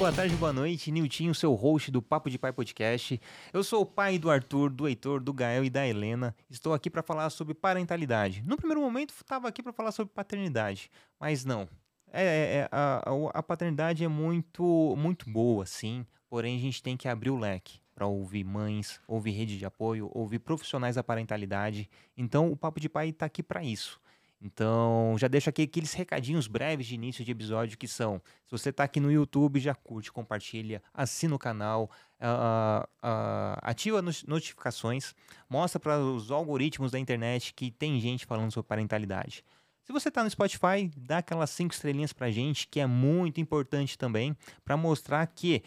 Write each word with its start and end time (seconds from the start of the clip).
boa 0.00 0.10
tarde, 0.10 0.34
boa 0.36 0.50
noite. 0.50 0.90
Niltinho, 0.90 1.34
seu 1.34 1.52
host 1.52 1.90
do 1.90 2.00
Papo 2.00 2.30
de 2.30 2.38
Pai 2.38 2.54
Podcast. 2.54 3.20
Eu 3.52 3.62
sou 3.62 3.82
o 3.82 3.86
pai 3.86 4.18
do 4.18 4.30
Arthur, 4.30 4.70
do 4.70 4.88
Heitor, 4.88 5.20
do 5.20 5.30
Gael 5.30 5.62
e 5.62 5.68
da 5.68 5.86
Helena. 5.86 6.34
Estou 6.48 6.72
aqui 6.72 6.88
para 6.88 7.02
falar 7.02 7.28
sobre 7.28 7.52
parentalidade. 7.52 8.42
No 8.46 8.56
primeiro 8.56 8.80
momento, 8.80 9.10
estava 9.10 9.46
aqui 9.46 9.62
para 9.62 9.74
falar 9.74 9.92
sobre 9.92 10.14
paternidade, 10.14 10.90
mas 11.20 11.44
não. 11.44 11.68
É, 12.10 12.24
é, 12.24 12.56
é 12.60 12.68
a, 12.72 13.02
a, 13.34 13.42
paternidade 13.42 14.02
é 14.02 14.08
muito, 14.08 14.94
muito 14.96 15.28
boa, 15.28 15.66
sim. 15.66 16.06
Porém, 16.30 16.56
a 16.56 16.60
gente 16.60 16.82
tem 16.82 16.96
que 16.96 17.06
abrir 17.06 17.28
o 17.28 17.38
leque 17.38 17.78
para 17.94 18.06
ouvir 18.06 18.42
mães, 18.42 18.98
ouvir 19.06 19.32
rede 19.32 19.58
de 19.58 19.66
apoio, 19.66 20.10
ouvir 20.14 20.38
profissionais 20.38 20.96
da 20.96 21.04
parentalidade. 21.04 21.90
Então, 22.16 22.50
o 22.50 22.56
Papo 22.56 22.80
de 22.80 22.88
Pai 22.88 23.10
está 23.10 23.26
aqui 23.26 23.42
para 23.42 23.62
isso. 23.62 23.99
Então, 24.42 25.16
já 25.18 25.28
deixo 25.28 25.50
aqui 25.50 25.62
aqueles 25.62 25.92
recadinhos 25.92 26.46
breves 26.46 26.86
de 26.86 26.94
início 26.94 27.22
de 27.22 27.30
episódio 27.30 27.76
que 27.76 27.86
são: 27.86 28.22
se 28.46 28.50
você 28.50 28.70
está 28.70 28.84
aqui 28.84 28.98
no 28.98 29.12
YouTube, 29.12 29.60
já 29.60 29.74
curte, 29.74 30.10
compartilha, 30.10 30.82
assina 30.94 31.34
o 31.34 31.38
canal, 31.38 31.90
uh, 32.18 32.82
uh, 32.82 33.58
ativa 33.60 34.00
as 34.00 34.24
notificações, 34.24 35.14
mostra 35.48 35.78
para 35.78 35.98
os 35.98 36.30
algoritmos 36.30 36.90
da 36.90 36.98
internet 36.98 37.52
que 37.52 37.70
tem 37.70 38.00
gente 38.00 38.24
falando 38.24 38.50
sobre 38.50 38.68
parentalidade. 38.68 39.44
Se 39.82 39.92
você 39.92 40.08
está 40.08 40.24
no 40.24 40.30
Spotify, 40.30 40.90
dá 40.96 41.18
aquelas 41.18 41.50
cinco 41.50 41.74
estrelinhas 41.74 42.12
para 42.12 42.30
gente, 42.30 42.66
que 42.66 42.80
é 42.80 42.86
muito 42.86 43.40
importante 43.40 43.98
também, 43.98 44.34
para 44.64 44.76
mostrar 44.76 45.26
que 45.26 45.62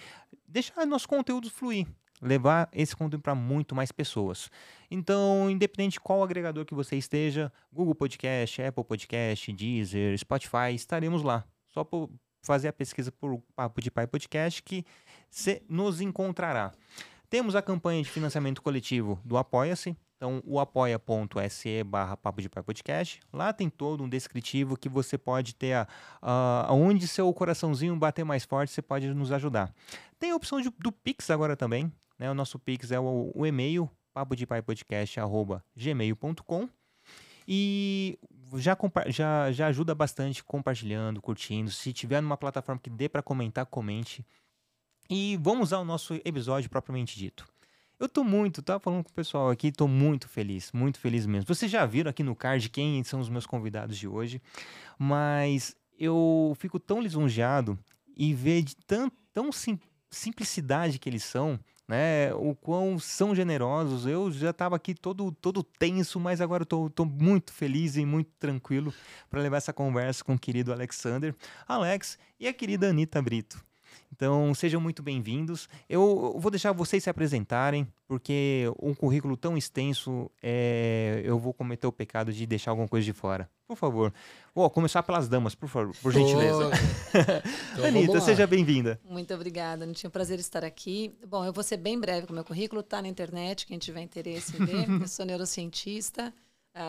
deixar 0.47 0.85
nosso 0.85 1.07
conteúdo 1.07 1.49
fluir 1.49 1.87
levar 2.23 2.69
esse 2.71 2.95
conteúdo 2.95 3.21
para 3.21 3.35
muito 3.35 3.75
mais 3.75 3.91
pessoas. 3.91 4.49
Então, 4.89 5.49
independente 5.49 5.93
de 5.93 5.99
qual 5.99 6.23
agregador 6.23 6.65
que 6.65 6.73
você 6.73 6.95
esteja, 6.95 7.51
Google 7.71 7.95
Podcast, 7.95 8.61
Apple 8.61 8.83
Podcast, 8.83 9.51
Deezer, 9.51 10.17
Spotify, 10.17 10.73
estaremos 10.73 11.23
lá. 11.23 11.43
Só 11.69 11.83
por 11.83 12.09
fazer 12.43 12.67
a 12.67 12.73
pesquisa 12.73 13.11
por 13.11 13.41
Papo 13.55 13.81
de 13.81 13.89
Pai 13.89 14.05
Podcast 14.05 14.61
que 14.61 14.85
você 15.29 15.63
nos 15.67 16.01
encontrará. 16.01 16.71
Temos 17.29 17.55
a 17.55 17.61
campanha 17.61 18.03
de 18.03 18.09
financiamento 18.09 18.61
coletivo 18.61 19.19
do 19.25 19.37
Apoia-se. 19.37 19.97
Então, 20.15 20.41
o 20.45 20.57
apoia.se 20.57 21.83
barra 21.83 22.15
Papo 22.15 22.41
de 22.41 22.47
Pai 22.47 22.63
Podcast. 22.63 23.19
Lá 23.33 23.51
tem 23.51 23.69
todo 23.69 24.03
um 24.03 24.07
descritivo 24.07 24.77
que 24.77 24.87
você 24.87 25.17
pode 25.17 25.53
ter 25.53 25.73
a, 25.73 25.87
a, 26.21 26.65
aonde 26.69 27.07
seu 27.07 27.33
coraçãozinho 27.33 27.95
bater 27.97 28.23
mais 28.23 28.45
forte, 28.45 28.71
você 28.71 28.81
pode 28.81 29.13
nos 29.13 29.33
ajudar. 29.33 29.73
Tem 30.17 30.31
a 30.31 30.35
opção 30.35 30.61
de, 30.61 30.69
do 30.79 30.91
Pix 30.93 31.29
agora 31.29 31.57
também. 31.57 31.91
Né? 32.17 32.29
O 32.29 32.33
nosso 32.33 32.59
Pix 32.59 32.91
é 32.91 32.99
o, 32.99 33.31
o 33.33 33.45
e-mail 33.45 33.89
papodepaipodcast.gmail.com 34.13 36.69
e 37.47 38.19
já, 38.55 38.77
já, 39.07 39.51
já 39.51 39.67
ajuda 39.67 39.95
bastante 39.95 40.43
compartilhando, 40.43 41.21
curtindo. 41.21 41.71
Se 41.71 41.91
tiver 41.91 42.21
numa 42.21 42.37
plataforma 42.37 42.79
que 42.81 42.89
dê 42.89 43.09
para 43.09 43.21
comentar, 43.21 43.65
comente. 43.65 44.25
E 45.09 45.37
vamos 45.41 45.73
ao 45.73 45.83
nosso 45.83 46.13
episódio 46.23 46.69
propriamente 46.69 47.17
dito. 47.17 47.45
Eu 47.99 48.09
tô 48.09 48.23
muito, 48.23 48.61
tava 48.61 48.79
falando 48.79 49.03
com 49.03 49.09
o 49.09 49.13
pessoal 49.13 49.49
aqui, 49.49 49.71
tô 49.71 49.87
muito 49.87 50.27
feliz, 50.27 50.71
muito 50.71 50.99
feliz 50.99 51.25
mesmo. 51.25 51.47
Vocês 51.47 51.71
já 51.71 51.85
viram 51.85 52.09
aqui 52.09 52.23
no 52.23 52.35
card 52.35 52.69
quem 52.69 53.03
são 53.03 53.19
os 53.19 53.29
meus 53.29 53.45
convidados 53.45 53.97
de 53.97 54.07
hoje, 54.07 54.41
mas 54.97 55.75
eu 55.97 56.53
fico 56.57 56.79
tão 56.79 57.01
lisonjeado 57.01 57.77
e 58.15 58.33
ver 58.33 58.63
de 58.63 58.75
tão, 58.75 59.11
tão 59.31 59.51
sim, 59.51 59.79
simplicidade 60.09 60.99
que 60.99 61.07
eles 61.07 61.23
são 61.23 61.59
né? 61.87 62.33
O 62.35 62.55
quão 62.55 62.97
são 62.97 63.35
generosos. 63.35 64.05
Eu 64.05 64.31
já 64.31 64.51
estava 64.51 64.75
aqui 64.75 64.93
todo, 64.93 65.31
todo 65.31 65.63
tenso, 65.63 66.19
mas 66.19 66.41
agora 66.41 66.63
estou 66.63 67.05
muito 67.05 67.51
feliz 67.51 67.95
e 67.95 68.05
muito 68.05 68.31
tranquilo 68.39 68.93
para 69.29 69.41
levar 69.41 69.57
essa 69.57 69.73
conversa 69.73 70.23
com 70.23 70.33
o 70.35 70.39
querido 70.39 70.71
Alexander, 70.71 71.35
Alex 71.67 72.17
e 72.39 72.47
a 72.47 72.53
querida 72.53 72.89
Anitta 72.89 73.21
Brito. 73.21 73.63
Então, 74.15 74.53
sejam 74.53 74.79
muito 74.79 75.01
bem-vindos. 75.01 75.67
Eu 75.89 76.35
vou 76.37 76.51
deixar 76.51 76.71
vocês 76.71 77.03
se 77.03 77.09
apresentarem, 77.09 77.87
porque 78.07 78.71
um 78.79 78.93
currículo 78.93 79.35
tão 79.35 79.57
extenso, 79.57 80.29
é, 80.39 81.23
eu 81.25 81.39
vou 81.39 81.51
cometer 81.51 81.87
o 81.87 81.91
pecado 81.91 82.31
de 82.31 82.45
deixar 82.45 82.69
alguma 82.69 82.87
coisa 82.87 83.03
de 83.03 83.11
fora. 83.11 83.49
Por 83.67 83.75
favor. 83.75 84.13
Vou 84.53 84.69
começar 84.69 85.01
pelas 85.01 85.27
damas, 85.27 85.55
por 85.55 85.67
favor, 85.67 85.95
por 85.99 86.13
gentileza. 86.13 86.69
então, 87.73 87.85
Anitta, 87.85 88.21
seja 88.21 88.45
bem-vinda. 88.45 89.01
Muito 89.03 89.33
obrigada, 89.33 89.83
não 89.83 89.93
tinha 89.93 90.11
prazer 90.11 90.37
estar 90.37 90.63
aqui. 90.63 91.17
Bom, 91.27 91.43
eu 91.43 91.51
vou 91.51 91.63
ser 91.63 91.77
bem 91.77 91.99
breve 91.99 92.27
com 92.27 92.33
o 92.33 92.35
meu 92.35 92.45
currículo, 92.45 92.81
está 92.81 93.01
na 93.01 93.07
internet, 93.07 93.65
quem 93.65 93.79
tiver 93.79 94.01
interesse 94.01 94.55
em 94.55 94.63
ver. 94.63 94.87
eu 95.01 95.07
sou 95.07 95.25
neurocientista, 95.25 96.31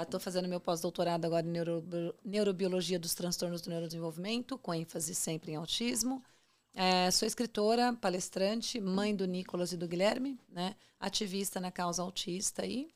estou 0.02 0.20
uh, 0.20 0.22
fazendo 0.22 0.46
meu 0.46 0.60
pós-doutorado 0.60 1.24
agora 1.24 1.46
em 1.46 1.50
neuro, 1.50 1.82
neurobiologia 2.22 2.98
dos 2.98 3.14
transtornos 3.14 3.62
do 3.62 3.70
neurodesenvolvimento, 3.70 4.58
com 4.58 4.74
ênfase 4.74 5.14
sempre 5.14 5.52
em 5.52 5.56
autismo. 5.56 6.22
É, 6.74 7.10
sou 7.10 7.26
escritora, 7.26 7.92
palestrante, 7.92 8.80
mãe 8.80 9.14
do 9.14 9.26
Nicolas 9.26 9.72
e 9.72 9.76
do 9.76 9.86
Guilherme, 9.86 10.38
né? 10.50 10.74
ativista 11.04 11.60
na 11.60 11.70
causa 11.70 12.02
autista 12.02 12.62
aí, 12.62 12.88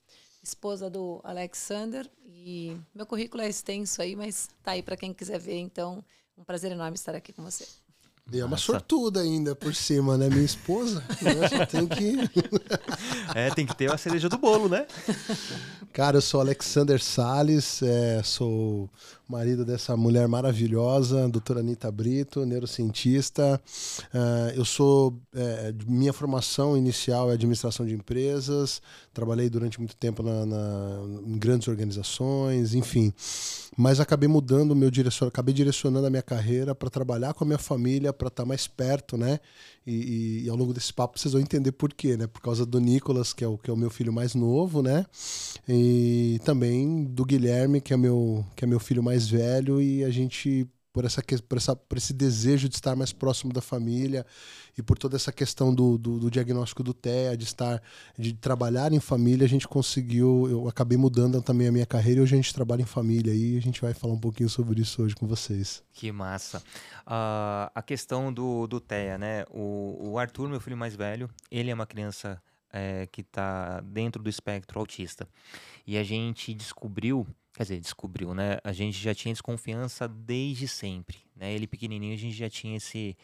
esposa 0.42 0.88
do 0.88 1.20
Alexander. 1.22 2.10
E 2.26 2.76
meu 2.94 3.06
currículo 3.06 3.42
é 3.42 3.48
extenso 3.48 4.00
aí, 4.00 4.16
mas 4.16 4.48
tá 4.62 4.72
aí 4.72 4.82
para 4.82 4.96
quem 4.96 5.12
quiser 5.12 5.38
ver. 5.38 5.58
Então, 5.58 6.02
um 6.36 6.42
prazer 6.42 6.72
enorme 6.72 6.94
estar 6.94 7.14
aqui 7.14 7.32
com 7.32 7.42
você. 7.42 7.66
E 8.30 8.40
é 8.40 8.44
uma 8.44 8.52
Nossa. 8.52 8.64
sortuda 8.64 9.20
ainda 9.20 9.54
por 9.54 9.74
cima, 9.74 10.18
né? 10.18 10.28
Minha 10.28 10.44
esposa. 10.44 11.02
Né? 11.22 11.64
Tem 11.66 11.86
que. 11.86 12.14
é, 13.34 13.48
tem 13.54 13.66
que 13.66 13.74
ter 13.74 13.90
a 13.90 13.96
cereja 13.96 14.28
do 14.28 14.36
bolo, 14.36 14.68
né? 14.68 14.86
Cara, 15.94 16.18
eu 16.18 16.20
sou 16.20 16.40
Alexander 16.40 17.02
Sales, 17.02 17.82
é, 17.82 18.22
sou 18.22 18.90
marido 19.28 19.62
dessa 19.62 19.94
mulher 19.94 20.26
maravilhosa, 20.26 21.28
doutora 21.28 21.60
Anitta 21.60 21.92
Brito, 21.92 22.46
neurocientista. 22.46 23.60
Uh, 24.04 24.56
eu 24.56 24.64
sou. 24.64 25.20
É, 25.34 25.74
minha 25.86 26.12
formação 26.12 26.76
inicial 26.76 27.30
é 27.30 27.34
administração 27.34 27.84
de 27.84 27.94
empresas, 27.94 28.80
trabalhei 29.12 29.50
durante 29.50 29.78
muito 29.78 29.94
tempo 29.94 30.22
na, 30.22 30.46
na, 30.46 31.00
em 31.26 31.38
grandes 31.38 31.68
organizações, 31.68 32.72
enfim. 32.72 33.12
Mas 33.76 34.00
acabei 34.00 34.28
mudando 34.28 34.72
o 34.72 34.76
meu 34.76 34.90
direção, 34.90 35.28
acabei 35.28 35.54
direcionando 35.54 36.06
a 36.06 36.10
minha 36.10 36.22
carreira 36.22 36.74
para 36.74 36.88
trabalhar 36.88 37.34
com 37.34 37.44
a 37.44 37.46
minha 37.46 37.58
família, 37.58 38.12
para 38.12 38.28
estar 38.28 38.42
tá 38.42 38.48
mais 38.48 38.66
perto, 38.66 39.16
né? 39.16 39.38
E, 39.86 39.94
e, 39.94 40.44
e, 40.44 40.50
ao 40.50 40.56
longo 40.56 40.74
desse 40.74 40.92
papo 40.92 41.18
vocês 41.18 41.32
vão 41.32 41.40
entender 41.40 41.72
por 41.72 41.94
quê, 41.94 42.14
né? 42.14 42.26
Por 42.26 42.42
causa 42.42 42.66
do 42.66 42.78
Nicolas, 42.78 43.32
que 43.32 43.42
é 43.42 43.48
o, 43.48 43.56
que 43.56 43.70
é 43.70 43.72
o 43.72 43.76
meu 43.76 43.88
filho 43.88 44.12
mais 44.12 44.34
novo, 44.34 44.82
né? 44.82 45.06
E 45.66 46.38
também 46.44 47.04
do 47.04 47.24
Guilherme, 47.24 47.80
que 47.80 47.94
é 47.94 47.96
meu, 47.96 48.44
que 48.54 48.64
é 48.64 48.68
meu 48.68 48.78
filho 48.78 49.02
mais 49.02 49.17
velho, 49.26 49.80
e 49.80 50.04
a 50.04 50.10
gente 50.10 50.68
por, 50.98 51.04
essa, 51.04 51.22
por, 51.48 51.58
essa, 51.58 51.76
por 51.76 51.96
esse 51.96 52.12
desejo 52.12 52.68
de 52.68 52.74
estar 52.74 52.96
mais 52.96 53.12
próximo 53.12 53.52
da 53.52 53.60
família 53.60 54.26
e 54.76 54.82
por 54.82 54.98
toda 54.98 55.14
essa 55.14 55.30
questão 55.30 55.72
do, 55.72 55.96
do, 55.96 56.18
do, 56.18 56.30
diagnóstico 56.30 56.82
do 56.82 56.92
TEA, 56.92 57.36
de 57.36 57.44
estar, 57.44 57.80
de 58.18 58.32
trabalhar 58.32 58.92
em 58.92 58.98
família, 58.98 59.44
a 59.44 59.48
gente 59.48 59.68
conseguiu, 59.68 60.48
eu 60.50 60.68
acabei 60.68 60.98
mudando 60.98 61.40
também 61.40 61.68
a 61.68 61.72
minha 61.72 61.86
carreira 61.86 62.18
e 62.18 62.22
hoje 62.24 62.34
a 62.34 62.36
gente 62.36 62.52
trabalha 62.52 62.82
em 62.82 62.86
família 62.86 63.32
e 63.32 63.56
a 63.56 63.60
gente 63.60 63.80
vai 63.80 63.94
falar 63.94 64.14
um 64.14 64.18
pouquinho 64.18 64.48
sobre 64.48 64.80
isso 64.80 65.00
hoje 65.00 65.14
com 65.14 65.26
vocês. 65.26 65.84
Que 65.92 66.10
massa. 66.10 66.58
Uh, 67.06 67.70
a 67.72 67.82
questão 67.86 68.32
do, 68.32 68.66
do 68.66 68.80
TEA, 68.80 69.18
né? 69.18 69.44
O, 69.50 70.10
o 70.10 70.18
Arthur, 70.18 70.48
meu 70.48 70.60
filho 70.60 70.76
mais 70.76 70.96
velho, 70.96 71.30
ele 71.48 71.70
é 71.70 71.74
uma 71.74 71.86
criança 71.86 72.42
é, 72.72 73.06
que 73.06 73.20
está 73.20 73.80
dentro 73.80 74.22
do 74.22 74.28
espectro 74.28 74.78
autista. 74.78 75.28
E 75.86 75.96
a 75.96 76.02
gente 76.02 76.52
descobriu 76.52 77.26
Quer 77.58 77.64
dizer, 77.64 77.80
descobriu, 77.80 78.34
né? 78.34 78.58
A 78.62 78.70
gente 78.70 78.96
já 78.96 79.12
tinha 79.12 79.34
desconfiança 79.34 80.06
desde 80.06 80.68
sempre, 80.68 81.18
né? 81.34 81.52
Ele 81.52 81.66
pequenininho, 81.66 82.14
a 82.14 82.16
gente 82.16 82.36
já 82.36 82.48
tinha 82.48 82.76
esse, 82.76 83.16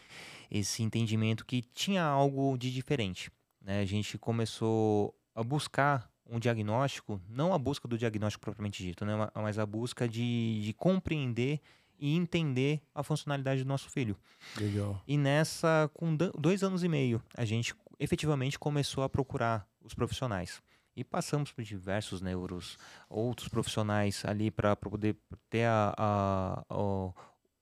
esse 0.50 0.82
entendimento 0.82 1.46
que 1.46 1.62
tinha 1.62 2.02
algo 2.02 2.58
de 2.58 2.72
diferente, 2.72 3.30
né? 3.60 3.78
A 3.78 3.84
gente 3.84 4.18
começou 4.18 5.14
a 5.36 5.44
buscar 5.44 6.10
um 6.28 6.40
diagnóstico, 6.40 7.20
não 7.28 7.54
a 7.54 7.58
busca 7.58 7.86
do 7.86 7.96
diagnóstico 7.96 8.40
propriamente 8.40 8.82
dito, 8.82 9.04
né? 9.04 9.12
Mas 9.36 9.56
a 9.56 9.64
busca 9.64 10.08
de, 10.08 10.62
de 10.64 10.72
compreender 10.72 11.60
e 11.96 12.16
entender 12.16 12.82
a 12.92 13.04
funcionalidade 13.04 13.62
do 13.62 13.68
nosso 13.68 13.88
filho. 13.88 14.16
Legal. 14.60 15.00
E 15.06 15.16
nessa, 15.16 15.88
com 15.94 16.16
dois 16.36 16.64
anos 16.64 16.82
e 16.82 16.88
meio, 16.88 17.22
a 17.36 17.44
gente 17.44 17.72
efetivamente 18.00 18.58
começou 18.58 19.04
a 19.04 19.08
procurar 19.08 19.64
os 19.80 19.94
profissionais 19.94 20.60
e 20.96 21.02
passamos 21.02 21.52
por 21.52 21.64
diversos 21.64 22.20
neuros, 22.20 22.78
outros 23.08 23.48
profissionais 23.48 24.24
ali 24.24 24.50
para 24.50 24.76
poder 24.76 25.16
ter 25.50 25.64
a, 25.64 25.94
a, 25.96 26.64
a, 26.68 27.12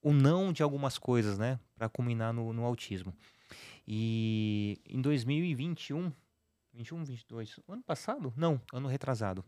o 0.03 0.13
não 0.13 0.53
de 0.53 0.63
algumas 0.63 0.99
coisas, 0.99 1.39
né, 1.39 1.59
para 1.75 1.89
culminar 1.89 2.33
no, 2.33 2.53
no, 2.53 2.65
autismo. 2.65 3.15
E 3.87 4.81
em 4.87 5.01
2021, 5.01 6.13
21, 6.73 7.05
22, 7.05 7.61
ano 7.69 7.83
passado? 7.83 8.33
Não, 8.37 8.61
ano 8.73 8.89
retrasado. 8.89 9.45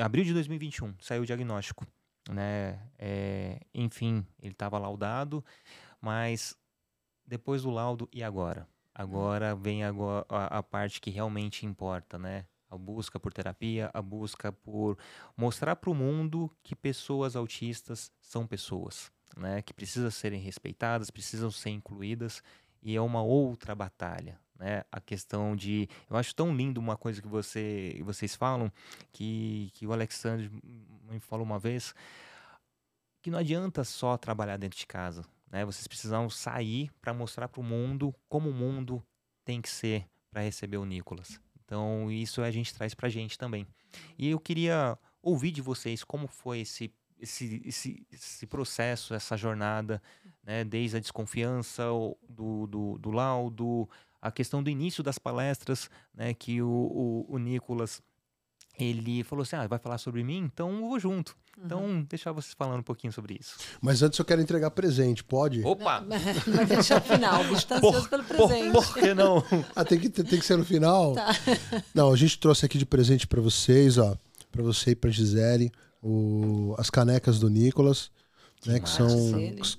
Abril 0.00 0.24
de 0.24 0.32
2021 0.32 0.94
saiu 1.00 1.22
o 1.22 1.26
diagnóstico, 1.26 1.86
né? 2.30 2.80
É, 2.98 3.60
enfim, 3.74 4.26
ele 4.40 4.52
estava 4.52 4.78
laudado, 4.78 5.44
mas 6.00 6.56
depois 7.26 7.62
do 7.62 7.70
laudo 7.70 8.08
e 8.12 8.22
agora? 8.22 8.66
Agora 8.94 9.54
vem 9.54 9.84
a, 9.84 9.92
a 10.28 10.62
parte 10.62 11.02
que 11.02 11.10
realmente 11.10 11.66
importa, 11.66 12.18
né? 12.18 12.46
A 12.76 12.78
busca 12.78 13.18
por 13.18 13.32
terapia, 13.32 13.90
a 13.92 14.00
busca 14.00 14.52
por 14.52 14.96
mostrar 15.36 15.76
para 15.76 15.90
o 15.90 15.94
mundo 15.94 16.50
que 16.62 16.76
pessoas 16.76 17.34
autistas 17.34 18.12
são 18.20 18.46
pessoas, 18.46 19.10
né? 19.36 19.62
Que 19.62 19.74
precisam 19.74 20.10
serem 20.10 20.40
respeitadas, 20.40 21.10
precisam 21.10 21.50
ser 21.50 21.70
incluídas 21.70 22.42
e 22.82 22.94
é 22.94 23.00
uma 23.00 23.22
outra 23.22 23.74
batalha. 23.74 24.38
Né? 24.58 24.84
A 24.90 25.00
questão 25.00 25.54
de. 25.54 25.88
Eu 26.08 26.16
acho 26.16 26.34
tão 26.34 26.54
lindo 26.54 26.80
uma 26.80 26.96
coisa 26.96 27.20
que 27.20 27.28
você, 27.28 28.00
vocês 28.04 28.34
falam, 28.34 28.72
que, 29.12 29.70
que 29.74 29.86
o 29.86 29.92
Alexandre 29.92 30.50
me 31.10 31.20
falou 31.20 31.44
uma 31.44 31.58
vez, 31.58 31.94
que 33.22 33.30
não 33.30 33.38
adianta 33.38 33.84
só 33.84 34.16
trabalhar 34.16 34.56
dentro 34.56 34.78
de 34.78 34.86
casa. 34.86 35.24
Né? 35.50 35.64
Vocês 35.64 35.86
precisam 35.86 36.30
sair 36.30 36.90
para 37.00 37.12
mostrar 37.12 37.48
para 37.48 37.60
o 37.60 37.64
mundo 37.64 38.14
como 38.28 38.48
o 38.48 38.54
mundo 38.54 39.02
tem 39.44 39.60
que 39.60 39.68
ser 39.68 40.06
para 40.30 40.42
receber 40.42 40.76
o 40.76 40.84
Nicolas. 40.84 41.40
Então, 41.66 42.10
isso 42.10 42.40
a 42.40 42.50
gente 42.50 42.72
traz 42.72 42.94
para 42.94 43.08
a 43.08 43.10
gente 43.10 43.36
também. 43.36 43.66
E 44.16 44.30
eu 44.30 44.38
queria 44.38 44.96
ouvir 45.20 45.50
de 45.50 45.60
vocês 45.60 46.04
como 46.04 46.28
foi 46.28 46.60
esse, 46.60 46.94
esse, 47.20 47.60
esse, 47.66 48.06
esse 48.12 48.46
processo, 48.46 49.12
essa 49.12 49.36
jornada, 49.36 50.00
né? 50.44 50.64
desde 50.64 50.96
a 50.96 51.00
desconfiança 51.00 51.82
do, 52.28 52.66
do, 52.68 52.98
do 52.98 53.10
laudo, 53.10 53.88
a 54.22 54.30
questão 54.30 54.62
do 54.62 54.70
início 54.70 55.02
das 55.02 55.18
palestras, 55.18 55.90
né? 56.14 56.32
que 56.32 56.62
o, 56.62 56.68
o, 56.68 57.26
o 57.34 57.38
Nicolas 57.38 58.00
ele 58.78 59.24
falou 59.24 59.42
assim: 59.42 59.56
ah, 59.56 59.66
vai 59.66 59.78
falar 59.78 59.98
sobre 59.98 60.22
mim? 60.22 60.38
Então 60.38 60.70
eu 60.70 60.88
vou 60.88 61.00
junto. 61.00 61.36
Então, 61.58 61.84
uhum. 61.84 62.02
deixar 62.02 62.32
vocês 62.32 62.54
falando 62.56 62.80
um 62.80 62.82
pouquinho 62.82 63.12
sobre 63.12 63.38
isso. 63.40 63.56
Mas 63.80 64.02
antes 64.02 64.18
eu 64.18 64.24
quero 64.24 64.42
entregar 64.42 64.70
presente, 64.70 65.24
pode? 65.24 65.62
Opa! 65.64 66.04
Vai 66.46 66.66
deixar 66.66 67.00
o 67.00 67.04
final, 67.04 67.42
o 67.42 67.48
bicho 67.48 67.66
tá 67.66 67.76
ansioso 67.76 68.08
pelo 68.08 68.24
presente. 68.24 68.72
Por, 68.72 68.84
por, 68.84 68.94
que 68.94 69.14
não? 69.14 69.42
ah, 69.74 69.84
tem 69.84 69.98
que, 69.98 70.10
tem 70.10 70.38
que 70.38 70.44
ser 70.44 70.56
no 70.58 70.64
final? 70.64 71.14
Tá. 71.14 71.28
Não, 71.94 72.12
a 72.12 72.16
gente 72.16 72.38
trouxe 72.38 72.66
aqui 72.66 72.76
de 72.76 72.84
presente 72.84 73.26
para 73.26 73.40
vocês, 73.40 73.96
ó. 73.96 74.16
Para 74.52 74.62
você 74.62 74.90
e 74.90 74.96
pra 74.96 75.10
Gisele, 75.10 75.72
o, 76.02 76.74
as 76.78 76.90
canecas 76.90 77.38
do 77.38 77.48
Nicolas, 77.48 78.10
que 78.60 78.68
né? 78.68 78.80
Que 78.80 78.88
são, 78.88 79.08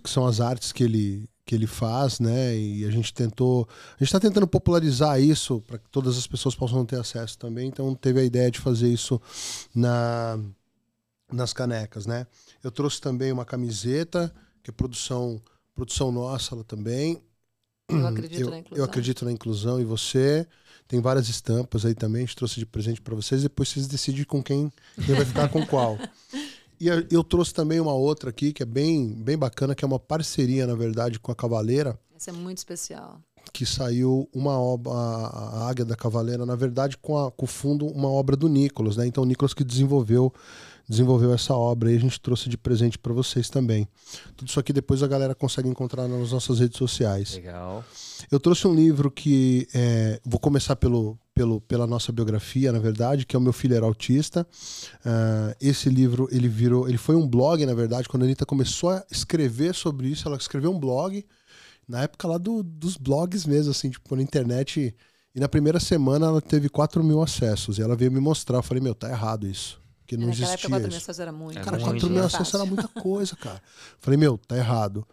que 0.03 0.09
são 0.09 0.25
as 0.25 0.41
artes 0.41 0.71
que 0.71 0.83
ele, 0.83 1.29
que 1.45 1.55
ele 1.55 1.67
faz, 1.67 2.19
né? 2.19 2.55
E 2.55 2.85
a 2.85 2.91
gente 2.91 3.13
tentou, 3.13 3.67
a 3.69 4.03
gente 4.03 4.07
está 4.07 4.19
tentando 4.19 4.47
popularizar 4.47 5.21
isso 5.21 5.61
para 5.61 5.77
que 5.77 5.89
todas 5.89 6.17
as 6.17 6.27
pessoas 6.27 6.55
possam 6.55 6.85
ter 6.85 6.99
acesso 6.99 7.37
também. 7.37 7.67
Então 7.67 7.93
teve 7.95 8.19
a 8.19 8.23
ideia 8.23 8.51
de 8.51 8.59
fazer 8.59 8.89
isso 8.89 9.19
na 9.73 10.39
nas 11.31 11.53
canecas, 11.53 12.05
né? 12.05 12.25
Eu 12.63 12.71
trouxe 12.71 13.01
também 13.01 13.31
uma 13.31 13.45
camiseta, 13.45 14.33
que 14.63 14.69
é 14.69 14.73
produção, 14.73 15.41
produção 15.75 16.11
nossa 16.11 16.55
ela 16.55 16.63
também. 16.63 17.21
Eu 17.89 18.05
acredito 18.05 18.41
eu, 18.41 18.49
na 18.49 18.57
inclusão. 18.59 18.77
Eu 18.77 18.83
acredito 18.83 19.25
na 19.25 19.31
inclusão 19.31 19.79
e 19.79 19.85
você. 19.85 20.47
Tem 20.87 21.01
várias 21.01 21.27
estampas 21.27 21.85
aí 21.85 21.93
também, 21.93 22.23
a 22.23 22.25
gente 22.25 22.35
trouxe 22.35 22.59
de 22.59 22.65
presente 22.65 23.01
para 23.01 23.13
vocês. 23.13 23.43
Depois 23.43 23.69
vocês 23.69 23.87
decidem 23.87 24.23
com 24.23 24.41
quem, 24.41 24.71
quem 25.05 25.15
vai 25.15 25.25
ficar 25.25 25.49
com 25.49 25.65
qual. 25.65 25.97
E 26.79 26.87
eu 27.11 27.23
trouxe 27.23 27.51
também 27.51 27.79
uma 27.79 27.93
outra 27.93 28.29
aqui, 28.29 28.53
que 28.53 28.61
é 28.61 28.65
bem, 28.65 29.11
bem 29.11 29.35
bacana, 29.35 29.73
que 29.73 29.83
é 29.83 29.87
uma 29.87 29.99
parceria, 29.99 30.67
na 30.67 30.75
verdade, 30.75 31.19
com 31.19 31.31
a 31.31 31.35
Cavaleira. 31.35 31.99
Essa 32.15 32.29
é 32.29 32.33
muito 32.33 32.59
especial. 32.59 33.19
Que 33.51 33.65
saiu 33.65 34.29
uma 34.31 34.59
obra, 34.59 34.91
a 34.91 35.67
Águia 35.67 35.83
da 35.83 35.95
Cavaleira, 35.95 36.45
na 36.45 36.55
verdade, 36.55 36.95
com, 36.95 37.17
a, 37.17 37.31
com 37.31 37.45
o 37.45 37.47
fundo, 37.47 37.87
uma 37.87 38.09
obra 38.09 38.35
do 38.35 38.47
Nicolas, 38.47 38.95
né? 38.95 39.07
Então, 39.07 39.23
o 39.23 39.25
Nicolas 39.25 39.55
que 39.55 39.63
desenvolveu 39.63 40.31
desenvolveu 40.87 41.33
essa 41.33 41.53
obra 41.53 41.91
e 41.91 41.97
a 41.97 41.99
gente 41.99 42.19
trouxe 42.19 42.47
de 42.47 42.57
presente 42.57 42.97
para 42.97 43.13
vocês 43.13 43.49
também. 43.49 43.87
Tudo 44.35 44.47
isso 44.47 44.59
aqui 44.59 44.71
depois 44.71 45.03
a 45.03 45.07
galera 45.07 45.35
consegue 45.35 45.67
encontrar 45.67 46.07
nas 46.07 46.31
nossas 46.31 46.59
redes 46.59 46.77
sociais. 46.77 47.35
Legal. 47.35 47.83
Eu 48.31 48.39
trouxe 48.39 48.67
um 48.67 48.73
livro 48.73 49.11
que 49.11 49.67
é, 49.73 50.19
vou 50.25 50.39
começar 50.39 50.75
pelo, 50.77 51.19
pelo, 51.33 51.59
pela 51.61 51.85
nossa 51.85 52.11
biografia, 52.11 52.71
na 52.71 52.79
verdade, 52.79 53.25
que 53.25 53.35
é 53.35 53.39
o 53.39 53.41
meu 53.41 53.53
filho 53.53 53.75
era 53.75 53.85
autista. 53.85 54.47
Uh, 55.05 55.55
esse 55.59 55.89
livro 55.89 56.27
ele 56.31 56.47
virou, 56.47 56.87
ele 56.87 56.97
foi 56.97 57.15
um 57.15 57.27
blog, 57.27 57.65
na 57.65 57.73
verdade, 57.73 58.07
quando 58.07 58.23
a 58.23 58.25
Anitta 58.25 58.45
começou 58.45 58.91
a 58.91 59.05
escrever 59.11 59.75
sobre 59.75 60.07
isso, 60.07 60.27
ela 60.27 60.37
escreveu 60.37 60.71
um 60.71 60.79
blog 60.79 61.25
na 61.87 62.03
época 62.03 62.27
lá 62.27 62.37
do, 62.37 62.63
dos 62.63 62.97
blogs 62.97 63.45
mesmo, 63.45 63.71
assim, 63.71 63.89
tipo 63.89 64.15
na 64.15 64.21
internet. 64.21 64.95
E 65.35 65.39
na 65.39 65.47
primeira 65.47 65.79
semana 65.79 66.25
ela 66.25 66.41
teve 66.41 66.67
4 66.67 67.03
mil 67.03 67.21
acessos. 67.21 67.77
E 67.77 67.81
ela 67.81 67.95
veio 67.95 68.11
me 68.11 68.19
mostrar. 68.19 68.57
Eu 68.57 68.63
falei, 68.63 68.81
meu, 68.81 68.95
tá 68.95 69.09
errado 69.09 69.47
isso. 69.47 69.79
Porque 70.07 70.15
não 70.15 70.29
existia. 70.29 70.53
Época, 70.53 70.69
4 70.69 70.87
mil 70.87 70.97
acessos 70.97 71.19
era 71.19 71.31
muito. 71.33 71.59
Cara, 71.59 71.77
4 71.77 72.09
mil 72.09 72.23
acessos 72.23 72.53
era 72.53 72.65
muita 72.65 72.87
coisa, 72.87 73.35
cara. 73.35 73.61
Falei, 73.99 74.17
meu, 74.17 74.37
tá 74.37 74.55
errado. 74.55 75.05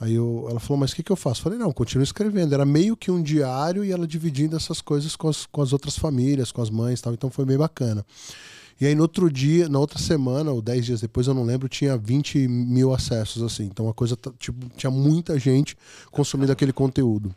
Aí 0.00 0.14
eu, 0.14 0.46
ela 0.50 0.58
falou, 0.58 0.78
mas 0.78 0.90
o 0.90 0.96
que, 0.96 1.04
que 1.04 1.12
eu 1.12 1.16
faço? 1.16 1.40
Falei, 1.40 1.56
não, 1.56 1.72
continua 1.72 2.02
escrevendo. 2.02 2.52
Era 2.52 2.64
meio 2.64 2.96
que 2.96 3.12
um 3.12 3.22
diário 3.22 3.84
e 3.84 3.92
ela 3.92 4.08
dividindo 4.08 4.56
essas 4.56 4.80
coisas 4.80 5.14
com 5.14 5.28
as, 5.28 5.46
com 5.46 5.62
as 5.62 5.72
outras 5.72 5.96
famílias, 5.96 6.50
com 6.50 6.60
as 6.60 6.68
mães 6.68 6.98
e 6.98 7.02
tal. 7.02 7.14
Então 7.14 7.30
foi 7.30 7.44
bem 7.44 7.56
bacana. 7.56 8.04
E 8.80 8.86
aí 8.86 8.94
no 8.94 9.02
outro 9.02 9.30
dia, 9.30 9.68
na 9.68 9.78
outra 9.78 9.98
semana, 9.98 10.50
ou 10.50 10.60
10 10.60 10.86
dias 10.86 11.00
depois, 11.00 11.28
eu 11.28 11.34
não 11.34 11.44
lembro, 11.44 11.68
tinha 11.68 11.96
20 11.96 12.48
mil 12.48 12.92
acessos, 12.92 13.42
assim. 13.42 13.64
Então 13.64 13.88
a 13.88 13.94
coisa, 13.94 14.16
tipo, 14.38 14.68
tinha 14.74 14.90
muita 14.90 15.38
gente 15.38 15.76
consumindo 16.10 16.50
aquele 16.50 16.72
conteúdo. 16.72 17.32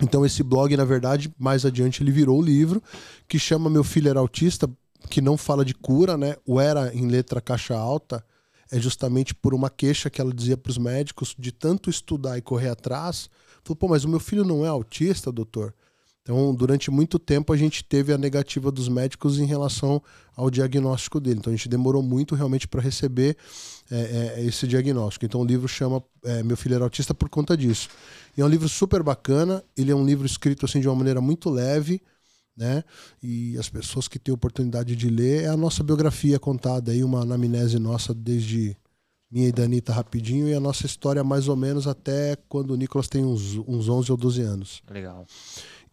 Então 0.00 0.26
esse 0.26 0.42
blog, 0.42 0.76
na 0.76 0.84
verdade, 0.84 1.32
mais 1.38 1.64
adiante 1.64 2.02
ele 2.02 2.10
virou 2.10 2.40
o 2.40 2.42
livro, 2.42 2.82
que 3.28 3.38
chama 3.38 3.70
Meu 3.70 3.84
Filho 3.84 4.08
Era 4.08 4.18
Autista, 4.18 4.68
que 5.08 5.20
não 5.20 5.36
fala 5.36 5.64
de 5.64 5.74
cura, 5.74 6.16
né? 6.16 6.36
O 6.46 6.60
era 6.60 6.94
em 6.94 7.06
letra 7.06 7.40
caixa 7.40 7.76
alta 7.76 8.24
é 8.72 8.80
justamente 8.80 9.34
por 9.34 9.52
uma 9.52 9.68
queixa 9.68 10.08
que 10.08 10.18
ela 10.18 10.32
dizia 10.32 10.56
para 10.56 10.70
os 10.70 10.78
médicos 10.78 11.36
de 11.38 11.52
tanto 11.52 11.90
estudar 11.90 12.38
e 12.38 12.42
correr 12.42 12.70
atrás. 12.70 13.28
Falou, 13.62 13.76
pô, 13.76 13.86
mas 13.86 14.02
o 14.04 14.08
meu 14.08 14.18
filho 14.18 14.44
não 14.44 14.64
é 14.64 14.68
autista, 14.68 15.30
doutor? 15.30 15.74
Então, 16.22 16.54
durante 16.54 16.90
muito 16.90 17.18
tempo, 17.18 17.52
a 17.52 17.56
gente 17.56 17.84
teve 17.84 18.12
a 18.14 18.18
negativa 18.18 18.70
dos 18.70 18.88
médicos 18.88 19.38
em 19.38 19.44
relação 19.44 20.00
ao 20.34 20.50
diagnóstico 20.50 21.20
dele. 21.20 21.40
Então, 21.40 21.52
a 21.52 21.56
gente 21.56 21.68
demorou 21.68 22.02
muito 22.02 22.34
realmente 22.34 22.66
para 22.66 22.80
receber 22.80 23.36
é, 23.90 24.36
é, 24.36 24.44
esse 24.44 24.66
diagnóstico. 24.66 25.26
Então, 25.26 25.40
o 25.42 25.44
livro 25.44 25.68
chama 25.68 26.02
é, 26.24 26.42
Meu 26.42 26.56
Filho 26.56 26.76
era 26.76 26.84
Autista 26.84 27.12
por 27.12 27.28
conta 27.28 27.56
disso. 27.56 27.88
E 28.36 28.40
é 28.40 28.44
um 28.44 28.48
livro 28.48 28.68
super 28.68 29.02
bacana. 29.02 29.62
Ele 29.76 29.90
é 29.90 29.94
um 29.94 30.04
livro 30.04 30.24
escrito 30.24 30.64
assim 30.64 30.80
de 30.80 30.88
uma 30.88 30.94
maneira 30.94 31.20
muito 31.20 31.50
leve 31.50 32.00
né? 32.56 32.84
E 33.22 33.56
as 33.58 33.68
pessoas 33.68 34.08
que 34.08 34.18
têm 34.18 34.34
oportunidade 34.34 34.94
de 34.94 35.08
ler 35.08 35.44
é 35.44 35.48
a 35.48 35.56
nossa 35.56 35.82
biografia 35.82 36.38
contada 36.38 36.92
aí, 36.92 37.02
uma 37.02 37.22
anamnese 37.22 37.78
nossa 37.78 38.12
desde 38.14 38.76
minha 39.30 39.48
e 39.48 39.52
da 39.52 39.64
Anitta 39.64 39.92
rapidinho 39.92 40.46
e 40.46 40.54
a 40.54 40.60
nossa 40.60 40.84
história 40.84 41.24
mais 41.24 41.48
ou 41.48 41.56
menos 41.56 41.86
até 41.86 42.36
quando 42.48 42.72
o 42.72 42.76
Nicolas 42.76 43.08
tem 43.08 43.24
uns, 43.24 43.56
uns 43.66 43.88
11 43.88 44.12
ou 44.12 44.18
12 44.18 44.42
anos. 44.42 44.82
Legal. 44.90 45.26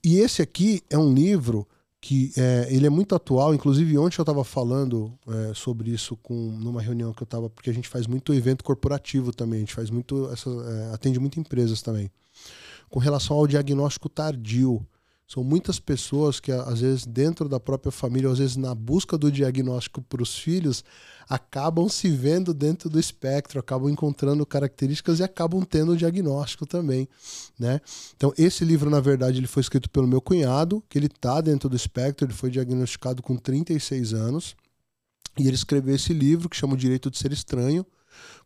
E 0.03 0.17
esse 0.17 0.41
aqui 0.41 0.81
é 0.89 0.97
um 0.97 1.13
livro 1.13 1.65
que 2.01 2.31
é, 2.37 2.67
ele 2.69 2.85
é 2.85 2.89
muito 2.89 3.15
atual. 3.15 3.53
Inclusive 3.53 3.97
ontem 3.97 4.19
eu 4.19 4.23
estava 4.23 4.43
falando 4.43 5.13
é, 5.27 5.53
sobre 5.53 5.91
isso 5.91 6.17
com 6.17 6.33
numa 6.33 6.81
reunião 6.81 7.13
que 7.13 7.23
eu 7.23 7.25
estava 7.25 7.49
porque 7.49 7.69
a 7.69 7.73
gente 7.73 7.87
faz 7.87 8.07
muito 8.07 8.33
evento 8.33 8.63
corporativo 8.63 9.31
também. 9.31 9.57
A 9.57 9.61
gente 9.61 9.73
faz 9.73 9.89
muito 9.89 10.29
essa, 10.31 10.49
é, 10.49 10.93
atende 10.93 11.19
muito 11.19 11.39
empresas 11.39 11.81
também. 11.81 12.11
Com 12.89 12.99
relação 12.99 13.37
ao 13.37 13.47
diagnóstico 13.47 14.09
tardio, 14.09 14.85
são 15.31 15.43
muitas 15.43 15.79
pessoas 15.79 16.39
que, 16.39 16.51
às 16.51 16.81
vezes, 16.81 17.05
dentro 17.05 17.47
da 17.47 17.59
própria 17.59 17.91
família, 17.91 18.31
às 18.31 18.39
vezes 18.39 18.57
na 18.57 18.73
busca 18.73 19.15
do 19.15 19.31
diagnóstico 19.31 20.01
para 20.01 20.23
os 20.23 20.35
filhos, 20.35 20.83
acabam 21.29 21.87
se 21.87 22.09
vendo 22.09 22.51
dentro 22.51 22.89
do 22.89 22.99
espectro, 22.99 23.59
acabam 23.59 23.91
encontrando 23.91 24.43
características 24.43 25.19
e 25.19 25.23
acabam 25.23 25.61
tendo 25.61 25.91
o 25.91 25.95
diagnóstico 25.95 26.65
também, 26.65 27.07
né? 27.59 27.79
Então, 28.15 28.33
esse 28.39 28.65
livro, 28.65 28.89
na 28.89 28.99
verdade, 28.99 29.37
ele 29.37 29.45
foi 29.45 29.61
escrito 29.61 29.87
pelo 29.91 30.07
meu 30.07 30.19
cunhado, 30.19 30.83
que 30.89 30.97
ele 30.97 31.05
está 31.05 31.39
dentro 31.41 31.69
do 31.69 31.75
espectro, 31.75 32.25
ele 32.25 32.33
foi 32.33 32.49
diagnosticado 32.49 33.21
com 33.21 33.37
36 33.37 34.15
anos, 34.15 34.55
e 35.37 35.45
ele 35.45 35.55
escreveu 35.55 35.93
esse 35.93 36.11
livro 36.11 36.49
que 36.49 36.57
chama 36.57 36.73
O 36.73 36.77
Direito 36.77 37.11
de 37.11 37.19
Ser 37.19 37.31
Estranho, 37.31 37.85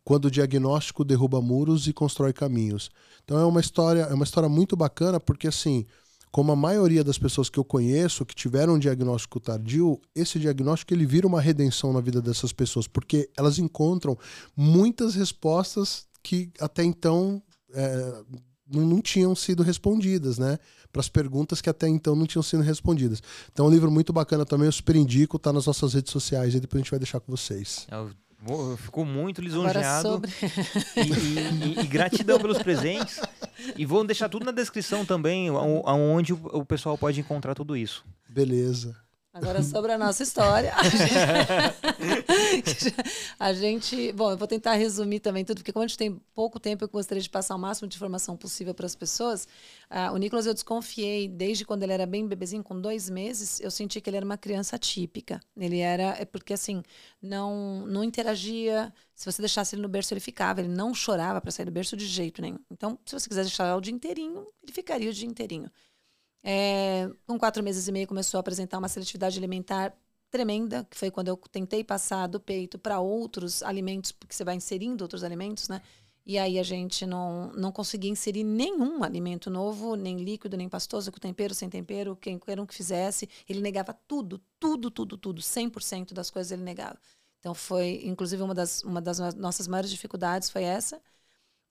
quando 0.03 0.25
o 0.25 0.31
diagnóstico 0.31 1.05
derruba 1.05 1.41
muros 1.41 1.87
e 1.87 1.93
constrói 1.93 2.33
caminhos. 2.33 2.91
Então 3.23 3.39
é 3.39 3.45
uma 3.45 3.61
história, 3.61 4.01
é 4.01 4.13
uma 4.13 4.25
história 4.25 4.49
muito 4.49 4.75
bacana 4.75 5.17
porque 5.17 5.47
assim, 5.47 5.85
como 6.33 6.51
a 6.51 6.55
maioria 6.55 7.03
das 7.03 7.19
pessoas 7.19 7.47
que 7.47 7.59
eu 7.59 7.63
conheço 7.63 8.25
que 8.25 8.33
tiveram 8.33 8.73
um 8.73 8.79
diagnóstico 8.79 9.39
tardio, 9.39 10.01
esse 10.15 10.39
diagnóstico 10.39 10.91
ele 10.91 11.05
vira 11.05 11.27
uma 11.27 11.39
redenção 11.39 11.93
na 11.93 12.01
vida 12.01 12.19
dessas 12.23 12.51
pessoas, 12.51 12.87
porque 12.87 13.29
elas 13.37 13.59
encontram 13.59 14.17
muitas 14.57 15.13
respostas 15.13 16.07
que 16.23 16.49
até 16.59 16.83
então 16.83 17.39
é, 17.71 18.23
não 18.67 18.99
tinham 18.99 19.35
sido 19.35 19.61
respondidas, 19.61 20.39
né? 20.39 20.57
Para 20.91 21.01
as 21.01 21.09
perguntas 21.09 21.61
que 21.61 21.69
até 21.69 21.87
então 21.87 22.15
não 22.15 22.25
tinham 22.25 22.41
sido 22.41 22.63
respondidas. 22.63 23.21
Então, 23.51 23.67
é 23.67 23.69
um 23.69 23.71
livro 23.71 23.91
muito 23.91 24.11
bacana 24.11 24.43
também, 24.43 24.65
eu 24.65 24.71
super 24.71 24.95
indico, 24.95 25.37
tá 25.37 25.53
nas 25.53 25.67
nossas 25.67 25.93
redes 25.93 26.11
sociais 26.11 26.55
e 26.55 26.59
depois 26.59 26.79
a 26.79 26.83
gente 26.83 26.91
vai 26.91 26.99
deixar 26.99 27.19
com 27.19 27.31
vocês. 27.31 27.85
É 27.91 27.95
Ficou 28.77 29.05
muito 29.05 29.41
lisonjeado. 29.41 30.07
Sobre... 30.07 30.31
E, 30.97 31.01
e, 31.01 31.79
e, 31.79 31.87
gratidão 31.87 32.39
pelos 32.39 32.59
presentes. 32.59 33.19
E 33.77 33.85
vou 33.85 34.03
deixar 34.03 34.27
tudo 34.27 34.45
na 34.45 34.51
descrição 34.51 35.05
também, 35.05 35.49
onde 35.49 36.33
o 36.33 36.65
pessoal 36.65 36.97
pode 36.97 37.21
encontrar 37.21 37.55
tudo 37.55 37.77
isso. 37.77 38.03
Beleza. 38.27 38.93
Agora 39.33 39.63
sobre 39.63 39.91
a 39.91 39.97
nossa 39.97 40.21
história. 40.21 40.71
a 43.39 43.51
gente, 43.51 44.11
bom, 44.11 44.29
eu 44.29 44.37
vou 44.37 44.47
tentar 44.47 44.73
resumir 44.73 45.21
também 45.21 45.43
tudo, 45.43 45.57
porque 45.57 45.73
como 45.73 45.83
a 45.83 45.87
gente 45.87 45.97
tem 45.97 46.21
pouco 46.35 46.59
tempo, 46.59 46.83
eu 46.83 46.87
gostaria 46.87 47.21
de 47.21 47.29
passar 47.29 47.55
o 47.55 47.59
máximo 47.59 47.87
de 47.87 47.95
informação 47.95 48.37
possível 48.37 48.75
para 48.75 48.85
as 48.85 48.95
pessoas. 48.95 49.47
Uh, 49.93 50.11
o 50.11 50.17
Nicolas 50.17 50.47
eu 50.47 50.55
desconfiei 50.55 51.27
desde 51.27 51.63
quando 51.63 51.83
ele 51.83 51.93
era 51.93 52.07
bem 52.07 52.27
bebezinho, 52.27 52.63
com 52.63 52.81
dois 52.81 53.11
meses, 53.11 53.59
eu 53.59 53.69
senti 53.69 54.01
que 54.01 54.09
ele 54.09 54.17
era 54.17 54.25
uma 54.25 54.39
criança 54.39 54.75
típica. 54.75 55.39
Ele 55.55 55.77
era, 55.77 56.15
é 56.19 56.25
porque 56.25 56.51
assim, 56.53 56.81
não, 57.21 57.85
não 57.85 58.03
interagia. 58.03 58.91
Se 59.13 59.31
você 59.31 59.39
deixasse 59.39 59.75
ele 59.75 59.83
no 59.83 59.87
berço, 59.87 60.11
ele 60.11 60.19
ficava. 60.19 60.61
Ele 60.61 60.69
não 60.69 60.95
chorava 60.95 61.39
para 61.39 61.51
sair 61.51 61.65
do 61.65 61.71
berço 61.71 61.95
de 61.95 62.07
jeito 62.07 62.41
nenhum. 62.41 62.57
Então, 62.71 62.97
se 63.05 63.13
você 63.13 63.29
quiser 63.29 63.43
deixar 63.43 63.75
o 63.75 63.81
dia 63.81 63.93
inteirinho, 63.93 64.47
ele 64.63 64.71
ficaria 64.71 65.11
o 65.11 65.13
dia 65.13 65.27
inteirinho. 65.27 65.69
É, 66.43 67.07
com 67.27 67.37
quatro 67.37 67.63
meses 67.63 67.87
e 67.87 67.91
meio 67.91 68.07
começou 68.07 68.39
a 68.39 68.41
apresentar 68.41 68.79
uma 68.79 68.89
seletividade 68.89 69.37
alimentar 69.37 69.95
tremenda, 70.31 70.87
que 70.89 70.97
foi 70.97 71.11
quando 71.11 71.27
eu 71.27 71.37
tentei 71.37 71.83
passar 71.83 72.25
do 72.25 72.39
peito 72.39 72.79
para 72.79 72.99
outros 72.99 73.61
alimentos, 73.61 74.11
porque 74.11 74.33
você 74.33 74.43
vai 74.43 74.55
inserindo 74.55 75.03
outros 75.03 75.23
alimentos, 75.23 75.69
né? 75.69 75.83
E 76.25 76.37
aí 76.37 76.57
a 76.57 76.63
gente 76.63 77.05
não, 77.05 77.51
não 77.53 77.71
conseguia 77.71 78.09
inserir 78.09 78.43
nenhum 78.43 79.03
alimento 79.03 79.49
novo, 79.49 79.95
nem 79.95 80.17
líquido, 80.17 80.55
nem 80.55 80.69
pastoso, 80.69 81.11
com 81.11 81.19
tempero, 81.19 81.53
sem 81.53 81.69
tempero, 81.69 82.15
quem 82.15 82.39
quer 82.39 82.59
um 82.59 82.65
que 82.65 82.73
fizesse. 82.73 83.29
Ele 83.47 83.59
negava 83.59 83.93
tudo, 84.07 84.41
tudo, 84.59 84.89
tudo, 84.89 85.17
tudo. 85.17 85.41
100% 85.41 86.13
das 86.13 86.29
coisas 86.29 86.51
ele 86.51 86.63
negava. 86.63 86.97
Então 87.39 87.53
foi, 87.53 88.01
inclusive, 88.05 88.41
uma 88.41 88.53
das, 88.53 88.83
uma 88.83 89.01
das 89.01 89.19
nossas 89.35 89.67
maiores 89.67 89.91
dificuldades 89.91 90.49
foi 90.49 90.63
essa. 90.63 91.01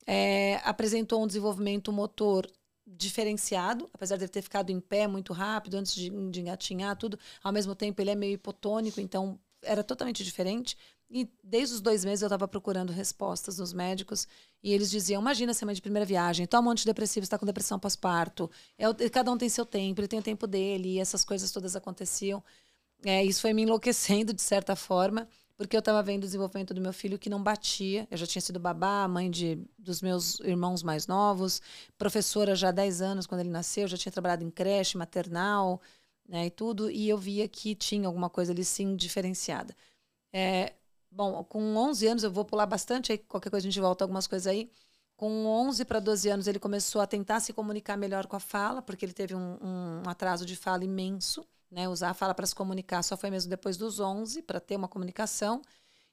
É, 0.06 0.56
apresentou 0.64 1.22
um 1.22 1.26
desenvolvimento 1.26 1.90
motor 1.90 2.46
diferenciado, 2.86 3.88
apesar 3.94 4.16
de 4.16 4.24
ele 4.24 4.32
ter 4.32 4.42
ficado 4.42 4.70
em 4.70 4.80
pé 4.80 5.06
muito 5.06 5.32
rápido 5.32 5.76
antes 5.76 5.94
de, 5.94 6.10
de 6.30 6.40
engatinhar 6.40 6.96
tudo. 6.96 7.18
Ao 7.42 7.52
mesmo 7.52 7.74
tempo, 7.74 8.02
ele 8.02 8.10
é 8.10 8.14
meio 8.14 8.34
hipotônico, 8.34 9.00
então 9.00 9.40
era 9.62 9.82
totalmente 9.82 10.22
diferente. 10.24 10.76
E 11.12 11.28
desde 11.44 11.74
os 11.74 11.80
dois 11.82 12.04
meses 12.06 12.22
eu 12.22 12.26
estava 12.26 12.48
procurando 12.48 12.90
respostas 12.90 13.58
nos 13.58 13.72
médicos 13.74 14.26
e 14.62 14.72
eles 14.72 14.90
diziam: 14.90 15.20
imagina 15.20 15.52
ser 15.52 15.66
mãe 15.66 15.74
de 15.74 15.82
primeira 15.82 16.06
viagem, 16.06 16.46
toma 16.46 16.68
um 16.68 16.72
antidepressivo, 16.72 17.24
está 17.24 17.38
com 17.38 17.44
depressão 17.44 17.78
pós-parto. 17.78 18.50
É, 18.78 18.86
cada 19.10 19.30
um 19.30 19.36
tem 19.36 19.48
seu 19.48 19.66
tempo, 19.66 20.00
ele 20.00 20.08
tem 20.08 20.18
o 20.20 20.22
tempo 20.22 20.46
dele, 20.46 20.94
e 20.94 20.98
essas 20.98 21.24
coisas 21.24 21.52
todas 21.52 21.76
aconteciam. 21.76 22.42
É, 23.04 23.22
isso 23.22 23.42
foi 23.42 23.52
me 23.52 23.62
enlouquecendo 23.62 24.32
de 24.32 24.40
certa 24.42 24.74
forma 24.74 25.28
porque 25.56 25.76
eu 25.76 25.80
estava 25.80 26.02
vendo 26.02 26.24
o 26.24 26.26
desenvolvimento 26.26 26.74
do 26.74 26.80
meu 26.80 26.92
filho 26.92 27.18
que 27.18 27.30
não 27.30 27.42
batia. 27.42 28.06
Eu 28.10 28.16
já 28.16 28.26
tinha 28.26 28.42
sido 28.42 28.58
babá, 28.58 29.06
mãe 29.06 29.30
de, 29.30 29.58
dos 29.78 30.02
meus 30.02 30.40
irmãos 30.40 30.82
mais 30.82 31.06
novos, 31.06 31.62
professora 31.96 32.56
já 32.56 32.70
há 32.70 32.72
10 32.72 33.00
anos 33.02 33.26
quando 33.26 33.42
ele 33.42 33.50
nasceu, 33.50 33.86
já 33.86 33.96
tinha 33.96 34.10
trabalhado 34.10 34.42
em 34.42 34.50
creche, 34.50 34.96
maternal 34.98 35.80
né, 36.28 36.46
e 36.46 36.50
tudo, 36.50 36.90
e 36.90 37.08
eu 37.08 37.18
via 37.18 37.46
que 37.48 37.74
tinha 37.74 38.08
alguma 38.08 38.28
coisa 38.30 38.52
ali 38.52 38.64
sim 38.64 38.96
diferenciada. 38.96 39.76
É, 40.32 40.72
bom, 41.12 41.44
com 41.44 41.76
11 41.76 42.06
anos, 42.06 42.24
eu 42.24 42.30
vou 42.30 42.44
pular 42.44 42.66
bastante, 42.66 43.12
aí 43.12 43.18
qualquer 43.18 43.50
coisa 43.50 43.66
a 43.66 43.70
gente 43.70 43.80
volta 43.80 44.04
algumas 44.04 44.26
coisas 44.26 44.46
aí. 44.46 44.70
Com 45.16 45.46
11 45.46 45.84
para 45.84 46.00
12 46.00 46.28
anos, 46.28 46.46
ele 46.48 46.58
começou 46.58 47.00
a 47.00 47.06
tentar 47.06 47.40
se 47.40 47.52
comunicar 47.52 47.96
melhor 47.96 48.26
com 48.26 48.34
a 48.34 48.40
fala, 48.40 48.82
porque 48.82 49.04
ele 49.04 49.12
teve 49.12 49.34
um, 49.34 49.58
um 49.62 50.08
atraso 50.08 50.44
de 50.44 50.56
fala 50.56 50.84
imenso 50.84 51.46
né, 51.72 51.88
usar 51.88 52.10
a 52.10 52.14
fala 52.14 52.34
para 52.34 52.46
se 52.46 52.54
comunicar 52.54 53.02
só 53.02 53.16
foi 53.16 53.30
mesmo 53.30 53.48
depois 53.48 53.76
dos 53.76 53.98
11 53.98 54.42
para 54.42 54.60
ter 54.60 54.76
uma 54.76 54.86
comunicação. 54.86 55.62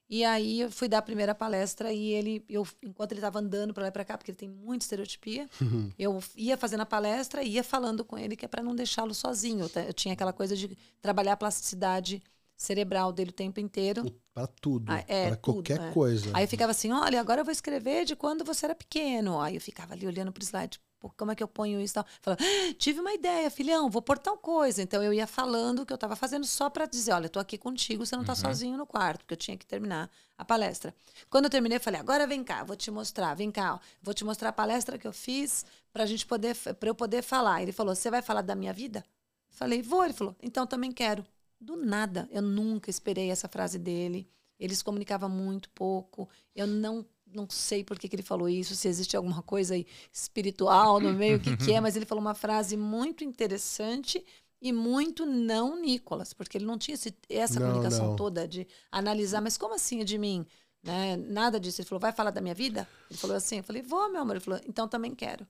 E 0.10 0.26
aí 0.26 0.62
eu 0.62 0.72
fui 0.72 0.88
dar 0.88 1.00
a 1.00 1.02
primeira 1.04 1.36
palestra 1.36 1.94
e 1.94 2.14
ele, 2.14 2.44
eu, 2.50 2.68
enquanto 2.82 3.12
ele 3.12 3.20
estava 3.20 3.38
andando 3.38 3.76
para 3.76 3.84
lá 3.84 3.90
e 3.90 3.92
para 3.92 4.04
cá, 4.04 4.18
porque 4.18 4.32
ele 4.32 4.38
tem 4.38 4.50
muita 4.50 4.84
estereotipia, 4.84 5.48
uhum. 5.62 5.92
eu 6.00 6.20
ia 6.36 6.58
fazendo 6.58 6.82
a 6.82 6.86
palestra 6.86 7.44
e 7.44 7.52
ia 7.52 7.64
falando 7.64 8.04
com 8.04 8.18
ele 8.18 8.36
que 8.36 8.44
é 8.44 8.48
para 8.48 8.64
não 8.64 8.74
deixá-lo 8.74 9.14
sozinho. 9.14 9.70
Eu, 9.76 9.84
eu, 9.84 9.94
tinha 9.94 10.16
aquela 10.16 10.34
coisa 10.34 10.56
de 10.56 10.76
trabalhar 11.00 11.34
a 11.34 11.38
plasticidade 11.38 12.24
cerebral 12.60 13.14
dele 13.14 13.30
o 13.30 13.34
tempo 13.34 13.60
inteiro. 13.60 14.06
Para 14.34 14.46
tudo, 14.46 14.92
ah, 14.92 15.04
é, 15.08 15.28
para 15.28 15.38
qualquer 15.38 15.80
é. 15.80 15.92
coisa. 15.92 16.30
Aí 16.34 16.44
eu 16.44 16.48
ficava 16.48 16.72
assim, 16.72 16.92
olha, 16.92 17.20
agora 17.20 17.42
eu 17.42 17.46
vou 17.46 17.52
escrever 17.52 18.06
de 18.06 18.16
quando 18.16 18.44
você 18.44 18.66
era 18.66 18.76
pequeno. 18.76 19.40
Aí 19.40 19.56
eu 19.56 19.62
ficava 19.62 19.94
ali 19.94 20.06
olhando 20.06 20.32
para 20.32 20.42
o 20.42 20.44
slide, 20.44 20.80
como 21.16 21.32
é 21.32 21.36
que 21.36 21.42
eu 21.42 21.48
ponho 21.48 21.80
isso? 21.80 21.94
Tal. 21.94 22.06
Falava, 22.22 22.44
ah, 22.44 22.74
tive 22.78 23.00
uma 23.00 23.14
ideia, 23.14 23.50
filhão, 23.50 23.90
vou 23.90 24.02
pôr 24.02 24.18
tal 24.18 24.38
coisa. 24.38 24.82
Então 24.82 25.02
eu 25.02 25.14
ia 25.14 25.26
falando 25.26 25.80
o 25.80 25.86
que 25.86 25.94
eu 25.94 25.96
estava 25.96 26.18
fazendo 26.18 26.46
só 26.46 26.70
para 26.70 26.86
dizer: 26.86 27.14
olha, 27.14 27.28
estou 27.28 27.42
aqui 27.42 27.58
contigo, 27.58 28.06
você 28.06 28.16
não 28.16 28.24
está 28.24 28.34
uhum. 28.34 28.40
sozinho 28.40 28.78
no 28.78 28.86
quarto, 28.86 29.20
porque 29.20 29.34
eu 29.34 29.38
tinha 29.38 29.58
que 29.58 29.66
terminar 29.66 30.10
a 30.38 30.44
palestra. 30.44 30.94
Quando 31.30 31.46
eu 31.46 31.50
terminei, 31.50 31.78
eu 31.78 31.82
falei: 31.82 32.02
agora 32.02 32.28
vem 32.28 32.44
cá, 32.44 32.66
vou 32.66 32.76
te 32.76 32.92
mostrar, 32.92 33.34
vem 33.36 33.50
cá, 33.50 33.76
ó, 33.76 33.80
vou 34.04 34.14
te 34.14 34.26
mostrar 34.26 34.50
a 34.50 34.54
palestra 34.54 34.98
que 34.98 35.08
eu 35.08 35.14
fiz 35.14 35.66
para 35.94 36.06
gente 36.06 36.26
poder, 36.26 36.56
para 36.58 36.90
eu 36.90 36.96
poder 36.96 37.22
falar. 37.22 37.62
Ele 37.62 37.72
falou: 37.72 37.96
você 37.96 38.12
vai 38.12 38.22
falar 38.22 38.42
da 38.42 38.54
minha 38.54 38.74
vida? 38.74 39.06
Eu 39.50 39.58
falei: 39.58 39.82
vou. 39.82 40.04
Ele 40.04 40.14
falou: 40.14 40.36
então 40.42 40.68
também 40.68 40.92
quero. 40.92 41.26
Do 41.60 41.76
nada, 41.76 42.28
eu 42.32 42.42
nunca 42.42 42.90
esperei 42.90 43.30
essa 43.30 43.48
frase 43.48 43.78
dele. 43.78 44.28
Ele 44.60 44.76
se 44.76 44.84
comunicava 44.84 45.28
muito 45.28 45.70
pouco. 45.72 46.30
Eu 46.56 46.68
não 46.68 47.06
não 47.32 47.48
sei 47.48 47.84
por 47.84 48.00
que, 48.00 48.10
que 48.10 48.16
ele 48.16 48.24
falou 48.24 48.50
isso, 48.50 48.76
se 48.76 48.88
existe 48.88 49.16
alguma 49.16 49.44
coisa 49.44 49.76
espiritual 50.12 51.00
no 51.00 51.14
meio, 51.14 51.38
o 51.38 51.40
que, 51.40 51.56
que 51.56 51.72
é, 51.72 51.80
mas 51.80 51.96
ele 51.96 52.06
falou 52.06 52.24
uma 52.24 52.34
frase 52.34 52.76
muito 52.76 53.24
interessante 53.24 54.26
e 54.62 54.74
muito 54.74 55.26
não 55.26 55.80
Nicolas, 55.80 56.34
porque 56.34 56.58
ele 56.58 56.66
não 56.66 56.78
tinha 56.78 56.96
esse, 56.96 57.16
essa 57.30 57.60
não, 57.60 57.68
comunicação 57.68 58.08
não. 58.08 58.16
toda 58.16 58.48
de 58.48 58.68
analisar, 58.92 59.42
mas 59.42 59.58
como 59.58 59.76
assim 59.76 60.04
de 60.04 60.18
mim? 60.18 60.46
Né? 60.84 61.16
Nada 61.18 61.60
disso. 61.60 61.82
Ele 61.82 61.88
falou, 61.88 62.00
vai 62.00 62.12
falar 62.12 62.32
da 62.32 62.42
minha 62.42 62.56
vida? 62.56 62.88
Ele 63.10 63.20
falou 63.20 63.36
assim, 63.36 63.58
eu 63.58 63.64
falei, 63.64 63.82
vou, 63.82 64.10
meu 64.12 64.22
amor. 64.22 64.36
Ele 64.36 64.44
falou, 64.44 64.60
então 64.68 64.88
também 64.88 65.14
quero. 65.16 65.48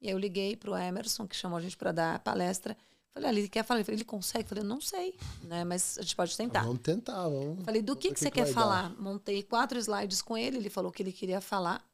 E 0.00 0.08
aí 0.08 0.12
eu 0.12 0.18
liguei 0.18 0.56
para 0.56 0.70
o 0.70 0.76
Emerson, 0.76 1.26
que 1.26 1.36
chamou 1.36 1.58
a 1.58 1.60
gente 1.60 1.76
para 1.76 1.92
dar 1.92 2.14
a 2.14 2.18
palestra, 2.18 2.76
Falei, 3.12 3.30
ah, 3.30 3.32
ele 3.32 3.48
quer 3.48 3.64
falar? 3.64 3.84
Ele 3.88 4.04
consegue? 4.04 4.48
Falei, 4.48 4.62
não 4.62 4.80
sei, 4.80 5.14
né? 5.42 5.64
Mas 5.64 5.98
a 5.98 6.02
gente 6.02 6.14
pode 6.14 6.36
tentar. 6.36 6.62
Vamos 6.62 6.80
tentar, 6.80 7.28
vamos. 7.28 7.64
Falei, 7.64 7.82
do 7.82 7.96
que, 7.96 8.08
que, 8.08 8.14
que 8.14 8.20
você 8.20 8.30
que 8.30 8.42
quer 8.42 8.46
falar? 8.46 8.90
Dar. 8.90 9.00
Montei 9.00 9.42
quatro 9.42 9.78
slides 9.78 10.22
com 10.22 10.36
ele, 10.36 10.58
ele 10.58 10.70
falou 10.70 10.92
que 10.92 11.02
ele 11.02 11.12
queria 11.12 11.40
falar. 11.40 11.84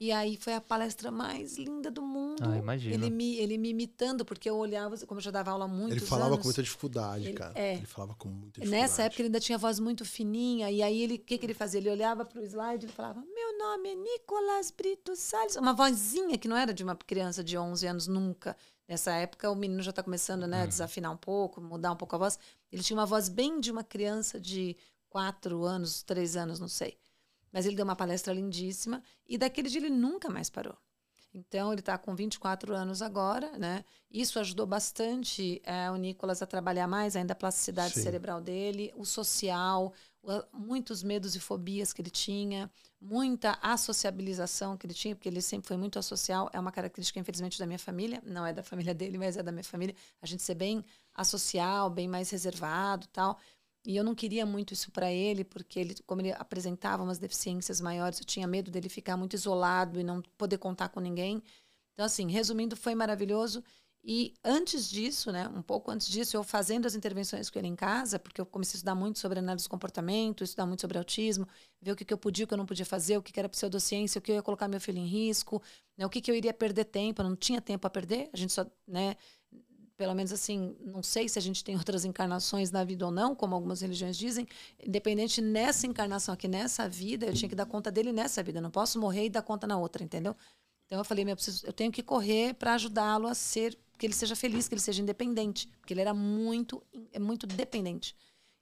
E 0.00 0.12
aí 0.12 0.36
foi 0.36 0.54
a 0.54 0.60
palestra 0.60 1.10
mais 1.10 1.58
linda 1.58 1.90
do 1.90 2.00
mundo. 2.00 2.40
Ah, 2.48 2.56
imagina. 2.56 2.94
Ele 2.94 3.10
me, 3.10 3.36
ele 3.36 3.58
me 3.58 3.70
imitando, 3.70 4.24
porque 4.24 4.48
eu 4.48 4.56
olhava, 4.56 4.96
como 4.98 5.18
eu 5.18 5.24
já 5.24 5.32
dava 5.32 5.50
aula 5.50 5.66
muito. 5.66 5.92
Ele 5.92 6.00
falava 6.00 6.28
anos, 6.28 6.38
com 6.38 6.44
muita 6.44 6.62
dificuldade, 6.62 7.24
ele, 7.24 7.32
cara. 7.32 7.52
É, 7.56 7.74
ele 7.74 7.86
falava 7.86 8.14
com 8.14 8.28
muita 8.28 8.60
dificuldade. 8.60 8.80
Nessa 8.80 9.02
época 9.02 9.22
ele 9.22 9.26
ainda 9.26 9.40
tinha 9.40 9.58
voz 9.58 9.80
muito 9.80 10.04
fininha. 10.04 10.70
E 10.70 10.84
aí 10.84 11.02
ele, 11.02 11.14
o 11.14 11.18
que, 11.18 11.36
que 11.36 11.44
ele 11.44 11.54
fazia? 11.54 11.80
Ele 11.80 11.90
olhava 11.90 12.24
para 12.24 12.40
o 12.40 12.44
slide 12.44 12.86
e 12.86 12.88
falava: 12.88 13.20
Meu 13.34 13.58
nome 13.58 13.88
é 13.88 13.94
Nicolas 13.96 14.70
Brito 14.70 15.16
Salles. 15.16 15.56
Uma 15.56 15.72
vozinha 15.72 16.38
que 16.38 16.46
não 16.46 16.56
era 16.56 16.72
de 16.72 16.84
uma 16.84 16.94
criança 16.94 17.42
de 17.42 17.58
11 17.58 17.86
anos 17.88 18.06
nunca. 18.06 18.56
Nessa 18.88 19.12
época, 19.12 19.50
o 19.50 19.54
menino 19.54 19.82
já 19.82 19.90
está 19.90 20.02
começando 20.02 20.46
né, 20.46 20.60
a 20.60 20.62
uhum. 20.62 20.68
desafinar 20.68 21.12
um 21.12 21.16
pouco, 21.16 21.60
mudar 21.60 21.92
um 21.92 21.96
pouco 21.96 22.16
a 22.16 22.18
voz. 22.18 22.38
Ele 22.72 22.82
tinha 22.82 22.98
uma 22.98 23.04
voz 23.04 23.28
bem 23.28 23.60
de 23.60 23.70
uma 23.70 23.84
criança 23.84 24.40
de 24.40 24.74
quatro 25.10 25.64
anos, 25.64 26.02
três 26.02 26.36
anos, 26.36 26.58
não 26.58 26.68
sei. 26.68 26.96
Mas 27.52 27.66
ele 27.66 27.76
deu 27.76 27.84
uma 27.84 27.96
palestra 27.96 28.32
lindíssima 28.32 29.02
e 29.26 29.36
daquele 29.36 29.68
dia 29.68 29.80
ele 29.80 29.90
nunca 29.90 30.30
mais 30.30 30.48
parou. 30.48 30.76
Então, 31.34 31.70
ele 31.72 31.80
está 31.80 31.98
com 31.98 32.14
24 32.14 32.74
anos 32.74 33.02
agora, 33.02 33.58
né? 33.58 33.84
Isso 34.10 34.40
ajudou 34.40 34.66
bastante 34.66 35.60
é, 35.64 35.90
o 35.90 35.96
Nicolas 35.96 36.40
a 36.40 36.46
trabalhar 36.46 36.88
mais 36.88 37.14
ainda 37.14 37.34
a 37.34 37.36
plasticidade 37.36 37.94
Sim. 37.94 38.02
cerebral 38.02 38.40
dele, 38.40 38.92
o 38.96 39.04
social, 39.04 39.92
muitos 40.52 41.02
medos 41.02 41.34
e 41.34 41.40
fobias 41.40 41.92
que 41.92 42.02
ele 42.02 42.10
tinha, 42.10 42.70
muita 43.00 43.58
associabilização 43.62 44.76
que 44.76 44.86
ele 44.86 44.94
tinha, 44.94 45.14
porque 45.14 45.28
ele 45.28 45.40
sempre 45.40 45.68
foi 45.68 45.76
muito 45.76 45.98
associal. 45.98 46.50
É 46.52 46.60
uma 46.60 46.72
característica, 46.72 47.18
infelizmente, 47.18 47.58
da 47.58 47.66
minha 47.66 47.78
família. 47.78 48.22
Não 48.26 48.44
é 48.44 48.52
da 48.52 48.62
família 48.62 48.94
dele, 48.94 49.16
mas 49.18 49.36
é 49.36 49.42
da 49.42 49.52
minha 49.52 49.64
família. 49.64 49.94
A 50.20 50.26
gente 50.26 50.42
ser 50.42 50.54
bem 50.54 50.84
associal, 51.14 51.88
bem 51.88 52.08
mais 52.08 52.30
reservado 52.30 53.06
tal. 53.08 53.38
E 53.86 53.96
eu 53.96 54.04
não 54.04 54.14
queria 54.14 54.44
muito 54.44 54.74
isso 54.74 54.90
para 54.90 55.10
ele, 55.10 55.44
porque 55.44 55.78
ele, 55.80 55.94
como 56.06 56.20
ele 56.20 56.32
apresentava 56.32 57.02
umas 57.02 57.18
deficiências 57.18 57.80
maiores, 57.80 58.18
eu 58.18 58.24
tinha 58.24 58.46
medo 58.46 58.70
dele 58.70 58.88
ficar 58.88 59.16
muito 59.16 59.34
isolado 59.34 59.98
e 59.98 60.04
não 60.04 60.20
poder 60.36 60.58
contar 60.58 60.90
com 60.90 61.00
ninguém. 61.00 61.42
Então, 61.94 62.04
assim, 62.04 62.30
resumindo, 62.30 62.76
foi 62.76 62.94
maravilhoso. 62.94 63.64
E 64.04 64.32
antes 64.44 64.88
disso, 64.88 65.30
né, 65.32 65.48
um 65.48 65.60
pouco 65.60 65.90
antes 65.90 66.08
disso, 66.08 66.36
eu 66.36 66.42
fazendo 66.44 66.86
as 66.86 66.94
intervenções 66.94 67.50
com 67.50 67.58
ele 67.58 67.68
em 67.68 67.76
casa, 67.76 68.18
porque 68.18 68.40
eu 68.40 68.46
comecei 68.46 68.76
a 68.76 68.78
estudar 68.78 68.94
muito 68.94 69.18
sobre 69.18 69.38
análise 69.38 69.64
de 69.64 69.68
comportamento, 69.68 70.44
estudar 70.44 70.66
muito 70.66 70.80
sobre 70.80 70.96
autismo, 70.98 71.46
ver 71.80 71.92
o 71.92 71.96
que, 71.96 72.04
que 72.04 72.14
eu 72.14 72.18
podia, 72.18 72.44
o 72.44 72.48
que 72.48 72.54
eu 72.54 72.58
não 72.58 72.64
podia 72.64 72.86
fazer, 72.86 73.18
o 73.18 73.22
que, 73.22 73.32
que 73.32 73.38
era 73.38 73.48
pseudociência, 73.48 74.18
o 74.18 74.22
que 74.22 74.30
eu 74.30 74.36
ia 74.36 74.42
colocar 74.42 74.68
meu 74.68 74.80
filho 74.80 74.98
em 74.98 75.06
risco, 75.06 75.60
né, 75.96 76.06
o 76.06 76.08
que, 76.08 76.20
que 76.20 76.30
eu 76.30 76.34
iria 76.34 76.54
perder 76.54 76.84
tempo, 76.84 77.20
eu 77.20 77.28
não 77.28 77.36
tinha 77.36 77.60
tempo 77.60 77.86
a 77.86 77.90
perder, 77.90 78.30
a 78.32 78.36
gente 78.36 78.52
só, 78.52 78.64
né, 78.86 79.16
pelo 79.96 80.14
menos 80.14 80.32
assim, 80.32 80.76
não 80.80 81.02
sei 81.02 81.28
se 81.28 81.38
a 81.38 81.42
gente 81.42 81.62
tem 81.64 81.76
outras 81.76 82.04
encarnações 82.04 82.70
na 82.70 82.84
vida 82.84 83.04
ou 83.04 83.10
não, 83.10 83.34
como 83.34 83.54
algumas 83.54 83.80
religiões 83.80 84.16
dizem, 84.16 84.46
independente 84.82 85.42
nessa 85.42 85.86
encarnação 85.86 86.32
aqui, 86.32 86.46
nessa 86.46 86.88
vida, 86.88 87.26
eu 87.26 87.34
tinha 87.34 87.48
que 87.48 87.56
dar 87.56 87.66
conta 87.66 87.90
dele 87.90 88.12
nessa 88.12 88.42
vida, 88.42 88.58
eu 88.58 88.62
não 88.62 88.70
posso 88.70 88.98
morrer 88.98 89.26
e 89.26 89.30
dar 89.30 89.42
conta 89.42 89.66
na 89.66 89.76
outra, 89.76 90.04
entendeu? 90.04 90.36
Então 90.86 90.98
eu 90.98 91.04
falei, 91.04 91.24
eu, 91.28 91.36
preciso, 91.36 91.66
eu 91.66 91.72
tenho 91.72 91.92
que 91.92 92.02
correr 92.02 92.54
para 92.54 92.74
ajudá-lo 92.74 93.26
a 93.26 93.34
ser 93.34 93.78
que 93.98 94.06
ele 94.06 94.14
seja 94.14 94.36
feliz, 94.36 94.68
que 94.68 94.74
ele 94.74 94.80
seja 94.80 95.02
independente, 95.02 95.68
porque 95.80 95.92
ele 95.92 96.00
era 96.00 96.14
muito, 96.14 96.82
é 97.12 97.18
muito 97.18 97.46
dependente. 97.46 98.14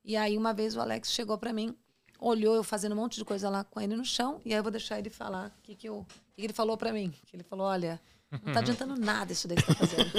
E 0.05 0.16
aí 0.16 0.37
uma 0.37 0.55
vez 0.55 0.75
o 0.75 0.81
Alex 0.81 1.12
chegou 1.12 1.37
para 1.37 1.52
mim, 1.52 1.76
olhou 2.19 2.55
eu 2.55 2.64
fazendo 2.64 2.93
um 2.93 2.97
monte 2.97 3.16
de 3.16 3.25
coisa 3.25 3.50
lá 3.50 3.62
com 3.62 3.81
ele 3.81 3.95
no 3.95 4.05
chão, 4.05 4.40
e 4.45 4.52
aí 4.52 4.59
eu 4.59 4.62
vou 4.62 4.73
deixar 4.73 4.99
ele 4.99 5.11
falar 5.11 5.55
o 5.59 5.62
que, 5.62 5.75
que, 5.75 5.88
eu, 5.88 6.07
que, 6.35 6.40
que 6.40 6.47
ele 6.47 6.55
falou 6.55 6.76
para 6.76 6.93
mim. 6.93 7.12
Que 7.26 7.37
ele 7.37 7.43
falou, 7.43 7.66
olha, 7.66 8.00
não 8.31 8.52
tá 8.52 8.61
adiantando 8.61 8.97
nada 8.97 9.33
isso 9.33 9.47
daí 9.47 9.57
que 9.59 9.62
você 9.62 9.75
tá 9.75 9.87
fazendo. 9.87 10.11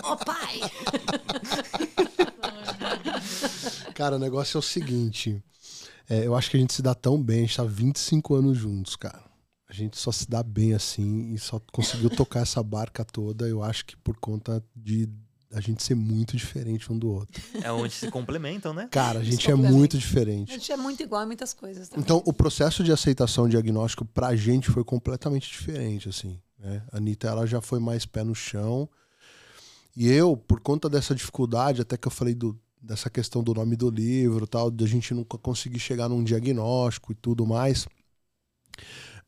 Ô 0.04 0.12
oh, 0.12 0.16
pai! 0.16 0.60
Cara, 3.94 4.16
o 4.16 4.18
negócio 4.18 4.56
é 4.56 4.60
o 4.60 4.62
seguinte. 4.62 5.42
É, 6.08 6.26
eu 6.26 6.34
acho 6.34 6.50
que 6.50 6.56
a 6.56 6.60
gente 6.60 6.72
se 6.72 6.82
dá 6.82 6.94
tão 6.94 7.22
bem, 7.22 7.38
a 7.38 7.42
gente 7.42 7.56
tá 7.56 7.64
25 7.64 8.34
anos 8.34 8.56
juntos, 8.56 8.96
cara. 8.96 9.29
A 9.70 9.72
gente 9.72 9.96
só 9.96 10.10
se 10.10 10.28
dá 10.28 10.42
bem 10.42 10.74
assim 10.74 11.32
e 11.32 11.38
só 11.38 11.60
conseguiu 11.72 12.10
tocar 12.10 12.40
essa 12.40 12.60
barca 12.60 13.04
toda, 13.04 13.46
eu 13.46 13.62
acho 13.62 13.86
que 13.86 13.96
por 13.96 14.16
conta 14.16 14.60
de 14.74 15.08
a 15.52 15.60
gente 15.60 15.80
ser 15.80 15.94
muito 15.94 16.36
diferente 16.36 16.92
um 16.92 16.98
do 16.98 17.08
outro. 17.08 17.40
É 17.62 17.70
onde 17.70 17.94
se 17.94 18.10
complementam, 18.10 18.74
né? 18.74 18.88
Cara, 18.90 19.20
a 19.20 19.24
gente 19.24 19.48
é 19.48 19.54
muito 19.54 19.96
diferente. 19.96 20.50
A 20.50 20.54
gente 20.56 20.72
é 20.72 20.76
muito 20.76 21.02
igual 21.04 21.22
em 21.22 21.26
muitas 21.26 21.54
coisas. 21.54 21.88
Também. 21.88 22.02
Então, 22.02 22.20
o 22.26 22.32
processo 22.32 22.82
de 22.82 22.90
aceitação 22.90 23.48
diagnóstico 23.48 24.04
pra 24.04 24.34
gente 24.34 24.70
foi 24.70 24.82
completamente 24.82 25.48
diferente, 25.48 26.08
assim. 26.08 26.40
Né? 26.58 26.82
A 26.92 26.96
Anitta, 26.96 27.28
ela 27.28 27.46
já 27.46 27.60
foi 27.60 27.78
mais 27.78 28.04
pé 28.04 28.24
no 28.24 28.34
chão. 28.34 28.88
E 29.96 30.08
eu, 30.08 30.36
por 30.36 30.60
conta 30.60 30.88
dessa 30.88 31.14
dificuldade, 31.14 31.80
até 31.80 31.96
que 31.96 32.08
eu 32.08 32.12
falei 32.12 32.34
do, 32.34 32.58
dessa 32.80 33.08
questão 33.08 33.42
do 33.42 33.54
nome 33.54 33.76
do 33.76 33.88
livro, 33.88 34.46
tal, 34.48 34.68
de 34.68 34.84
a 34.84 34.88
gente 34.88 35.14
nunca 35.14 35.38
conseguir 35.38 35.78
chegar 35.78 36.08
num 36.08 36.24
diagnóstico 36.24 37.12
e 37.12 37.14
tudo 37.14 37.46
mais, 37.46 37.86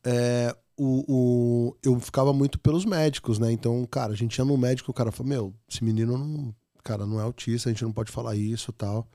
é, 0.05 0.55
o, 0.77 1.05
o, 1.07 1.77
eu 1.83 1.99
ficava 1.99 2.33
muito 2.33 2.59
pelos 2.59 2.85
médicos, 2.85 3.39
né? 3.39 3.51
Então, 3.51 3.85
cara, 3.85 4.13
a 4.13 4.15
gente 4.15 4.37
ia 4.37 4.45
no 4.45 4.57
médico, 4.57 4.91
o 4.91 4.93
cara 4.93 5.11
falou, 5.11 5.29
meu, 5.29 5.53
esse 5.69 5.83
menino 5.83 6.17
não, 6.17 6.55
cara, 6.83 7.05
não 7.05 7.19
é 7.19 7.23
autista, 7.23 7.69
a 7.69 7.71
gente 7.71 7.83
não 7.83 7.91
pode 7.91 8.11
falar 8.11 8.35
isso 8.35 8.71
tal. 8.71 9.07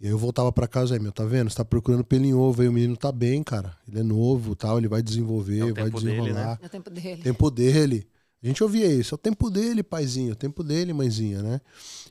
E 0.00 0.06
aí 0.06 0.12
eu 0.12 0.18
voltava 0.18 0.52
para 0.52 0.66
casa 0.66 0.94
aí, 0.94 1.00
meu, 1.00 1.12
tá 1.12 1.24
vendo? 1.24 1.50
Você 1.50 1.56
tá 1.56 1.64
procurando 1.64 2.04
pelo 2.04 2.24
em 2.24 2.34
ovo 2.34 2.62
aí, 2.62 2.68
o 2.68 2.72
menino 2.72 2.96
tá 2.96 3.12
bem, 3.12 3.42
cara. 3.42 3.76
Ele 3.88 4.00
é 4.00 4.02
novo, 4.02 4.54
tal, 4.54 4.78
ele 4.78 4.88
vai 4.88 5.02
desenvolver, 5.02 5.68
é 5.68 5.72
vai 5.72 5.90
desenrolar. 5.90 6.24
Dele, 6.24 6.32
né? 6.32 6.58
É 6.62 6.66
o 6.66 6.68
tempo 6.68 6.90
dele. 6.90 7.22
Tempo 7.22 7.50
dele. 7.50 8.08
A 8.42 8.46
gente 8.46 8.62
ouvia 8.62 8.86
isso, 8.86 9.14
é 9.14 9.16
o 9.16 9.18
tempo 9.18 9.48
dele, 9.48 9.82
paizinho, 9.82 10.30
é 10.30 10.32
o 10.32 10.36
tempo 10.36 10.62
dele, 10.62 10.92
mãezinha, 10.92 11.42
né? 11.42 11.60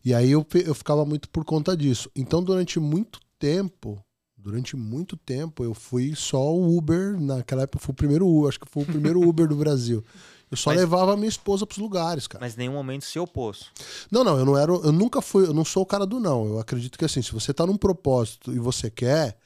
E 0.03 0.15
aí 0.15 0.31
eu, 0.31 0.43
eu 0.65 0.73
ficava 0.73 1.05
muito 1.05 1.29
por 1.29 1.45
conta 1.45 1.77
disso. 1.77 2.09
Então, 2.15 2.43
durante 2.43 2.79
muito 2.79 3.19
tempo, 3.37 4.03
durante 4.43 4.75
muito 4.75 5.15
tempo, 5.15 5.63
eu 5.63 5.73
fui 5.73 6.13
só 6.15 6.53
o 6.53 6.77
Uber, 6.77 7.19
naquela 7.19 7.63
época 7.63 7.77
eu 7.77 7.81
fui 7.81 7.93
o 7.93 7.95
primeiro 7.95 8.27
Uber, 8.27 8.49
acho 8.49 8.59
que 8.59 8.69
foi 8.69 8.83
o 8.83 8.85
primeiro 8.85 9.21
Uber 9.27 9.47
do 9.47 9.55
Brasil. 9.55 10.03
Eu 10.51 10.57
só 10.57 10.69
mas, 10.69 10.79
levava 10.79 11.13
a 11.13 11.17
minha 11.17 11.29
esposa 11.29 11.65
pros 11.65 11.79
lugares, 11.79 12.27
cara. 12.27 12.43
Mas 12.43 12.53
em 12.55 12.59
nenhum 12.59 12.73
momento 12.73 13.05
se 13.05 13.17
opôs. 13.17 13.71
Não, 14.11 14.23
não, 14.23 14.37
eu 14.37 14.45
não 14.45 14.57
era, 14.57 14.71
eu 14.71 14.91
nunca 14.91 15.21
fui, 15.21 15.47
eu 15.47 15.53
não 15.53 15.63
sou 15.63 15.81
o 15.81 15.85
cara 15.85 16.05
do 16.05 16.19
não. 16.19 16.45
Eu 16.45 16.59
acredito 16.59 16.97
que 16.97 17.05
assim, 17.05 17.21
se 17.21 17.31
você 17.31 17.53
tá 17.53 17.65
num 17.65 17.77
propósito 17.77 18.53
e 18.53 18.59
você 18.59 18.91
quer, 18.91 19.37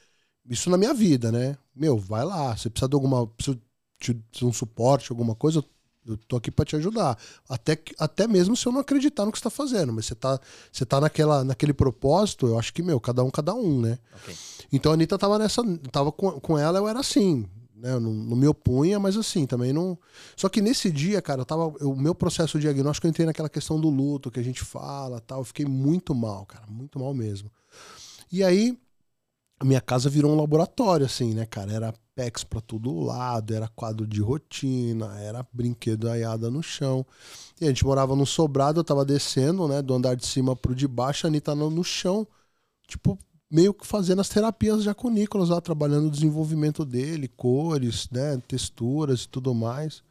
isso 0.50 0.70
na 0.70 0.77
minha 0.77 0.94
vida, 0.94 1.32
né? 1.32 1.56
Meu, 1.75 1.98
vai 1.98 2.25
lá, 2.25 2.58
você 2.58 2.70
precisa 2.70 2.89
de 2.89 2.96
alguma, 2.96 3.27
precisa 3.27 3.58
de 4.32 4.46
um 4.46 4.51
suporte, 4.51 5.12
alguma 5.12 5.36
coisa, 5.36 5.60
eu 5.60 5.66
tô 6.15 6.37
aqui 6.37 6.49
para 6.49 6.63
te 6.63 6.75
ajudar. 6.75 7.17
Até, 7.49 7.77
até 7.99 8.27
mesmo 8.27 8.55
se 8.55 8.65
eu 8.65 8.71
não 8.71 8.79
acreditar 8.79 9.25
no 9.25 9.31
que 9.31 9.37
você 9.37 9.43
tá 9.43 9.49
fazendo. 9.49 9.91
Mas 9.91 10.05
você 10.05 10.15
tá, 10.15 10.39
você 10.71 10.85
tá 10.85 11.01
naquela, 11.01 11.43
naquele 11.43 11.73
propósito, 11.73 12.47
eu 12.47 12.57
acho 12.57 12.73
que, 12.73 12.81
meu, 12.81 12.99
cada 12.99 13.23
um, 13.23 13.29
cada 13.29 13.53
um, 13.53 13.81
né? 13.81 13.99
Okay. 14.21 14.35
Então 14.71 14.91
a 14.91 14.95
Anitta 14.95 15.17
tava 15.17 15.37
nessa. 15.37 15.61
Tava 15.91 16.11
com, 16.11 16.39
com 16.39 16.57
ela, 16.57 16.77
eu 16.79 16.87
era 16.87 16.99
assim. 16.99 17.45
Né? 17.75 17.93
Eu 17.93 17.99
não, 17.99 18.11
não 18.11 18.37
me 18.37 18.47
opunha, 18.47 18.99
mas 18.99 19.17
assim, 19.17 19.45
também 19.45 19.73
não. 19.73 19.97
Só 20.35 20.49
que 20.49 20.61
nesse 20.61 20.89
dia, 20.91 21.21
cara, 21.21 21.41
eu 21.41 21.45
tava. 21.45 21.67
o 21.81 21.95
meu 21.95 22.15
processo 22.15 22.59
diagnóstico, 22.59 23.07
eu 23.07 23.09
entrei 23.09 23.25
naquela 23.25 23.49
questão 23.49 23.79
do 23.79 23.89
luto 23.89 24.31
que 24.31 24.39
a 24.39 24.43
gente 24.43 24.63
fala 24.63 25.19
tal. 25.19 25.39
Eu 25.39 25.45
fiquei 25.45 25.65
muito 25.65 26.15
mal, 26.15 26.45
cara. 26.45 26.65
Muito 26.69 26.99
mal 26.99 27.13
mesmo. 27.13 27.51
E 28.31 28.43
aí, 28.43 28.77
a 29.59 29.65
minha 29.65 29.81
casa 29.81 30.09
virou 30.09 30.31
um 30.31 30.39
laboratório, 30.39 31.05
assim, 31.05 31.33
né, 31.33 31.45
cara? 31.45 31.71
Era 31.71 31.93
PEX 32.15 32.43
para 32.43 32.61
todo 32.61 32.99
lado, 32.99 33.53
era 33.53 33.67
quadro 33.67 34.05
de 34.05 34.21
rotina, 34.21 35.19
era 35.19 35.45
brinquedo 35.51 36.09
aiada 36.09 36.49
no 36.49 36.61
chão. 36.61 37.05
E 37.59 37.65
a 37.65 37.67
gente 37.67 37.85
morava 37.85 38.15
no 38.15 38.25
sobrado, 38.25 38.79
eu 38.79 38.83
tava 38.83 39.03
descendo, 39.03 39.67
né, 39.67 39.81
do 39.81 39.93
andar 39.93 40.15
de 40.15 40.25
cima 40.25 40.55
pro 40.55 40.75
de 40.75 40.87
baixo, 40.87 41.25
a 41.25 41.29
Anitta 41.29 41.55
no, 41.55 41.83
chão, 41.83 42.27
tipo, 42.87 43.17
meio 43.49 43.73
que 43.73 43.85
fazendo 43.85 44.21
as 44.21 44.29
terapias 44.29 44.83
já 44.83 44.93
com 44.93 45.07
o 45.07 45.11
Nicolas 45.11 45.49
lá, 45.49 45.59
trabalhando 45.59 46.07
o 46.07 46.11
desenvolvimento 46.11 46.85
dele, 46.85 47.27
cores, 47.27 48.09
né, 48.11 48.41
texturas 48.47 49.23
e 49.23 49.29
tudo 49.29 49.55
mais. 49.55 50.03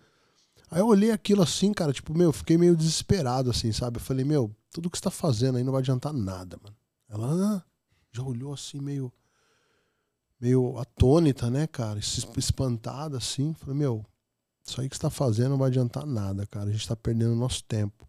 Aí 0.68 0.80
eu 0.80 0.88
olhei 0.88 1.12
aquilo 1.12 1.42
assim, 1.42 1.72
cara, 1.72 1.92
tipo, 1.92 2.16
meu, 2.16 2.32
fiquei 2.32 2.58
meio 2.58 2.76
desesperado, 2.76 3.50
assim, 3.50 3.70
sabe? 3.70 3.98
Eu 3.98 4.02
falei, 4.02 4.24
meu, 4.24 4.50
tudo 4.72 4.90
que 4.90 4.98
você 4.98 5.04
tá 5.04 5.10
fazendo 5.10 5.56
aí 5.56 5.62
não 5.62 5.72
vai 5.72 5.80
adiantar 5.80 6.12
nada, 6.12 6.58
mano. 6.60 6.76
Ela 7.08 7.64
já 8.12 8.22
olhou 8.22 8.52
assim, 8.52 8.80
meio 8.80 9.12
meio 10.40 10.78
atônita, 10.78 11.50
né, 11.50 11.66
cara? 11.66 11.98
Espantada 11.98 13.16
assim. 13.16 13.54
Falei, 13.54 13.76
meu, 13.76 14.04
isso 14.64 14.80
aí 14.80 14.88
que 14.88 14.96
você 14.96 15.02
tá 15.02 15.10
fazendo 15.10 15.50
não 15.50 15.58
vai 15.58 15.68
adiantar 15.68 16.04
nada, 16.06 16.46
cara. 16.46 16.68
A 16.68 16.72
gente 16.72 16.86
tá 16.86 16.96
perdendo 16.96 17.34
nosso 17.34 17.62
tempo. 17.64 18.08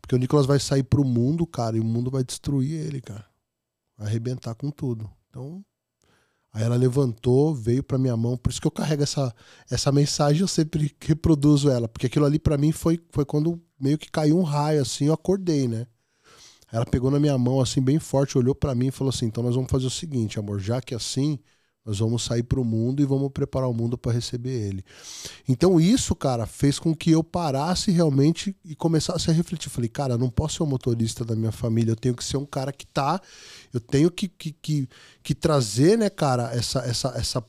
Porque 0.00 0.14
o 0.14 0.18
Nicolas 0.18 0.46
vai 0.46 0.60
sair 0.60 0.82
pro 0.82 1.04
mundo, 1.04 1.46
cara, 1.46 1.76
e 1.76 1.80
o 1.80 1.84
mundo 1.84 2.10
vai 2.10 2.22
destruir 2.22 2.72
ele, 2.72 3.00
cara. 3.00 3.24
Vai 3.96 4.08
arrebentar 4.08 4.54
com 4.54 4.70
tudo. 4.70 5.10
Então. 5.28 5.64
Aí 6.52 6.62
ela 6.62 6.76
levantou, 6.76 7.54
veio 7.54 7.82
pra 7.82 7.98
minha 7.98 8.16
mão. 8.16 8.36
Por 8.36 8.50
isso 8.50 8.60
que 8.60 8.66
eu 8.66 8.70
carrego 8.70 9.02
essa, 9.02 9.34
essa 9.70 9.92
mensagem, 9.92 10.40
eu 10.40 10.48
sempre 10.48 10.94
reproduzo 11.00 11.68
ela. 11.68 11.86
Porque 11.88 12.06
aquilo 12.06 12.24
ali 12.24 12.38
para 12.38 12.56
mim 12.56 12.72
foi, 12.72 12.98
foi 13.10 13.24
quando 13.24 13.60
meio 13.78 13.98
que 13.98 14.10
caiu 14.10 14.38
um 14.38 14.42
raio, 14.42 14.80
assim, 14.80 15.06
eu 15.06 15.12
acordei, 15.12 15.68
né? 15.68 15.86
Ela 16.72 16.84
pegou 16.84 17.10
na 17.10 17.20
minha 17.20 17.36
mão 17.38 17.60
assim 17.60 17.80
bem 17.80 17.98
forte, 17.98 18.36
olhou 18.38 18.54
para 18.54 18.74
mim 18.74 18.88
e 18.88 18.90
falou 18.90 19.10
assim: 19.10 19.26
"Então 19.26 19.42
nós 19.42 19.54
vamos 19.54 19.70
fazer 19.70 19.86
o 19.86 19.90
seguinte, 19.90 20.38
amor, 20.38 20.58
já 20.60 20.80
que 20.80 20.94
é 20.94 20.96
assim, 20.96 21.38
nós 21.84 22.00
vamos 22.00 22.24
sair 22.24 22.42
para 22.42 22.60
o 22.60 22.64
mundo 22.64 23.00
e 23.00 23.06
vamos 23.06 23.30
preparar 23.32 23.68
o 23.68 23.74
mundo 23.74 23.96
para 23.96 24.12
receber 24.12 24.50
ele". 24.68 24.84
Então 25.48 25.80
isso, 25.80 26.14
cara, 26.14 26.46
fez 26.46 26.78
com 26.78 26.94
que 26.94 27.10
eu 27.10 27.22
parasse 27.24 27.90
realmente 27.90 28.56
e 28.64 28.74
começasse 28.74 29.30
a 29.30 29.32
refletir. 29.32 29.70
Falei: 29.70 29.88
"Cara, 29.88 30.18
não 30.18 30.30
posso 30.30 30.56
ser 30.56 30.62
o 30.64 30.66
motorista 30.66 31.24
da 31.24 31.36
minha 31.36 31.52
família, 31.52 31.92
eu 31.92 31.96
tenho 31.96 32.14
que 32.16 32.24
ser 32.24 32.36
um 32.36 32.46
cara 32.46 32.72
que 32.72 32.86
tá, 32.86 33.20
eu 33.72 33.80
tenho 33.80 34.10
que 34.10 34.28
que, 34.28 34.52
que, 34.52 34.88
que 35.22 35.34
trazer, 35.34 35.96
né, 35.98 36.10
cara, 36.10 36.50
essa 36.54 36.80
essa 36.80 37.08
essa 37.16 37.44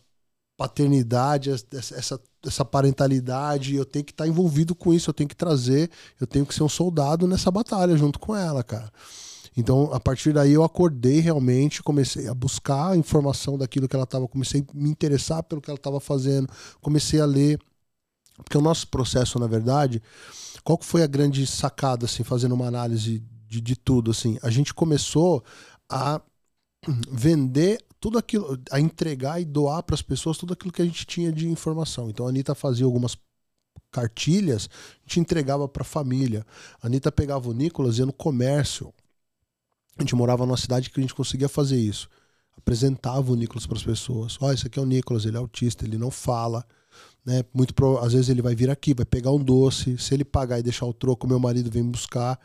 paternidade, 0.58 1.52
essa, 1.52 2.20
essa 2.44 2.66
parentalidade, 2.66 3.76
eu 3.76 3.86
tenho 3.86 4.04
que 4.04 4.12
estar 4.12 4.24
tá 4.24 4.28
envolvido 4.28 4.74
com 4.74 4.92
isso, 4.92 5.10
eu 5.12 5.14
tenho 5.14 5.30
que 5.30 5.36
trazer, 5.36 5.90
eu 6.20 6.26
tenho 6.26 6.46
que 6.46 6.54
ser 6.54 6.64
um 6.64 6.70
soldado 6.70 7.28
nessa 7.28 7.52
batalha 7.52 7.96
junto 7.96 8.18
com 8.18 8.36
ela, 8.36 8.64
cara. 8.64 8.92
Então, 9.56 9.92
a 9.94 10.00
partir 10.00 10.34
daí 10.34 10.54
eu 10.54 10.64
acordei 10.64 11.20
realmente, 11.20 11.82
comecei 11.82 12.28
a 12.28 12.34
buscar 12.34 12.92
a 12.92 12.98
informação 12.98 13.58
daquilo 13.58 13.88
que 13.88 13.96
ela 13.96 14.04
estava, 14.04 14.28
comecei 14.28 14.62
a 14.62 14.78
me 14.78 14.90
interessar 14.90 15.44
pelo 15.44 15.62
que 15.62 15.70
ela 15.70 15.78
estava 15.78 16.00
fazendo, 16.00 16.50
comecei 16.82 17.20
a 17.20 17.26
ler, 17.26 17.60
porque 18.38 18.58
o 18.58 18.62
nosso 18.62 18.88
processo, 18.88 19.40
na 19.40 19.48
verdade, 19.48 20.02
qual 20.64 20.80
foi 20.82 21.04
a 21.04 21.08
grande 21.08 21.46
sacada, 21.48 22.06
assim, 22.06 22.24
fazendo 22.24 22.54
uma 22.54 22.68
análise 22.68 23.24
de, 23.48 23.62
de 23.62 23.76
tudo, 23.76 24.12
assim, 24.12 24.38
a 24.44 24.50
gente 24.50 24.74
começou 24.74 25.44
a 25.90 26.22
vender 27.10 27.84
tudo 28.00 28.18
aquilo, 28.18 28.60
a 28.72 28.80
entregar 28.80 29.42
e 29.42 29.46
doar 29.46 29.84
para 29.84 29.96
as 29.96 30.02
pessoas 30.02 30.38
tudo 30.38 30.54
aquilo 30.54 30.72
que 30.72 30.82
a 30.82 30.86
gente 30.86 31.06
tinha 31.06 31.32
de 31.32 31.48
informação. 31.48 32.10
Então 32.10 32.26
a 32.26 32.30
Anitta 32.30 32.56
fazia 32.56 32.86
algumas 32.86 33.18
cartilhas, 33.92 34.70
a 34.72 35.02
gente 35.08 35.20
entregava 35.20 35.68
para 35.68 35.82
a 35.82 35.86
família. 35.86 36.46
A 36.82 36.88
Anitta 36.88 37.12
pegava 37.12 37.50
o 37.50 37.54
Nicolas 37.54 37.98
e 37.98 38.00
ia 38.00 38.06
no 38.06 38.14
comércio. 38.14 38.94
A 39.98 40.02
gente 40.04 40.16
morava 40.16 40.46
numa 40.46 40.58
cidade 40.58 40.90
que 40.90 41.00
a 41.00 41.02
gente 41.02 41.16
conseguia 41.16 41.50
fazer 41.50 41.78
isso. 41.78 42.08
Apresentava 42.56 43.32
o 43.32 43.36
Nicolas 43.36 43.66
para 43.66 43.78
as 43.78 43.84
pessoas. 43.84 44.38
Ó, 44.40 44.48
oh, 44.48 44.52
esse 44.52 44.68
aqui 44.68 44.78
é 44.78 44.82
o 44.82 44.86
Nicolas, 44.86 45.26
ele 45.26 45.38
é 45.38 45.40
autista, 45.40 45.86
ele 45.86 45.98
não 45.98 46.12
fala. 46.12 46.66
Né? 47.26 47.44
Muito 47.54 47.74
pro... 47.74 47.98
Às 48.00 48.14
vezes 48.14 48.30
ele 48.30 48.42
vai 48.42 48.56
vir 48.56 48.70
aqui, 48.70 48.94
vai 48.94 49.06
pegar 49.06 49.32
um 49.32 49.44
doce. 49.44 49.98
Se 49.98 50.14
ele 50.14 50.24
pagar 50.24 50.60
e 50.60 50.64
deixar 50.64 50.86
o 50.86 50.94
troco, 50.94 51.28
meu 51.28 51.40
marido 51.40 51.72
vem 51.72 51.84
buscar. 51.84 52.40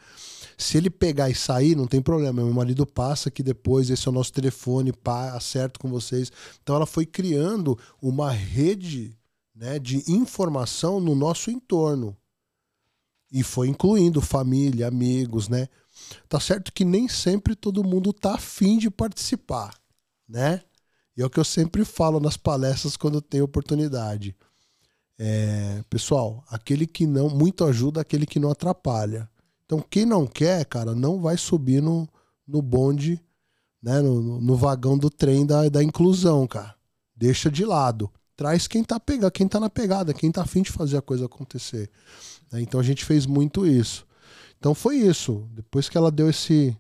Se 0.56 0.76
ele 0.76 0.90
pegar 0.90 1.30
e 1.30 1.34
sair, 1.34 1.76
não 1.76 1.86
tem 1.86 2.00
problema. 2.00 2.42
Meu 2.42 2.52
marido 2.52 2.86
passa 2.86 3.28
aqui 3.28 3.42
depois, 3.42 3.90
esse 3.90 4.06
é 4.06 4.10
o 4.10 4.14
nosso 4.14 4.32
telefone, 4.32 4.92
pá, 4.92 5.32
acerto 5.32 5.78
com 5.80 5.88
vocês. 5.88 6.30
Então 6.62 6.76
ela 6.76 6.86
foi 6.86 7.06
criando 7.06 7.78
uma 8.00 8.30
rede 8.30 9.16
né, 9.54 9.78
de 9.78 10.02
informação 10.10 11.00
no 11.00 11.14
nosso 11.14 11.50
entorno. 11.50 12.16
E 13.30 13.42
foi 13.42 13.68
incluindo 13.68 14.20
família, 14.20 14.88
amigos, 14.88 15.48
né? 15.48 15.68
Tá 16.28 16.38
certo 16.38 16.72
que 16.72 16.84
nem 16.84 17.08
sempre 17.08 17.54
todo 17.54 17.84
mundo 17.84 18.12
tá 18.12 18.34
afim 18.34 18.76
de 18.76 18.90
participar, 18.90 19.74
né? 20.28 20.62
E 21.16 21.22
é 21.22 21.26
o 21.26 21.30
que 21.30 21.40
eu 21.40 21.44
sempre 21.44 21.84
falo 21.84 22.20
nas 22.20 22.36
palestras 22.36 22.96
quando 22.96 23.20
tenho 23.20 23.44
oportunidade. 23.44 24.34
É, 25.18 25.84
pessoal, 25.88 26.42
aquele 26.48 26.86
que 26.86 27.06
não, 27.06 27.28
muito 27.28 27.64
ajuda 27.64 28.00
aquele 28.00 28.26
que 28.26 28.40
não 28.40 28.50
atrapalha. 28.50 29.30
Então, 29.72 29.82
quem 29.88 30.04
não 30.04 30.26
quer, 30.26 30.66
cara, 30.66 30.94
não 30.94 31.18
vai 31.18 31.38
subir 31.38 31.80
no, 31.80 32.06
no 32.46 32.60
bonde, 32.60 33.18
né, 33.82 34.02
no, 34.02 34.38
no 34.38 34.54
vagão 34.54 34.98
do 34.98 35.08
trem 35.08 35.46
da, 35.46 35.66
da 35.70 35.82
inclusão, 35.82 36.46
cara. 36.46 36.74
Deixa 37.16 37.50
de 37.50 37.64
lado. 37.64 38.12
Traz 38.36 38.68
quem 38.68 38.84
tá 38.84 39.00
pegando, 39.00 39.32
quem 39.32 39.48
tá 39.48 39.58
na 39.58 39.70
pegada, 39.70 40.12
quem 40.12 40.30
tá 40.30 40.42
afim 40.42 40.60
de 40.60 40.70
fazer 40.70 40.98
a 40.98 41.00
coisa 41.00 41.24
acontecer. 41.24 41.90
Né? 42.50 42.60
Então 42.60 42.78
a 42.78 42.82
gente 42.82 43.02
fez 43.02 43.24
muito 43.24 43.66
isso. 43.66 44.06
Então 44.58 44.74
foi 44.74 44.96
isso. 44.96 45.48
Depois 45.52 45.88
que 45.88 45.96
ela 45.96 46.10
deu 46.10 46.28
esse, 46.28 46.76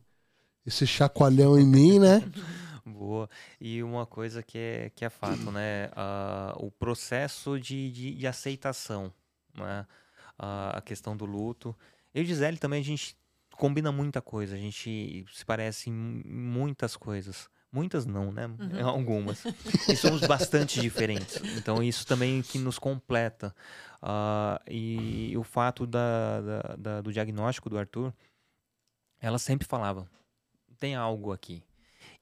esse 0.66 0.86
chacoalhão 0.86 1.58
em 1.58 1.66
mim, 1.66 1.98
né? 1.98 2.22
Boa. 2.84 3.26
E 3.58 3.82
uma 3.82 4.04
coisa 4.04 4.42
que 4.42 4.58
é, 4.58 4.90
que 4.94 5.02
é 5.02 5.08
fato, 5.08 5.50
né? 5.50 5.86
Uh, 5.96 6.66
o 6.66 6.70
processo 6.70 7.58
de, 7.58 7.90
de, 7.90 8.14
de 8.16 8.26
aceitação, 8.26 9.10
né? 9.54 9.86
Uh, 10.38 10.76
a 10.76 10.82
questão 10.82 11.16
do 11.16 11.24
luto. 11.24 11.74
Eu 12.14 12.22
e 12.22 12.26
Gisele 12.26 12.58
também 12.58 12.80
a 12.80 12.84
gente 12.84 13.16
combina 13.52 13.92
muita 13.92 14.20
coisa, 14.20 14.54
a 14.54 14.58
gente 14.58 15.24
se 15.32 15.44
parece 15.44 15.90
em 15.90 15.92
muitas 15.92 16.96
coisas. 16.96 17.48
Muitas 17.70 18.04
não, 18.04 18.30
né? 18.30 18.46
Uhum. 18.46 18.84
Algumas. 18.86 19.44
e 19.88 19.96
somos 19.96 20.20
bastante 20.26 20.78
diferentes. 20.78 21.40
Então, 21.56 21.82
isso 21.82 22.06
também 22.06 22.42
que 22.42 22.58
nos 22.58 22.78
completa. 22.78 23.54
Uh, 24.02 24.60
e 24.70 25.34
o 25.38 25.42
fato 25.42 25.86
da, 25.86 26.40
da, 26.40 26.76
da, 26.76 27.00
do 27.00 27.10
diagnóstico 27.10 27.70
do 27.70 27.78
Arthur, 27.78 28.12
ela 29.18 29.38
sempre 29.38 29.66
falava: 29.66 30.06
tem 30.78 30.94
algo 30.94 31.32
aqui. 31.32 31.62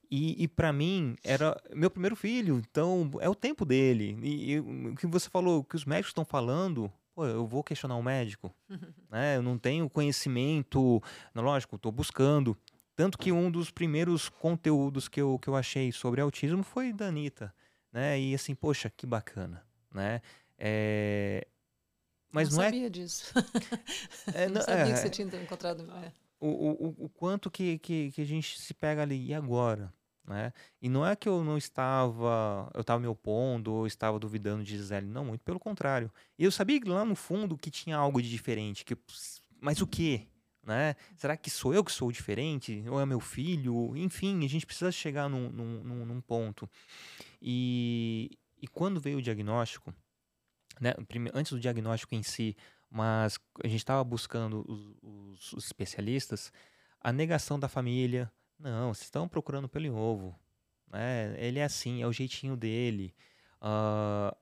E, 0.08 0.42
e 0.42 0.46
para 0.48 0.72
mim, 0.72 1.16
era 1.22 1.60
meu 1.72 1.90
primeiro 1.90 2.14
filho, 2.14 2.58
então 2.58 3.10
é 3.20 3.28
o 3.28 3.34
tempo 3.34 3.64
dele. 3.64 4.18
E, 4.22 4.52
e 4.52 4.60
o 4.60 4.94
que 4.94 5.06
você 5.06 5.28
falou, 5.30 5.64
que 5.64 5.76
os 5.76 5.84
médicos 5.84 6.10
estão 6.10 6.24
falando, 6.24 6.92
pô, 7.20 7.26
eu 7.26 7.46
vou 7.46 7.62
questionar 7.62 7.96
o 7.96 8.02
médico. 8.02 8.54
né? 9.10 9.36
Eu 9.36 9.42
não 9.42 9.58
tenho 9.58 9.90
conhecimento, 9.90 11.02
lógico, 11.34 11.76
estou 11.76 11.92
buscando. 11.92 12.56
Tanto 12.96 13.18
que 13.18 13.30
um 13.30 13.50
dos 13.50 13.70
primeiros 13.70 14.28
conteúdos 14.28 15.08
que 15.08 15.20
eu, 15.20 15.38
que 15.38 15.48
eu 15.48 15.56
achei 15.56 15.92
sobre 15.92 16.20
autismo 16.20 16.62
foi 16.62 16.92
da 16.92 17.06
Anitta, 17.08 17.54
né? 17.92 18.18
E 18.18 18.34
assim, 18.34 18.54
poxa, 18.54 18.90
que 18.90 19.06
bacana, 19.06 19.64
né? 19.94 20.20
É... 20.58 21.46
Mas 22.30 22.50
não, 22.50 22.58
não 22.58 22.62
é 22.62 22.66
sabia 22.66 22.86
é... 22.86 22.90
disso. 22.90 23.32
É, 24.34 24.46
não, 24.46 24.54
não 24.56 24.62
sabia 24.62 24.84
é... 24.84 24.92
que 24.92 24.98
você 24.98 25.10
tinha 25.10 25.26
encontrado... 25.42 25.90
É. 26.04 26.12
O, 26.42 26.48
o, 26.48 27.04
o 27.04 27.08
quanto 27.10 27.50
que, 27.50 27.78
que, 27.78 28.12
que 28.12 28.22
a 28.22 28.24
gente 28.24 28.58
se 28.58 28.72
pega 28.72 29.02
ali, 29.02 29.26
e 29.26 29.34
agora? 29.34 29.92
Né? 30.24 30.52
E 30.80 30.88
não 30.88 31.04
é 31.04 31.16
que 31.16 31.28
eu 31.28 31.42
não 31.42 31.56
estava, 31.56 32.70
eu 32.74 32.82
estava 32.82 33.00
me 33.00 33.06
opondo 33.06 33.72
ou 33.72 33.86
estava 33.86 34.18
duvidando 34.18 34.62
de 34.62 34.76
Gisele, 34.76 35.06
não, 35.06 35.24
muito 35.24 35.42
pelo 35.42 35.58
contrário. 35.58 36.10
Eu 36.38 36.50
sabia 36.52 36.80
lá 36.86 37.04
no 37.04 37.16
fundo 37.16 37.58
que 37.58 37.70
tinha 37.70 37.96
algo 37.96 38.22
de 38.22 38.28
diferente, 38.28 38.84
que, 38.84 38.96
mas 39.60 39.80
o 39.80 39.86
que? 39.86 40.28
né? 40.64 40.94
Será 41.16 41.36
que 41.36 41.50
sou 41.50 41.74
eu 41.74 41.82
que 41.82 41.92
sou 41.92 42.12
diferente? 42.12 42.84
Ou 42.88 43.00
é 43.00 43.06
meu 43.06 43.20
filho? 43.20 43.96
Enfim, 43.96 44.44
a 44.44 44.48
gente 44.48 44.66
precisa 44.66 44.92
chegar 44.92 45.28
num, 45.28 45.48
num, 45.50 46.06
num 46.06 46.20
ponto. 46.20 46.68
E, 47.40 48.30
e 48.60 48.66
quando 48.68 49.00
veio 49.00 49.18
o 49.18 49.22
diagnóstico, 49.22 49.92
né, 50.80 50.94
antes 51.34 51.52
do 51.52 51.60
diagnóstico 51.60 52.14
em 52.14 52.22
si, 52.22 52.56
mas 52.90 53.38
a 53.62 53.68
gente 53.68 53.80
estava 53.80 54.02
buscando 54.04 54.64
os, 54.68 54.96
os, 55.02 55.52
os, 55.54 55.64
especialistas, 55.64 56.52
a 57.00 57.12
negação 57.12 57.58
da 57.58 57.68
família, 57.68 58.30
não, 58.60 58.94
vocês 58.94 59.06
estão 59.06 59.28
procurando 59.28 59.68
pelo 59.68 59.94
ovo, 59.94 60.38
né? 60.92 61.34
ele 61.38 61.58
é 61.58 61.64
assim, 61.64 62.02
é 62.02 62.06
o 62.06 62.12
jeitinho 62.12 62.56
dele. 62.56 63.14
Uh, 63.60 64.34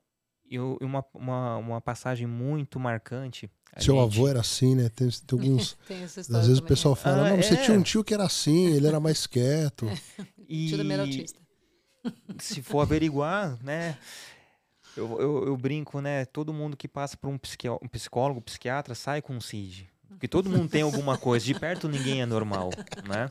e 0.50 0.58
uma, 0.58 1.04
uma, 1.12 1.56
uma 1.56 1.80
passagem 1.80 2.26
muito 2.26 2.80
marcante 2.80 3.50
seu 3.76 3.94
gente... 3.94 4.16
avô 4.16 4.28
era 4.28 4.40
assim, 4.40 4.74
né? 4.74 4.88
Tem, 4.88 5.08
tem 5.08 5.38
alguns. 5.38 5.76
tem 5.86 6.02
às 6.02 6.14
vezes 6.14 6.58
o 6.58 6.62
pessoal 6.62 6.94
né? 6.94 7.00
fala, 7.00 7.26
ah, 7.26 7.30
não, 7.30 7.42
você 7.42 7.54
é... 7.54 7.56
tinha 7.62 7.78
um 7.78 7.82
tio 7.82 8.02
que 8.02 8.14
era 8.14 8.24
assim, 8.24 8.66
ele 8.68 8.86
era 8.86 9.00
mais 9.00 9.26
quieto. 9.26 9.86
E... 10.50 10.68
Tio 10.68 10.82
do 10.82 11.00
autista. 11.00 11.38
Se 12.38 12.62
for 12.62 12.80
averiguar, 12.80 13.62
né? 13.62 13.98
Eu, 14.96 15.20
eu, 15.20 15.46
eu, 15.48 15.56
brinco, 15.58 16.00
né? 16.00 16.24
Todo 16.24 16.54
mundo 16.54 16.74
que 16.74 16.88
passa 16.88 17.18
por 17.18 17.28
um, 17.28 17.36
psiqui... 17.36 17.68
um 17.68 17.86
psicólogo, 17.86 18.40
psiquiatra, 18.40 18.94
sai 18.94 19.20
com 19.20 19.34
um 19.34 19.42
CID. 19.42 19.90
Porque 20.08 20.26
todo 20.26 20.48
mundo 20.48 20.66
tem 20.66 20.80
alguma 20.80 21.18
coisa. 21.18 21.44
De 21.44 21.52
perto 21.52 21.86
ninguém 21.86 22.22
é 22.22 22.26
normal, 22.26 22.70
né? 23.06 23.30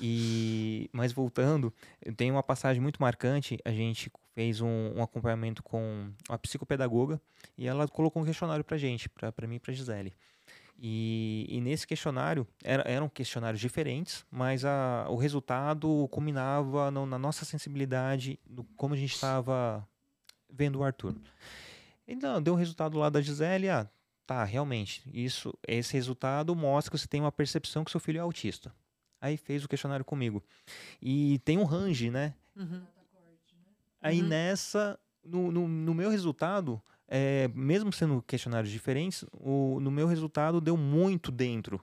E, 0.00 0.88
mas 0.92 1.12
voltando, 1.12 1.72
tem 2.16 2.30
uma 2.30 2.42
passagem 2.42 2.80
muito 2.80 3.00
marcante. 3.00 3.58
A 3.64 3.70
gente 3.70 4.10
fez 4.34 4.60
um, 4.60 4.94
um, 4.96 5.02
acompanhamento 5.02 5.62
com 5.62 6.10
uma 6.28 6.38
psicopedagoga 6.38 7.20
e 7.56 7.66
ela 7.66 7.86
colocou 7.86 8.22
um 8.22 8.24
questionário 8.24 8.64
para 8.64 8.78
gente, 8.78 9.08
para 9.08 9.46
mim 9.46 9.56
e 9.56 9.60
para 9.60 9.74
Gisele. 9.74 10.14
E, 10.82 11.46
e, 11.50 11.60
nesse 11.60 11.86
questionário, 11.86 12.48
era, 12.64 12.82
eram 12.90 13.06
questionários 13.06 13.60
diferentes, 13.60 14.24
mas 14.30 14.64
a, 14.64 15.06
o 15.10 15.16
resultado 15.16 16.08
culminava 16.10 16.90
no, 16.90 17.04
na 17.04 17.18
nossa 17.18 17.44
sensibilidade, 17.44 18.40
no 18.48 18.64
como 18.78 18.94
a 18.94 18.96
gente 18.96 19.14
estava 19.14 19.86
vendo 20.50 20.78
o 20.78 20.82
Arthur. 20.82 21.14
Então, 22.08 22.40
deu 22.40 22.54
um 22.54 22.56
resultado 22.56 22.98
lá 22.98 23.10
da 23.10 23.20
Gisele, 23.20 23.68
ah, 23.68 23.86
tá, 24.26 24.42
realmente, 24.42 25.02
isso, 25.12 25.52
esse 25.68 25.92
resultado 25.92 26.56
mostra 26.56 26.90
que 26.90 26.98
você 26.98 27.06
tem 27.06 27.20
uma 27.20 27.30
percepção 27.30 27.84
que 27.84 27.90
seu 27.90 28.00
filho 28.00 28.16
é 28.16 28.20
autista. 28.20 28.74
Aí 29.20 29.36
fez 29.36 29.64
o 29.64 29.68
questionário 29.68 30.04
comigo. 30.04 30.42
E 31.00 31.38
tem 31.44 31.58
um 31.58 31.64
range, 31.64 32.10
né? 32.10 32.34
Uhum. 32.56 32.82
Aí 34.00 34.22
uhum. 34.22 34.28
nessa, 34.28 34.98
no, 35.22 35.52
no, 35.52 35.68
no, 35.68 35.94
meu 35.94 36.08
resultado, 36.08 36.80
é, 37.06 37.48
mesmo 37.54 37.92
sendo 37.92 38.22
questionários 38.22 38.72
diferentes, 38.72 39.24
o, 39.32 39.78
no 39.80 39.90
meu 39.90 40.06
resultado 40.06 40.60
deu 40.60 40.76
muito 40.76 41.30
dentro. 41.30 41.80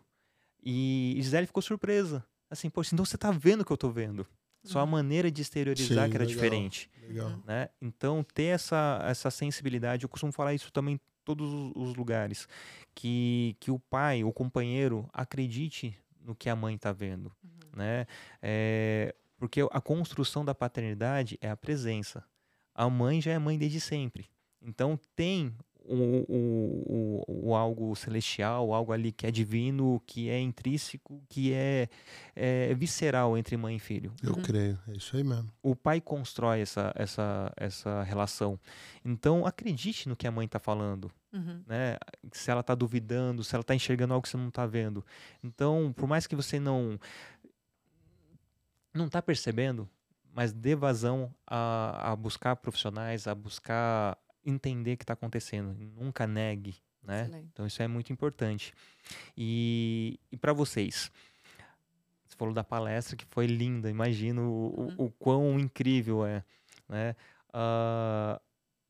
E 0.64 1.16
Gisele 1.18 1.46
ficou 1.46 1.62
surpresa. 1.62 2.26
Assim, 2.50 2.70
poxa, 2.70 2.96
então 2.96 3.06
você 3.06 3.18
tá 3.18 3.30
vendo 3.30 3.62
o 3.62 3.66
que 3.66 3.72
eu 3.72 3.78
tô 3.78 3.90
vendo. 3.90 4.26
Só 4.64 4.80
a 4.80 4.84
uhum. 4.84 4.90
maneira 4.90 5.32
de 5.32 5.42
exteriorizar 5.42 6.06
Sim, 6.06 6.10
que 6.10 6.18
era 6.18 6.26
legal, 6.26 6.28
diferente. 6.28 6.90
Legal. 7.08 7.42
Né? 7.46 7.70
Então, 7.82 8.26
ter 8.34 8.46
essa, 8.46 9.00
essa 9.06 9.30
sensibilidade, 9.32 10.04
eu 10.04 10.10
costumo 10.10 10.32
falar 10.32 10.54
isso 10.54 10.72
também 10.74 10.96
em 10.96 11.00
todos 11.24 11.72
os 11.76 11.96
lugares. 11.96 12.48
Que, 12.94 13.56
que 13.60 13.72
o 13.72 13.80
pai, 13.80 14.24
o 14.24 14.34
companheiro, 14.34 15.08
acredite 15.14 15.98
no 16.28 16.36
que 16.36 16.50
a 16.50 16.56
mãe 16.56 16.76
está 16.76 16.92
vendo. 16.92 17.32
Uhum. 17.44 17.78
Né? 17.78 18.06
É, 18.42 19.16
porque 19.38 19.62
a 19.72 19.82
construção 19.82 20.44
da 20.44 20.54
paternidade 20.54 21.38
é 21.42 21.50
a 21.50 21.56
presença. 21.56 22.24
A 22.76 22.90
mãe 22.90 23.22
já 23.22 23.32
é 23.32 23.40
mãe 23.40 23.58
desde 23.58 23.80
sempre. 23.80 24.30
Então 24.62 25.00
tem 25.16 25.56
o, 25.88 25.96
o, 26.28 27.24
o, 27.28 27.50
o, 27.50 27.56
algo 27.56 27.96
celestial, 27.96 28.74
algo 28.74 28.92
ali 28.92 29.12
que 29.12 29.26
é 29.26 29.32
divino, 29.32 30.02
que 30.06 30.30
é 30.30 30.40
intrínseco, 30.40 31.24
que 31.30 31.54
é, 31.54 31.88
é 32.36 32.74
visceral 32.74 33.38
entre 33.38 33.56
mãe 33.56 33.78
e 33.78 33.80
filho. 33.80 34.12
Eu 34.22 34.34
uhum. 34.34 34.42
creio, 34.42 34.78
é 34.88 34.98
isso 34.98 35.16
aí 35.16 35.24
mesmo. 35.24 35.50
O 35.64 35.76
pai 35.76 36.02
constrói 36.02 36.60
essa, 36.60 36.92
essa, 36.96 37.54
essa 37.56 38.04
relação. 38.04 38.60
Então 39.06 39.46
acredite 39.46 40.10
no 40.10 40.16
que 40.16 40.28
a 40.28 40.32
mãe 40.32 40.46
está 40.46 40.60
falando. 40.60 41.10
Uhum. 41.38 41.64
Né? 41.68 41.98
Se 42.32 42.50
ela 42.52 42.62
está 42.62 42.74
duvidando, 42.76 43.44
se 43.44 43.56
ela 43.56 43.62
está 43.62 43.76
enxergando 43.76 44.14
algo 44.14 44.24
que 44.24 44.30
você 44.30 44.38
não 44.38 44.50
está 44.50 44.66
vendo. 44.66 45.06
Então, 45.44 45.94
por 45.96 46.08
mais 46.08 46.28
que 46.28 46.36
você 46.36 46.60
não 46.60 47.00
não 48.94 49.06
está 49.06 49.22
percebendo, 49.22 49.88
mas 50.34 50.52
dê 50.52 50.76
vazão 50.76 51.34
a, 51.46 52.12
a 52.12 52.16
buscar 52.16 52.56
profissionais, 52.56 53.28
a 53.28 53.36
buscar 53.36 54.18
entender 54.44 54.94
o 54.94 54.98
que 54.98 55.04
está 55.04 55.14
acontecendo. 55.14 55.76
Nunca 55.96 56.26
negue, 56.26 56.76
né? 57.04 57.24
Excelente. 57.24 57.50
Então 57.54 57.66
isso 57.66 57.82
é 57.82 57.88
muito 57.88 58.12
importante. 58.12 58.74
E, 59.36 60.20
e 60.32 60.38
para 60.38 60.54
vocês, 60.54 61.12
você 62.26 62.36
falou 62.36 62.54
da 62.54 62.64
palestra 62.64 63.16
que 63.16 63.26
foi 63.26 63.46
linda. 63.46 63.90
Imagino 63.90 64.42
o, 64.44 64.82
uhum. 64.82 64.96
o, 64.98 65.06
o 65.06 65.12
quão 65.12 65.60
incrível 65.60 66.26
é, 66.26 66.44
né? 66.90 67.16
Uh, 67.50 68.40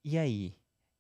e 0.04 0.18
aí, 0.18 0.54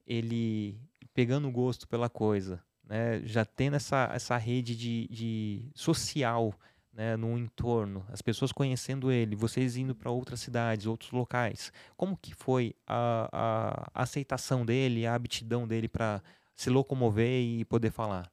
ele 0.06 0.80
pegando 1.18 1.50
gosto 1.50 1.88
pela 1.88 2.08
coisa, 2.08 2.64
né? 2.88 3.20
Já 3.24 3.44
tendo 3.44 3.76
essa, 3.76 4.08
essa 4.14 4.38
rede 4.38 4.76
de, 4.76 5.08
de 5.08 5.72
social 5.74 6.54
né, 6.94 7.18
no 7.18 7.36
entorno, 7.36 8.06
as 8.10 8.22
pessoas 8.22 8.52
conhecendo 8.52 9.12
ele, 9.12 9.36
vocês 9.36 9.78
indo 9.78 9.96
para 9.96 10.12
outras 10.12 10.40
cidades, 10.40 10.86
outros 10.86 11.10
locais. 11.10 11.74
Como 11.96 12.16
que 12.16 12.36
foi 12.36 12.76
a, 12.86 13.90
a 13.96 14.04
aceitação 14.04 14.64
dele, 14.64 15.08
a 15.08 15.16
aptidão 15.16 15.68
dele 15.68 15.88
para 15.88 16.22
se 16.56 16.70
locomover 16.70 17.42
e 17.42 17.66
poder 17.66 17.90
falar? 17.90 18.32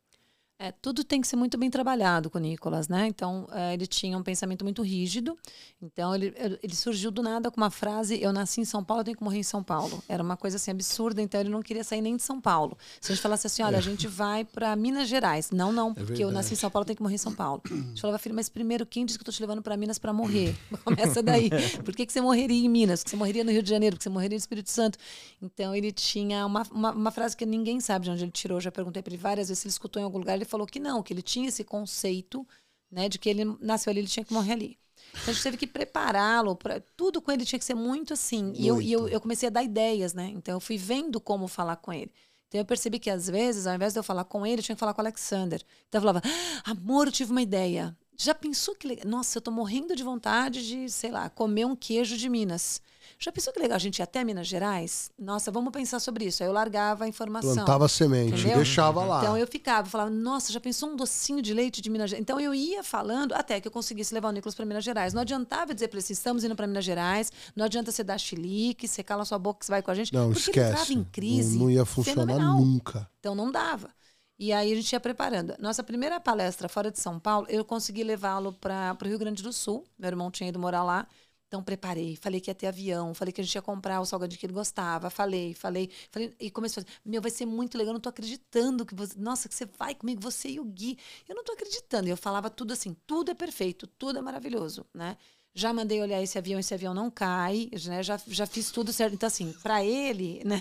É, 0.56 0.70
tudo 0.70 1.02
tem 1.02 1.20
que 1.20 1.26
ser 1.26 1.34
muito 1.34 1.58
bem 1.58 1.68
trabalhado 1.68 2.30
com 2.30 2.38
o 2.38 2.40
Nicolas, 2.40 2.86
né? 2.86 3.08
Então, 3.08 3.48
é, 3.50 3.74
ele 3.74 3.88
tinha 3.88 4.16
um 4.16 4.22
pensamento 4.22 4.64
muito 4.64 4.82
rígido. 4.82 5.36
Então, 5.82 6.14
ele, 6.14 6.32
ele 6.62 6.76
surgiu 6.76 7.10
do 7.10 7.24
nada 7.24 7.50
com 7.50 7.56
uma 7.56 7.70
frase: 7.70 8.22
Eu 8.22 8.32
nasci 8.32 8.60
em 8.60 8.64
São 8.64 8.82
Paulo, 8.84 9.02
tenho 9.02 9.16
que 9.16 9.22
morrer 9.24 9.38
em 9.38 9.42
São 9.42 9.64
Paulo. 9.64 10.02
Era 10.08 10.22
uma 10.22 10.36
coisa 10.36 10.56
assim 10.56 10.70
absurda, 10.70 11.20
então 11.20 11.40
ele 11.40 11.50
não 11.50 11.60
queria 11.60 11.82
sair 11.82 12.00
nem 12.00 12.16
de 12.16 12.22
São 12.22 12.40
Paulo. 12.40 12.78
Se 13.00 13.10
a 13.10 13.14
gente 13.14 13.22
falasse 13.22 13.48
assim: 13.48 13.64
Olha, 13.64 13.76
é. 13.76 13.78
a 13.78 13.82
gente 13.82 14.06
vai 14.06 14.44
para 14.44 14.76
Minas 14.76 15.08
Gerais. 15.08 15.50
Não, 15.50 15.72
não, 15.72 15.90
é 15.90 15.94
porque 15.94 16.22
eu 16.22 16.30
nasci 16.30 16.54
em 16.54 16.56
São 16.56 16.70
Paulo, 16.70 16.86
tenho 16.86 16.96
que 16.96 17.02
morrer 17.02 17.16
em 17.16 17.18
São 17.18 17.34
Paulo. 17.34 17.60
A 17.68 17.68
gente 17.68 18.00
falava, 18.00 18.18
filho, 18.18 18.34
mas 18.34 18.48
primeiro, 18.48 18.86
quem 18.86 19.04
disse 19.04 19.18
que 19.18 19.22
eu 19.22 19.26
tô 19.26 19.32
te 19.32 19.40
levando 19.40 19.60
para 19.60 19.76
Minas 19.76 19.98
para 19.98 20.12
morrer? 20.12 20.56
Começa 20.84 21.20
daí. 21.20 21.50
Por 21.84 21.94
que, 21.94 22.06
que 22.06 22.12
você 22.12 22.20
morreria 22.20 22.64
em 22.64 22.68
Minas? 22.68 23.00
Porque 23.00 23.10
você 23.10 23.16
morreria 23.16 23.42
no 23.42 23.50
Rio 23.50 23.62
de 23.62 23.70
Janeiro? 23.70 23.96
Porque 23.96 24.04
você 24.04 24.10
morreria 24.10 24.36
no 24.36 24.40
Espírito 24.40 24.70
Santo? 24.70 24.98
Então, 25.42 25.74
ele 25.74 25.90
tinha 25.90 26.46
uma, 26.46 26.62
uma, 26.70 26.92
uma 26.92 27.10
frase 27.10 27.36
que 27.36 27.44
ninguém 27.44 27.80
sabe 27.80 28.04
de 28.04 28.12
onde 28.12 28.24
ele 28.24 28.30
tirou. 28.30 28.60
Já 28.60 28.70
perguntei 28.70 29.02
para 29.02 29.12
ele 29.12 29.20
várias 29.20 29.48
vezes 29.48 29.60
se 29.60 29.66
ele 29.66 29.72
escutou 29.72 30.00
em 30.00 30.04
algum 30.04 30.18
lugar. 30.18 30.34
Ele 30.34 30.43
falou 30.44 30.66
que 30.66 30.80
não, 30.80 31.02
que 31.02 31.12
ele 31.12 31.22
tinha 31.22 31.48
esse 31.48 31.64
conceito, 31.64 32.46
né, 32.90 33.08
de 33.08 33.18
que 33.18 33.28
ele 33.28 33.44
nasceu 33.60 33.90
ali, 33.90 34.00
ele 34.00 34.08
tinha 34.08 34.24
que 34.24 34.32
morrer 34.32 34.52
ali. 34.52 34.78
Então 35.12 35.30
a 35.30 35.32
gente 35.32 35.42
teve 35.42 35.56
que 35.56 35.66
prepará-lo 35.66 36.56
para 36.56 36.80
tudo 36.96 37.20
com 37.20 37.30
ele 37.30 37.44
tinha 37.44 37.58
que 37.58 37.64
ser 37.64 37.74
muito 37.74 38.12
assim. 38.12 38.44
Muito. 38.44 38.60
E, 38.60 38.66
eu, 38.66 38.82
e 38.82 38.92
eu, 38.92 39.08
eu 39.08 39.20
comecei 39.20 39.48
a 39.48 39.50
dar 39.50 39.62
ideias, 39.62 40.14
né? 40.14 40.32
Então 40.34 40.54
eu 40.54 40.60
fui 40.60 40.76
vendo 40.76 41.20
como 41.20 41.46
falar 41.46 41.76
com 41.76 41.92
ele. 41.92 42.10
Então 42.48 42.60
eu 42.60 42.64
percebi 42.64 42.98
que 42.98 43.10
às 43.10 43.28
vezes, 43.28 43.66
ao 43.66 43.74
invés 43.74 43.92
de 43.92 43.98
eu 43.98 44.02
falar 44.02 44.24
com 44.24 44.46
ele, 44.46 44.60
eu 44.60 44.64
tinha 44.64 44.76
que 44.76 44.80
falar 44.80 44.94
com 44.94 45.00
o 45.00 45.04
Alexander. 45.04 45.60
Então 45.88 45.98
eu 45.98 46.02
falava, 46.02 46.22
ah, 46.64 46.70
amor, 46.70 47.08
eu 47.08 47.12
tive 47.12 47.30
uma 47.32 47.42
ideia. 47.42 47.96
Já 48.16 48.34
pensou 48.34 48.74
que 48.74 48.86
legal? 48.86 49.06
Nossa, 49.06 49.38
eu 49.38 49.42
tô 49.42 49.50
morrendo 49.50 49.96
de 49.96 50.02
vontade 50.02 50.66
de, 50.66 50.88
sei 50.90 51.10
lá, 51.10 51.28
comer 51.28 51.64
um 51.64 51.74
queijo 51.74 52.16
de 52.16 52.28
Minas. 52.28 52.80
Já 53.18 53.32
pensou 53.32 53.52
que 53.52 53.60
legal 53.60 53.76
a 53.76 53.78
gente 53.78 53.98
ir 53.98 54.02
até 54.02 54.24
Minas 54.24 54.46
Gerais? 54.46 55.10
Nossa, 55.18 55.50
vamos 55.50 55.72
pensar 55.72 56.00
sobre 56.00 56.26
isso. 56.26 56.42
Aí 56.42 56.48
eu 56.48 56.52
largava 56.52 57.04
a 57.04 57.08
informação. 57.08 57.54
Plantava 57.54 57.88
semente, 57.88 58.34
Entendeu? 58.34 58.56
deixava 58.56 59.04
lá. 59.04 59.20
Então 59.20 59.36
eu 59.36 59.46
ficava, 59.46 59.88
falava, 59.88 60.10
nossa, 60.10 60.52
já 60.52 60.60
pensou 60.60 60.90
um 60.90 60.96
docinho 60.96 61.42
de 61.42 61.52
leite 61.52 61.80
de 61.80 61.90
Minas 61.90 62.10
Gerais? 62.10 62.22
Então 62.22 62.40
eu 62.40 62.54
ia 62.54 62.82
falando 62.82 63.32
até 63.32 63.60
que 63.60 63.68
eu 63.68 63.72
conseguisse 63.72 64.12
levar 64.14 64.28
o 64.28 64.32
Nicolas 64.32 64.54
para 64.54 64.64
Minas 64.64 64.84
Gerais. 64.84 65.12
Não 65.12 65.22
adiantava 65.22 65.74
dizer 65.74 65.88
para 65.88 65.98
ele 65.98 66.04
assim, 66.04 66.12
estamos 66.12 66.44
indo 66.44 66.56
para 66.56 66.66
Minas 66.66 66.84
Gerais, 66.84 67.32
não 67.54 67.64
adianta 67.64 67.90
você 67.90 68.02
dar 68.02 68.18
chilique, 68.18 68.88
você 68.88 69.02
cala 69.02 69.24
sua 69.24 69.38
boca 69.38 69.60
que 69.60 69.66
você 69.66 69.72
vai 69.72 69.82
com 69.82 69.90
a 69.90 69.94
gente. 69.94 70.12
Não, 70.12 70.32
porque 70.32 70.50
ele 70.50 70.60
entrava 70.60 70.82
esquece. 70.82 70.94
em 70.94 71.04
crise. 71.04 71.56
Não, 71.56 71.64
não 71.64 71.70
ia 71.70 71.84
funcionar 71.84 72.26
fenomenal. 72.26 72.58
nunca. 72.58 73.10
Então 73.20 73.34
não 73.34 73.50
dava. 73.50 73.90
E 74.38 74.52
aí 74.52 74.72
a 74.72 74.76
gente 74.76 74.92
ia 74.92 75.00
preparando. 75.00 75.54
Nossa 75.60 75.82
primeira 75.82 76.20
palestra 76.20 76.68
fora 76.68 76.90
de 76.90 76.98
São 76.98 77.20
Paulo, 77.20 77.46
eu 77.48 77.64
consegui 77.64 78.02
levá-lo 78.02 78.52
para 78.52 78.96
o 79.00 79.06
Rio 79.06 79.18
Grande 79.18 79.42
do 79.42 79.52
Sul. 79.52 79.84
Meu 79.98 80.08
irmão 80.08 80.30
tinha 80.30 80.48
ido 80.48 80.58
morar 80.58 80.82
lá. 80.82 81.06
Então 81.46 81.62
preparei, 81.62 82.16
falei 82.16 82.40
que 82.40 82.50
ia 82.50 82.54
ter 82.54 82.66
avião, 82.66 83.14
falei 83.14 83.30
que 83.32 83.40
a 83.40 83.44
gente 83.44 83.54
ia 83.54 83.62
comprar 83.62 84.00
o 84.00 84.04
salgadinho 84.04 84.40
que 84.40 84.46
ele 84.46 84.52
gostava, 84.52 85.08
falei, 85.08 85.54
falei, 85.54 85.88
falei 86.10 86.34
e 86.40 86.50
comecei 86.50 86.82
a 86.82 86.84
fazer, 86.84 86.98
meu, 87.04 87.22
vai 87.22 87.30
ser 87.30 87.46
muito 87.46 87.78
legal, 87.78 87.90
eu 87.90 87.94
não 87.94 88.00
tô 88.00 88.08
acreditando 88.08 88.84
que 88.84 88.92
você, 88.94 89.16
nossa, 89.16 89.48
que 89.48 89.54
você 89.54 89.64
vai 89.78 89.94
comigo, 89.94 90.20
você 90.20 90.48
e 90.48 90.58
o 90.60 90.64
Gui. 90.64 90.98
Eu 91.28 91.36
não 91.36 91.44
tô 91.44 91.52
acreditando. 91.52 92.08
E 92.08 92.10
eu 92.10 92.16
falava 92.16 92.50
tudo 92.50 92.72
assim, 92.72 92.96
tudo 93.06 93.30
é 93.30 93.34
perfeito, 93.34 93.86
tudo 93.86 94.18
é 94.18 94.22
maravilhoso, 94.22 94.84
né? 94.92 95.16
Já 95.54 95.72
mandei 95.72 96.00
olhar 96.02 96.20
esse 96.22 96.36
avião, 96.36 96.58
esse 96.58 96.74
avião 96.74 96.92
não 96.92 97.10
cai, 97.10 97.70
né? 97.86 98.02
Já, 98.02 98.20
já 98.26 98.46
fiz 98.46 98.70
tudo 98.72 98.92
certo. 98.92 99.14
Então, 99.14 99.26
assim, 99.26 99.52
para 99.62 99.84
ele, 99.84 100.42
né? 100.46 100.60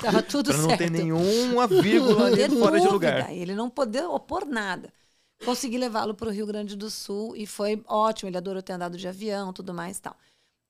Tava 0.00 0.22
tudo 0.22 0.52
Pra 0.52 0.58
não 0.58 0.70
certo. 0.70 0.78
ter 0.78 0.90
nenhuma 0.90 1.66
vírgula 1.66 2.26
ali 2.26 2.46
ter 2.48 2.50
fora 2.50 2.80
de 2.80 2.88
dúvida, 2.88 2.88
lugar. 2.88 3.30
Ele 3.30 3.54
não 3.54 3.70
poder 3.70 4.04
opor 4.06 4.44
nada. 4.46 4.92
Consegui 5.44 5.78
levá-lo 5.78 6.14
para 6.14 6.28
o 6.28 6.32
Rio 6.32 6.46
Grande 6.46 6.76
do 6.76 6.90
Sul 6.90 7.34
e 7.36 7.46
foi 7.46 7.82
ótimo. 7.86 8.28
Ele 8.30 8.36
adorou 8.38 8.62
ter 8.62 8.74
andado 8.74 8.96
de 8.98 9.08
avião, 9.08 9.52
tudo 9.52 9.72
mais 9.74 9.98
e 9.98 10.02
tal. 10.02 10.16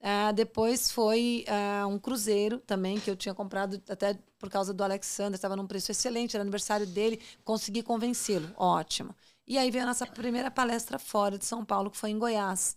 Ah, 0.00 0.32
depois 0.32 0.90
foi 0.90 1.44
ah, 1.48 1.86
um 1.88 1.98
cruzeiro 1.98 2.58
também, 2.60 3.00
que 3.00 3.10
eu 3.10 3.16
tinha 3.16 3.34
comprado 3.34 3.82
até 3.88 4.18
por 4.38 4.50
causa 4.50 4.72
do 4.74 4.84
Alexander, 4.84 5.34
estava 5.34 5.56
num 5.56 5.66
preço 5.66 5.90
excelente, 5.90 6.36
era 6.36 6.42
aniversário 6.42 6.86
dele, 6.86 7.20
consegui 7.44 7.82
convencê-lo, 7.82 8.48
ótimo. 8.56 9.14
E 9.46 9.58
aí 9.58 9.70
veio 9.70 9.84
a 9.84 9.86
nossa 9.86 10.06
primeira 10.06 10.50
palestra 10.50 10.98
fora 10.98 11.38
de 11.38 11.44
São 11.44 11.64
Paulo, 11.64 11.90
que 11.90 11.96
foi 11.98 12.10
em 12.10 12.18
Goiás. 12.18 12.76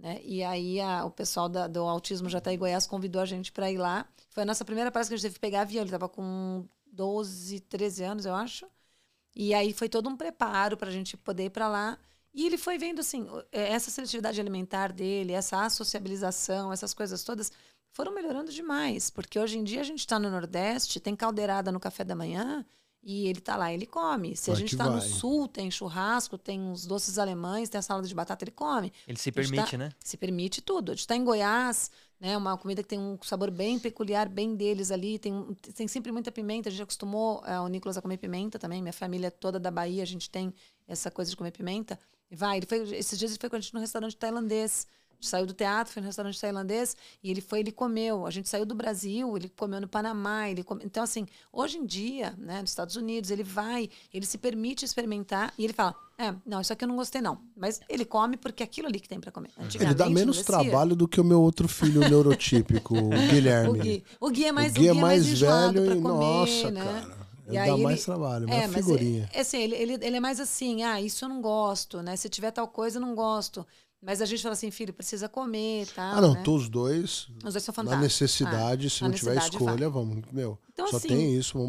Né? 0.00 0.18
E 0.24 0.42
aí 0.42 0.80
a- 0.80 1.04
o 1.04 1.10
pessoal 1.10 1.48
da- 1.48 1.68
do 1.68 1.80
Autismo 1.80 2.28
Jataí 2.28 2.56
Goiás 2.56 2.86
convidou 2.86 3.20
a 3.20 3.26
gente 3.26 3.52
para 3.52 3.70
ir 3.70 3.76
lá. 3.76 4.06
Foi 4.30 4.42
a 4.42 4.46
nossa 4.46 4.64
primeira 4.64 4.90
palestra 4.90 5.14
que 5.14 5.14
a 5.14 5.18
gente 5.18 5.24
teve 5.24 5.34
que 5.34 5.40
pegar 5.40 5.60
avião. 5.62 5.82
Ele 5.82 5.88
estava 5.88 6.08
com 6.08 6.64
12, 6.86 7.60
13 7.60 8.02
anos, 8.02 8.24
eu 8.24 8.34
acho. 8.34 8.66
E 9.34 9.54
aí 9.54 9.72
foi 9.74 9.88
todo 9.88 10.08
um 10.08 10.16
preparo 10.16 10.76
para 10.76 10.88
a 10.88 10.92
gente 10.92 11.16
poder 11.16 11.46
ir 11.46 11.50
para 11.50 11.68
lá. 11.68 11.98
E 12.32 12.46
ele 12.46 12.56
foi 12.56 12.78
vendo 12.78 13.00
assim, 13.00 13.26
eh, 13.52 13.72
essa 13.72 13.90
seletividade 13.90 14.40
alimentar 14.40 14.92
dele, 14.92 15.32
essa 15.32 15.64
associabilização, 15.64 16.72
essas 16.72 16.94
coisas 16.94 17.22
todas 17.24 17.52
foram 17.92 18.14
melhorando 18.14 18.52
demais. 18.52 19.10
Porque 19.10 19.38
hoje 19.38 19.58
em 19.58 19.64
dia 19.64 19.80
a 19.80 19.84
gente 19.84 20.00
está 20.00 20.18
no 20.18 20.30
Nordeste, 20.30 21.00
tem 21.00 21.14
caldeirada 21.16 21.70
no 21.72 21.80
café 21.80 22.04
da 22.04 22.14
manhã 22.16 22.64
e 23.02 23.26
ele 23.26 23.40
tá 23.40 23.56
lá, 23.56 23.72
ele 23.72 23.86
come. 23.86 24.36
Se 24.36 24.50
a 24.50 24.54
Vai 24.54 24.60
gente 24.60 24.68
que 24.70 24.74
está 24.74 24.84
no 24.90 24.98
vai. 24.98 25.08
Sul, 25.08 25.48
tem 25.48 25.70
churrasco, 25.70 26.36
tem 26.36 26.70
os 26.70 26.84
doces 26.86 27.18
alemães, 27.18 27.68
tem 27.68 27.78
a 27.78 27.82
salada 27.82 28.06
de 28.06 28.14
batata, 28.14 28.44
ele 28.44 28.50
come 28.50 28.92
Ele 29.06 29.18
se 29.18 29.30
A 29.30 29.32
permite, 29.32 29.70
tá- 29.70 29.78
né? 29.78 29.90
se 29.98 30.16
permite 30.16 30.60
tudo. 30.60 30.92
A 30.92 30.94
gente 30.94 31.00
está 31.00 31.16
em 31.16 31.24
Goiás, 31.24 31.90
né? 32.20 32.36
Uma 32.36 32.58
comida 32.58 32.82
que 32.82 32.88
tem 32.88 32.98
um 32.98 33.18
sabor 33.22 33.50
bem 33.50 33.78
peculiar, 33.78 34.28
bem 34.28 34.54
deles 34.54 34.90
ali. 34.90 35.18
Tem, 35.18 35.32
tem 35.74 35.88
sempre 35.88 36.12
muita 36.12 36.30
pimenta. 36.30 36.68
A 36.68 36.72
gente 36.72 36.82
acostumou 36.82 37.42
eh, 37.46 37.58
o 37.60 37.68
Nicolas 37.68 37.96
a 37.96 38.02
comer 38.02 38.18
pimenta 38.18 38.58
também. 38.58 38.82
Minha 38.82 38.92
família 38.92 39.28
é 39.28 39.30
toda 39.30 39.58
da 39.58 39.70
Bahia, 39.70 40.02
a 40.02 40.06
gente 40.06 40.28
tem 40.28 40.52
essa 40.86 41.10
coisa 41.10 41.30
de 41.30 41.36
comer 41.36 41.52
pimenta. 41.52 41.98
E 42.30 42.36
vai, 42.36 42.58
ele 42.58 42.66
foi, 42.66 42.80
esses 42.96 43.18
dias 43.18 43.30
ele 43.32 43.40
foi 43.40 43.48
com 43.48 43.56
a 43.56 43.60
gente 43.60 43.72
num 43.72 43.80
restaurante 43.80 44.14
tailandês. 44.16 44.86
Saiu 45.20 45.44
do 45.46 45.52
teatro, 45.52 45.92
foi 45.92 46.00
no 46.00 46.06
restaurante 46.06 46.40
tailandês 46.40 46.96
e 47.22 47.30
ele 47.30 47.40
foi, 47.40 47.60
ele 47.60 47.70
comeu. 47.72 48.26
A 48.26 48.30
gente 48.30 48.48
saiu 48.48 48.64
do 48.64 48.74
Brasil, 48.74 49.36
ele 49.36 49.48
comeu 49.50 49.80
no 49.80 49.86
Panamá, 49.88 50.48
ele 50.48 50.62
come... 50.62 50.82
então 50.84 51.02
assim, 51.02 51.26
hoje 51.52 51.78
em 51.78 51.84
dia, 51.84 52.34
né, 52.38 52.60
nos 52.60 52.70
Estados 52.70 52.96
Unidos, 52.96 53.30
ele 53.30 53.42
vai, 53.42 53.90
ele 54.14 54.24
se 54.24 54.38
permite 54.38 54.84
experimentar 54.84 55.52
e 55.58 55.64
ele 55.64 55.72
fala: 55.72 55.94
"É, 56.18 56.34
não, 56.46 56.60
isso 56.60 56.72
aqui 56.72 56.84
eu 56.84 56.88
não 56.88 56.96
gostei 56.96 57.20
não". 57.20 57.38
Mas 57.56 57.80
ele 57.88 58.04
come 58.04 58.36
porque 58.36 58.62
é 58.62 58.66
aquilo 58.66 58.88
ali 58.88 58.98
que 58.98 59.08
tem 59.08 59.20
para 59.20 59.30
comer. 59.30 59.50
Ele 59.78 59.94
dá 59.94 60.08
menos 60.08 60.42
trabalho 60.42 60.96
do 60.96 61.06
que 61.06 61.20
o 61.20 61.24
meu 61.24 61.40
outro 61.42 61.68
filho 61.68 62.00
neurotípico, 62.00 62.96
o 62.96 63.10
Guilherme. 63.30 63.68
O 63.68 63.82
Gui, 63.82 64.04
o 64.20 64.30
Gui 64.30 64.44
é 64.46 64.52
mais, 64.52 64.72
o 64.72 64.74
Gui 64.76 64.88
é 64.88 64.94
mais 64.94 65.26
enjoado 65.26 65.72
velho 65.74 65.86
pra 65.86 65.96
e, 65.96 66.00
comer, 66.02 66.14
nossa, 66.14 66.70
né? 66.70 66.84
cara. 66.84 67.20
E 67.46 67.56
Ele 67.56 67.66
dá 67.66 67.72
ele- 67.74 67.82
mais 67.82 68.04
trabalho, 68.04 68.48
É, 68.48 68.68
mais 68.68 68.72
figurinha. 68.86 69.28
é, 69.32 69.38
é 69.38 69.40
assim, 69.40 69.58
ele, 69.58 69.74
ele, 69.74 69.92
ele 70.00 70.16
é 70.16 70.20
mais 70.20 70.38
assim, 70.38 70.84
ah, 70.84 71.00
isso 71.00 71.24
eu 71.24 71.28
não 71.28 71.40
gosto, 71.42 72.00
né? 72.00 72.14
Se 72.16 72.28
tiver 72.28 72.52
tal 72.52 72.68
coisa, 72.68 72.98
eu 72.98 73.00
não 73.00 73.12
gosto. 73.14 73.66
Mas 74.02 74.22
a 74.22 74.24
gente 74.24 74.42
fala 74.42 74.54
assim, 74.54 74.70
filho, 74.70 74.94
precisa 74.94 75.28
comer, 75.28 75.86
tá? 75.88 76.12
Ah, 76.12 76.20
não, 76.22 76.32
né? 76.32 76.42
os 76.46 76.70
dois. 76.70 77.28
Os 77.44 77.52
dois 77.52 77.62
são 77.62 77.70
Na 77.72 77.82
fantásticos. 77.82 78.02
necessidade, 78.02 78.88
se 78.88 79.02
na 79.02 79.08
não 79.08 79.14
tiver 79.14 79.34
necessidade, 79.34 79.62
escolha, 79.62 79.90
vamos. 79.90 80.24
Meu, 80.32 80.58
Então, 80.72 80.86
só 80.88 80.96
assim, 80.96 81.08
tem 81.08 81.36
isso, 81.36 81.58
o- 81.58 81.62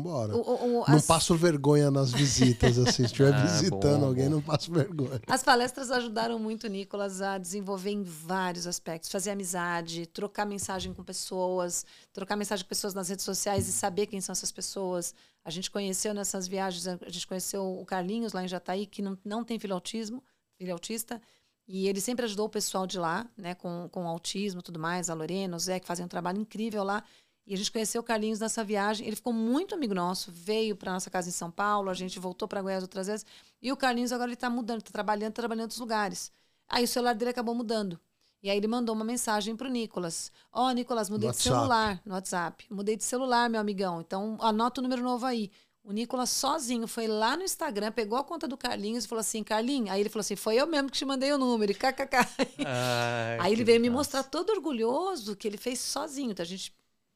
o- 0.80 0.86
Não 0.88 0.96
as- 0.96 1.06
passo 1.06 1.36
vergonha 1.36 1.92
nas 1.92 2.12
visitas, 2.16 2.80
assim. 2.80 2.92
Se 2.94 3.04
estiver 3.04 3.34
Ah, 3.34 3.46
visitando 3.46 4.00
bom, 4.00 4.06
alguém, 4.06 4.26
bom. 4.30 4.36
não 4.36 4.42
passo 4.42 4.72
vergonha. 4.72 5.20
As 5.28 5.44
palestras 5.44 5.92
ajudaram 5.92 6.40
muito 6.40 6.68
o 6.68 6.70
Nicolas 6.70 7.22
a 7.22 7.38
desenvolver 7.38 7.92
em 7.92 8.02
vários 8.04 8.66
aspectos, 8.66 9.10
fazer 9.12 9.32
amizade, 9.32 10.06
trocar 10.06 10.46
mensagem 10.46 10.94
com 10.94 11.04
pessoas, 11.04 11.86
trocar 12.14 12.38
mensagem 12.38 12.64
com 12.64 12.70
pessoas 12.70 12.94
nas 12.94 13.10
redes 13.10 13.26
sociais 13.26 13.68
e 13.68 13.74
saber 13.74 14.06
quem 14.08 14.22
são 14.22 14.32
essas 14.32 14.54
pessoas. 14.54 15.14
A 15.44 15.50
gente 15.50 15.70
conheceu 15.70 16.14
nessas 16.14 16.48
viagens, 16.48 16.88
a 16.88 16.98
gente 17.10 17.28
conheceu 17.28 17.62
o 17.78 17.86
Carlinhos 17.86 18.32
lá 18.32 18.42
em 18.42 18.48
Jataí, 18.48 18.86
que 18.86 19.02
não, 19.02 19.18
não 19.26 19.44
tem 19.44 19.60
filho 19.60 19.74
autismo, 19.74 20.24
filho 20.58 20.72
autista, 20.72 21.22
e 21.68 21.88
ele 21.88 22.02
sempre 22.02 22.26
ajudou 22.26 22.48
o 22.48 22.50
pessoal 22.50 22.86
de 22.86 23.00
lá, 23.00 23.26
né, 23.38 23.56
com, 23.56 23.88
com 23.92 24.08
autismo 24.08 24.60
e 24.60 24.64
tudo 24.64 24.80
mais, 24.80 25.10
a 25.10 25.14
Lorena, 25.14 25.56
o 25.56 25.60
Zé, 25.60 25.80
que 25.80 25.88
fazem 25.88 26.06
um 26.06 26.10
trabalho 26.10 26.40
incrível 26.40 26.84
lá. 26.84 27.04
E 27.48 27.54
a 27.54 27.58
gente 27.58 27.72
conheceu 27.72 28.02
o 28.02 28.04
Carlinhos 28.04 28.40
nessa 28.40 28.64
viagem. 28.64 29.06
Ele 29.08 29.16
ficou 29.16 29.34
muito 29.34 29.74
amigo 29.74 29.94
nosso, 29.94 30.32
veio 30.32 30.76
para 30.76 30.92
nossa 30.94 31.10
casa 31.10 31.30
em 31.30 31.32
São 31.32 31.50
Paulo, 31.50 31.90
a 31.90 31.94
gente 31.94 32.20
voltou 32.20 32.48
para 32.48 32.62
Goiás 32.62 32.84
outras 32.84 33.08
vezes. 33.08 33.26
E 33.62 33.72
o 33.72 33.78
Carlinhos 33.78 34.12
agora 34.12 34.28
ele 34.28 34.36
está 34.36 34.50
mudando, 34.50 34.80
está 34.80 34.92
trabalhando, 34.92 35.34
tá 35.34 35.42
trabalhando 35.42 35.62
em 35.62 35.64
outros 35.64 35.80
lugares. 35.80 36.32
Aí 36.68 36.84
o 36.84 36.88
celular 36.88 37.14
dele 37.16 37.32
acabou 37.32 37.56
mudando. 37.56 38.00
E 38.44 38.50
aí 38.50 38.58
ele 38.58 38.68
mandou 38.68 38.96
uma 38.96 39.06
mensagem 39.06 39.56
pro 39.56 39.70
Nicolas. 39.70 40.32
Ó, 40.52 40.72
Nicolas, 40.72 41.10
mudei 41.10 41.28
No 41.30 41.34
de 41.34 41.38
WhatsApp. 41.38 41.56
celular 41.56 42.02
no 42.06 42.14
WhatsApp. 42.14 42.66
Mudei 42.72 42.96
de 42.98 43.04
celular, 43.04 43.50
meu 43.50 43.60
amigão. 43.62 44.02
Então 44.02 44.38
anota 44.42 44.82
o 44.82 44.84
número 44.84 45.04
novo 45.04 45.26
aí. 45.26 45.52
O 45.84 45.92
Nicolas 45.92 46.30
sozinho 46.30 46.88
foi 46.88 47.08
lá 47.08 47.36
no 47.36 47.44
Instagram, 47.44 47.92
pegou 47.92 48.18
a 48.18 48.24
conta 48.24 48.48
do 48.48 48.56
Carlinhos 48.56 49.06
e 49.06 49.08
falou 49.08 49.22
assim: 49.22 49.44
Carlinhos. 49.44 49.90
Aí 49.90 50.00
ele 50.00 50.10
falou 50.10 50.22
assim: 50.22 50.36
foi 50.36 50.56
eu 50.56 50.68
mesmo 50.68 50.92
que 50.92 50.98
te 50.98 51.06
mandei 51.06 51.32
o 51.34 51.38
número. 51.38 51.72
E 51.72 51.76
kkk. 51.76 52.18
Ai, 52.66 53.40
Aí 53.40 53.54
ele 53.54 53.64
veio 53.64 53.82
me 53.82 53.90
mostrar 53.90 54.24
todo 54.24 54.52
orgulhoso 54.52 55.36
que 55.36 55.48
ele 55.48 55.58
fez 55.58 55.80
sozinho. 55.80 56.32
Então 56.32 56.44
a 56.44 56.48
gente 56.48 56.72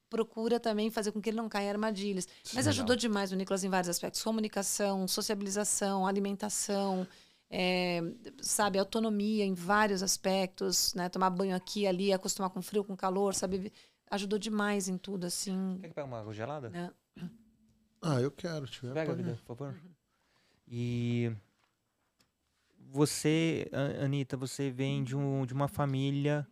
procura 0.10 0.60
também 0.60 0.90
fazer 0.90 1.12
com 1.12 1.22
que 1.22 1.30
ele 1.30 1.38
não 1.38 1.48
caia 1.48 1.68
em 1.68 1.70
armadilhas. 1.70 2.28
Mas 2.46 2.66
Legal. 2.66 2.70
ajudou 2.70 2.96
demais 2.96 3.32
o 3.32 3.36
Nicolas 3.36 3.64
em 3.64 3.70
vários 3.70 3.90
aspectos: 3.90 4.24
comunicação, 4.24 5.08
sociabilização, 5.08 6.08
alimentação, 6.08 7.08
é, 7.52 8.02
sabe, 8.42 8.80
autonomia 8.80 9.46
em 9.46 9.54
vários 9.54 10.02
aspectos, 10.02 10.92
né? 10.96 11.08
Tomar 11.08 11.30
banho 11.30 11.56
aqui 11.56 11.86
ali, 11.86 12.12
acostumar 12.12 12.50
com 12.50 12.64
frio, 12.64 12.84
com 12.84 12.98
calor, 12.98 13.36
sabe? 13.36 13.72
Ajudou 14.10 14.40
demais 14.40 14.88
em 14.88 14.98
tudo, 14.98 15.26
assim. 15.26 15.78
Quer 15.82 15.90
que 15.90 15.94
pegue 15.94 16.08
uma 16.08 16.20
água 16.20 16.34
gelada? 16.34 16.70
né? 16.70 16.92
Ah, 18.02 18.22
eu 18.22 18.30
quero, 18.32 18.66
tiver. 18.68 18.94
Pega, 18.94 19.16
pode- 19.16 19.24
por 19.24 19.46
favor. 19.56 19.76
E 20.68 21.32
você, 22.80 23.70
Anitta, 24.04 24.38
você 24.38 24.70
vem 24.72 25.04
de, 25.04 25.16
um, 25.16 25.46
de 25.46 25.54
uma 25.54 25.68
família 25.68 26.48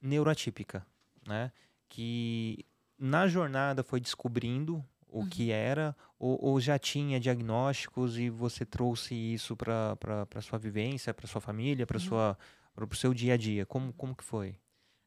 neuroatípica, 0.00 0.86
né? 1.26 1.52
Que 1.88 2.64
na 2.98 3.26
jornada 3.26 3.82
foi 3.82 4.00
descobrindo 4.00 4.84
o 5.08 5.26
que 5.26 5.50
era, 5.50 5.96
ou, 6.18 6.38
ou 6.42 6.60
já 6.60 6.78
tinha 6.78 7.18
diagnósticos 7.18 8.16
e 8.16 8.30
você 8.30 8.64
trouxe 8.64 9.14
isso 9.14 9.56
para 9.56 9.96
para 9.96 10.40
sua 10.40 10.58
vivência, 10.58 11.12
para 11.12 11.26
sua 11.26 11.40
família, 11.40 11.86
para 11.86 11.98
sua 11.98 12.38
para 12.74 12.84
o 12.84 12.94
seu 12.94 13.12
dia 13.12 13.34
a 13.34 13.36
dia. 13.36 13.66
Como 13.66 13.92
como 13.94 14.14
que 14.14 14.22
foi? 14.24 14.54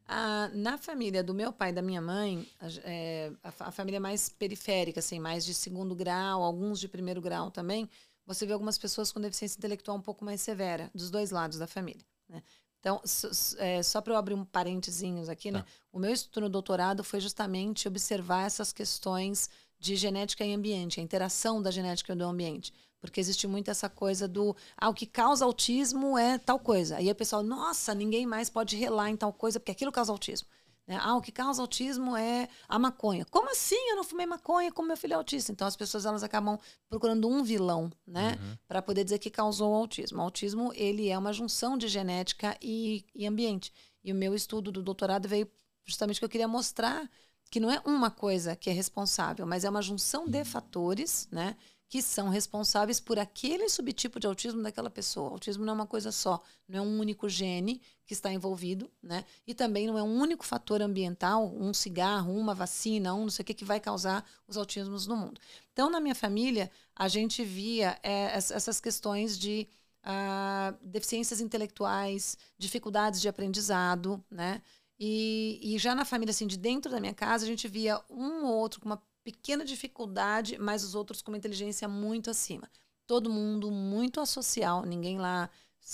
Ah, 0.05 0.49
na 0.53 0.77
família 0.77 1.23
do 1.23 1.33
meu 1.33 1.51
pai 1.53 1.69
e 1.69 1.73
da 1.73 1.81
minha 1.81 2.01
mãe, 2.01 2.45
a, 2.59 2.67
é, 2.83 3.31
a 3.41 3.67
a 3.69 3.71
família 3.71 3.99
mais 3.99 4.27
periférica, 4.29 4.99
assim, 4.99 5.19
mais 5.19 5.45
de 5.45 5.53
segundo 5.53 5.95
grau, 5.95 6.43
alguns 6.43 6.79
de 6.79 6.87
primeiro 6.89 7.21
grau 7.21 7.49
também, 7.49 7.89
você 8.25 8.45
vê 8.45 8.53
algumas 8.53 8.77
pessoas 8.77 9.11
com 9.11 9.19
deficiência 9.21 9.57
intelectual 9.57 9.97
um 9.97 10.01
pouco 10.01 10.23
mais 10.25 10.41
severa, 10.41 10.89
dos 10.93 11.09
dois 11.09 11.31
lados 11.31 11.57
da 11.57 11.67
família. 11.67 12.03
né? 12.29 12.43
Então, 12.79 12.99
s- 13.05 13.27
s- 13.27 13.55
é, 13.59 13.81
só 13.81 14.01
para 14.01 14.13
eu 14.13 14.17
abrir 14.17 14.33
um 14.33 14.43
parentezinhos 14.43 15.29
aqui, 15.29 15.51
né? 15.51 15.61
Tá. 15.61 15.67
O 15.91 15.99
meu 15.99 16.11
estudo 16.11 16.41
no 16.41 16.49
doutorado 16.49 17.01
foi 17.03 17.21
justamente 17.21 17.87
observar 17.87 18.45
essas 18.45 18.73
questões 18.73 19.49
de 19.79 19.95
genética 19.95 20.43
e 20.45 20.53
ambiente, 20.53 20.99
a 20.99 21.03
interação 21.03 21.61
da 21.61 21.71
genética 21.71 22.11
e 22.13 22.15
do 22.15 22.25
ambiente. 22.25 22.73
Porque 23.03 23.19
existe 23.19 23.45
muito 23.47 23.69
essa 23.69 23.89
coisa 23.89 24.29
do. 24.29 24.55
Ah, 24.77 24.87
o 24.87 24.93
que 24.93 25.05
causa 25.05 25.43
autismo 25.43 26.17
é 26.17 26.37
tal 26.37 26.57
coisa. 26.57 26.95
Aí 26.95 27.11
o 27.11 27.15
pessoal, 27.15 27.43
nossa, 27.43 27.93
ninguém 27.93 28.25
mais 28.25 28.49
pode 28.49 28.77
relar 28.77 29.09
em 29.09 29.17
tal 29.17 29.33
coisa, 29.33 29.59
porque 29.59 29.73
aquilo 29.73 29.91
causa 29.91 30.09
autismo. 30.09 30.47
Né? 30.87 30.97
Ah, 31.01 31.17
o 31.17 31.21
que 31.21 31.29
causa 31.29 31.61
autismo 31.61 32.15
é 32.15 32.47
a 32.65 32.79
maconha. 32.79 33.25
Como 33.25 33.51
assim? 33.51 33.89
Eu 33.89 33.97
não 33.97 34.05
fumei 34.05 34.25
maconha 34.25 34.71
como 34.71 34.87
meu 34.87 34.95
filho 34.95 35.11
é 35.11 35.15
autista. 35.17 35.51
Então 35.51 35.67
as 35.67 35.75
pessoas 35.75 36.05
elas 36.05 36.23
acabam 36.23 36.57
procurando 36.87 37.27
um 37.27 37.43
vilão, 37.43 37.91
né, 38.07 38.37
uhum. 38.41 38.57
para 38.69 38.81
poder 38.81 39.03
dizer 39.03 39.19
que 39.19 39.29
causou 39.29 39.73
o 39.73 39.75
autismo. 39.75 40.19
O 40.19 40.21
autismo 40.21 40.71
ele 40.73 41.09
é 41.09 41.17
uma 41.17 41.33
junção 41.33 41.77
de 41.77 41.89
genética 41.89 42.57
e, 42.61 43.05
e 43.13 43.27
ambiente. 43.27 43.73
E 44.01 44.13
o 44.13 44.15
meu 44.15 44.33
estudo 44.33 44.71
do 44.71 44.81
doutorado 44.81 45.27
veio 45.27 45.49
justamente 45.83 46.19
que 46.19 46.25
eu 46.25 46.29
queria 46.29 46.47
mostrar 46.47 47.09
que 47.53 47.59
não 47.59 47.69
é 47.69 47.79
uma 47.85 48.09
coisa 48.09 48.55
que 48.55 48.69
é 48.69 48.73
responsável, 48.73 49.45
mas 49.45 49.63
é 49.63 49.69
uma 49.69 49.81
junção 49.81 50.27
de 50.27 50.43
fatores, 50.43 51.27
né? 51.31 51.55
Que 51.93 52.01
são 52.01 52.27
responsáveis 52.27 52.99
por 52.99 53.19
aquele 53.19 53.69
subtipo 53.69 54.19
de 54.19 54.25
autismo 54.25 54.63
daquela 54.63 54.89
pessoa. 54.89 55.29
O 55.29 55.33
autismo 55.33 55.63
não 55.63 55.73
é 55.73 55.75
uma 55.75 55.85
coisa 55.85 56.11
só, 56.11 56.41
não 56.67 56.79
é 56.79 56.81
um 56.81 56.99
único 56.99 57.29
gene 57.29 57.79
que 58.03 58.15
está 58.15 58.33
envolvido, 58.33 58.89
né? 58.99 59.23
E 59.45 59.53
também 59.53 59.85
não 59.85 59.95
é 59.95 60.01
um 60.01 60.19
único 60.19 60.43
fator 60.43 60.81
ambiental, 60.81 61.53
um 61.55 61.71
cigarro, 61.71 62.35
uma 62.35 62.55
vacina, 62.55 63.13
um 63.13 63.21
não 63.21 63.29
sei 63.29 63.43
o 63.43 63.45
que, 63.45 63.53
que 63.53 63.63
vai 63.63 63.79
causar 63.79 64.27
os 64.47 64.57
autismos 64.57 65.05
no 65.05 65.15
mundo. 65.15 65.39
Então, 65.71 65.87
na 65.87 65.99
minha 65.99 66.15
família, 66.15 66.71
a 66.95 67.07
gente 67.07 67.43
via 67.43 67.95
é, 68.01 68.35
essas 68.35 68.81
questões 68.81 69.37
de 69.37 69.67
uh, 70.03 70.75
deficiências 70.81 71.39
intelectuais, 71.39 72.39
dificuldades 72.57 73.21
de 73.21 73.29
aprendizado, 73.29 74.19
né? 74.31 74.63
E, 74.99 75.59
e 75.61 75.77
já 75.77 75.93
na 75.93 76.05
família, 76.05 76.31
assim, 76.31 76.47
de 76.47 76.57
dentro 76.57 76.91
da 76.91 76.99
minha 76.99 77.13
casa, 77.13 77.45
a 77.45 77.47
gente 77.47 77.67
via 77.67 78.01
um 78.09 78.45
ou 78.45 78.55
outro 78.55 78.81
com 78.81 78.87
uma 78.87 78.99
pequena 79.23 79.63
dificuldade, 79.63 80.57
mas 80.57 80.83
os 80.83 80.95
outros 80.95 81.21
com 81.21 81.31
uma 81.31 81.37
inteligência 81.37 81.87
muito 81.87 82.29
acima. 82.29 82.69
Todo 83.05 83.29
mundo 83.29 83.71
muito 83.71 84.19
associal, 84.19 84.85
ninguém 84.85 85.19
lá 85.19 85.49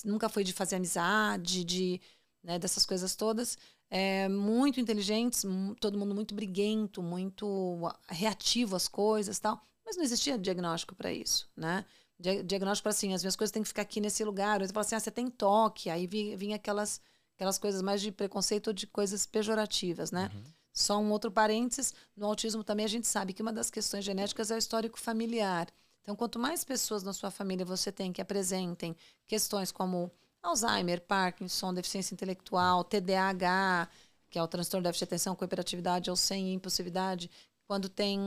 nunca 0.05 0.29
foi 0.29 0.43
de 0.43 0.53
fazer 0.53 0.75
amizade, 0.75 1.63
de 1.63 2.01
né, 2.43 2.59
dessas 2.59 2.85
coisas 2.85 3.15
todas. 3.15 3.57
É, 3.89 4.29
muito 4.29 4.79
inteligentes, 4.79 5.43
todo 5.79 5.97
mundo 5.97 6.13
muito 6.13 6.35
briguento, 6.35 7.01
muito 7.01 7.79
reativo 8.07 8.75
às 8.75 8.87
coisas 8.87 9.39
tal. 9.39 9.59
Mas 9.83 9.97
não 9.97 10.03
existia 10.03 10.37
diagnóstico 10.37 10.93
para 10.93 11.11
isso, 11.11 11.49
né? 11.57 11.83
Diagnóstico 12.19 12.83
para 12.83 12.91
assim, 12.91 13.13
as 13.13 13.23
minhas 13.23 13.35
coisas 13.35 13.51
têm 13.51 13.63
que 13.63 13.69
ficar 13.69 13.81
aqui 13.81 13.99
nesse 13.99 14.23
lugar. 14.23 14.59
Você 14.59 14.73
fala 14.73 14.85
assim, 14.85 14.95
ah, 14.95 14.99
você 14.99 15.09
tem 15.09 15.29
toque. 15.29 15.89
Aí 15.89 16.05
vinha 16.05 16.57
aquelas 16.57 17.01
aquelas 17.39 17.57
coisas 17.57 17.81
mais 17.81 18.01
de 18.01 18.11
preconceito 18.11 18.67
ou 18.67 18.73
de 18.73 18.85
coisas 18.85 19.25
pejorativas, 19.25 20.11
né? 20.11 20.29
Uhum. 20.33 20.43
Só 20.71 20.97
um 20.99 21.11
outro 21.11 21.31
parênteses, 21.31 21.93
no 22.15 22.25
autismo 22.25 22.63
também 22.63 22.85
a 22.85 22.89
gente 22.89 23.07
sabe 23.07 23.33
que 23.33 23.41
uma 23.41 23.51
das 23.51 23.69
questões 23.69 24.05
genéticas 24.05 24.51
é 24.51 24.55
o 24.55 24.57
histórico 24.57 24.99
familiar. 24.99 25.67
Então, 26.01 26.15
quanto 26.15 26.39
mais 26.39 26.63
pessoas 26.63 27.03
na 27.03 27.13
sua 27.13 27.31
família 27.31 27.65
você 27.65 27.91
tem 27.91 28.11
que 28.11 28.21
apresentem 28.21 28.95
questões 29.27 29.71
como 29.71 30.11
Alzheimer, 30.41 31.01
Parkinson, 31.01 31.73
deficiência 31.73 32.13
intelectual, 32.13 32.83
TDAH, 32.83 33.89
que 34.29 34.39
é 34.39 34.43
o 34.43 34.47
transtorno 34.47 34.83
de 34.83 34.87
déficit 34.89 35.05
de 35.05 35.09
atenção 35.09 35.35
com 35.35 35.45
hiperatividade 35.45 36.09
ou 36.09 36.15
sem 36.15 36.53
impulsividade, 36.53 37.29
quando 37.65 37.89
tem 37.89 38.19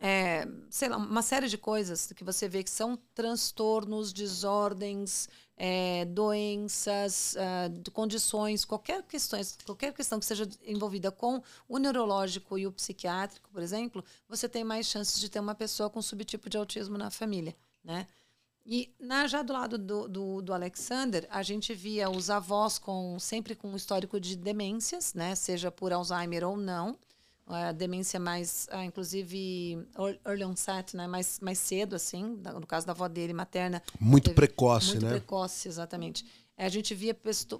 é, 0.00 0.48
sei 0.70 0.88
lá, 0.88 0.96
uma 0.96 1.22
série 1.22 1.46
de 1.46 1.58
coisas 1.58 2.10
que 2.12 2.24
você 2.24 2.48
vê 2.48 2.64
que 2.64 2.70
são 2.70 2.98
transtornos, 3.14 4.12
desordens, 4.12 5.28
é, 5.62 6.06
doenças, 6.06 7.34
uh, 7.34 7.90
condições, 7.90 8.64
qualquer 8.64 9.02
questão, 9.02 9.38
qualquer 9.66 9.92
questão 9.92 10.18
que 10.18 10.24
seja 10.24 10.48
envolvida 10.64 11.12
com 11.12 11.42
o 11.68 11.76
neurológico 11.76 12.56
e 12.56 12.66
o 12.66 12.72
psiquiátrico, 12.72 13.50
por 13.50 13.62
exemplo, 13.62 14.02
você 14.26 14.48
tem 14.48 14.64
mais 14.64 14.86
chances 14.86 15.20
de 15.20 15.28
ter 15.28 15.38
uma 15.38 15.54
pessoa 15.54 15.90
com 15.90 16.00
subtipo 16.00 16.48
de 16.48 16.56
autismo 16.56 16.96
na 16.96 17.10
família, 17.10 17.54
né? 17.84 18.06
E 18.64 18.90
na, 18.98 19.26
já 19.26 19.42
do 19.42 19.52
lado 19.52 19.76
do, 19.76 20.08
do, 20.08 20.40
do, 20.40 20.54
Alexander, 20.54 21.28
a 21.30 21.42
gente 21.42 21.74
via 21.74 22.08
os 22.08 22.30
avós 22.30 22.78
com 22.78 23.18
sempre 23.18 23.54
com 23.54 23.68
um 23.68 23.76
histórico 23.76 24.18
de 24.18 24.36
demências, 24.36 25.12
né? 25.12 25.34
Seja 25.34 25.70
por 25.70 25.92
Alzheimer 25.92 26.42
ou 26.42 26.56
não 26.56 26.96
a 27.50 27.72
demência 27.72 28.20
mais, 28.20 28.68
ah, 28.70 28.84
inclusive, 28.84 29.78
early 30.24 30.44
onset, 30.44 30.96
né? 30.96 31.06
mais, 31.06 31.40
mais 31.40 31.58
cedo, 31.58 31.96
assim, 31.96 32.40
no 32.54 32.66
caso 32.66 32.86
da 32.86 32.92
avó 32.92 33.08
dele, 33.08 33.32
materna. 33.32 33.82
Muito 33.98 34.32
precoce, 34.32 34.90
muito 34.90 35.02
né? 35.02 35.10
Muito 35.10 35.20
precoce, 35.20 35.68
exatamente. 35.68 36.24
A 36.56 36.68
gente 36.68 36.94
via 36.94 37.14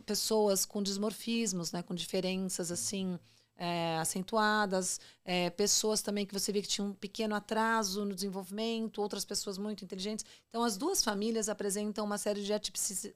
pessoas 0.05 0.65
com 0.65 0.83
dismorfismos, 0.83 1.73
né? 1.73 1.83
com 1.83 1.95
diferenças, 1.95 2.71
assim, 2.71 3.19
é, 3.57 3.99
acentuadas, 3.99 4.99
é, 5.23 5.51
pessoas 5.51 6.01
também 6.01 6.25
que 6.25 6.33
você 6.33 6.51
via 6.51 6.63
que 6.63 6.69
tinham 6.69 6.89
um 6.89 6.95
pequeno 6.95 7.35
atraso 7.35 8.07
no 8.07 8.15
desenvolvimento, 8.15 9.03
outras 9.03 9.25
pessoas 9.25 9.59
muito 9.59 9.85
inteligentes. 9.85 10.25
Então, 10.49 10.65
as 10.65 10.79
duas 10.79 11.05
famílias 11.05 11.49
apresentam 11.49 12.05
uma 12.05 12.17
série 12.17 12.43
de 12.43 12.53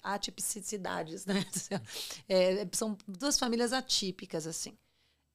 atipicidades, 0.03 1.25
né? 1.25 1.45
É, 2.29 2.67
são 2.73 2.97
duas 3.07 3.39
famílias 3.39 3.73
atípicas, 3.73 4.47
assim. 4.47 4.77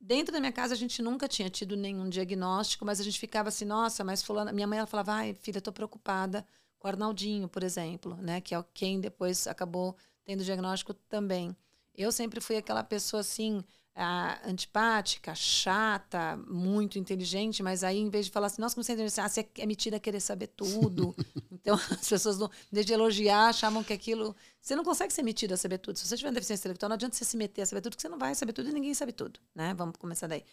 Dentro 0.02 0.32
da 0.32 0.40
minha 0.40 0.52
casa 0.52 0.74
a 0.74 0.78
gente 0.78 1.02
nunca 1.02 1.28
tinha 1.28 1.50
tido 1.50 1.76
nenhum 1.76 2.08
diagnóstico, 2.10 2.86
mas 2.86 3.00
a 3.00 3.04
gente 3.04 3.20
ficava 3.20 3.50
assim, 3.50 3.66
nossa, 3.66 4.04
mas 4.04 4.24
fulana, 4.24 4.52
minha 4.54 4.66
mãe 4.66 4.78
ela 4.78 4.88
falava, 4.88 5.14
ai, 5.14 5.34
filha, 5.34 5.58
estou 5.58 5.74
preocupada 5.74 6.46
com 6.80 6.88
o 6.88 6.92
Arnaldinho, 6.92 7.50
por 7.50 7.64
exemplo, 7.64 8.16
né, 8.16 8.40
que 8.40 8.56
é 8.56 8.66
quem 8.74 9.02
depois 9.02 9.46
acabou 9.46 9.96
tendo 10.24 10.44
diagnóstico 10.44 10.94
também. 10.94 11.56
Eu 11.94 12.12
sempre 12.14 12.40
fui 12.40 12.56
aquela 12.56 12.84
pessoa 12.84 13.20
assim, 13.20 13.62
ah, 14.02 14.40
antipática, 14.46 15.36
chata, 15.36 16.38
muito 16.48 16.98
inteligente, 16.98 17.62
mas 17.62 17.84
aí 17.84 17.98
em 17.98 18.10
vez 18.10 18.28
de 18.28 18.32
falar 18.32 18.48
assim, 18.48 18.62
nossa, 18.62 18.74
como 18.74 18.84
você 18.84 18.94
é 18.94 19.22
ah, 19.22 19.28
você 19.28 19.46
é 19.58 19.66
metida 19.66 19.98
a 19.98 20.00
querer 20.00 20.22
saber 20.22 20.48
tudo. 20.48 21.14
então 21.52 21.76
as 21.76 22.08
pessoas, 22.08 22.38
não, 22.38 22.50
desde 22.72 22.94
elogiar, 22.94 23.50
achavam 23.50 23.84
que 23.84 23.92
aquilo. 23.92 24.34
Você 24.62 24.74
não 24.74 24.86
consegue 24.86 25.14
ser 25.14 25.22
metida 25.22 25.56
a 25.56 25.58
saber 25.58 25.80
tudo. 25.80 25.98
Se 26.00 26.08
você 26.08 26.16
tiver 26.16 26.32
deficiência 26.32 26.62
intelectual, 26.62 26.88
não 26.88 26.96
adianta 26.96 27.16
você 27.16 27.26
se 27.26 27.36
meter 27.36 27.64
a 27.64 27.66
saber 27.66 27.82
tudo, 27.82 27.92
porque 27.92 28.02
você 28.02 28.10
não 28.10 28.18
vai 28.18 28.34
saber 28.36 28.54
tudo 28.54 28.70
e 28.70 28.74
ninguém 28.74 28.94
sabe 28.94 29.12
tudo. 29.12 29.38
Né? 29.54 29.74
Vamos 29.74 29.98
começar 29.98 30.28
daí. 30.28 30.46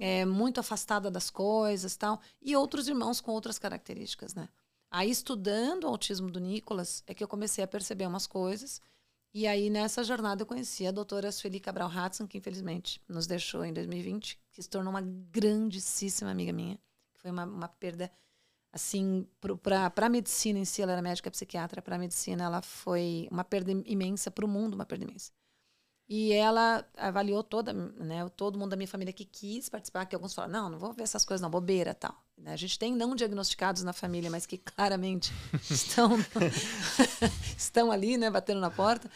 É, 0.00 0.24
muito 0.24 0.58
afastada 0.58 1.10
das 1.10 1.28
coisas 1.28 1.94
tal. 1.94 2.22
E 2.40 2.56
outros 2.56 2.88
irmãos 2.88 3.20
com 3.20 3.32
outras 3.32 3.58
características, 3.58 4.34
né? 4.34 4.48
Aí, 4.90 5.10
estudando 5.10 5.84
o 5.84 5.88
autismo 5.88 6.30
do 6.30 6.40
Nicolas, 6.40 7.02
é 7.06 7.12
que 7.12 7.22
eu 7.22 7.28
comecei 7.28 7.62
a 7.62 7.66
perceber 7.66 8.06
umas 8.06 8.26
coisas 8.26 8.80
e 9.38 9.46
aí, 9.46 9.70
nessa 9.70 10.02
jornada, 10.02 10.42
eu 10.42 10.46
conheci 10.46 10.84
a 10.84 10.90
doutora 10.90 11.30
Sueli 11.30 11.60
Cabral 11.60 11.88
Hudson, 11.88 12.26
que 12.26 12.36
infelizmente 12.38 13.00
nos 13.08 13.24
deixou 13.24 13.64
em 13.64 13.72
2020, 13.72 14.36
que 14.50 14.60
se 14.60 14.68
tornou 14.68 14.90
uma 14.90 15.00
grandíssima 15.00 16.32
amiga 16.32 16.52
minha, 16.52 16.76
que 17.14 17.20
foi 17.20 17.30
uma, 17.30 17.44
uma 17.44 17.68
perda, 17.68 18.10
assim, 18.72 19.28
para 19.62 20.06
a 20.06 20.08
medicina 20.08 20.58
em 20.58 20.64
si, 20.64 20.82
ela 20.82 20.90
era 20.90 21.00
médica 21.00 21.30
psiquiatra, 21.30 21.80
para 21.80 21.94
a 21.94 21.98
medicina 22.00 22.42
ela 22.42 22.60
foi 22.60 23.28
uma 23.30 23.44
perda 23.44 23.70
imensa, 23.86 24.28
para 24.28 24.44
o 24.44 24.48
mundo 24.48 24.74
uma 24.74 24.84
perda 24.84 25.04
imensa. 25.04 25.30
E 26.08 26.32
ela 26.32 26.84
avaliou 26.96 27.44
toda, 27.44 27.72
né, 27.72 28.28
todo 28.30 28.58
mundo 28.58 28.70
da 28.70 28.76
minha 28.76 28.88
família 28.88 29.12
que 29.12 29.24
quis 29.24 29.68
participar, 29.68 30.06
que 30.06 30.16
alguns 30.16 30.34
falaram, 30.34 30.52
não, 30.64 30.70
não 30.70 30.78
vou 30.80 30.92
ver 30.92 31.04
essas 31.04 31.24
coisas 31.24 31.40
não, 31.40 31.48
bobeira 31.48 31.94
tal. 31.94 32.27
Né, 32.38 32.52
a 32.52 32.56
gente 32.56 32.78
tem 32.78 32.94
não 32.94 33.16
diagnosticados 33.16 33.82
na 33.82 33.92
família, 33.92 34.30
mas 34.30 34.46
que 34.46 34.58
claramente 34.58 35.32
estão, 35.68 36.10
estão 37.56 37.90
ali, 37.90 38.16
né, 38.16 38.30
batendo 38.30 38.60
na 38.60 38.70
porta. 38.70 39.10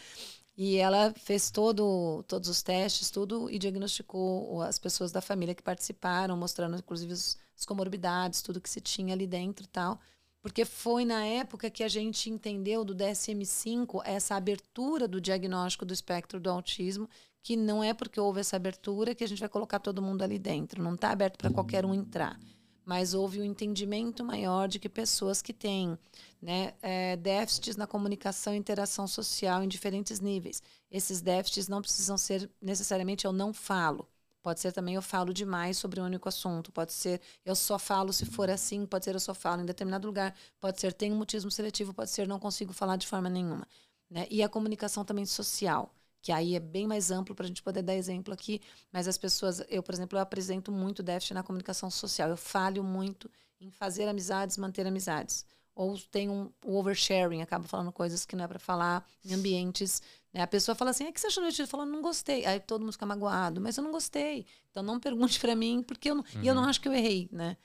E 0.55 0.77
ela 0.77 1.11
fez 1.17 1.49
todo, 1.49 2.23
todos 2.27 2.47
os 2.47 2.61
testes, 2.61 3.09
tudo, 3.09 3.49
e 3.49 3.57
diagnosticou 3.57 4.61
as 4.61 4.77
pessoas 4.77 5.11
da 5.11 5.19
família 5.19 5.55
que 5.55 5.63
participaram, 5.63 6.37
mostrando 6.37 6.77
inclusive 6.77 7.13
as 7.13 7.65
comorbidades, 7.65 8.41
tudo 8.43 8.61
que 8.61 8.69
se 8.69 8.79
tinha 8.79 9.15
ali 9.15 9.25
dentro 9.25 9.65
e 9.65 9.67
tal. 9.67 9.99
Porque 10.43 10.65
foi 10.65 11.05
na 11.05 11.25
época 11.25 11.71
que 11.71 11.83
a 11.83 11.87
gente 11.87 12.29
entendeu 12.29 12.83
do 12.83 12.93
DSM-5 12.93 14.01
essa 14.05 14.35
abertura 14.35 15.07
do 15.07 15.21
diagnóstico 15.21 15.85
do 15.85 15.93
espectro 15.93 16.39
do 16.39 16.51
autismo, 16.51 17.09
que 17.41 17.55
não 17.55 17.83
é 17.83 17.93
porque 17.93 18.19
houve 18.19 18.41
essa 18.41 18.57
abertura 18.57 19.15
que 19.15 19.23
a 19.23 19.27
gente 19.27 19.39
vai 19.39 19.49
colocar 19.49 19.79
todo 19.79 20.01
mundo 20.01 20.21
ali 20.21 20.37
dentro. 20.37 20.83
Não 20.83 20.93
está 20.93 21.09
aberto 21.11 21.37
para 21.37 21.49
qualquer 21.49 21.85
um 21.85 21.93
entrar. 21.93 22.37
Mas 22.85 23.13
houve 23.13 23.39
um 23.39 23.43
entendimento 23.43 24.23
maior 24.23 24.67
de 24.67 24.79
que 24.79 24.89
pessoas 24.89 25.41
que 25.41 25.53
têm 25.53 25.97
né, 26.41 26.73
é, 26.81 27.15
déficits 27.15 27.77
na 27.77 27.87
comunicação 27.87 28.53
e 28.53 28.57
interação 28.57 29.07
social 29.07 29.63
em 29.63 29.67
diferentes 29.67 30.19
níveis. 30.19 30.61
Esses 30.91 31.21
déficits 31.21 31.67
não 31.67 31.81
precisam 31.81 32.17
ser 32.17 32.49
necessariamente 32.61 33.25
eu 33.25 33.31
não 33.31 33.53
falo. 33.53 34.07
Pode 34.43 34.59
ser 34.59 34.73
também 34.73 34.95
eu 34.95 35.01
falo 35.01 35.33
demais 35.33 35.77
sobre 35.77 36.01
um 36.01 36.05
único 36.05 36.27
assunto. 36.27 36.69
Pode 36.73 36.91
ser 36.91 37.21
eu 37.45 37.55
só 37.55 37.79
falo 37.79 38.11
se 38.11 38.25
for 38.25 38.49
assim. 38.49 38.85
Pode 38.85 39.05
ser 39.05 39.15
eu 39.15 39.19
só 39.19 39.33
falo 39.33 39.61
em 39.61 39.65
determinado 39.65 40.05
lugar. 40.05 40.35
Pode 40.59 40.81
ser 40.81 40.91
tenho 40.91 41.15
mutismo 41.15 41.49
seletivo. 41.49 41.93
Pode 41.93 42.09
ser 42.11 42.27
não 42.27 42.37
consigo 42.39 42.73
falar 42.73 42.97
de 42.97 43.07
forma 43.07 43.29
nenhuma. 43.29 43.65
Né? 44.09 44.27
E 44.29 44.43
a 44.43 44.49
comunicação 44.49 45.05
também 45.05 45.25
social, 45.25 45.95
que 46.23 46.31
aí 46.31 46.55
é 46.55 46.59
bem 46.59 46.87
mais 46.87 47.11
amplo 47.11 47.35
para 47.35 47.43
a 47.45 47.47
gente 47.47 47.61
poder 47.61 47.83
dar 47.83 47.93
exemplo 47.93 48.33
aqui. 48.33 48.59
Mas 48.91 49.07
as 49.07 49.17
pessoas, 49.17 49.61
eu, 49.69 49.83
por 49.83 49.93
exemplo, 49.93 50.17
eu 50.17 50.21
apresento 50.21 50.71
muito 50.71 51.03
déficit 51.03 51.35
na 51.35 51.43
comunicação 51.43 51.91
social. 51.91 52.29
Eu 52.29 52.37
falho 52.37 52.83
muito 52.83 53.29
em 53.61 53.69
fazer 53.69 54.07
amizades, 54.07 54.57
manter 54.57 54.87
amizades 54.87 55.45
ou 55.75 55.97
tem 56.11 56.29
um, 56.29 56.51
oversharing, 56.63 57.41
acaba 57.41 57.67
falando 57.67 57.91
coisas 57.91 58.25
que 58.25 58.35
não 58.35 58.45
é 58.45 58.47
para 58.47 58.59
falar 58.59 59.07
em 59.25 59.33
ambientes. 59.33 60.01
Né? 60.33 60.41
A 60.41 60.47
pessoa 60.47 60.75
fala 60.75 60.91
assim: 60.91 61.05
é 61.05 61.11
que 61.11 61.19
você 61.19 61.27
achou 61.27 61.43
divertido? 61.43 61.67
Fala, 61.67 61.85
não 61.85 62.01
gostei. 62.01 62.45
Aí 62.45 62.59
todo 62.59 62.81
mundo 62.81 62.93
fica 62.93 63.05
magoado, 63.05 63.59
mas 63.59 63.77
eu 63.77 63.83
não 63.83 63.91
gostei. 63.91 64.45
Então 64.71 64.83
não 64.83 64.99
pergunte 64.99 65.39
para 65.41 65.55
mim, 65.55 65.83
porque 65.83 66.09
eu 66.09 66.15
não, 66.15 66.23
uhum. 66.35 66.43
e 66.43 66.47
eu 66.47 66.55
não 66.55 66.63
uhum. 66.63 66.69
acho 66.69 66.79
que 66.79 66.87
eu 66.87 66.93
errei, 66.93 67.27
né? 67.31 67.57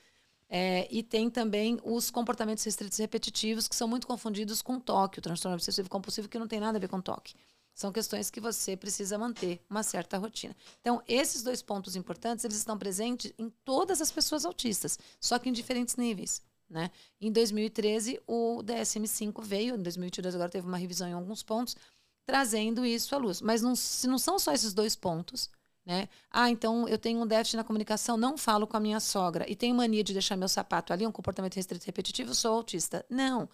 É, 0.51 0.87
e 0.89 1.03
tem 1.03 1.29
também 1.29 1.79
os 1.83 2.09
comportamentos 2.09 2.63
restritos 2.63 2.97
repetitivos, 2.97 3.67
que 3.67 3.75
são 3.75 3.87
muito 3.87 4.07
confundidos 4.07 4.63
com 4.63 4.79
toque, 4.79 5.19
o 5.19 5.21
transtorno 5.21 5.55
obsessivo 5.55 5.87
compulsivo, 5.87 6.27
que 6.27 6.39
não 6.39 6.47
tem 6.47 6.59
nada 6.59 6.79
a 6.79 6.81
ver 6.81 6.87
com 6.87 6.99
toque. 6.99 7.35
São 7.79 7.93
questões 7.93 8.29
que 8.29 8.41
você 8.41 8.75
precisa 8.75 9.17
manter 9.17 9.61
uma 9.69 9.83
certa 9.83 10.17
rotina. 10.17 10.53
Então, 10.81 11.01
esses 11.07 11.41
dois 11.41 11.61
pontos 11.61 11.95
importantes, 11.95 12.43
eles 12.43 12.57
estão 12.57 12.77
presentes 12.77 13.31
em 13.37 13.49
todas 13.63 14.01
as 14.01 14.11
pessoas 14.11 14.43
autistas, 14.43 14.99
só 15.17 15.39
que 15.39 15.47
em 15.47 15.53
diferentes 15.53 15.95
níveis. 15.95 16.41
Né? 16.69 16.91
Em 17.21 17.31
2013, 17.31 18.19
o 18.27 18.61
DSM-5 18.63 19.41
veio, 19.41 19.75
em 19.75 19.81
2022 19.81 20.35
agora 20.35 20.49
teve 20.49 20.67
uma 20.67 20.75
revisão 20.75 21.07
em 21.07 21.13
alguns 21.13 21.41
pontos, 21.41 21.73
trazendo 22.25 22.85
isso 22.85 23.15
à 23.15 23.17
luz. 23.17 23.39
Mas 23.39 23.61
não, 23.61 23.73
se 23.77 24.07
não 24.07 24.17
são 24.17 24.37
só 24.37 24.51
esses 24.51 24.73
dois 24.73 24.97
pontos, 24.97 25.49
né? 25.85 26.09
Ah, 26.29 26.49
então 26.49 26.85
eu 26.85 26.97
tenho 26.97 27.21
um 27.21 27.25
déficit 27.25 27.55
na 27.55 27.63
comunicação, 27.63 28.17
não 28.17 28.37
falo 28.37 28.67
com 28.67 28.75
a 28.75 28.79
minha 28.81 28.99
sogra 28.99 29.49
e 29.49 29.55
tenho 29.55 29.73
mania 29.73 30.03
de 30.03 30.11
deixar 30.11 30.35
meu 30.35 30.49
sapato 30.49 30.91
ali, 30.91 31.07
um 31.07 31.13
comportamento 31.13 31.55
restrito 31.55 31.85
repetitivo, 31.85 32.35
sou 32.35 32.55
autista. 32.55 33.05
Não. 33.09 33.47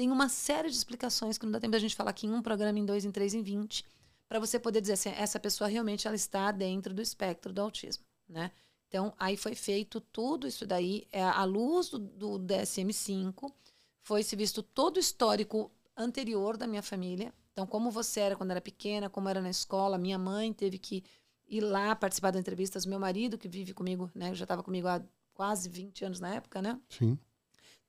Tem 0.00 0.10
uma 0.10 0.30
série 0.30 0.70
de 0.70 0.76
explicações 0.76 1.36
que 1.36 1.44
não 1.44 1.52
dá 1.52 1.60
tempo 1.60 1.72
da 1.72 1.78
gente 1.78 1.94
falar 1.94 2.12
aqui 2.12 2.26
em 2.26 2.32
um 2.32 2.40
programa, 2.40 2.78
em 2.78 2.86
dois, 2.86 3.04
em 3.04 3.10
três, 3.10 3.34
em 3.34 3.42
vinte, 3.42 3.84
para 4.26 4.40
você 4.40 4.58
poder 4.58 4.80
dizer 4.80 4.94
assim, 4.94 5.10
essa 5.10 5.38
pessoa 5.38 5.68
realmente 5.68 6.06
ela 6.06 6.16
está 6.16 6.50
dentro 6.50 6.94
do 6.94 7.02
espectro 7.02 7.52
do 7.52 7.60
autismo, 7.60 8.02
né? 8.26 8.50
Então, 8.88 9.12
aí 9.18 9.36
foi 9.36 9.54
feito 9.54 10.00
tudo 10.00 10.46
isso 10.46 10.64
daí, 10.66 11.06
é, 11.12 11.22
à 11.22 11.44
luz 11.44 11.90
do, 11.90 11.98
do 11.98 12.38
DSM-5, 12.38 13.52
foi 14.00 14.22
se 14.22 14.34
visto 14.34 14.62
todo 14.62 14.96
o 14.96 15.00
histórico 15.00 15.70
anterior 15.94 16.56
da 16.56 16.66
minha 16.66 16.82
família. 16.82 17.30
Então, 17.52 17.66
como 17.66 17.90
você 17.90 18.20
era 18.20 18.36
quando 18.36 18.52
era 18.52 18.60
pequena, 18.62 19.10
como 19.10 19.28
era 19.28 19.42
na 19.42 19.50
escola, 19.50 19.98
minha 19.98 20.18
mãe 20.18 20.50
teve 20.50 20.78
que 20.78 21.04
ir 21.46 21.60
lá 21.60 21.94
participar 21.94 22.30
das 22.30 22.40
entrevistas. 22.40 22.86
Meu 22.86 22.98
marido, 22.98 23.36
que 23.36 23.48
vive 23.48 23.74
comigo, 23.74 24.10
né, 24.14 24.34
já 24.34 24.46
estava 24.46 24.62
comigo 24.62 24.88
há 24.88 25.02
quase 25.34 25.68
20 25.68 26.06
anos 26.06 26.20
na 26.20 26.36
época, 26.36 26.62
né? 26.62 26.80
Sim. 26.88 27.18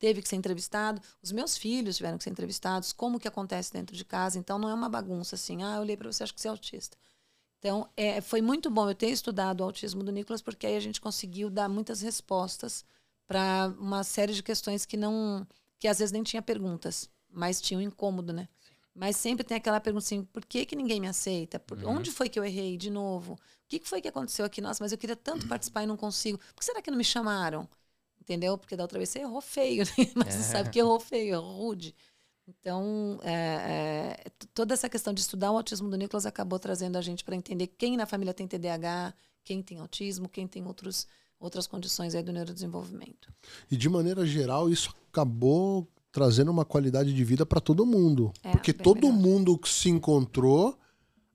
Teve 0.02 0.20
que 0.20 0.28
ser 0.28 0.36
entrevistado. 0.36 1.00
Os 1.22 1.32
meus 1.32 1.56
filhos 1.56 1.98
tiveram 1.98 2.18
que 2.18 2.24
ser 2.24 2.32
entrevistados. 2.32 2.92
Como 2.92 3.20
que 3.20 3.28
acontece 3.28 3.72
dentro 3.72 3.96
de 3.96 4.04
casa? 4.04 4.40
Então, 4.40 4.58
não 4.58 4.68
é 4.68 4.74
uma 4.74 4.90
bagunça 4.90 5.36
assim. 5.36 5.62
Ah, 5.62 5.76
eu 5.76 5.82
olhei 5.82 5.96
para 5.96 6.12
você, 6.12 6.24
acho 6.24 6.34
que 6.34 6.42
você 6.42 6.48
é 6.48 6.52
autista. 6.52 6.98
Então, 7.60 7.88
é, 7.96 8.20
foi 8.20 8.42
muito 8.42 8.72
bom 8.72 8.90
eu 8.90 8.96
ter 8.96 9.12
estudado 9.12 9.62
o 9.62 9.64
autismo 9.64 10.04
do 10.04 10.12
Nicolas, 10.12 10.42
porque 10.42 10.66
aí 10.66 10.76
a 10.76 10.80
gente 10.80 11.00
conseguiu 11.00 11.52
dar 11.52 11.70
muitas 11.70 12.02
respostas 12.02 12.84
para 13.28 13.72
uma 13.80 14.04
série 14.04 14.34
de 14.34 14.42
questões 14.42 14.88
que 14.88 14.98
não. 14.98 15.46
que 15.78 15.88
às 15.88 16.00
vezes 16.00 16.12
nem 16.12 16.24
tinha 16.24 16.42
perguntas, 16.42 17.08
mas 17.30 17.62
tinha 17.62 17.78
um 17.78 17.84
incômodo, 17.84 18.34
né? 18.34 18.50
Mas 18.96 19.16
sempre 19.18 19.44
tem 19.44 19.56
aquela 19.58 19.80
pergunta 19.80 20.04
assim: 20.04 20.24
por 20.24 20.44
que, 20.44 20.66
que 20.66 20.76
ninguém 20.76 21.00
me 21.00 21.08
aceita? 21.08 21.60
Por, 21.60 21.78
Uhum. 21.78 21.98
Onde 21.98 22.10
foi 22.10 22.28
que 22.28 22.40
eu 22.40 22.44
errei 22.44 22.76
de 22.76 22.90
novo? 22.90 23.34
O 23.34 23.38
que, 23.68 23.78
que 23.78 23.88
foi 23.88 24.02
que 24.02 24.08
aconteceu 24.08 24.44
aqui? 24.44 24.60
Nossa, 24.60 24.84
mas 24.84 24.92
eu 24.92 24.98
queria 24.98 25.16
tanto 25.16 25.48
participar 25.48 25.84
e 25.84 25.86
não 25.86 25.96
consigo. 25.96 26.40
Por 26.40 26.56
que 26.56 26.66
será 26.66 26.82
que 26.82 26.90
não 26.90 26.98
me 26.98 27.04
chamaram? 27.04 27.70
Entendeu? 28.32 28.58
Porque 28.58 28.78
da 28.78 28.84
outra 28.84 28.98
vez 28.98 29.10
você 29.10 29.20
errou 29.20 29.42
feio, 29.42 29.84
né? 29.98 30.08
Mas 30.16 30.34
você 30.36 30.40
É. 30.40 30.44
sabe 30.44 30.70
que 30.70 30.80
errou 30.80 31.00
feio, 31.02 31.34
errou 31.36 31.58
rude. 31.58 31.94
Então, 32.48 33.20
é, 33.24 33.34
é, 34.26 34.30
toda 34.54 34.74
essa 34.74 34.88
questão 34.90 35.14
de 35.14 35.20
estudar 35.20 35.52
o 35.52 35.58
autismo 35.58 35.90
do 35.90 35.98
Nicolas 35.98 36.26
acabou 36.26 36.58
trazendo 36.60 36.98
a 36.98 37.02
gente 37.02 37.24
para 37.26 37.36
entender 37.36 37.68
quem 37.68 37.98
na 37.98 38.06
família 38.06 38.34
tem 38.34 38.48
TDAH, 38.48 39.14
quem 39.44 39.62
tem 39.62 39.80
autismo, 39.80 40.30
quem 40.30 40.48
tem 40.48 40.66
outros, 40.66 41.08
outras 41.40 41.68
condições 41.68 42.16
aí 42.16 42.24
do 42.24 42.32
neurodesenvolvimento. 42.32 43.32
E 43.70 43.76
de 43.76 43.90
maneira 43.90 44.26
geral, 44.26 44.70
isso 44.70 44.96
acabou 45.10 45.88
trazendo 46.12 46.52
uma 46.52 46.64
qualidade 46.66 47.14
de 47.14 47.24
vida 47.24 47.46
para 47.46 47.60
todo 47.62 47.86
mundo. 47.86 48.32
É, 48.44 48.52
Porque 48.52 48.72
todo 48.74 49.08
melhor. 49.08 49.14
mundo 49.14 49.58
que 49.58 49.70
se 49.70 49.90
encontrou, 49.90 50.78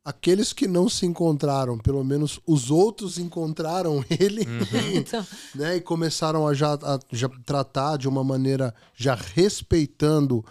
aqueles 0.06 0.52
que 0.52 0.68
não 0.68 0.88
se 0.88 1.04
encontraram, 1.04 1.76
pelo 1.76 2.04
menos 2.04 2.38
os 2.46 2.70
outros 2.70 3.18
encontraram 3.18 4.04
ele, 4.20 4.46
Então, 4.94 5.26
né? 5.52 5.76
E 5.76 5.80
começaram 5.80 6.46
a 6.46 6.54
já, 6.54 6.74
a 6.74 7.00
já 7.10 7.28
tratar 7.44 7.96
de 7.96 8.06
uma 8.06 8.22
maneira 8.22 8.72
já 8.94 9.16
respeitando 9.16 10.44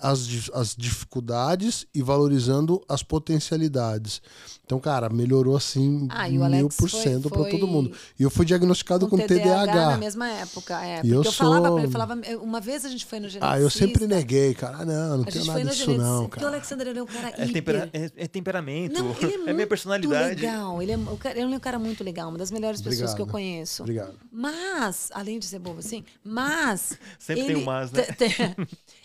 as, 0.00 0.26
di- 0.26 0.50
as 0.54 0.74
dificuldades 0.76 1.86
e 1.94 2.02
valorizando 2.02 2.82
as 2.88 3.02
potencialidades. 3.02 4.20
Então, 4.64 4.78
cara, 4.78 5.08
melhorou 5.08 5.56
assim 5.56 6.06
Ah, 6.10 6.26
o 6.28 6.48
mil 6.48 6.68
por 6.68 6.88
cento 6.88 7.28
para 7.28 7.44
todo 7.50 7.66
mundo. 7.66 7.90
E 8.18 8.22
eu 8.22 8.30
fui 8.30 8.46
diagnosticado 8.46 9.08
com, 9.08 9.16
na 9.16 9.24
TDAH. 9.26 9.96
mesma 9.98 10.28
época, 10.28 10.80
é. 10.84 10.98
E 10.98 11.00
Porque 11.00 11.12
eu 11.14 11.22
eu, 11.24 11.32
falava 11.32 11.66
sou- 11.66 11.74
pra 11.74 11.82
ele, 11.84 11.92
falava, 11.92 12.14
uma 12.40 12.60
vez 12.60 12.84
a 12.84 12.88
gente 12.88 13.04
foi 13.04 13.18
no 13.18 13.28
geneticista. 13.28 13.56
Ah, 13.56 13.60
eu 13.60 13.68
sempre 13.68 14.06
neguei, 14.06 14.54
cara. 14.54 14.78
Ah, 14.78 14.84
não, 14.84 15.16
não 15.18 15.22
A 15.24 15.26
tenho 15.26 15.44
gente 15.44 15.52
foi 15.52 15.64
nada 15.64 15.70
no 15.70 15.70
disso 15.76 15.90
não, 15.98 16.22
porque 16.28 16.38
o 16.38 16.40
cara. 16.42 16.54
Alexander 16.56 16.86
ele 16.86 16.98
é 16.98 17.02
um 17.02 17.06
cara 17.06 17.28
É, 17.28 17.44
hiper. 17.46 17.52
tempera- 17.52 17.90
é- 17.92 18.10
é 18.16 18.28
temperamento. 18.28 18.92
Não, 19.02 19.10
ele 19.20 19.24
é, 19.24 19.34
é 19.34 19.38
muito 19.38 19.54
minha 19.54 19.66
personalidade. 19.66 20.40
legal. 20.40 20.80
Ele 20.82 20.92
é, 20.92 20.96
o 20.96 21.16
cara, 21.16 21.38
ele 21.40 21.52
é 21.52 21.56
um 21.56 21.60
cara 21.60 21.78
muito 21.78 22.04
legal, 22.04 22.28
uma 22.28 22.38
das 22.38 22.50
melhores 22.52 22.80
pessoas 22.80 23.12
que 23.12 23.20
eu 23.20 23.24
Obrigado. 23.24 23.32
conheço. 23.32 23.82
Obrigado. 23.82 24.14
Mas, 24.30 25.08
além 25.12 25.38
de 25.40 25.46
ser 25.46 25.58
bobo 25.58 25.80
assim, 25.80 26.04
mas. 26.24 26.96
Sempre 27.18 27.42
tem 27.42 27.50
ele 27.56 27.62
um 27.62 27.64
mas, 27.64 27.90
né? 27.90 28.04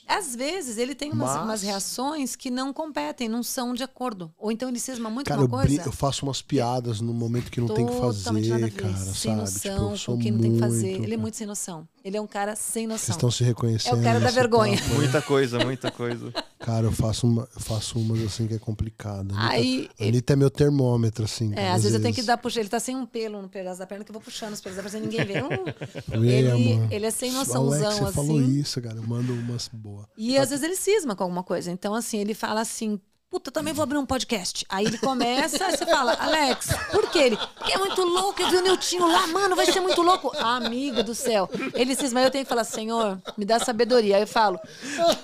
Às 0.08 0.36
vezes 0.36 0.78
ele 0.78 0.94
tem 0.96 1.12
umas, 1.12 1.30
Mas- 1.36 1.44
umas 1.44 1.62
reações 1.62 2.36
que 2.36 2.50
não 2.52 2.72
competem, 2.74 3.28
não 3.30 3.44
são 3.44 3.74
de 3.74 3.84
acordo. 3.84 4.32
Ou 4.38 4.52
então 4.52 4.70
ele 4.70 4.80
cisma 4.80 5.10
muito 5.10 5.28
Cara, 5.28 5.40
com 5.40 5.46
eu, 5.46 5.50
uma 5.50 5.66
coisa. 5.66 5.82
eu 5.86 5.92
faço 5.92 6.26
umas 6.26 6.42
piadas 6.42 7.02
no 7.02 7.14
momento 7.14 7.52
que 7.52 7.60
não 7.62 7.68
tem 7.68 7.86
que 7.86 7.94
fazer, 8.00 8.72
cara, 8.72 8.96
sem 8.98 9.32
sabe? 9.32 9.36
noção, 9.42 9.94
tipo, 9.96 10.12
eu 10.12 10.18
quem 10.18 10.32
não 10.32 10.40
tem 10.42 10.54
que 10.54 10.60
fazer. 10.60 10.88
Ele 11.02 11.14
é 11.14 11.18
muito 11.18 11.38
sem 11.38 11.48
noção. 11.48 11.88
Ele 12.04 12.18
é 12.18 12.22
um 12.22 12.28
cara 12.28 12.56
sem 12.56 12.86
Vocês 12.88 13.02
noção. 13.02 13.16
estão 13.16 13.32
se 13.32 13.44
reconhecendo. 13.44 13.96
É 13.98 14.00
o 14.00 14.04
cara 14.04 14.20
da 14.20 14.30
vergonha. 14.30 14.78
papo. 14.78 14.94
Muita 14.94 15.22
coisa, 15.24 15.58
muita 15.66 15.90
coisa. 15.90 16.32
Cara, 16.60 16.86
eu 16.86 16.92
faço, 16.92 17.26
uma, 17.26 17.48
eu 17.56 17.60
faço 17.62 17.98
umas 18.00 18.22
assim 18.24 18.46
que 18.48 18.54
é 18.54 18.60
complicada. 18.60 19.34
Anitta, 19.34 19.50
Aí, 19.50 19.90
a 20.00 20.04
Anitta 20.04 20.34
é 20.34 20.36
meu 20.36 20.52
termômetro, 20.52 21.26
assim. 21.26 21.52
É, 21.56 21.72
às 21.72 21.82
vezes 21.82 21.96
eu 21.96 22.02
tenho 22.02 22.14
que 22.14 22.22
dar 22.22 22.38
puxa. 22.38 22.60
Ele 22.60 22.70
tá 22.70 22.80
sem 22.80 22.96
um 22.96 23.08
pelo 23.08 23.42
no 23.42 23.50
pedaço 23.50 23.80
da 23.80 23.88
perna 23.88 24.04
que 24.04 24.12
eu 24.12 24.14
vou 24.14 24.22
puxando 24.22 24.54
os 24.54 24.62
pelos 24.62 24.76
da 24.78 24.84
perna 24.84 25.00
sem 25.00 25.08
ninguém 25.08 25.26
ver. 25.26 25.44
Hum, 26.16 26.24
ele, 26.24 26.80
ele 26.92 27.06
é 27.06 27.12
sem 27.12 27.30
Alex, 27.36 27.48
noçãozão, 27.50 27.92
você 27.92 28.04
assim. 28.04 28.14
falou 28.14 28.42
isso, 28.42 28.82
cara. 28.82 28.98
Eu 28.98 29.04
mando 29.04 29.34
umas 29.34 29.68
boas. 29.74 29.95
E 30.18 30.38
às 30.38 30.50
vezes 30.50 30.64
ele 30.64 30.76
cisma 30.76 31.16
com 31.16 31.24
alguma 31.24 31.44
coisa. 31.44 31.72
Então, 31.72 31.94
assim, 31.94 32.20
ele 32.20 32.34
fala 32.34 32.62
assim. 32.62 33.00
Puta, 33.30 33.52
também 33.52 33.74
vou 33.74 33.84
abrir 33.84 33.98
um 33.98 34.06
podcast. 34.06 34.66
Aí 34.70 34.86
ele 34.86 34.98
começa, 34.98 35.70
você 35.70 35.86
fala, 35.86 36.14
Alex, 36.14 36.68
por 36.92 37.10
quê? 37.10 37.20
Ele, 37.20 37.38
porque 37.38 37.74
é 37.74 37.78
muito 37.78 38.02
louco, 38.04 38.42
eu 38.42 38.50
vi 38.50 38.58
o 38.58 38.62
Niltinho 38.62 39.08
lá, 39.08 39.28
mano, 39.28 39.56
vai 39.56 39.66
ser 39.66 39.82
muito 39.82 40.02
louco. 40.02 40.32
Amigo 40.38 41.04
do 41.04 41.14
céu. 41.14 41.50
Ele 41.74 41.96
cisma, 41.96 42.20
aí 42.22 42.26
eu 42.28 42.32
tenho 42.32 42.46
que 42.46 42.50
falar, 42.50 42.64
Senhor, 42.64 43.22
me 43.38 43.44
dá 43.44 43.60
sabedoria. 43.60 44.16
Aí 44.16 44.22
eu 44.22 44.28
falo, 44.28 44.60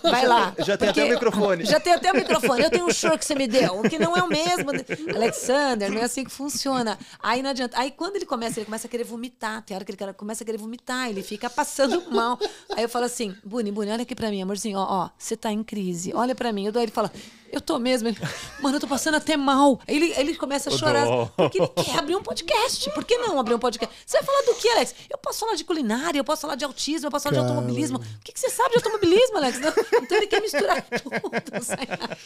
vai 0.04 0.26
lá. 0.26 0.54
Já 0.60 0.78
tem 0.78 0.89
até 0.89 1.06
o 1.06 1.10
microfone. 1.10 1.64
Já 1.64 1.80
tem 1.80 1.93
até 1.93 2.12
o 2.12 2.16
microfone. 2.16 2.64
Eu 2.64 2.70
tenho 2.70 2.86
um 2.86 2.91
show 2.93 3.18
que 3.18 3.24
você 3.24 3.36
me 3.36 3.47
deu, 3.47 3.80
o 3.80 3.84
que 3.84 3.97
não 3.97 4.18
é 4.18 4.24
o 4.24 4.28
mesmo. 4.28 4.72
Alexander, 5.16 5.89
não 5.91 6.02
é 6.02 6.04
assim 6.04 6.24
que 6.26 6.32
funciona. 6.32 6.97
Aí 7.22 7.41
não 7.41 7.52
adianta. 7.52 7.80
Aí 7.80 7.91
quando 7.91 8.16
ele 8.18 8.26
começa, 8.26 8.60
ele 8.60 8.66
começa 8.66 8.88
a 8.88 8.89
querer 8.89 9.04
vomitar. 9.06 9.62
Tem 9.62 9.76
hora 9.76 9.86
que 9.86 9.91
ele 9.91 10.14
começa 10.14 10.43
a 10.43 10.45
querer 10.45 10.58
vomitar, 10.58 11.10
ele 11.10 11.22
fica 11.24 11.49
passando 11.49 12.04
mal. 12.12 12.38
Aí 12.76 12.84
eu 12.84 12.89
falo 12.89 13.06
assim, 13.06 13.34
Buni, 13.43 13.72
Buni, 13.72 13.91
olha 13.91 14.02
aqui 14.04 14.16
pra 14.16 14.30
mim, 14.30 14.41
amorzinho, 14.41 14.78
ó, 14.80 15.06
ó, 15.06 15.10
você 15.18 15.38
tá 15.38 15.52
em 15.52 15.64
crise. 15.64 16.12
Olha 16.14 16.36
pra 16.36 16.52
mim. 16.52 16.66
Eu 16.66 16.72
dou, 16.72 16.82
ele 16.82 16.91
fala, 16.91 17.12
eu 17.52 17.62
tô 17.62 17.78
mesmo. 17.80 18.08
Ele, 18.08 18.18
Mano, 18.62 18.78
eu 18.78 18.80
tô 18.80 18.88
passando 18.88 19.16
até 19.16 19.36
mal. 19.38 19.80
Aí 19.88 19.95
ele, 19.95 20.14
ele 20.18 20.36
começa 20.36 20.70
a 20.70 20.78
chorar. 20.78 21.06
Porque 21.36 21.60
ele 21.60 21.68
quer 21.68 21.97
abrir 21.99 22.16
um 22.16 22.24
podcast. 22.24 22.89
Por 22.91 23.04
que 23.04 23.18
não 23.18 23.39
abrir 23.39 23.56
um 23.56 23.60
podcast? 23.60 23.93
Você 24.06 24.18
vai 24.18 24.26
falar 24.26 24.41
do 24.43 24.56
que, 24.56 24.68
Alex? 24.70 24.95
Eu 25.10 25.18
posso 25.18 25.39
falar 25.39 25.56
de 25.56 25.64
culinária, 25.64 26.20
eu 26.20 26.24
posso 26.24 26.41
falar 26.41 26.56
de 26.56 26.64
autismo, 26.66 27.08
eu 27.08 27.12
posso 27.12 27.24
falar 27.30 27.34
de 27.36 27.39
automobilismo. 27.47 27.97
O 27.99 28.20
que, 28.24 28.32
que 28.32 28.39
você 28.39 28.49
sabe 28.49 28.70
de 28.72 28.76
automobilismo, 28.78 29.38
Alex? 29.38 29.60
Não, 29.60 29.74
então 30.02 30.18
ele 30.18 30.28
quer 30.28 30.41
misturar 30.41 30.82
tudo. 31.02 31.12
nada. 31.12 32.18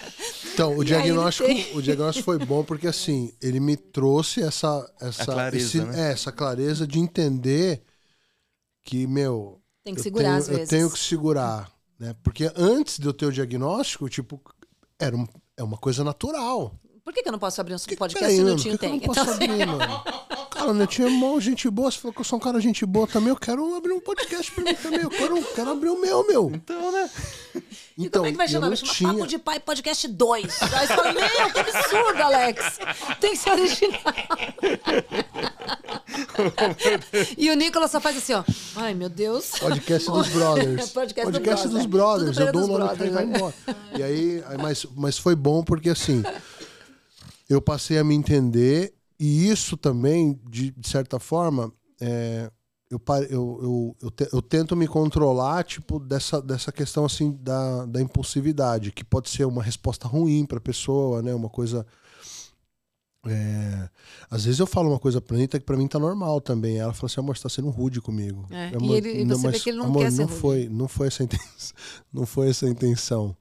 Então, 0.53 0.75
o 0.77 0.83
E 0.83 0.85
diagnóstico, 0.85 1.47
tem- 1.47 1.75
o 1.75 1.81
diagnóstico 1.81 2.25
foi 2.25 2.37
bom 2.39 2.63
porque 2.63 2.87
assim, 2.87 3.33
ele 3.41 3.59
me 3.59 3.75
trouxe 3.75 4.41
essa 4.41 4.89
essa 4.99 5.25
clareza, 5.25 5.65
esse- 5.65 5.81
né? 5.81 6.09
é, 6.09 6.11
essa 6.13 6.31
clareza 6.31 6.87
de 6.87 6.99
entender 6.99 7.81
que, 8.83 9.07
meu, 9.07 9.59
Tem 9.83 9.95
que 9.95 10.01
segurar 10.01 10.23
tenho, 10.29 10.37
às 10.37 10.47
vezes. 10.47 10.71
Eu 10.71 10.77
tenho 10.77 10.91
que 10.91 10.99
segurar, 10.99 11.71
né? 11.99 12.15
Porque 12.23 12.51
antes 12.55 12.99
de 12.99 13.05
eu 13.07 13.13
ter 13.13 13.25
o 13.25 13.31
diagnóstico, 13.31 14.07
tipo, 14.09 14.39
era 14.99 15.15
um, 15.15 15.27
é 15.57 15.63
uma 15.63 15.77
coisa 15.77 16.03
natural. 16.03 16.73
Por 17.03 17.13
que, 17.13 17.21
que 17.21 17.29
eu 17.29 17.31
não 17.33 17.39
posso 17.39 17.61
abrir 17.61 17.75
um 17.75 17.77
Que- 17.77 17.95
podcast 17.95 18.19
peraí, 18.35 18.57
se 18.59 18.69
o 18.69 18.71
que 18.71 18.77
tem? 18.79 18.99
que 18.99 19.05
eu 19.05 19.13
não 19.13 19.13
posso 19.13 19.29
abrir, 19.31 19.65
mano? 19.67 20.03
Cara, 20.49 20.71
o 20.71 20.73
Netinho 20.73 21.07
é 21.07 21.11
mó 21.11 21.39
gente 21.39 21.69
boa. 21.69 21.91
Você 21.91 21.99
falou 21.99 22.13
que 22.13 22.21
eu 22.21 22.25
sou 22.25 22.37
um 22.37 22.41
cara 22.41 22.59
gente 22.59 22.83
boa 22.85 23.05
também. 23.05 23.29
Eu 23.29 23.35
quero 23.35 23.75
abrir 23.75 23.91
um 23.93 23.99
podcast 23.99 24.51
pra 24.51 24.63
mim 24.63 24.73
também. 24.73 25.01
Eu 25.01 25.09
quero, 25.09 25.43
quero 25.53 25.69
abrir 25.71 25.89
o 25.89 25.99
meu, 26.01 26.25
meu. 26.25 26.51
Então, 26.55 26.91
né? 26.91 27.09
E 27.97 28.05
Então, 28.05 28.23
como 28.23 28.27
é 28.27 28.31
que 28.31 28.37
vai 28.37 28.47
eu 28.47 28.51
chamar? 28.51 28.67
Vai 28.69 28.77
chamar 28.77 28.93
tinha. 28.93 29.13
Papo 29.13 29.27
de 29.27 29.37
Pai 29.37 29.59
Podcast 29.59 30.07
2. 30.07 30.61
Aí 30.63 30.87
você 30.87 30.95
fala, 30.95 31.13
meu, 31.13 31.51
que 31.53 31.59
absurdo, 31.59 32.21
Alex. 32.23 32.79
Tem 33.19 33.31
que 33.31 33.37
ser 33.37 33.51
original. 33.51 34.01
e 37.37 37.49
o 37.49 37.55
Nicolas 37.55 37.91
só 37.91 37.99
faz 37.99 38.17
assim, 38.17 38.33
ó. 38.33 38.43
Ai, 38.75 38.93
meu 38.93 39.09
Deus. 39.09 39.51
Podcast 39.59 40.09
dos 40.11 40.27
Brothers. 40.33 40.89
Podcast 40.89 41.31
do 41.31 41.39
Podcast 41.39 41.67
dos 41.67 41.85
brother. 41.85 42.33
Brothers. 42.33 42.37
Tudo 42.37 42.47
Eu 42.47 42.51
dou 42.53 42.63
o 42.63 42.75
pra 42.75 42.85
nome 42.85 42.93
e 43.05 43.09
vai 43.09 43.25
brothers, 43.25 43.35
embora. 43.37 43.55
E 43.97 44.03
aí, 44.03 44.43
mas, 44.61 44.85
mas 44.95 45.17
foi 45.17 45.35
bom 45.35 45.63
porque 45.63 45.89
assim, 45.89 46.23
eu 47.49 47.61
passei 47.61 47.97
a 47.97 48.03
me 48.03 48.15
entender 48.15 48.93
e 49.19 49.49
isso 49.49 49.77
também, 49.77 50.39
de, 50.49 50.71
de 50.71 50.87
certa 50.89 51.19
forma, 51.19 51.71
é, 52.01 52.49
eu, 52.89 53.01
eu, 53.29 53.29
eu, 53.29 53.95
eu, 54.03 54.11
te- 54.11 54.29
eu 54.31 54.41
tento 54.41 54.75
me 54.75 54.87
controlar, 54.87 55.63
tipo, 55.63 55.99
dessa, 55.99 56.41
dessa 56.41 56.71
questão 56.71 57.05
assim 57.05 57.37
da, 57.41 57.85
da 57.85 58.01
impulsividade, 58.01 58.91
que 58.91 59.03
pode 59.03 59.29
ser 59.29 59.45
uma 59.45 59.63
resposta 59.63 60.07
ruim 60.07 60.45
pra 60.45 60.59
pessoa, 60.59 61.21
né? 61.21 61.33
Uma 61.33 61.49
coisa. 61.49 61.85
É, 63.27 63.89
às 64.29 64.45
vezes 64.45 64.59
eu 64.59 64.67
falo 64.67 64.89
uma 64.89 64.99
coisa 64.99 65.19
pra 65.21 65.35
Anitta 65.35 65.59
que 65.59 65.65
pra 65.65 65.75
mim 65.77 65.87
tá 65.87 65.97
normal 65.99 66.39
também. 66.41 66.77
Ela 66.77 66.93
fala 66.93 67.07
assim, 67.07 67.19
amor, 67.19 67.35
você 67.37 67.43
tá 67.43 67.49
sendo 67.49 67.69
rude 67.69 67.99
comigo. 68.01 68.45
É, 68.51 68.71
e 68.81 68.91
ele- 68.93 69.21
e 69.21 69.25
você 69.25 69.47
vê 69.51 69.59
que 69.59 69.69
ele 69.69 69.77
não 69.79 69.85
amor, 69.85 70.03
quer 70.03 70.11
ser 70.11 70.17
não 70.21 70.27
rude. 70.27 70.39
foi, 70.39 70.69
não 70.69 70.87
foi 70.87 71.07
essa 71.07 71.23
a 71.23 71.25
intenção. 71.25 71.75
Não 72.13 72.25
foi 72.25 72.49
essa 72.49 72.67
intenção. 72.69 73.35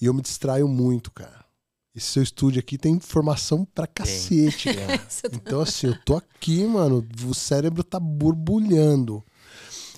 E 0.00 0.06
eu 0.06 0.14
me 0.14 0.22
distraio 0.22 0.66
muito, 0.68 1.10
cara. 1.10 1.44
esse 1.94 2.06
seu 2.08 2.22
estúdio 2.24 2.58
aqui 2.58 2.76
tem 2.76 2.94
informação 2.94 3.64
pra 3.72 3.86
cacete, 3.86 4.74
cara. 4.74 4.98
Você 5.08 5.28
tá- 5.28 5.36
Então, 5.36 5.60
assim, 5.60 5.86
eu 5.88 5.96
tô 6.04 6.16
aqui, 6.16 6.64
mano, 6.66 7.06
o 7.28 7.32
cérebro 7.34 7.84
tá 7.84 8.00
borbulhando. 8.00 9.22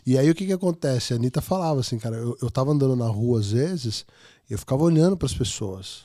E 0.05 0.17
aí, 0.19 0.31
o 0.31 0.35
que 0.35 0.47
que 0.47 0.53
acontece? 0.53 1.13
A 1.13 1.17
Anitta 1.17 1.41
falava 1.41 1.81
assim, 1.81 1.99
cara, 1.99 2.17
eu, 2.17 2.37
eu 2.41 2.51
tava 2.51 2.71
andando 2.73 2.95
na 2.95 3.07
rua 3.09 3.41
às 3.41 3.51
vezes 3.51 4.05
e 4.49 4.53
eu 4.53 4.59
ficava 4.59 4.83
olhando 4.85 5.17
pras 5.17 5.33
pessoas. 5.35 6.05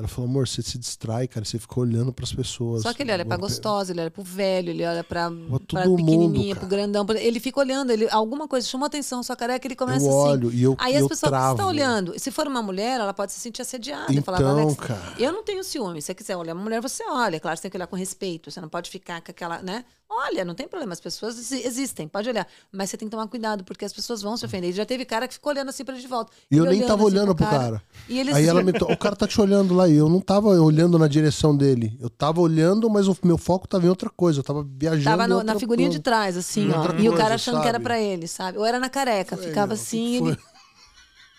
Ela 0.00 0.08
falou, 0.08 0.30
amor, 0.30 0.48
você 0.48 0.62
se 0.62 0.78
distrai, 0.78 1.28
cara, 1.28 1.44
você 1.44 1.58
fica 1.58 1.78
olhando 1.78 2.10
pras 2.10 2.32
pessoas. 2.32 2.82
Só 2.84 2.94
que 2.94 3.02
ele 3.02 3.12
olha 3.12 3.24
pra 3.26 3.36
gostosa, 3.36 3.92
ele 3.92 4.00
olha 4.00 4.10
pro 4.10 4.22
velho, 4.22 4.70
ele 4.70 4.82
olha 4.82 5.04
pra, 5.04 5.30
pra 5.30 5.58
todo 5.84 5.96
pequenininha, 5.96 6.56
pro 6.56 6.66
cara. 6.66 6.82
grandão. 6.86 7.06
Ele 7.18 7.38
fica 7.38 7.60
olhando, 7.60 7.90
ele, 7.90 8.08
alguma 8.10 8.48
coisa 8.48 8.66
chamou 8.66 8.86
atenção, 8.86 9.22
sua 9.22 9.36
careca, 9.36 9.66
ele 9.66 9.76
começa 9.76 10.06
Eu 10.06 10.08
assim. 10.08 10.30
olho 10.30 10.50
e 10.52 10.62
eu, 10.62 10.74
Aí 10.78 10.96
as 10.96 11.06
pessoas, 11.06 11.30
travo. 11.30 11.58
tá 11.58 11.66
olhando. 11.66 12.18
Se 12.18 12.30
for 12.30 12.46
uma 12.48 12.62
mulher, 12.62 12.98
ela 12.98 13.12
pode 13.12 13.30
se 13.32 13.40
sentir 13.40 13.60
assediada. 13.60 14.10
e 14.10 14.22
falar, 14.22 14.38
Então, 14.38 14.58
Alex, 14.58 14.74
cara. 14.76 15.12
eu 15.18 15.32
não 15.32 15.44
tenho 15.44 15.62
ciúme. 15.62 16.00
Se 16.00 16.06
você 16.06 16.14
quiser 16.14 16.34
olhar 16.36 16.54
uma 16.54 16.62
mulher, 16.64 16.80
você 16.80 17.04
olha. 17.06 17.38
Claro, 17.38 17.56
você 17.58 17.62
tem 17.62 17.70
que 17.70 17.76
olhar 17.76 17.86
com 17.86 17.96
respeito. 17.96 18.50
Você 18.50 18.58
não 18.60 18.70
pode 18.70 18.88
ficar 18.88 19.20
com 19.20 19.30
aquela, 19.30 19.60
né? 19.60 19.84
Olha, 20.12 20.44
não 20.44 20.54
tem 20.56 20.66
problema. 20.66 20.92
As 20.92 20.98
pessoas 21.00 21.38
exi- 21.38 21.64
existem, 21.64 22.08
pode 22.08 22.28
olhar. 22.28 22.44
Mas 22.72 22.90
você 22.90 22.96
tem 22.96 23.06
que 23.06 23.12
tomar 23.12 23.28
cuidado, 23.28 23.62
porque 23.62 23.84
as 23.84 23.92
pessoas 23.92 24.20
vão 24.20 24.36
se 24.36 24.44
ofender. 24.44 24.70
E 24.70 24.72
já 24.72 24.84
teve 24.84 25.04
cara 25.04 25.28
que 25.28 25.34
ficou 25.34 25.52
olhando 25.52 25.68
assim 25.68 25.84
pra 25.84 25.94
ele 25.94 26.02
de 26.02 26.08
volta. 26.08 26.32
E 26.50 26.56
eu 26.56 26.64
nem 26.64 26.80
tava 26.82 26.94
assim 27.04 27.04
olhando 27.12 27.34
pro 27.34 27.46
cara. 27.46 27.80
E 28.08 28.18
ele 28.18 28.32
Aí 28.32 28.44
ela 28.46 28.60
me 28.64 28.72
o 28.72 28.96
cara 28.96 29.14
tá 29.14 29.26
te 29.28 29.40
olhando 29.40 29.72
lá 29.72 29.88
e 29.88 29.94
eu 29.94 30.08
não 30.08 30.20
tava 30.20 30.48
olhando 30.48 30.98
na 30.98 31.06
direção 31.06 31.56
dele. 31.56 31.96
Eu 32.00 32.10
tava 32.10 32.40
olhando, 32.40 32.90
mas 32.90 33.06
o 33.06 33.16
meu 33.22 33.38
foco 33.38 33.68
tava 33.68 33.86
em 33.86 33.88
outra 33.88 34.10
coisa. 34.10 34.40
Eu 34.40 34.44
tava 34.44 34.66
viajando. 34.68 35.04
Tava 35.04 35.28
no- 35.28 35.44
na 35.44 35.56
figurinha 35.58 35.88
de 35.88 36.00
trás, 36.00 36.36
assim, 36.36 36.70
ó. 36.72 36.78
outra 36.78 36.94
E 37.00 37.02
o 37.08 37.10
coisa, 37.12 37.16
cara 37.16 37.34
achando 37.36 37.60
que 37.62 37.68
era 37.68 37.74
sabe? 37.76 37.84
pra 37.84 38.00
ele, 38.00 38.26
sabe? 38.26 38.58
Ou 38.58 38.66
era 38.66 38.80
na 38.80 38.88
careca, 38.88 39.36
Falei, 39.36 39.48
ficava 39.50 39.68
meu, 39.68 39.74
assim, 39.74 40.16
ele. 40.26 40.38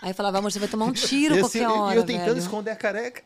Aí 0.02 0.14
falava, 0.14 0.40
amor, 0.40 0.52
você 0.52 0.58
vai 0.60 0.68
tomar 0.68 0.86
um 0.86 0.92
tiro 0.92 1.34
Esse- 1.36 1.42
qualquer 1.42 1.62
e 1.62 1.66
hora. 1.66 1.96
eu 1.96 2.04
tentando 2.04 2.26
velho. 2.30 2.38
esconder 2.40 2.72
a 2.72 2.76
careca. 2.76 3.22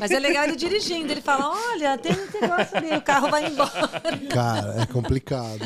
Mas 0.00 0.10
é 0.10 0.18
legal 0.18 0.44
ele 0.44 0.56
dirigindo. 0.56 1.10
Ele 1.12 1.20
fala: 1.20 1.50
olha, 1.72 1.96
tem 1.98 2.12
um 2.12 2.40
negócio 2.40 2.76
ali, 2.76 2.96
o 2.96 3.02
carro 3.02 3.30
vai 3.30 3.46
embora. 3.46 3.88
Cara, 4.32 4.82
é 4.82 4.86
complicado. 4.86 5.60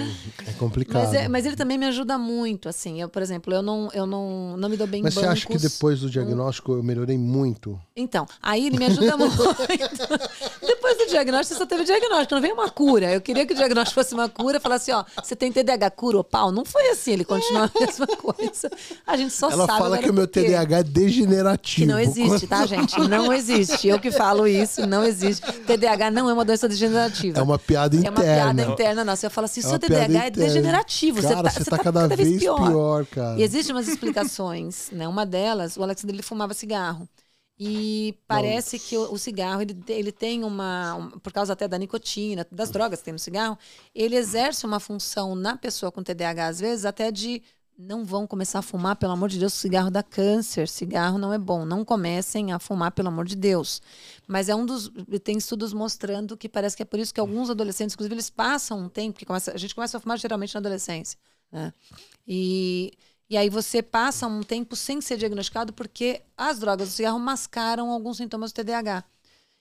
É 0.46 0.52
complicado. 0.52 1.04
Mas, 1.04 1.14
é- 1.14 1.28
mas 1.28 1.46
ele 1.46 1.54
também 1.56 1.78
me 1.78 1.86
ajuda 1.86 2.18
muito, 2.18 2.68
assim. 2.68 3.00
Eu, 3.00 3.08
por 3.08 3.22
exemplo, 3.22 3.52
eu 3.54 3.62
não, 3.62 3.88
eu 3.92 4.06
não, 4.06 4.56
não 4.56 4.68
me 4.68 4.76
dou 4.76 4.86
bem 4.86 5.00
em 5.00 5.02
Mas 5.04 5.14
você 5.14 5.26
acha 5.26 5.46
que 5.46 5.52
bancos. 5.54 5.70
depois 5.70 6.00
do 6.00 6.10
diagnóstico 6.10 6.72
eu 6.72 6.82
melhorei 6.82 7.16
muito? 7.16 7.80
Então, 7.96 8.26
aí 8.42 8.66
ele 8.66 8.76
me 8.78 8.86
ajuda 8.86 9.16
muito. 9.16 9.36
Depois 10.66 10.96
do 10.98 11.06
diagnóstico, 11.06 11.54
você 11.54 11.58
só 11.58 11.66
teve 11.66 11.84
diagnóstico, 11.84 12.34
não 12.34 12.40
veio 12.42 12.54
uma 12.54 12.70
cura. 12.70 13.12
Eu 13.12 13.20
queria 13.20 13.46
que 13.46 13.52
o 13.52 13.56
diagnóstico 13.56 14.00
fosse 14.00 14.14
uma 14.14 14.28
cura, 14.28 14.58
falasse, 14.60 14.90
ó, 14.92 15.04
você 15.22 15.34
tem 15.36 15.52
TDAH, 15.52 15.90
cura 15.90 16.16
ou 16.16 16.24
pau. 16.24 16.50
Não 16.50 16.64
foi 16.64 16.88
assim, 16.90 17.12
ele 17.12 17.24
continua 17.24 17.70
a 17.74 17.80
mesma 17.80 18.06
coisa. 18.06 18.70
A 19.06 19.16
gente 19.16 19.32
só 19.32 19.50
Ela 19.50 19.66
sabe 19.66 19.78
fala 19.78 19.86
agora 19.96 20.02
que 20.02 20.10
o 20.10 20.14
meu. 20.14 20.26
TDAH 20.44 20.78
é 20.78 20.82
degenerativo. 20.82 21.80
Que 21.86 21.86
não 21.86 21.98
existe, 21.98 22.46
tá, 22.46 22.66
gente? 22.66 22.98
Não 23.08 23.32
existe. 23.32 23.88
Eu 23.88 23.98
que 23.98 24.10
falo 24.10 24.46
isso, 24.46 24.86
não 24.86 25.04
existe. 25.04 25.42
TDAH 25.66 26.10
não 26.10 26.28
é 26.28 26.32
uma 26.32 26.44
doença 26.44 26.68
degenerativa. 26.68 27.38
É 27.38 27.42
uma 27.42 27.58
piada 27.58 27.96
É 27.96 28.00
interna. 28.00 28.16
uma 28.20 28.24
piada 28.34 28.62
interna 28.72 29.04
nossa. 29.04 29.26
Eu 29.26 29.30
falo 29.30 29.44
assim, 29.46 29.60
É 29.60 29.62
seu 29.64 29.78
TDAH 29.78 30.24
é 30.26 30.30
degenerativo. 30.30 31.22
Cara, 31.22 31.50
você 31.50 31.64
tá, 31.64 31.78
cada, 31.78 32.06
vez 32.08 32.38
pior, 32.38 33.06
cara. 33.06 33.38
E 33.38 33.42
existem 33.42 33.74
umas 33.74 33.88
explicações, 33.88 34.90
né? 34.92 35.06
Uma 35.08 35.24
delas, 35.26 35.76
o 35.76 35.82
Alexandre 35.82 36.16
ele 36.16 36.22
fumava 36.22 36.54
cigarro. 36.54 37.08
E 37.62 38.16
parece 38.26 38.78
que 38.78 38.96
o, 38.96 39.12
o 39.12 39.18
cigarro, 39.18 39.60
ele, 39.60 39.76
ele 39.88 40.10
tem 40.10 40.44
uma, 40.44 40.94
um- 40.94 41.10
por 41.10 41.30
causa 41.30 41.52
até 41.52 41.68
da 41.68 41.76
nicotina, 41.76 42.46
das 42.50 42.70
drogas 42.70 43.00
que 43.00 43.04
tem 43.04 43.12
no 43.12 43.18
cigarro, 43.18 43.58
ele 43.94 44.16
exerce 44.16 44.64
uma 44.64 44.80
função 44.80 45.34
na 45.34 45.58
pessoa 45.58 45.92
com 45.92 46.02
TDAH, 46.02 46.46
às 46.46 46.58
vezes, 46.60 46.84
até 46.86 47.10
de 47.12 47.42
não 47.80 48.04
vão 48.04 48.26
começar 48.26 48.58
a 48.58 48.62
fumar, 48.62 48.96
pelo 48.96 49.12
amor 49.12 49.28
de 49.28 49.38
Deus, 49.38 49.54
cigarro 49.54 49.90
dá 49.90 50.02
câncer, 50.02 50.68
cigarro 50.68 51.18
não 51.18 51.32
é 51.32 51.38
bom, 51.38 51.64
não 51.64 51.84
comecem 51.84 52.52
a 52.52 52.58
fumar, 52.58 52.92
pelo 52.92 53.08
amor 53.08 53.24
de 53.24 53.34
Deus. 53.34 53.80
Mas 54.28 54.48
é 54.48 54.54
um 54.54 54.66
dos. 54.66 54.90
Tem 55.24 55.38
estudos 55.38 55.72
mostrando 55.72 56.36
que 56.36 56.48
parece 56.48 56.76
que 56.76 56.82
é 56.82 56.86
por 56.86 56.98
isso 56.98 57.12
que 57.12 57.20
alguns 57.20 57.48
adolescentes, 57.48 57.94
inclusive, 57.94 58.14
eles 58.14 58.28
passam 58.28 58.80
um 58.80 58.88
tempo, 58.88 59.18
que 59.18 59.24
começa, 59.24 59.52
a 59.52 59.56
gente 59.56 59.74
começa 59.74 59.96
a 59.96 60.00
fumar 60.00 60.18
geralmente 60.18 60.54
na 60.54 60.60
adolescência. 60.60 61.18
Né? 61.50 61.72
E, 62.28 62.92
e 63.28 63.36
aí 63.36 63.48
você 63.48 63.82
passa 63.82 64.26
um 64.26 64.42
tempo 64.42 64.76
sem 64.76 65.00
ser 65.00 65.16
diagnosticado 65.16 65.72
porque 65.72 66.22
as 66.36 66.58
drogas 66.58 66.88
do 66.88 66.92
cigarro 66.92 67.18
mascaram 67.18 67.90
alguns 67.90 68.18
sintomas 68.18 68.52
do 68.52 68.56
TDAH. 68.56 69.04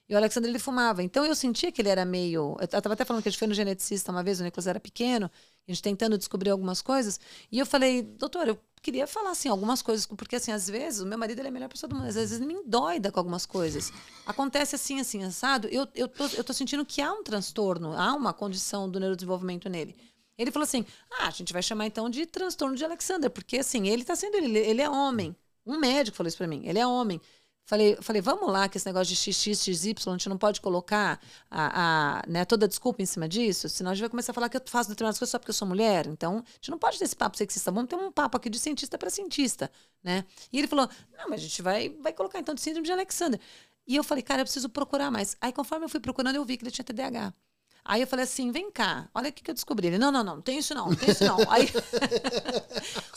E 0.10 0.14
o 0.16 0.18
Alexandre 0.18 0.49
ele 0.49 0.57
fumava. 0.57 1.03
Então 1.03 1.24
eu 1.24 1.36
sentia 1.36 1.72
que 1.72 1.80
ele 1.80 1.89
era 1.89 2.03
meio. 2.03 2.57
Eu 2.60 2.66
estava 2.66 2.93
até 2.93 3.05
falando 3.05 3.22
que 3.22 3.30
a 3.30 3.32
gente 3.32 3.38
foi 3.38 3.47
no 3.47 3.53
geneticista 3.53 4.12
uma 4.12 4.24
vez, 4.24 4.39
o 4.39 4.43
Nicolas 4.43 4.66
era 4.66 4.80
pequeno, 4.80 5.30
a 5.68 5.72
gente 5.72 5.84
tentando 5.84 6.18
descobrir 6.18 6.49
algumas 6.49 6.82
coisas. 6.82 7.20
E 7.51 7.60
eu 7.60 7.66
falei, 7.66 8.01
doutor, 8.01 8.47
eu 8.47 8.60
queria 8.82 9.05
falar 9.05 9.30
assim 9.32 9.49
algumas 9.49 9.84
coisas, 9.84 10.07
porque 10.07 10.38
assim, 10.38 10.51
às 10.51 10.68
vezes, 10.68 10.99
o 11.01 11.05
meu 11.05 11.18
marido 11.18 11.39
ele 11.39 11.49
é 11.49 11.51
a 11.51 11.53
melhor 11.53 11.70
pessoa 11.70 11.88
do 11.88 11.95
mundo, 11.95 12.07
às 12.07 12.16
vezes 12.16 12.39
ele 12.39 12.47
me 12.47 12.55
endoida 12.55 13.12
com 13.12 13.20
algumas 13.20 13.45
coisas. 13.45 13.93
Acontece 14.26 14.76
assim, 14.76 14.99
assim, 14.99 15.24
assado. 15.24 15.68
Eu, 15.68 15.88
eu, 15.93 16.07
tô, 16.07 16.26
eu 16.26 16.43
tô 16.43 16.53
sentindo 16.53 16.84
que 16.84 17.01
há 17.01 17.14
um 17.14 17.24
transtorno, 17.24 17.93
há 17.93 18.16
uma 18.16 18.34
condição 18.34 18.89
do 18.89 18.99
neurodesenvolvimento 18.99 19.70
nele. 19.70 19.95
Ele 20.39 20.51
falou 20.51 20.64
assim: 20.64 20.86
ah, 21.20 21.28
a 21.28 21.32
gente 21.32 21.53
vai 21.53 21.62
chamar 21.62 21.86
então 21.86 22.10
de 22.10 22.26
transtorno 22.26 22.76
de 22.76 22.84
Alexander, 22.84 23.30
porque 23.30 23.60
assim, 23.60 23.88
ele 23.88 24.03
tá 24.03 24.16
sendo, 24.16 24.38
ele, 24.38 24.57
ele 24.57 24.82
é 24.82 24.89
homem. 24.89 25.36
Um 25.66 25.78
médico 25.78 26.18
falou 26.18 26.30
isso 26.30 26.38
pra 26.38 26.47
mim, 26.47 26.64
ele 26.66 26.80
é 26.80 26.88
homem. 26.88 27.22
Falei, 27.70 27.95
falei, 28.01 28.20
vamos 28.20 28.51
lá, 28.51 28.67
que 28.67 28.78
esse 28.80 28.86
negócio 28.88 29.13
de 29.13 29.15
XX, 29.15 29.63
XY, 29.63 29.93
a 30.07 30.11
gente 30.13 30.28
não 30.28 30.39
pode 30.39 30.59
colocar 30.59 31.22
a, 31.51 32.17
a, 32.17 32.24
né, 32.28 32.43
toda 32.43 32.65
a 32.65 32.67
desculpa 32.67 33.03
em 33.03 33.05
cima 33.05 33.30
disso, 33.30 33.70
senão 33.70 33.91
a 33.91 33.93
gente 33.93 34.01
vai 34.01 34.09
começar 34.09 34.32
a 34.32 34.34
falar 34.34 34.49
que 34.49 34.57
eu 34.57 34.61
faço 34.65 34.89
determinadas 34.89 35.20
coisas 35.20 35.30
só 35.30 35.38
porque 35.38 35.51
eu 35.51 35.53
sou 35.53 35.67
mulher. 35.67 36.07
Então, 36.07 36.38
a 36.38 36.51
gente 36.55 36.72
não 36.72 36.80
pode 36.80 36.97
ter 36.97 37.05
esse 37.05 37.15
papo 37.15 37.38
sexista. 37.38 37.72
Vamos 37.72 37.88
ter 37.88 37.95
um 37.95 38.11
papo 38.11 38.36
aqui 38.38 38.49
de 38.49 38.57
cientista 38.57 38.97
para 38.97 39.11
cientista, 39.11 39.70
né? 40.03 40.26
E 40.51 40.57
ele 40.57 40.67
falou, 40.67 40.89
não, 41.15 41.30
mas 41.30 41.41
a 41.41 41.43
gente 41.43 41.61
vai, 41.61 41.89
vai 42.01 42.11
colocar 42.11 42.39
então 42.39 42.55
de 42.55 42.61
síndrome 42.61 42.88
de 42.88 42.91
Alexander. 42.91 43.39
E 43.86 43.95
eu 43.95 44.03
falei, 44.03 44.24
cara, 44.24 44.41
eu 44.41 44.45
preciso 44.45 44.67
procurar 44.67 45.11
mais. 45.11 45.38
Aí, 45.39 45.53
conforme 45.53 45.86
eu 45.86 45.89
fui 45.89 45.99
procurando, 45.99 46.38
eu 46.38 46.45
vi 46.45 46.57
que 46.57 46.63
ele 46.63 46.72
tinha 46.72 46.84
TDAH. 46.84 47.32
Aí 47.90 48.02
eu 48.02 48.08
falei 48.08 48.24
assim, 48.24 48.52
vem 48.52 48.70
cá, 48.70 49.10
olha 49.16 49.30
o 49.30 49.34
que, 49.34 49.42
que 49.42 49.50
eu 49.50 49.56
descobri. 49.56 49.88
Ele, 49.88 49.98
não, 49.98 50.12
não, 50.12 50.24
não, 50.24 50.36
não 50.36 50.42
tem 50.44 50.60
isso 50.60 50.76
não, 50.76 50.90
não 50.90 50.96
tem 50.96 51.10
isso 51.10 51.24
não. 51.26 51.38
Aí, 51.50 51.68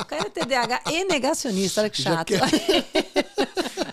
o 0.01 0.05
cara 0.07 0.29
é 0.29 0.31
TDAH 0.31 0.85
e 0.91 1.05
negacionista, 1.05 1.83
olha 1.83 1.91
que 1.91 2.01
chato. 2.01 2.33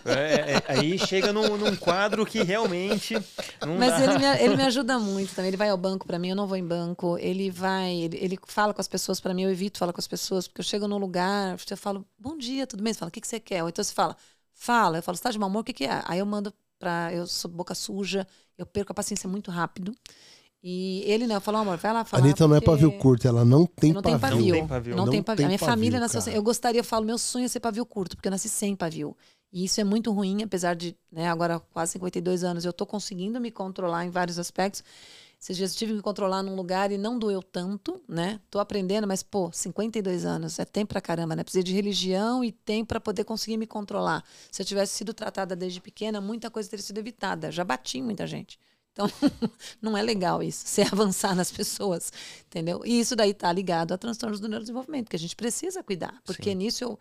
É, 0.02 0.54
é, 0.54 0.62
aí 0.66 0.98
chega 0.98 1.32
num, 1.32 1.56
num 1.56 1.76
quadro 1.76 2.24
que 2.24 2.42
realmente 2.42 3.14
não 3.60 3.76
Mas 3.76 3.90
dá. 3.90 4.04
ele 4.04 4.18
me, 4.18 4.42
ele 4.42 4.56
me 4.56 4.62
ajuda 4.64 4.98
muito 4.98 5.34
também. 5.34 5.50
Ele 5.50 5.56
vai 5.56 5.68
ao 5.68 5.76
banco 5.76 6.06
pra 6.06 6.18
mim, 6.18 6.30
eu 6.30 6.36
não 6.36 6.46
vou 6.46 6.56
em 6.56 6.66
banco. 6.66 7.16
Ele 7.18 7.50
vai, 7.50 7.94
ele, 7.94 8.16
ele 8.20 8.38
fala 8.46 8.72
com 8.74 8.80
as 8.80 8.88
pessoas 8.88 9.20
pra 9.20 9.34
mim, 9.34 9.42
eu 9.42 9.50
evito 9.50 9.78
falar 9.78 9.92
com 9.92 10.00
as 10.00 10.08
pessoas, 10.08 10.48
porque 10.48 10.62
eu 10.62 10.64
chego 10.64 10.88
num 10.88 10.98
lugar, 10.98 11.56
eu 11.70 11.76
falo, 11.76 12.04
bom 12.18 12.36
dia, 12.36 12.66
tudo 12.66 12.82
bem? 12.82 12.92
Você 12.92 12.98
fala, 12.98 13.10
o 13.10 13.12
que, 13.12 13.20
que 13.20 13.28
você 13.28 13.38
quer? 13.38 13.62
Ou 13.62 13.68
então 13.68 13.84
você 13.84 13.92
fala, 13.92 14.16
fala. 14.54 14.98
Eu 14.98 15.02
falo, 15.02 15.16
você 15.16 15.22
tá 15.22 15.30
de 15.30 15.38
mau 15.38 15.48
humor, 15.48 15.60
o 15.60 15.64
que, 15.64 15.74
que 15.74 15.84
é? 15.84 16.02
Aí 16.06 16.18
eu 16.18 16.26
mando 16.26 16.52
pra. 16.78 17.12
Eu 17.12 17.26
sou 17.26 17.50
boca 17.50 17.74
suja, 17.74 18.26
eu 18.58 18.66
perco 18.66 18.92
a 18.92 18.94
paciência 18.94 19.28
muito 19.28 19.50
rápido. 19.50 19.94
E 20.62 21.02
ele, 21.06 21.26
né, 21.26 21.36
eu 21.36 21.40
falo, 21.40 21.56
amor, 21.58 21.78
vai 21.78 21.92
lá 21.92 22.04
falar. 22.04 22.22
Anitta 22.22 22.46
não 22.46 22.54
é 22.54 22.60
pavio 22.60 22.92
curto, 22.98 23.26
ela 23.26 23.44
não 23.46 23.64
tem 23.64 23.92
não 23.94 24.02
tem 24.02 24.18
pavio. 24.18 24.36
pavio. 24.36 24.52
Não 24.52 24.58
tem 24.60 24.66
pavio. 24.66 24.96
Não 24.96 25.04
Não 25.06 25.10
tem 25.12 25.22
pavio. 25.22 25.36
tem 25.38 25.46
A 25.46 25.48
minha 25.48 25.58
pavio, 25.58 25.72
família 25.74 26.00
nasceu 26.00 26.20
sem. 26.20 26.32
cara. 26.32 26.38
Eu 26.38 26.42
gostaria, 26.42 26.80
eu 26.80 26.84
falo, 26.84 27.06
meu 27.06 27.16
sonho 27.16 27.46
é 27.46 27.48
ser 27.48 27.60
pavio 27.60 27.86
curto, 27.86 28.16
porque 28.16 28.28
eu 28.28 28.30
nasci 28.30 28.48
sem 28.48 28.76
pavio. 28.76 29.16
E 29.52 29.64
isso 29.64 29.80
é 29.80 29.84
muito 29.84 30.12
ruim, 30.12 30.42
apesar 30.42 30.74
de, 30.74 30.94
né, 31.10 31.28
agora 31.28 31.58
quase 31.72 31.92
52 31.92 32.44
anos, 32.44 32.64
eu 32.64 32.72
tô 32.72 32.84
conseguindo 32.86 33.40
me 33.40 33.50
controlar 33.50 34.04
em 34.04 34.10
vários 34.10 34.38
aspectos. 34.38 34.84
Esses 35.40 35.56
dias 35.56 35.72
eu 35.72 35.78
tive 35.78 35.92
que 35.92 35.96
me 35.96 36.02
controlar 36.02 36.42
num 36.42 36.54
lugar 36.54 36.92
e 36.92 36.98
não 36.98 37.18
doeu 37.18 37.42
tanto, 37.42 37.98
né? 38.06 38.38
Tô 38.50 38.58
aprendendo, 38.58 39.06
mas, 39.08 39.22
pô, 39.22 39.50
52 39.50 40.26
anos 40.26 40.58
é 40.58 40.66
tempo 40.66 40.90
pra 40.90 41.00
caramba, 41.00 41.34
né? 41.34 41.42
Precisa 41.42 41.64
de 41.64 41.72
religião 41.72 42.44
e 42.44 42.52
tempo 42.52 42.88
pra 42.88 43.00
poder 43.00 43.24
conseguir 43.24 43.56
me 43.56 43.66
controlar. 43.66 44.22
Se 44.52 44.60
eu 44.60 44.66
tivesse 44.66 44.92
sido 44.92 45.14
tratada 45.14 45.56
desde 45.56 45.80
pequena, 45.80 46.20
muita 46.20 46.50
coisa 46.50 46.68
teria 46.68 46.82
sido 46.84 46.98
evitada. 46.98 47.50
Já 47.50 47.64
bati 47.64 47.96
em 47.98 48.02
muita 48.02 48.26
gente. 48.26 48.58
Então, 49.00 49.08
não 49.80 49.96
é 49.96 50.02
legal 50.02 50.42
isso, 50.42 50.66
você 50.66 50.82
avançar 50.92 51.34
nas 51.34 51.50
pessoas, 51.50 52.12
entendeu? 52.46 52.82
E 52.84 53.00
isso 53.00 53.16
daí 53.16 53.32
tá 53.32 53.52
ligado 53.52 53.92
a 53.92 53.98
transtornos 53.98 54.40
do 54.40 54.48
neurodesenvolvimento, 54.48 55.08
que 55.10 55.16
a 55.16 55.18
gente 55.18 55.34
precisa 55.36 55.82
cuidar. 55.82 56.20
Porque 56.24 56.50
Sim. 56.50 56.56
nisso 56.56 56.84
eu, 56.84 56.98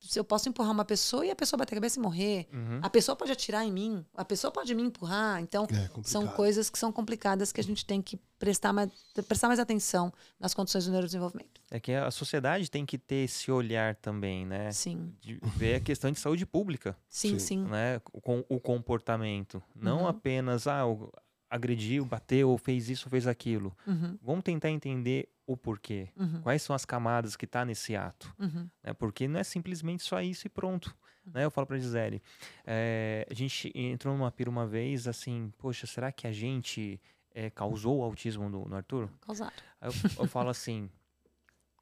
se 0.00 0.18
eu 0.18 0.24
posso 0.24 0.48
empurrar 0.48 0.72
uma 0.72 0.84
pessoa 0.84 1.24
e 1.24 1.30
a 1.30 1.36
pessoa 1.36 1.58
bater 1.58 1.74
a 1.74 1.76
cabeça 1.76 1.98
e 1.98 2.02
morrer. 2.02 2.48
Uhum. 2.52 2.80
A 2.82 2.90
pessoa 2.90 3.14
pode 3.14 3.30
atirar 3.32 3.64
em 3.64 3.70
mim, 3.72 4.04
a 4.16 4.24
pessoa 4.24 4.50
pode 4.50 4.74
me 4.74 4.82
empurrar. 4.82 5.40
Então, 5.40 5.66
É 5.70 6.02
são 6.02 6.26
coisas 6.26 6.68
que 6.68 6.78
são 6.78 6.90
complicadas 6.92 7.52
que 7.52 7.60
a 7.60 7.64
gente 7.64 7.84
tem 7.86 8.02
que 8.02 8.18
prestar 8.38 8.72
mais, 8.72 8.90
prestar 9.28 9.46
mais 9.46 9.60
atenção 9.60 10.12
nas 10.40 10.52
condições 10.52 10.84
do 10.86 10.90
neurodesenvolvimento. 10.90 11.60
É 11.70 11.78
que 11.78 11.92
a 11.92 12.10
sociedade 12.10 12.68
tem 12.68 12.84
que 12.84 12.98
ter 12.98 13.24
esse 13.24 13.50
olhar 13.52 13.94
também, 13.94 14.44
né? 14.44 14.72
Sim, 14.72 15.12
De 15.20 15.38
ver 15.56 15.76
a 15.76 15.80
questão 15.80 16.10
de 16.10 16.18
saúde 16.18 16.44
pública, 16.44 16.96
sim, 17.08 17.38
Sim. 17.38 17.38
sim. 17.38 17.62
né? 17.64 18.00
Com 18.00 18.44
o 18.48 18.58
comportamento. 18.58 19.62
Não 19.74 20.00
Uhum. 20.00 20.08
apenas, 20.08 20.66
ah, 20.66 20.84
o- 20.84 21.12
agrediu, 21.54 22.04
bateu, 22.04 22.56
fez 22.56 22.88
isso, 22.88 23.10
fez 23.10 23.26
aquilo. 23.26 23.76
Uhum, 23.86 24.18
Vamos 24.22 24.42
tentar 24.42 24.70
entender 24.70 25.28
o 25.46 25.56
porquê. 25.56 26.08
uhum, 26.16 26.40
Quais 26.40 26.62
são 26.62 26.74
as 26.74 26.84
camadas 26.84 27.36
que 27.36 27.46
tá 27.46 27.64
nesse 27.64 27.94
ato. 27.94 28.34
uhum, 28.38 28.68
né? 28.82 28.92
Porque 28.94 29.28
não 29.28 29.38
é 29.38 29.44
simplesmente 29.44 30.02
só 30.02 30.20
isso 30.22 30.46
e 30.46 30.50
pronto. 30.50 30.94
Né? 31.26 31.44
Eu 31.44 31.50
falo 31.50 31.66
pra 31.66 31.78
Gisele, 31.78 32.22
eh, 32.66 33.26
a 33.30 33.34
gente 33.34 33.70
entrou 33.74 34.16
numa 34.16 34.30
pira 34.32 34.48
uma 34.50 34.66
vez, 34.66 35.06
assim, 35.06 35.52
poxa, 35.58 35.86
será 35.86 36.10
que 36.10 36.26
a 36.26 36.32
gente 36.32 37.00
eh, 37.34 37.50
causou 37.50 37.98
o 37.98 38.02
autismo 38.02 38.48
no, 38.48 38.64
no 38.64 38.74
Arthur? 38.76 39.08
causar. 39.20 39.52
Aí 39.80 39.88
eu, 39.90 40.10
eu 40.20 40.26
falo 40.26 40.48
assim, 40.48 40.88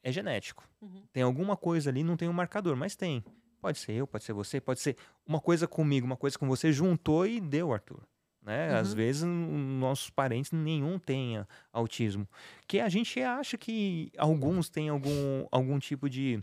é 0.03 0.11
genético. 0.11 0.69
Uhum. 0.83 1.03
Tem 1.13 1.23
alguma 1.23 1.57
coisa 1.57 1.91
ali, 1.91 2.03
não 2.03 2.17
tem 2.17 2.29
um 2.29 2.33
marcador, 2.33 2.77
mas 2.77 2.97
tem. 2.97 3.25
Pode 3.61 3.79
ser 3.79 3.93
eu, 3.93 4.07
pode 4.07 4.25
ser 4.25 4.33
você, 4.33 4.61
pode 4.61 4.81
ser 4.81 4.97
uma 5.27 5.41
coisa 5.41 5.69
comigo, 5.69 6.07
uma 6.07 6.17
coisa 6.17 6.39
com 6.39 6.49
você, 6.49 6.73
juntou 6.73 7.27
e 7.27 7.41
deu, 7.41 7.73
Arthur. 7.73 8.03
Né? 8.43 8.75
Às 8.75 8.91
Uhum. 8.91 8.97
vezes 8.97 9.23
n- 9.23 9.79
nossos 9.79 10.09
parentes 10.11 10.51
nenhum 10.51 10.99
tenha 10.99 11.47
autismo. 11.73 12.27
Que 12.67 12.81
a 12.81 12.89
gente 12.89 13.21
acha 13.21 13.59
que 13.59 14.11
alguns 14.17 14.69
têm 14.71 14.89
algum, 14.89 15.47
algum 15.53 15.79
tipo 15.79 16.09
de, 16.09 16.43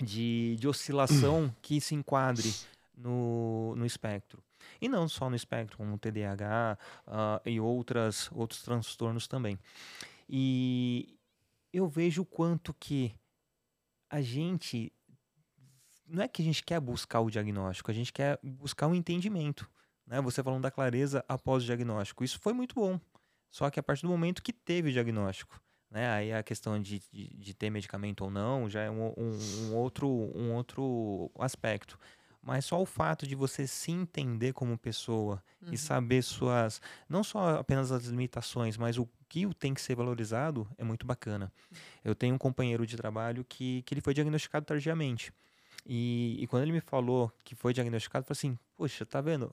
de, 0.00 0.56
de 0.58 0.66
oscilação 0.66 1.54
que 1.60 1.78
se 1.80 1.94
enquadre 1.94 2.50
no, 2.96 3.74
no 3.76 3.84
espectro. 3.84 4.42
E 4.80 4.88
não 4.88 5.08
só 5.08 5.28
no 5.28 5.36
espectro, 5.36 5.76
como 5.76 5.98
TDAH 5.98 6.78
ah, 7.06 7.40
e 7.44 7.60
outras, 7.60 8.30
outros 8.32 8.62
transtornos 8.62 9.26
também. 9.26 9.58
E 10.28 11.18
eu 11.72 11.86
vejo 11.88 12.22
o 12.22 12.26
quanto 12.26 12.72
que 12.74 13.14
a 14.08 14.20
gente. 14.22 14.92
Não 16.06 16.22
é 16.24 16.28
que 16.28 16.42
a 16.42 16.44
gente 16.44 16.62
quer 16.64 16.80
buscar 16.80 17.20
o 17.20 17.30
diagnóstico, 17.30 17.90
a 17.90 17.94
gente 17.94 18.12
quer 18.12 18.38
buscar 18.42 18.86
o 18.88 18.94
entendimento. 18.94 19.68
Né? 20.10 20.20
Você 20.20 20.42
falando 20.42 20.62
da 20.62 20.70
clareza 20.70 21.24
após 21.28 21.62
o 21.62 21.66
diagnóstico. 21.66 22.24
Isso 22.24 22.38
foi 22.40 22.52
muito 22.52 22.74
bom. 22.74 23.00
Só 23.48 23.70
que 23.70 23.78
a 23.80 23.82
partir 23.82 24.02
do 24.02 24.08
momento 24.08 24.42
que 24.42 24.52
teve 24.52 24.90
o 24.90 24.92
diagnóstico, 24.92 25.60
né? 25.90 26.10
Aí 26.10 26.32
a 26.32 26.42
questão 26.42 26.80
de, 26.80 27.00
de, 27.12 27.28
de 27.28 27.54
ter 27.54 27.70
medicamento 27.70 28.22
ou 28.24 28.30
não 28.30 28.68
já 28.68 28.80
é 28.82 28.90
um, 28.90 29.12
um- 29.16 29.38
um 29.70 29.74
outro, 29.76 30.08
um 30.08 30.52
outro 30.52 31.30
aspecto. 31.38 31.98
Mas 32.42 32.64
só 32.64 32.80
o 32.80 32.86
fato 32.86 33.26
de 33.26 33.34
você 33.34 33.66
se 33.66 33.90
entender 33.92 34.52
como 34.52 34.76
pessoa 34.78 35.42
Uhum. 35.62 35.72
e 35.72 35.76
saber 35.78 36.22
suas. 36.22 36.80
Não 37.08 37.22
só 37.22 37.56
apenas 37.58 37.92
as 37.92 38.04
limitações, 38.06 38.76
mas 38.78 38.96
o 38.98 39.06
que 39.28 39.46
tem 39.56 39.74
que 39.74 39.80
ser 39.82 39.94
valorizado 39.94 40.66
é 40.78 40.82
muito 40.84 41.06
bacana. 41.06 41.52
Eu 42.02 42.14
tenho 42.14 42.34
um 42.34 42.38
companheiro 42.38 42.86
de 42.86 42.96
trabalho 42.96 43.44
que, 43.46 43.82
que 43.82 43.92
ele 43.94 44.00
foi 44.00 44.14
diagnosticado 44.14 44.64
tardiamente. 44.64 45.32
E, 45.84 46.36
e 46.40 46.46
quando 46.46 46.62
ele 46.62 46.72
me 46.72 46.80
falou 46.80 47.30
que 47.44 47.54
foi 47.54 47.72
diagnosticado, 47.74 48.22
eu 48.22 48.26
falei 48.34 48.38
assim: 48.38 48.58
Poxa, 48.76 49.04
tá 49.04 49.20
vendo? 49.20 49.52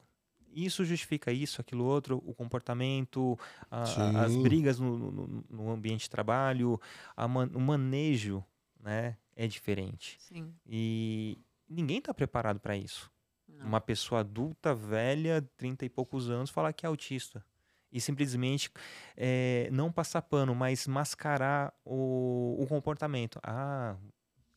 Isso 0.53 0.83
justifica 0.85 1.31
isso, 1.31 1.61
aquilo 1.61 1.83
outro, 1.85 2.21
o 2.25 2.33
comportamento, 2.33 3.37
a- 3.69 3.83
as 4.23 4.35
brigas 4.35 4.79
no, 4.79 4.97
no- 5.11 5.45
no 5.49 5.71
ambiente 5.71 6.01
de 6.03 6.09
trabalho, 6.09 6.79
a 7.15 7.27
man- 7.27 7.49
o 7.53 7.59
manejo 7.59 8.43
né, 8.79 9.17
é 9.35 9.47
diferente. 9.47 10.17
Sim. 10.19 10.53
E 10.65 11.37
ninguém 11.69 11.97
está 11.99 12.13
preparado 12.13 12.59
para 12.59 12.75
isso 12.77 13.11
Não. 13.47 13.65
uma 13.67 13.81
pessoa 13.81 14.21
adulta, 14.21 14.73
velha, 14.73 15.41
30 15.57 15.85
e 15.85 15.89
poucos 15.89 16.29
anos, 16.29 16.49
falar 16.49 16.71
que 16.73 16.85
é 16.85 16.89
autista. 16.89 17.43
E 17.91 18.01
simplesmente 18.01 18.69
eh, 19.15 19.69
não 19.71 19.91
passar 19.91 20.21
pano, 20.21 20.53
mas 20.53 20.87
mascarar 20.87 21.73
o, 21.85 22.57
o 22.59 22.67
comportamento. 22.67 23.39
Ah, 23.43 23.95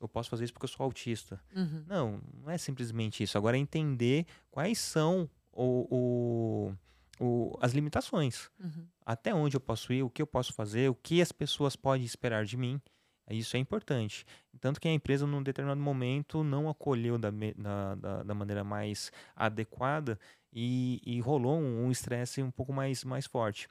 eu 0.01 0.09
posso 0.09 0.29
fazer 0.31 0.45
isso 0.45 0.53
porque 0.53 0.65
eu 0.65 0.69
sou 0.69 0.83
autista. 0.85 1.41
Uhum. 1.55 1.85
Não, 1.87 2.21
não 2.43 2.51
é 2.51 2.59
simplesmente 2.59 3.23
isso. 3.23 3.37
Agora 3.39 3.57
é 3.57 3.61
entender 3.61 4.27
quais 4.51 4.79
são 4.79 5.29
o, 5.53 6.71
o- 6.71 6.75
o- 7.21 7.59
as 7.61 7.73
limitações. 7.73 8.51
Uhum. 8.59 8.87
Até 9.05 9.35
onde 9.35 9.57
eu 9.57 9.61
posso 9.61 9.93
ir, 9.93 10.03
o 10.03 10.11
que 10.11 10.23
eu 10.23 10.27
posso 10.27 10.53
fazer, 10.53 10.91
o 10.91 10.95
que 10.95 11.21
as 11.21 11.33
pessoas 11.33 11.77
podem 11.77 12.05
esperar 12.07 12.45
de 12.45 12.57
mim. 12.57 12.81
Isso 13.29 13.57
é 13.57 13.61
importante. 13.61 14.25
Tanto 14.61 14.81
que 14.81 14.89
a 14.89 14.93
empresa, 14.93 15.25
num 15.27 15.43
determinado 15.43 15.81
momento, 15.81 16.43
não 16.43 16.69
acolheu 16.69 17.17
da, 17.17 17.31
da, 17.31 17.95
da, 17.95 18.23
da 18.25 18.35
maneira 18.35 18.65
mais 18.65 19.13
adequada 19.37 20.19
e, 20.53 21.01
e 21.07 21.21
rolou 21.21 21.57
um 21.61 21.85
um 21.87 21.91
estresse 21.93 22.43
um 22.43 22.51
pouco 22.51 22.73
mais, 22.73 23.05
mais 23.05 23.27
forte. 23.27 23.69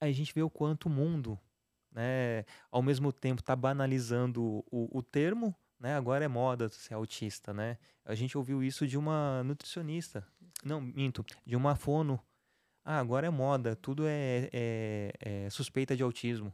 Aí 0.00 0.10
a 0.10 0.14
gente 0.14 0.32
vê 0.34 0.42
o 0.42 0.50
quanto 0.50 0.86
o 0.86 0.90
mundo, 0.90 1.38
né, 1.90 2.44
ao 2.70 2.82
mesmo 2.82 3.12
tempo, 3.12 3.40
está 3.40 3.56
banalizando 3.56 4.64
o, 4.70 4.98
o 4.98 5.02
termo, 5.02 5.54
né, 5.78 5.94
agora 5.96 6.24
é 6.24 6.28
moda 6.28 6.68
ser 6.68 6.94
autista, 6.94 7.52
né? 7.52 7.76
A 8.04 8.14
gente 8.14 8.36
ouviu 8.38 8.62
isso 8.62 8.86
de 8.86 8.96
uma 8.96 9.42
nutricionista, 9.44 10.26
não, 10.64 10.80
minto, 10.80 11.24
de 11.44 11.54
uma 11.56 11.74
fono. 11.76 12.20
Ah, 12.84 12.98
agora 13.00 13.26
é 13.26 13.30
moda, 13.30 13.74
tudo 13.76 14.04
é, 14.06 14.48
é- 14.52 15.12
é 15.20 15.50
suspeita 15.50 15.96
de 15.96 16.02
autismo. 16.02 16.52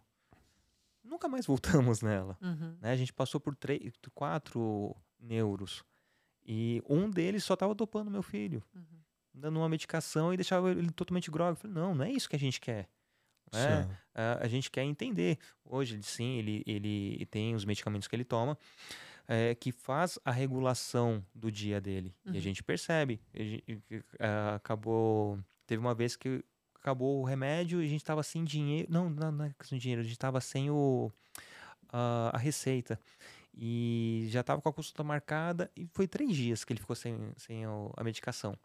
Nunca 1.04 1.28
mais 1.28 1.46
voltamos 1.90 2.00
nela 2.00 2.38
Uhum. 2.40 2.76
né? 2.80 2.92
A 2.92 2.96
gente 2.96 3.12
passou 3.12 3.40
por 3.40 3.54
três, 3.54 3.92
quatro 4.14 4.96
neuros. 5.20 5.84
E 6.44 6.82
um 6.88 7.08
deles 7.10 7.44
só 7.44 7.54
estava 7.54 7.74
dopando 7.74 8.10
meu 8.10 8.22
filho, 8.22 8.62
Uhum. 8.74 9.00
dando 9.34 9.58
uma 9.58 9.68
medicação 9.68 10.32
e 10.32 10.36
deixava 10.36 10.70
ele 10.70 10.90
totalmente 10.90 11.30
grogue. 11.30 11.52
Eu 11.52 11.56
falei, 11.56 11.74
não, 11.76 11.94
não 11.94 12.04
é 12.04 12.10
isso 12.10 12.28
que 12.28 12.36
a 12.36 12.38
gente 12.38 12.60
quer. 12.60 12.88
né? 13.52 13.98
A, 14.14 14.44
a 14.44 14.48
gente 14.48 14.70
quer 14.70 14.82
entender. 14.84 15.38
Hoje, 15.64 16.02
sim, 16.02 16.38
ele, 16.38 16.62
ele 16.66 17.26
tem 17.26 17.54
os 17.54 17.64
medicamentos 17.66 18.08
que 18.08 18.16
ele 18.16 18.24
toma, 18.24 18.56
é, 19.28 19.54
que 19.54 19.72
faz 19.72 20.18
a 20.24 20.30
regulação 20.30 21.24
do 21.34 21.50
dia 21.50 21.80
dele. 21.80 22.14
E 22.26 22.30
Uhum. 22.30 22.36
a 22.36 22.40
gente 22.40 22.62
percebe. 22.62 23.20
A 23.34 23.38
gen- 23.38 23.62
e- 23.68 24.02
ah, 24.18 24.54
acabou. 24.56 25.38
Teve 25.66 25.80
uma 25.80 25.94
vez 25.94 26.16
que 26.16 26.44
acabou 26.74 27.20
o 27.20 27.24
remédio 27.24 27.80
e 27.82 27.86
a 27.86 27.88
gente 27.88 28.00
estava 28.02 28.22
sem 28.22 28.44
dinheiro. 28.44 28.88
Não, 28.90 29.08
não, 29.08 29.30
não 29.32 29.44
é 29.44 29.54
questão 29.58 29.78
de 29.78 29.82
dinheiro, 29.82 30.00
a 30.00 30.04
gente 30.04 30.12
estava 30.14 30.40
sem 30.40 30.70
o, 30.70 31.10
a, 31.88 32.30
a 32.34 32.38
receita. 32.38 32.98
E 33.54 34.26
já 34.30 34.40
estava 34.40 34.60
com 34.62 34.68
a 34.68 34.72
consulta 34.72 35.04
marcada 35.04 35.70
e 35.76 35.86
foi 35.92 36.08
três 36.08 36.34
dias 36.34 36.64
que 36.64 36.72
ele 36.72 36.80
ficou 36.80 36.96
sem, 36.96 37.16
sem 37.36 37.64
a 37.64 38.02
medicação. 38.02 38.56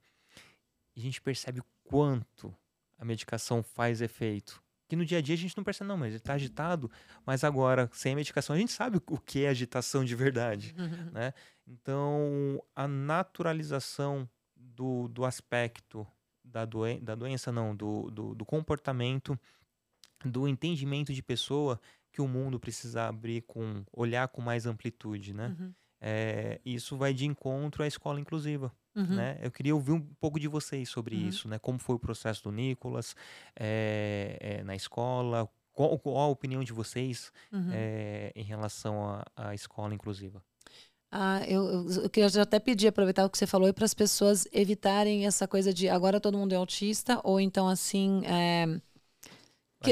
E 0.95 0.99
a 0.99 1.03
gente 1.03 1.21
percebe 1.21 1.59
o 1.59 1.65
quanto 1.83 2.55
a 2.97 3.03
medicação 3.05 3.61
faz 3.61 4.01
efeito. 4.01 4.63
Que 4.87 4.95
no 4.95 5.05
dia 5.05 5.17
a 5.17 5.21
dia 5.21 5.35
a 5.35 5.37
gente 5.37 5.55
não 5.57 5.63
percebe, 5.63 5.87
não, 5.87 5.97
mas 5.97 6.09
ele 6.09 6.17
está 6.17 6.33
agitado, 6.33 6.89
mas 7.25 7.43
agora, 7.43 7.89
sem 7.91 8.15
medicação, 8.15 8.55
a 8.55 8.59
gente 8.59 8.71
sabe 8.71 9.01
o 9.09 9.17
que 9.17 9.43
é 9.43 9.49
agitação 9.49 10.05
de 10.05 10.15
verdade. 10.15 10.73
Uhum. 10.77 11.11
né? 11.11 11.33
Então, 11.67 12.63
a 12.75 12.87
naturalização 12.87 14.29
do, 14.55 15.07
do 15.09 15.25
aspecto 15.25 16.07
da, 16.43 16.63
doen 16.63 16.99
da 17.01 17.15
doença, 17.15 17.51
não, 17.51 17.75
do, 17.75 18.09
do, 18.09 18.33
do 18.33 18.45
comportamento, 18.45 19.37
do 20.23 20.47
entendimento 20.47 21.13
de 21.13 21.21
pessoa 21.21 21.79
que 22.11 22.21
o 22.21 22.27
mundo 22.27 22.59
precisa 22.59 23.07
abrir 23.07 23.41
com, 23.41 23.83
olhar 23.91 24.27
com 24.29 24.41
mais 24.41 24.65
amplitude, 24.65 25.33
né? 25.33 25.55
Uhum. 25.59 25.73
É, 25.99 26.61
isso 26.63 26.95
vai 26.95 27.13
de 27.13 27.25
encontro 27.25 27.83
à 27.83 27.87
escola 27.87 28.19
inclusiva, 28.19 28.71
Uhum. 28.97 29.15
né? 29.15 29.37
Eu 29.43 29.51
queria 29.51 29.75
ouvir 29.75 29.91
um 29.91 30.01
pouco 30.19 30.39
de 30.39 30.47
vocês 30.47 30.89
sobre 30.89 31.15
Uhum. 31.15 31.27
isso, 31.27 31.47
né? 31.47 31.59
Como 31.59 31.77
foi 31.77 31.95
o 31.95 31.99
processo 31.99 32.43
do 32.43 32.51
Nicolas 32.51 33.15
é, 33.55 34.37
é, 34.41 34.63
na 34.63 34.75
escola, 34.75 35.47
qual, 35.71 35.99
qual 35.99 36.17
a 36.17 36.27
opinião 36.27 36.63
de 36.63 36.73
vocês 36.73 37.31
Uhum. 37.51 37.69
é, 37.71 38.31
em 38.35 38.43
relação 38.43 39.21
à, 39.35 39.53
escola 39.53 39.93
inclusiva? 39.93 40.41
Ah, 41.11 41.41
eu, 41.47 41.87
eu, 41.89 42.09
queria 42.09 42.41
até 42.41 42.59
pedir, 42.59 42.87
aproveitar 42.87 43.25
o 43.25 43.29
que 43.29 43.37
você 43.37 43.45
falou, 43.45 43.71
para 43.73 43.85
as 43.85 43.93
pessoas 43.93 44.47
evitarem 44.51 45.25
essa 45.25 45.47
coisa 45.47 45.71
de 45.71 45.87
agora 45.87 46.19
todo 46.19 46.37
mundo 46.37 46.53
é 46.53 46.55
autista, 46.55 47.21
ou 47.23 47.39
então 47.39 47.67
assim. 47.67 48.23
é, 48.25 48.81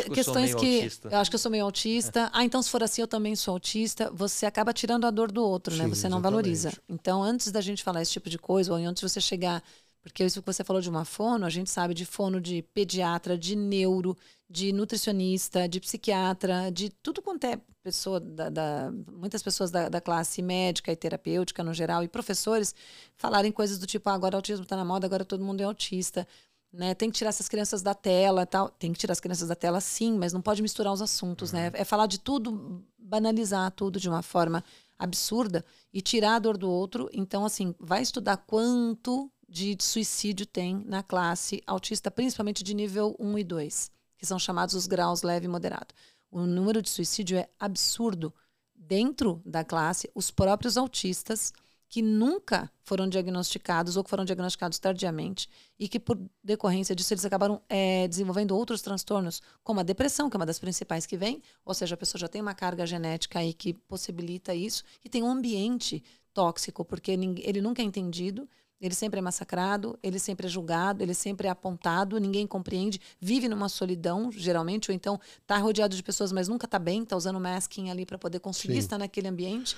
que- 0.04 0.10
que 0.10 0.16
questões 0.16 0.54
que. 0.56 0.82
autista. 0.82 1.10
Eu 1.12 1.18
acho 1.20 1.30
que 1.30 1.36
eu 1.36 1.40
sou 1.40 1.52
meio 1.52 1.64
autista. 1.66 2.30
Ah, 2.34 2.44
então 2.44 2.62
se 2.62 2.70
for 2.70 2.84
assim, 2.84 3.02
eu 3.02 3.08
também 3.08 3.36
sou 3.36 3.54
autista. 3.54 4.12
Você 4.14 4.46
acaba 4.46 4.74
tirando 4.74 5.06
a 5.06 5.12
dor 5.12 5.32
do 5.32 5.44
outro, 5.44 5.76
né? 5.76 5.84
Sim, 5.86 5.90
Você 5.90 6.08
não 6.10 6.18
exatamente. 6.20 6.24
valoriza. 6.24 6.74
Então, 6.90 7.24
antes 7.24 7.52
da 7.52 7.62
gente 7.62 7.84
falar 7.84 8.02
esse 8.02 8.12
tipo 8.12 8.30
de 8.30 8.38
coisa, 8.38 8.72
ou 8.74 8.78
antes 8.78 9.02
de 9.02 9.10
você 9.10 9.22
chegar. 9.22 9.64
Porque 10.04 10.24
isso 10.24 10.40
que 10.40 10.46
você 10.46 10.64
falou 10.64 10.82
de 10.84 10.88
uma 10.90 11.04
fono, 11.04 11.48
a 11.48 11.50
gente 11.50 11.68
sabe 11.68 11.96
de 11.96 12.06
fono 12.06 12.40
de 12.40 12.62
pediatra, 12.76 13.36
de 13.36 13.56
neuro, 13.56 14.16
de 14.48 14.72
nutricionista, 14.72 15.68
de 15.68 15.80
psiquiatra, 15.80 16.72
de 16.72 16.90
tudo 17.02 17.24
quanto 17.24 17.46
é 17.46 17.60
pessoa, 17.82 18.20
da, 18.20 18.50
da- 18.50 18.92
muitas 19.12 19.42
pessoas 19.42 19.72
da, 19.72 19.90
da 19.90 20.00
classe 20.00 20.44
médica 20.44 20.92
e 20.92 20.96
terapêutica 20.96 21.64
no 21.64 21.74
geral, 21.74 22.04
e 22.04 22.08
professores 22.08 22.74
falarem 23.18 23.52
coisas 23.52 23.78
do 23.80 23.88
tipo, 23.88 24.08
ah, 24.10 24.14
agora 24.14 24.36
o 24.36 24.38
autismo 24.38 24.62
está 24.64 24.76
na 24.76 24.86
moda, 24.86 25.08
agora 25.08 25.26
todo 25.26 25.44
mundo 25.44 25.62
é 25.62 25.64
autista. 25.64 26.28
Né? 26.76 26.94
Tem 26.94 27.10
que 27.10 27.18
tirar 27.18 27.30
essas 27.30 27.48
crianças 27.48 27.82
da 27.82 27.94
tela 27.94 28.46
tal. 28.46 28.70
Tem 28.70 28.92
que 28.92 29.00
tirar 29.00 29.14
as 29.14 29.20
crianças 29.20 29.48
da 29.48 29.56
tela, 29.56 29.80
sim, 29.80 30.18
mas 30.18 30.34
não 30.34 30.42
pode 30.42 30.62
misturar 30.62 30.92
os 30.92 31.02
assuntos, 31.02 31.52
né? 31.52 31.72
É 31.74 31.86
falar 31.86 32.06
de 32.06 32.20
tudo, 32.20 32.84
banalizar 32.98 33.72
tudo 33.72 34.00
de 34.00 34.10
uma 34.10 34.22
forma 34.22 34.64
absurda 35.00 35.64
e 35.94 36.02
tirar 36.02 36.36
a 36.36 36.40
dor 36.40 36.58
do 36.58 36.70
outro. 36.70 37.10
Então, 37.14 37.46
assim, 37.46 37.74
vai 37.80 38.02
estudar 38.02 38.38
quanto 38.38 39.32
de 39.48 39.78
suicídio 39.80 40.46
tem 40.46 40.84
na 40.86 41.02
classe 41.02 41.62
autista, 41.66 42.12
principalmente 42.12 42.64
de 42.64 42.74
nível 42.74 43.16
1 43.20 43.40
e 43.40 43.44
2, 43.44 43.92
que 44.18 44.26
são 44.26 44.38
chamados 44.38 44.76
os 44.76 44.86
graus 44.86 45.22
leve 45.22 45.46
e 45.46 45.50
moderado. 45.50 45.94
O 46.30 46.42
número 46.42 46.82
de 46.82 46.90
suicídio 46.90 47.38
é 47.38 47.48
absurdo. 47.58 48.34
Dentro 48.78 49.42
da 49.46 49.64
classe, 49.64 50.12
os 50.14 50.30
próprios 50.30 50.78
autistas 50.78 51.54
que 51.96 52.02
nunca 52.02 52.70
foram 52.84 53.08
diagnosticados 53.08 53.96
ou 53.96 54.04
que 54.04 54.10
foram 54.10 54.26
diagnosticados 54.26 54.78
tardiamente 54.78 55.48
e 55.80 55.88
que, 55.88 55.98
por 55.98 56.20
decorrência 56.44 56.94
disso, 56.94 57.14
eles 57.14 57.24
acabaram 57.24 57.62
eh, 57.70 58.06
desenvolvendo 58.10 58.52
outros 58.52 58.82
transtornos, 58.82 59.42
como 59.64 59.80
a 59.80 59.84
depressão, 59.84 60.30
que 60.30 60.36
é 60.36 60.40
uma 60.40 60.46
das 60.46 60.60
principais 60.60 61.06
que 61.06 61.16
vem, 61.16 61.42
ou 61.64 61.74
seja, 61.74 61.96
a 61.96 61.98
pessoa 61.98 62.20
já 62.20 62.28
tem 62.28 62.42
uma 62.42 62.54
carga 62.54 62.86
genética 62.86 63.40
aí 63.40 63.54
que 63.54 63.74
possibilita 63.74 64.54
isso, 64.54 64.84
e 65.06 65.08
tem 65.08 65.24
um 65.24 65.32
ambiente 65.32 66.04
tóxico, 66.34 66.84
porque 66.84 67.12
ele 67.12 67.62
nunca 67.62 67.82
é 67.82 67.86
entendido, 67.86 68.46
ele 68.80 68.94
sempre 68.94 69.20
é 69.20 69.22
massacrado, 69.22 69.98
ele 70.04 70.20
sempre 70.20 70.48
é 70.48 70.50
julgado, 70.50 71.02
ele 71.02 71.14
sempre 71.14 71.48
é 71.48 71.50
apontado, 71.50 72.20
ninguém 72.20 72.46
compreende, 72.46 73.00
vive 73.20 73.48
numa 73.48 73.70
solidão, 73.70 74.32
geralmente, 74.32 74.92
ou 74.92 74.96
então 74.96 75.20
está 75.42 75.58
rodeado 75.58 75.96
de 75.96 76.04
pessoas, 76.04 76.32
mas 76.32 76.48
nunca 76.48 76.66
está 76.66 76.78
bem, 76.78 77.04
está 77.04 77.16
usando 77.16 77.40
masking 77.40 77.90
ali 77.90 78.06
para 78.06 78.18
poder 78.18 78.40
conseguir 78.40 78.74
Sim. 78.74 78.80
estar 78.80 78.98
naquele 78.98 79.28
ambiente. 79.28 79.78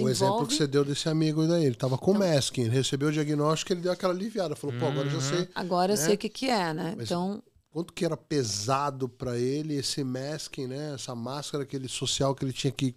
O 0.00 0.08
exemplo 0.08 0.46
que 0.46 0.54
você 0.54 0.66
deu 0.66 0.84
desse 0.84 1.08
amigo 1.08 1.46
daí, 1.46 1.64
ele 1.64 1.74
estava 1.74 1.98
com 1.98 2.14
então, 2.14 2.26
masking, 2.26 2.68
recebeu 2.68 3.08
o 3.08 3.12
diagnóstico, 3.12 3.72
ele 3.72 3.82
deu 3.82 3.92
aquela 3.92 4.12
aliviada, 4.12 4.54
falou, 4.54 4.78
pô, 4.78 4.86
agora 4.86 5.06
eu 5.06 5.10
já 5.10 5.16
uhum. 5.16 5.36
sei. 5.38 5.48
Agora 5.54 5.88
né? 5.88 5.94
eu 5.94 6.04
sei 6.04 6.14
o 6.14 6.18
que, 6.18 6.28
que 6.28 6.48
é, 6.48 6.72
né? 6.72 6.94
Mas 6.96 7.06
então 7.06 7.42
quanto 7.76 7.92
que 7.92 8.06
era 8.06 8.16
pesado 8.16 9.06
para 9.06 9.38
ele 9.38 9.74
esse 9.74 10.02
masking, 10.02 10.66
né? 10.66 10.94
Essa 10.94 11.14
máscara 11.14 11.62
aquele 11.62 11.88
social 11.88 12.34
que 12.34 12.42
ele 12.42 12.52
tinha 12.54 12.70
que, 12.70 12.96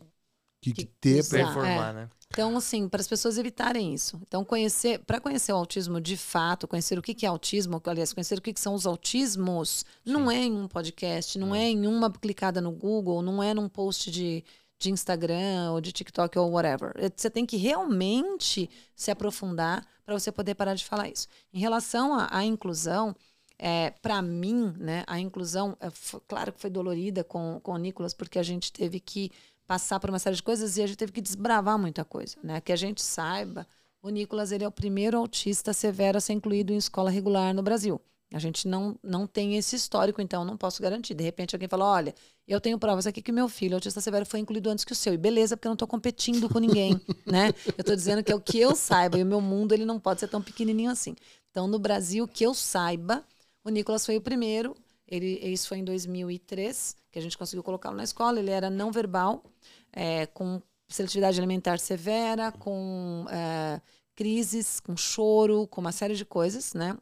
que, 0.61 0.71
que 0.71 0.85
ter 0.85 1.27
para 1.27 1.41
informar, 1.41 1.89
é. 1.89 1.93
né? 1.93 2.09
Então, 2.39 2.55
assim, 2.55 2.87
para 2.87 3.01
as 3.01 3.07
pessoas 3.07 3.37
evitarem 3.37 3.93
isso. 3.93 4.17
Então, 4.25 4.45
conhecer, 4.45 4.99
para 4.99 5.19
conhecer 5.19 5.51
o 5.51 5.57
autismo 5.57 5.99
de 5.99 6.15
fato, 6.15 6.69
conhecer 6.69 6.97
o 6.97 7.01
que, 7.01 7.13
que 7.13 7.25
é 7.25 7.29
autismo, 7.29 7.81
aliás, 7.85 8.13
conhecer 8.13 8.37
o 8.37 8.41
que, 8.41 8.53
que 8.53 8.61
são 8.61 8.73
os 8.73 8.85
autismos, 8.85 9.85
Sim. 10.05 10.13
não 10.13 10.31
é 10.31 10.45
em 10.45 10.53
um 10.53 10.65
podcast, 10.65 11.37
não, 11.37 11.49
não, 11.49 11.55
é 11.55 11.67
em 11.67 11.85
uma 11.85 12.09
clicada 12.09 12.61
no 12.61 12.71
Google, 12.71 13.21
não 13.21 13.43
é 13.43 13.53
num 13.53 13.67
post 13.67 14.09
de, 14.09 14.41
de 14.79 14.89
Instagram 14.89 15.73
ou 15.73 15.81
de 15.81 15.91
TikTok 15.91 16.39
ou 16.39 16.49
whatever. 16.49 16.93
É, 16.95 17.11
você 17.13 17.29
tem 17.29 17.45
que 17.45 17.57
realmente 17.57 18.69
se 18.95 19.11
aprofundar 19.11 19.85
para 20.05 20.17
você 20.17 20.31
poder 20.31 20.55
parar 20.55 20.75
de 20.75 20.85
falar 20.85 21.09
isso. 21.09 21.27
Em 21.53 21.59
relação 21.59 22.17
à 22.31 22.45
inclusão, 22.45 23.13
é, 23.57 23.89
para 24.01 24.21
mim, 24.21 24.73
né, 24.77 25.03
a 25.07 25.19
inclusão, 25.19 25.75
é, 25.81 25.89
claro 26.25 26.53
que 26.53 26.61
foi 26.61 26.69
dolorida 26.69 27.21
com, 27.21 27.59
com 27.61 27.73
o 27.73 27.77
Nicolas, 27.77 28.13
porque 28.13 28.39
a 28.39 28.43
gente 28.43 28.71
teve 28.71 29.01
que 29.01 29.29
passar 29.69 29.99
por 29.99 30.09
uma 30.09 30.17
série 30.17 30.35
de 30.35 30.41
coisas 30.41 30.77
e 30.77 30.81
a 30.81 30.87
gente 30.87 30.97
teve 30.97 31.11
que 31.11 31.21
desbravar 31.21 31.77
muita 31.77 32.03
coisa, 32.03 32.35
né? 32.41 32.59
Que 32.59 32.71
a 32.71 32.75
gente 32.75 33.03
saiba, 33.03 33.67
o 34.01 34.09
Nicolas 34.09 34.51
ele 34.51 34.63
é 34.63 34.67
o 34.67 34.71
primeiro 34.71 35.15
autista 35.15 35.73
severo 35.73 36.17
a 36.17 36.21
ser 36.21 36.33
incluído 36.33 36.73
em 36.73 36.77
escola 36.77 37.11
regular 37.11 37.53
no 37.53 37.61
Brasil. 37.61 38.01
A 38.33 38.39
gente 38.39 38.67
não, 38.67 38.97
não 39.03 39.27
tem 39.27 39.57
esse 39.57 39.75
histórico, 39.75 40.23
então 40.23 40.43
não 40.43 40.57
posso 40.57 40.81
garantir. 40.81 41.13
De 41.13 41.23
repente 41.23 41.55
alguém 41.55 41.69
fala: 41.69 41.85
olha, 41.85 42.15
eu 42.47 42.59
tenho 42.59 42.79
provas 42.79 43.05
aqui 43.05 43.21
que 43.21 43.31
meu 43.31 43.47
filho, 43.47 43.75
autista 43.75 44.01
severo, 44.01 44.25
foi 44.25 44.39
incluído 44.39 44.71
antes 44.71 44.83
que 44.83 44.91
o 44.91 44.95
seu. 44.95 45.13
E 45.13 45.17
beleza, 45.17 45.55
porque 45.55 45.67
eu 45.67 45.71
não 45.71 45.75
estou 45.75 45.87
competindo 45.87 46.49
com 46.49 46.57
ninguém, 46.57 46.99
né? 47.27 47.49
Eu 47.67 47.81
estou 47.81 47.95
dizendo 47.95 48.23
que 48.23 48.31
é 48.31 48.35
o 48.35 48.41
que 48.41 48.59
eu 48.59 48.75
saiba, 48.75 49.19
e 49.19 49.23
o 49.23 49.25
meu 49.25 49.39
mundo 49.39 49.73
ele 49.73 49.85
não 49.85 49.99
pode 49.99 50.19
ser 50.19 50.29
tão 50.29 50.41
pequenininho 50.41 50.89
assim. 50.89 51.15
Então, 51.51 51.67
no 51.67 51.77
Brasil, 51.77 52.27
que 52.27 52.43
eu 52.43 52.55
saiba, 52.55 53.23
o 53.63 53.69
Nicolas 53.69 54.03
foi 54.03 54.17
o 54.17 54.21
primeiro. 54.21 54.75
Ele, 55.09 55.39
isso 55.39 55.67
foi 55.67 55.79
em 55.79 55.83
2003, 55.83 56.95
que 57.11 57.17
a 57.17 57.21
gente 57.21 57.37
conseguiu 57.37 57.63
colocá-lo 57.63 57.97
na 57.97 58.03
escola. 58.03 58.39
Ele 58.39 58.51
era 58.51 58.69
não 58.69 58.91
verbal 58.91 59.43
é, 59.91 60.27
com 60.27 60.61
seletividade 60.87 61.39
alimentar 61.39 61.79
severa, 61.79 62.51
com 62.51 63.25
é, 63.29 63.81
crises, 64.15 64.79
com 64.79 64.95
choro, 64.95 65.67
com 65.67 65.81
uma 65.81 65.91
série 65.91 66.15
de 66.15 66.25
coisas, 66.25 66.73
né? 66.73 66.95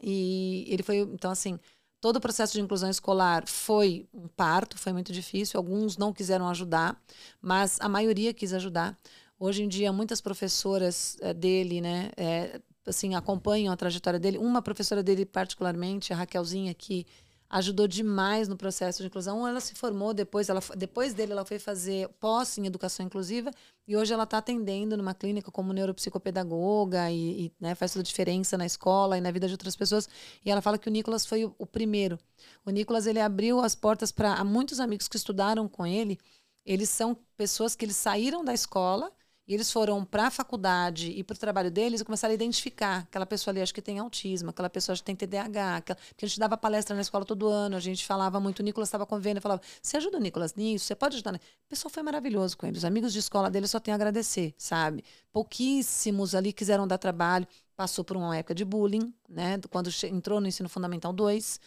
E 0.00 0.64
ele 0.68 0.82
foi, 0.82 0.98
então, 0.98 1.30
assim, 1.30 1.58
todo 2.00 2.16
o 2.16 2.20
processo 2.20 2.52
de 2.52 2.60
inclusão 2.60 2.88
escolar 2.88 3.46
foi 3.46 4.08
um 4.14 4.28
parto, 4.28 4.78
foi 4.78 4.92
muito 4.92 5.12
difícil. 5.12 5.58
Alguns 5.58 5.96
não 5.96 6.12
quiseram 6.12 6.48
ajudar, 6.48 7.00
mas 7.42 7.78
a 7.80 7.88
maioria 7.88 8.32
quis 8.32 8.52
ajudar. 8.54 8.96
Hoje 9.38 9.62
em 9.62 9.68
dia, 9.68 9.92
muitas 9.92 10.20
professoras 10.20 11.16
é, 11.20 11.34
dele, 11.34 11.80
né, 11.80 12.10
é, 12.16 12.60
assim, 12.90 13.14
acompanham 13.14 13.72
a 13.72 13.76
trajetória 13.76 14.18
dele. 14.18 14.38
Uma 14.38 14.62
professora 14.62 15.02
dele, 15.02 15.24
particularmente, 15.24 16.12
a 16.12 16.16
Raquelzinha, 16.16 16.72
que 16.74 17.06
ajudou 17.50 17.88
demais 17.88 18.46
no 18.46 18.56
processo 18.56 19.02
de 19.02 19.08
inclusão. 19.08 19.46
Ela 19.46 19.60
se 19.60 19.74
formou 19.74 20.12
depois, 20.12 20.48
ela, 20.48 20.60
depois 20.76 21.14
dele 21.14 21.32
ela 21.32 21.44
foi 21.44 21.58
fazer 21.58 22.08
pós 22.20 22.58
em 22.58 22.66
educação 22.66 23.06
inclusiva 23.06 23.50
e 23.86 23.96
hoje 23.96 24.12
ela 24.12 24.24
está 24.24 24.38
atendendo 24.38 24.96
numa 24.96 25.14
clínica 25.14 25.50
como 25.50 25.72
neuropsicopedagoga 25.72 27.10
e, 27.10 27.46
e 27.46 27.52
né, 27.58 27.74
faz 27.74 27.92
toda 27.92 28.02
a 28.02 28.04
diferença 28.04 28.58
na 28.58 28.66
escola 28.66 29.16
e 29.16 29.20
na 29.20 29.30
vida 29.30 29.46
de 29.46 29.54
outras 29.54 29.74
pessoas. 29.74 30.08
E 30.44 30.50
ela 30.50 30.60
fala 30.60 30.78
que 30.78 30.88
o 30.88 30.92
Nicolas 30.92 31.24
foi 31.24 31.44
o, 31.44 31.54
o 31.58 31.66
primeiro. 31.66 32.18
O 32.64 32.70
Nicolas 32.70 33.06
ele 33.06 33.20
abriu 33.20 33.60
as 33.60 33.74
portas 33.74 34.12
para 34.12 34.42
muitos 34.44 34.78
amigos 34.78 35.08
que 35.08 35.16
estudaram 35.16 35.68
com 35.68 35.86
ele. 35.86 36.18
Eles 36.66 36.90
são 36.90 37.16
pessoas 37.36 37.74
que 37.74 37.84
eles 37.84 37.96
saíram 37.96 38.44
da 38.44 38.52
escola 38.52 39.10
e 39.48 39.54
eles 39.54 39.72
foram 39.72 40.04
para 40.04 40.26
a 40.26 40.30
faculdade 40.30 41.10
e 41.10 41.24
para 41.24 41.34
o 41.34 41.38
trabalho 41.38 41.70
deles 41.70 42.02
e 42.02 42.04
começaram 42.04 42.32
a 42.32 42.34
identificar 42.34 42.98
aquela 42.98 43.24
pessoa 43.24 43.50
ali, 43.52 43.62
acho 43.62 43.72
que 43.72 43.80
tem 43.80 43.98
autismo, 43.98 44.50
aquela 44.50 44.68
pessoa 44.68 44.92
acho 44.92 45.02
que 45.02 45.06
tem 45.06 45.16
TDAH. 45.16 45.76
Aquela... 45.76 45.96
Porque 45.96 46.26
a 46.26 46.28
gente 46.28 46.38
dava 46.38 46.54
palestra 46.56 46.94
na 46.94 47.00
escola 47.00 47.24
todo 47.24 47.48
ano, 47.48 47.74
a 47.74 47.80
gente 47.80 48.04
falava 48.04 48.38
muito, 48.38 48.60
o 48.60 48.62
Nicolas 48.62 48.88
estava 48.88 49.06
convendo, 49.06 49.40
falava, 49.40 49.62
você 49.80 49.96
ajuda 49.96 50.18
o 50.18 50.20
Nicolas 50.20 50.54
nisso? 50.54 50.84
Você 50.84 50.94
pode 50.94 51.16
ajudar? 51.16 51.34
O 51.34 51.68
pessoal 51.68 51.90
foi 51.90 52.02
maravilhoso 52.02 52.58
com 52.58 52.66
ele. 52.66 52.76
Os 52.76 52.84
amigos 52.84 53.10
de 53.12 53.20
escola 53.20 53.50
dele 53.50 53.66
só 53.66 53.80
tem 53.80 53.92
a 53.92 53.94
agradecer, 53.94 54.54
sabe? 54.58 55.02
Pouquíssimos 55.32 56.34
ali 56.34 56.52
quiseram 56.52 56.86
dar 56.86 56.98
trabalho. 56.98 57.48
Passou 57.74 58.04
por 58.04 58.18
uma 58.18 58.36
época 58.36 58.54
de 58.54 58.66
bullying, 58.66 59.14
né? 59.26 59.58
Quando 59.70 59.88
entrou 60.04 60.42
no 60.42 60.46
ensino 60.46 60.68
fundamental 60.68 61.12
2 61.12 61.58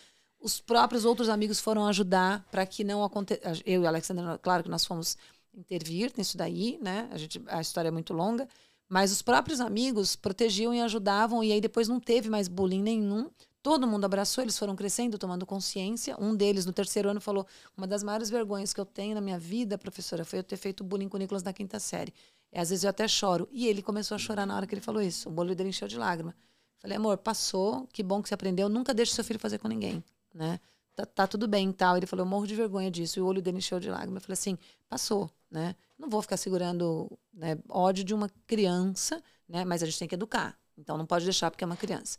os 0.42 0.60
próprios 0.60 1.06
outros 1.06 1.30
amigos 1.30 1.60
foram 1.60 1.86
ajudar 1.88 2.44
para 2.52 2.66
que 2.66 2.84
não 2.84 3.04
aconteça. 3.04 3.62
Eu 3.64 3.82
e 3.82 3.86
o 3.86 3.88
Alexandre, 3.88 4.26
claro 4.42 4.64
que 4.64 4.70
nós 4.70 4.84
fomos 4.84 5.16
intervir 5.56 6.12
nisso 6.18 6.38
daí, 6.38 6.78
né? 6.82 7.10
A, 7.12 7.18
gente, 7.18 7.42
a 7.48 7.62
história 7.62 7.90
é 7.90 7.92
muito 7.92 8.14
longa, 8.14 8.48
mas 8.88 9.12
os 9.12 9.22
próprios 9.22 9.60
amigos 9.60 10.16
protegiam 10.16 10.74
e 10.74 10.82
ajudavam, 10.82 11.44
e 11.44 11.52
aí 11.52 11.62
depois 11.62 11.88
não 11.88 12.00
teve 12.00 12.30
mais 12.30 12.48
bullying 12.48 12.82
nenhum. 12.82 13.30
Todo 13.64 13.86
mundo 13.88 14.06
abraçou, 14.06 14.44
eles 14.44 14.58
foram 14.58 14.76
crescendo, 14.76 15.18
tomando 15.20 15.46
consciência. 15.46 16.16
Um 16.20 16.36
deles, 16.36 16.66
no 16.66 16.74
terceiro 16.74 17.10
ano, 17.10 17.22
falou: 17.22 17.46
Uma 17.78 17.86
das 17.86 18.02
maiores 18.02 18.30
vergonhas 18.30 18.74
que 18.74 18.80
eu 18.82 18.86
tenho 18.86 19.14
na 19.14 19.22
minha 19.22 19.38
vida, 19.38 19.78
professora, 19.78 20.26
foi 20.26 20.40
eu 20.40 20.44
ter 20.44 20.58
feito 20.58 20.84
bullying 20.84 21.08
com 21.08 21.18
o 21.18 21.20
Nicolas 21.20 21.44
na 21.44 21.54
quinta 21.54 21.80
série. 21.80 22.12
E 22.52 22.60
às 22.60 22.70
vezes 22.70 22.84
eu 22.84 22.90
até 22.90 23.08
choro. 23.08 23.48
E 23.52 23.68
ele 23.68 23.82
começou 23.82 24.16
a 24.16 24.18
chorar 24.18 24.46
na 24.46 24.56
hora 24.56 24.66
que 24.68 24.74
ele 24.74 24.82
falou 24.82 25.02
isso. 25.02 25.30
O 25.30 25.40
olho 25.40 25.56
dele 25.56 25.70
encheu 25.70 25.88
de 25.88 25.98
lágrima. 25.98 26.36
Falei, 26.80 26.98
amor, 26.98 27.18
passou, 27.18 27.88
que 27.94 28.02
bom 28.02 28.22
que 28.22 28.28
você 28.28 28.34
aprendeu. 28.34 28.68
Nunca 28.68 28.94
deixe 28.94 29.14
seu 29.14 29.24
filho 29.24 29.40
fazer 29.40 29.60
com 29.60 29.68
ninguém, 29.68 30.04
né? 30.34 30.60
Tá, 30.96 31.06
tá 31.06 31.28
tudo 31.28 31.48
bem 31.48 31.72
tal. 31.72 31.98
Ele 31.98 32.06
falou, 32.06 32.26
eu 32.26 32.30
morro 32.30 32.48
de 32.48 32.56
vergonha 32.56 32.92
disso. 32.92 33.20
E 33.20 33.22
o 33.22 33.26
olho 33.26 33.42
dele 33.42 33.58
encheu 33.58 33.80
de 33.80 33.90
lágrima. 33.90 34.18
Eu 34.18 34.22
falei 34.22 34.34
assim, 34.34 34.58
passou 34.90 35.30
né? 35.52 35.76
Não 36.00 36.10
vou 36.10 36.22
ficar 36.22 36.38
segurando 36.38 37.12
né, 37.34 37.58
ódio 37.70 38.04
de 38.04 38.14
uma 38.14 38.30
criança, 38.48 39.22
né? 39.48 39.66
Mas 39.66 39.84
a 39.84 39.86
gente 39.86 40.00
tem 40.00 40.08
que 40.08 40.16
educar. 40.16 40.58
Então 40.78 40.98
não 40.98 41.06
pode 41.06 41.26
deixar 41.26 41.52
porque 41.52 41.64
é 41.64 41.68
uma 41.68 41.76
criança. 41.76 42.18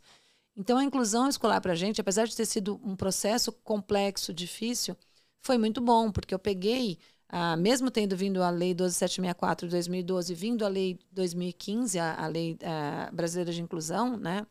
Então 0.55 0.77
a 0.77 0.83
inclusão 0.83 1.27
escolar 1.27 1.59
para 1.59 1.73
a 1.73 1.75
gente, 1.75 1.99
apesar 1.99 2.27
de 2.27 2.35
ter 2.35 2.45
sido 2.45 2.79
um 2.83 2.95
processo 2.95 3.51
complexo, 3.51 4.31
difícil, 4.31 4.95
foi 5.41 5.57
muito 5.57 5.81
bom, 5.81 6.11
porque 6.11 6.33
eu 6.33 6.39
peguei, 6.39 6.99
ah, 7.27 7.57
mesmo 7.57 7.89
tendo 7.89 8.15
vindo 8.15 8.43
a 8.43 8.51
Lei 8.51 8.73
12764 8.75 9.67
de 9.67 9.71
2012, 9.71 10.33
vindo 10.35 10.63
a 10.63 10.67
Lei 10.67 10.99
2015, 11.11 11.97
a, 11.97 12.23
a 12.23 12.27
Lei 12.27 12.57
ah, 12.63 13.09
Brasileira 13.11 13.51
de 13.51 13.61
Inclusão, 13.61 14.15
né? 14.15 14.45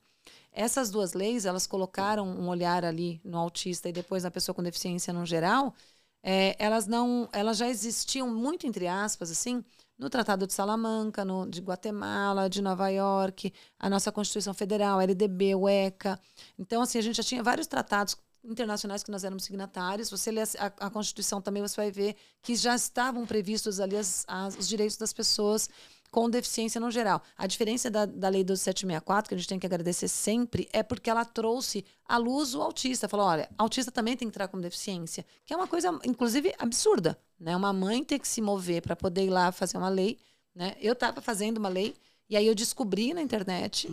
Essas 0.53 0.91
duas 0.91 1.15
leis, 1.15 1.47
elas 1.47 1.67
colocaram 1.67 2.27
um 2.27 2.49
olhar 2.49 2.85
ali 2.85 3.21
no 3.25 3.39
autista 3.39 3.89
e 3.89 3.93
depois 3.93 4.23
na 4.23 4.31
pessoa 4.31 4.55
com 4.55 4.63
deficiência 4.63 5.13
no 5.13 5.25
geral, 5.25 5.75
é, 6.23 6.55
elas 6.59 6.87
não, 6.87 7.29
elas 7.33 7.57
já 7.57 7.69
existiam 7.69 8.29
muito 8.29 8.67
entre 8.67 8.87
aspas 8.87 9.31
assim 9.31 9.65
no 9.99 10.11
Tratado 10.11 10.47
de 10.47 10.53
Salamanca, 10.53 11.25
no, 11.25 11.49
de 11.49 11.61
Guatemala, 11.61 12.51
de 12.51 12.61
Nova 12.61 12.89
York, 12.89 13.53
a 13.79 13.89
nossa 13.89 14.11
Constituição 14.11 14.53
Federal, 14.53 15.01
LDB, 15.01 15.55
o 15.55 15.69
ECA. 15.69 16.21
Então 16.59 16.83
assim 16.83 16.99
a 16.99 17.03
gente 17.03 17.17
já 17.17 17.23
tinha 17.23 17.43
vários 17.43 17.67
tratados 17.67 18.17
internacionais 18.45 19.03
que 19.03 19.11
nós 19.11 19.25
éramos 19.25 19.45
signatários. 19.45 20.11
Você 20.11 20.31
lê 20.31 20.43
a, 20.43 20.67
a 20.81 20.91
Constituição 20.91 21.41
também, 21.41 21.63
você 21.63 21.77
vai 21.77 21.91
ver 21.91 22.17
que 22.43 22.57
já 22.57 22.75
estavam 22.75 23.25
previstos 23.25 23.81
ali 23.81 23.97
as, 23.97 24.25
as, 24.27 24.57
os 24.57 24.69
direitos 24.69 24.97
das 24.97 25.13
pessoas 25.13 25.69
com 26.13 26.29
deficiência 26.29 26.79
no 26.79 26.91
geral. 26.91 27.23
A 27.37 27.47
diferença 27.47 27.91
da, 27.91 28.05
da 28.05 28.29
Lei 28.29 28.45
12764, 28.45 29.31
que 29.31 29.35
a 29.35 29.39
gente 29.39 29.49
tem 29.49 29.59
que 29.59 29.67
agradecer 29.67 30.07
sempre, 30.07 30.69
é 30.71 30.83
porque 30.83 31.09
ela 31.09 31.25
trouxe 31.25 31.85
à 32.07 32.19
luz 32.19 32.55
o 32.55 32.61
autista. 32.61 33.09
Falou: 33.09 33.27
olha, 33.27 33.49
autista 33.57 33.91
também 33.91 34.15
tem 34.15 34.29
que 34.29 34.31
entrar 34.31 34.47
com 34.47 34.61
deficiência, 34.61 35.25
que 35.45 35.55
é 35.55 35.57
uma 35.57 35.67
coisa, 35.67 35.99
inclusive, 36.05 36.55
absurda. 36.59 37.19
Né? 37.41 37.57
Uma 37.57 37.73
mãe 37.73 38.05
ter 38.05 38.19
que 38.19 38.29
se 38.29 38.43
mover 38.43 38.83
para 38.83 38.95
poder 38.95 39.25
ir 39.25 39.31
lá 39.31 39.51
fazer 39.51 39.79
uma 39.79 39.89
lei. 39.89 40.19
Né? 40.55 40.77
Eu 40.83 40.93
estava 40.93 41.23
fazendo 41.23 41.57
uma 41.57 41.71
lei, 41.71 41.97
e 42.29 42.37
aí 42.37 42.47
eu 42.47 42.55
descobri 42.55 43.15
na 43.15 43.23
internet. 43.23 43.91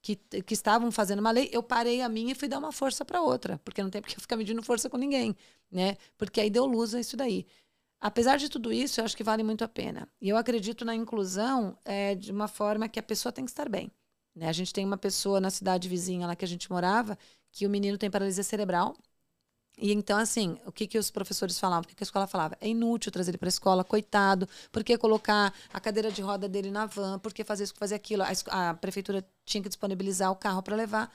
Que, 0.00 0.16
que, 0.16 0.54
estavam 0.54 0.90
fazendo 0.90 1.18
uma 1.18 1.30
lei, 1.30 1.50
eu 1.52 1.62
parei 1.62 2.00
a 2.00 2.08
minha 2.08 2.32
e 2.32 2.34
fui 2.34 2.48
dar 2.48 2.58
uma 2.58 2.72
força 2.72 3.04
para 3.04 3.20
outra, 3.20 3.60
porque 3.62 3.82
não 3.82 3.90
tem 3.90 4.00
porque 4.00 4.16
eu 4.16 4.20
ficar 4.20 4.36
medindo 4.36 4.62
força 4.62 4.88
com 4.88 4.96
ninguém, 4.96 5.36
né? 5.70 5.98
Porque 6.16 6.40
aí 6.40 6.48
deu 6.48 6.64
luz 6.64 6.94
a 6.94 7.00
isso 7.00 7.14
daí. 7.14 7.44
Apesar 8.00 8.36
de 8.36 8.48
tudo 8.48 8.72
isso, 8.72 9.00
eu 9.00 9.04
acho 9.04 9.16
que 9.16 9.24
vale 9.24 9.42
muito 9.42 9.64
a 9.64 9.68
pena. 9.68 10.08
E 10.20 10.28
eu 10.28 10.36
acredito 10.36 10.84
na 10.84 10.94
inclusão 10.94 11.76
é, 11.84 12.14
de 12.14 12.30
uma 12.30 12.46
forma 12.46 12.88
que 12.88 12.98
a 12.98 13.02
pessoa 13.02 13.32
tem 13.32 13.44
que 13.44 13.50
estar 13.50 13.68
bem. 13.68 13.90
Né? 14.34 14.48
A 14.48 14.52
gente 14.52 14.72
tem 14.72 14.84
uma 14.84 14.96
pessoa 14.96 15.40
na 15.40 15.50
cidade 15.50 15.88
vizinha 15.88 16.26
lá 16.26 16.36
que 16.36 16.44
a 16.44 16.48
gente 16.48 16.70
morava, 16.70 17.18
que 17.50 17.66
o 17.66 17.70
menino 17.70 17.98
tem 17.98 18.10
paralisia 18.10 18.44
cerebral. 18.44 18.96
E 19.76 19.92
então, 19.92 20.18
assim, 20.18 20.58
o 20.64 20.72
que, 20.72 20.86
que 20.86 20.98
os 20.98 21.10
professores 21.10 21.58
falavam? 21.58 21.84
O 21.84 21.88
que, 21.88 21.94
que 21.94 22.02
a 22.02 22.06
escola 22.06 22.26
falava? 22.26 22.56
É 22.60 22.68
inútil 22.68 23.12
trazer 23.12 23.32
ele 23.32 23.38
para 23.38 23.48
a 23.48 23.50
escola, 23.50 23.84
coitado. 23.84 24.48
Por 24.72 24.84
que 24.84 24.96
colocar 24.98 25.52
a 25.72 25.80
cadeira 25.80 26.10
de 26.10 26.22
roda 26.22 26.48
dele 26.48 26.70
na 26.70 26.86
van? 26.86 27.18
Por 27.18 27.32
que 27.32 27.44
fazer 27.44 27.64
isso, 27.64 27.74
fazer 27.76 27.94
aquilo? 27.96 28.22
A, 28.22 28.70
a 28.70 28.74
prefeitura 28.74 29.24
tinha 29.44 29.62
que 29.62 29.68
disponibilizar 29.68 30.30
o 30.30 30.36
carro 30.36 30.62
para 30.62 30.76
levar. 30.76 31.12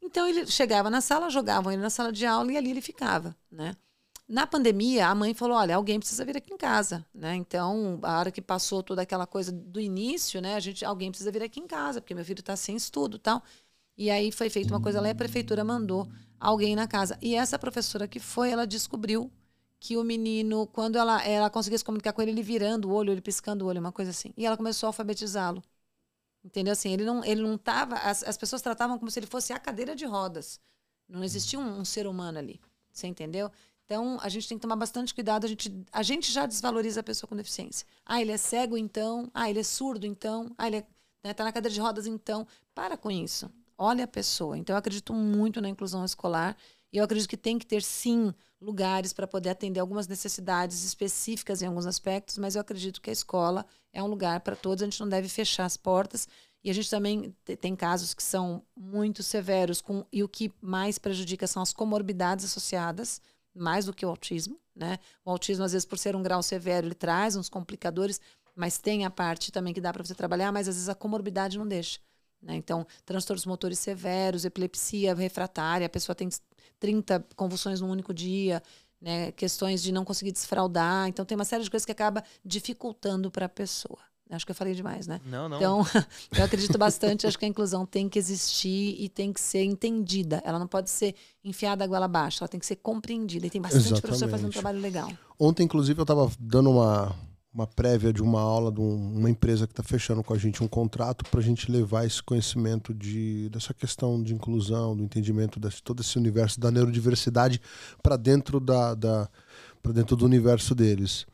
Então, 0.00 0.26
ele 0.26 0.46
chegava 0.46 0.90
na 0.90 1.00
sala, 1.00 1.30
jogavam 1.30 1.72
ele 1.72 1.82
na 1.82 1.90
sala 1.90 2.12
de 2.12 2.26
aula 2.26 2.52
e 2.52 2.56
ali 2.56 2.70
ele 2.70 2.82
ficava, 2.82 3.36
né? 3.50 3.76
Na 4.32 4.46
pandemia, 4.46 5.08
a 5.08 5.14
mãe 5.14 5.34
falou: 5.34 5.58
olha, 5.58 5.76
alguém 5.76 5.98
precisa 5.98 6.24
vir 6.24 6.38
aqui 6.38 6.54
em 6.54 6.56
casa, 6.56 7.04
né? 7.14 7.34
Então, 7.34 8.00
a 8.02 8.18
hora 8.18 8.30
que 8.30 8.40
passou 8.40 8.82
toda 8.82 9.02
aquela 9.02 9.26
coisa 9.26 9.52
do 9.52 9.78
início, 9.78 10.40
né? 10.40 10.54
A 10.54 10.60
gente, 10.60 10.82
alguém 10.86 11.10
precisa 11.10 11.30
vir 11.30 11.42
aqui 11.42 11.60
em 11.60 11.66
casa, 11.66 12.00
porque 12.00 12.14
meu 12.14 12.24
filho 12.24 12.40
está 12.40 12.56
sem 12.56 12.74
estudo 12.74 13.18
tal. 13.18 13.42
E 13.94 14.10
aí 14.10 14.32
foi 14.32 14.48
feita 14.48 14.72
uma 14.72 14.80
coisa 14.80 15.02
lá 15.02 15.08
e 15.08 15.10
a 15.10 15.14
prefeitura 15.14 15.62
mandou 15.62 16.08
alguém 16.40 16.74
na 16.74 16.88
casa. 16.88 17.18
E 17.20 17.34
essa 17.34 17.58
professora 17.58 18.08
que 18.08 18.18
foi, 18.18 18.50
ela 18.50 18.66
descobriu 18.66 19.30
que 19.78 19.98
o 19.98 20.02
menino, 20.02 20.66
quando 20.66 20.96
ela, 20.96 21.22
ela 21.26 21.50
conseguia 21.50 21.76
se 21.76 21.84
comunicar 21.84 22.14
com 22.14 22.22
ele, 22.22 22.30
ele 22.30 22.42
virando 22.42 22.88
o 22.88 22.92
olho, 22.94 23.12
ele 23.12 23.20
piscando 23.20 23.66
o 23.66 23.68
olho, 23.68 23.80
uma 23.80 23.92
coisa 23.92 24.12
assim. 24.12 24.32
E 24.34 24.46
ela 24.46 24.56
começou 24.56 24.86
a 24.86 24.88
alfabetizá-lo. 24.88 25.62
Entendeu? 26.42 26.72
Assim, 26.72 26.90
ele 26.90 27.04
não, 27.04 27.22
ele 27.22 27.42
não 27.42 27.58
tava. 27.58 27.96
As, 27.96 28.22
as 28.22 28.38
pessoas 28.38 28.62
tratavam 28.62 28.98
como 28.98 29.10
se 29.10 29.18
ele 29.18 29.26
fosse 29.26 29.52
a 29.52 29.58
cadeira 29.58 29.94
de 29.94 30.06
rodas. 30.06 30.58
Não 31.06 31.22
existia 31.22 31.58
um, 31.58 31.80
um 31.80 31.84
ser 31.84 32.06
humano 32.06 32.38
ali. 32.38 32.58
Você 32.90 33.06
entendeu? 33.06 33.50
Então, 33.92 34.16
a 34.22 34.28
gente 34.30 34.48
tem 34.48 34.56
que 34.56 34.62
tomar 34.62 34.76
bastante 34.76 35.12
cuidado. 35.12 35.44
A 35.44 35.48
gente, 35.48 35.84
a 35.92 36.02
gente 36.02 36.32
já 36.32 36.46
desvaloriza 36.46 37.00
a 37.00 37.02
pessoa 37.02 37.28
com 37.28 37.36
deficiência. 37.36 37.86
Ah, 38.06 38.22
ele 38.22 38.32
é 38.32 38.38
cego, 38.38 38.78
então. 38.78 39.30
Ah, 39.34 39.50
ele 39.50 39.60
é 39.60 39.62
surdo, 39.62 40.06
então. 40.06 40.50
Ah, 40.56 40.66
ele 40.66 40.78
está 40.78 40.88
né, 41.22 41.34
tá 41.34 41.44
na 41.44 41.52
cadeira 41.52 41.74
de 41.74 41.78
rodas, 41.78 42.06
então. 42.06 42.46
Para 42.74 42.96
com 42.96 43.10
isso. 43.10 43.50
Olha 43.76 44.04
a 44.04 44.08
pessoa. 44.08 44.56
Então, 44.56 44.72
eu 44.72 44.78
acredito 44.78 45.12
muito 45.12 45.60
na 45.60 45.68
inclusão 45.68 46.06
escolar. 46.06 46.56
E 46.90 46.96
eu 46.96 47.04
acredito 47.04 47.28
que 47.28 47.36
tem 47.36 47.58
que 47.58 47.66
ter, 47.66 47.82
sim, 47.82 48.32
lugares 48.58 49.12
para 49.12 49.26
poder 49.26 49.50
atender 49.50 49.78
algumas 49.78 50.08
necessidades 50.08 50.84
específicas 50.84 51.60
em 51.60 51.66
alguns 51.66 51.84
aspectos, 51.84 52.38
mas 52.38 52.54
eu 52.54 52.62
acredito 52.62 52.98
que 52.98 53.10
a 53.10 53.12
escola 53.12 53.66
é 53.92 54.02
um 54.02 54.06
lugar 54.06 54.40
para 54.40 54.56
todos. 54.56 54.80
A 54.80 54.86
gente 54.86 55.00
não 55.00 55.08
deve 55.08 55.28
fechar 55.28 55.66
as 55.66 55.76
portas. 55.76 56.26
E 56.64 56.70
a 56.70 56.72
gente 56.72 56.88
também 56.88 57.36
tem 57.60 57.76
casos 57.76 58.14
que 58.14 58.22
são 58.22 58.62
muito 58.74 59.22
severos, 59.22 59.82
com, 59.82 60.06
e 60.10 60.22
o 60.22 60.28
que 60.28 60.50
mais 60.62 60.96
prejudica 60.96 61.46
são 61.46 61.60
as 61.60 61.74
comorbidades 61.74 62.46
associadas 62.46 63.20
mais 63.54 63.84
do 63.84 63.92
que 63.92 64.04
o 64.04 64.08
autismo, 64.08 64.58
né? 64.74 64.98
O 65.24 65.30
autismo, 65.30 65.64
às 65.64 65.72
vezes, 65.72 65.84
por 65.84 65.98
ser 65.98 66.16
um 66.16 66.22
grau 66.22 66.42
severo, 66.42 66.86
ele 66.86 66.94
traz 66.94 67.36
uns 67.36 67.48
complicadores, 67.48 68.20
mas 68.54 68.78
tem 68.78 69.04
a 69.04 69.10
parte 69.10 69.52
também 69.52 69.74
que 69.74 69.80
dá 69.80 69.92
para 69.92 70.04
você 70.04 70.14
trabalhar, 70.14 70.52
mas 70.52 70.68
às 70.68 70.74
vezes 70.74 70.88
a 70.88 70.94
comorbidade 70.94 71.58
não 71.58 71.66
deixa. 71.66 72.00
Né? 72.40 72.56
Então, 72.56 72.86
transtornos 73.04 73.46
motores 73.46 73.78
severos, 73.78 74.44
epilepsia 74.44 75.14
refratária, 75.14 75.86
a 75.86 75.90
pessoa 75.90 76.14
tem 76.14 76.28
30 76.80 77.24
convulsões 77.36 77.80
num 77.80 77.90
único 77.90 78.12
dia, 78.12 78.62
né? 79.00 79.32
questões 79.32 79.82
de 79.82 79.92
não 79.92 80.04
conseguir 80.04 80.32
desfraudar. 80.32 81.08
Então, 81.08 81.24
tem 81.24 81.36
uma 81.36 81.44
série 81.44 81.62
de 81.62 81.70
coisas 81.70 81.86
que 81.86 81.92
acaba 81.92 82.24
dificultando 82.44 83.30
para 83.30 83.46
a 83.46 83.48
pessoa. 83.48 84.00
Acho 84.34 84.46
que 84.46 84.52
eu 84.52 84.56
falei 84.56 84.74
demais, 84.74 85.06
né? 85.06 85.20
Não, 85.26 85.48
não. 85.48 85.56
Então, 85.56 85.86
eu 86.36 86.44
acredito 86.44 86.78
bastante, 86.78 87.26
acho 87.26 87.38
que 87.38 87.44
a 87.44 87.48
inclusão 87.48 87.84
tem 87.86 88.08
que 88.08 88.18
existir 88.18 88.96
e 88.98 89.08
tem 89.08 89.32
que 89.32 89.40
ser 89.40 89.64
entendida. 89.64 90.42
Ela 90.44 90.58
não 90.58 90.66
pode 90.66 90.90
ser 90.90 91.14
enfiada 91.44 91.84
a 91.84 91.86
goela 91.86 92.06
abaixo, 92.06 92.42
ela 92.42 92.48
tem 92.48 92.60
que 92.60 92.66
ser 92.66 92.76
compreendida. 92.76 93.46
E 93.46 93.50
tem 93.50 93.60
bastante 93.60 93.82
Exatamente. 93.82 94.02
professor 94.02 94.28
fazendo 94.28 94.48
um 94.48 94.52
trabalho 94.52 94.80
legal. 94.80 95.10
Ontem, 95.38 95.64
inclusive, 95.64 95.98
eu 95.98 96.04
estava 96.04 96.30
dando 96.38 96.70
uma, 96.70 97.14
uma 97.52 97.66
prévia 97.66 98.12
de 98.12 98.22
uma 98.22 98.40
aula 98.40 98.72
de 98.72 98.80
um, 98.80 99.18
uma 99.18 99.28
empresa 99.28 99.66
que 99.66 99.72
está 99.72 99.82
fechando 99.82 100.22
com 100.24 100.32
a 100.32 100.38
gente 100.38 100.62
um 100.62 100.68
contrato 100.68 101.24
para 101.30 101.40
a 101.40 101.42
gente 101.42 101.70
levar 101.70 102.06
esse 102.06 102.22
conhecimento 102.22 102.94
de, 102.94 103.50
dessa 103.50 103.74
questão 103.74 104.22
de 104.22 104.34
inclusão, 104.34 104.96
do 104.96 105.02
entendimento 105.02 105.60
de 105.60 105.82
todo 105.82 106.00
esse 106.00 106.16
universo 106.16 106.58
da 106.58 106.70
neurodiversidade 106.70 107.60
para 108.02 108.16
dentro 108.16 108.58
da, 108.58 108.94
da 108.94 109.28
para 109.82 109.92
dentro 109.92 110.16
do 110.16 110.24
universo 110.24 110.74
deles. 110.74 111.26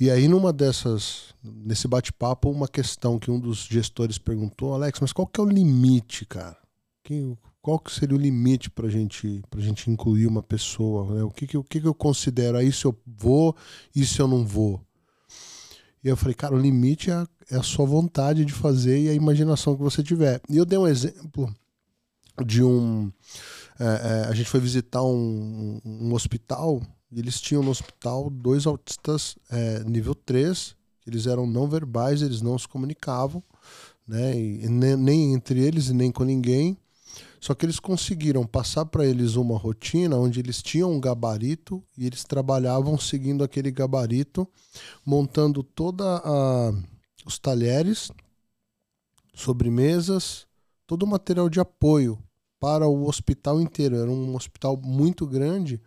E 0.00 0.10
aí 0.10 0.26
numa 0.26 0.52
dessas 0.52 1.34
nesse 1.42 1.86
bate-papo 1.86 2.50
uma 2.50 2.68
questão 2.68 3.18
que 3.18 3.30
um 3.30 3.38
dos 3.38 3.64
gestores 3.64 4.18
perguntou, 4.18 4.74
Alex, 4.74 5.00
mas 5.00 5.12
qual 5.12 5.26
que 5.26 5.40
é 5.40 5.44
o 5.44 5.48
limite, 5.48 6.24
cara? 6.24 6.56
Que, 7.04 7.36
qual 7.60 7.78
que 7.78 7.92
seria 7.92 8.16
o 8.16 8.20
limite 8.20 8.70
para 8.70 8.88
gente 8.88 9.42
para 9.50 9.60
gente 9.60 9.90
incluir 9.90 10.26
uma 10.26 10.42
pessoa? 10.42 11.14
Né? 11.14 11.22
O 11.22 11.30
que 11.30 11.46
que, 11.46 11.58
o 11.58 11.64
que 11.64 11.80
que 11.80 11.86
eu 11.86 11.94
considero? 11.94 12.58
Se 12.72 12.84
eu 12.84 12.96
vou, 13.06 13.54
isso 13.94 14.22
eu 14.22 14.28
não 14.28 14.44
vou. 14.46 14.80
E 16.02 16.08
eu 16.08 16.16
falei, 16.16 16.34
cara, 16.34 16.54
o 16.54 16.58
limite 16.58 17.10
é 17.10 17.14
a, 17.14 17.28
é 17.50 17.56
a 17.56 17.62
sua 17.62 17.86
vontade 17.86 18.44
de 18.44 18.52
fazer 18.52 19.00
e 19.00 19.08
a 19.08 19.14
imaginação 19.14 19.76
que 19.76 19.82
você 19.82 20.02
tiver. 20.02 20.40
E 20.48 20.56
eu 20.56 20.64
dei 20.64 20.78
um 20.78 20.86
exemplo 20.86 21.54
de 22.44 22.62
um. 22.62 23.12
É, 23.78 23.84
é, 23.84 24.28
a 24.28 24.34
gente 24.34 24.48
foi 24.48 24.58
visitar 24.58 25.02
um, 25.02 25.80
um 25.84 26.12
hospital 26.12 26.82
e 27.12 27.18
eles 27.18 27.40
tinham 27.40 27.62
no 27.62 27.70
hospital 27.70 28.30
dois 28.30 28.66
autistas 28.66 29.36
é, 29.50 29.84
nível 29.84 30.14
3, 30.14 30.74
eles 31.06 31.26
eram 31.26 31.46
não 31.46 31.68
verbais, 31.68 32.22
eles 32.22 32.40
não 32.40 32.58
se 32.58 32.66
comunicavam, 32.66 33.42
né? 34.08 34.34
E 34.34 34.66
nem, 34.68 34.96
nem 34.96 35.34
entre 35.34 35.60
eles 35.60 35.88
e 35.88 35.94
nem 35.94 36.10
com 36.10 36.24
ninguém. 36.24 36.78
Só 37.38 37.54
que 37.54 37.66
eles 37.66 37.78
conseguiram 37.78 38.46
passar 38.46 38.86
para 38.86 39.04
eles 39.04 39.34
uma 39.34 39.58
rotina 39.58 40.16
onde 40.16 40.40
eles 40.40 40.62
tinham 40.62 40.92
um 40.92 41.00
gabarito 41.00 41.82
e 41.98 42.06
eles 42.06 42.24
trabalhavam 42.24 42.96
seguindo 42.98 43.44
aquele 43.44 43.70
gabarito, 43.70 44.48
montando 45.04 45.62
toda 45.62 46.22
a 46.24 46.72
os 47.24 47.38
talheres, 47.38 48.10
sobremesas, 49.34 50.46
todo 50.86 51.04
o 51.04 51.06
material 51.06 51.48
de 51.48 51.60
apoio 51.60 52.18
para 52.58 52.86
o 52.86 53.06
hospital 53.06 53.60
inteiro. 53.60 53.96
Era 53.96 54.10
um 54.10 54.34
hospital 54.34 54.76
muito 54.76 55.26
grande 55.26 55.80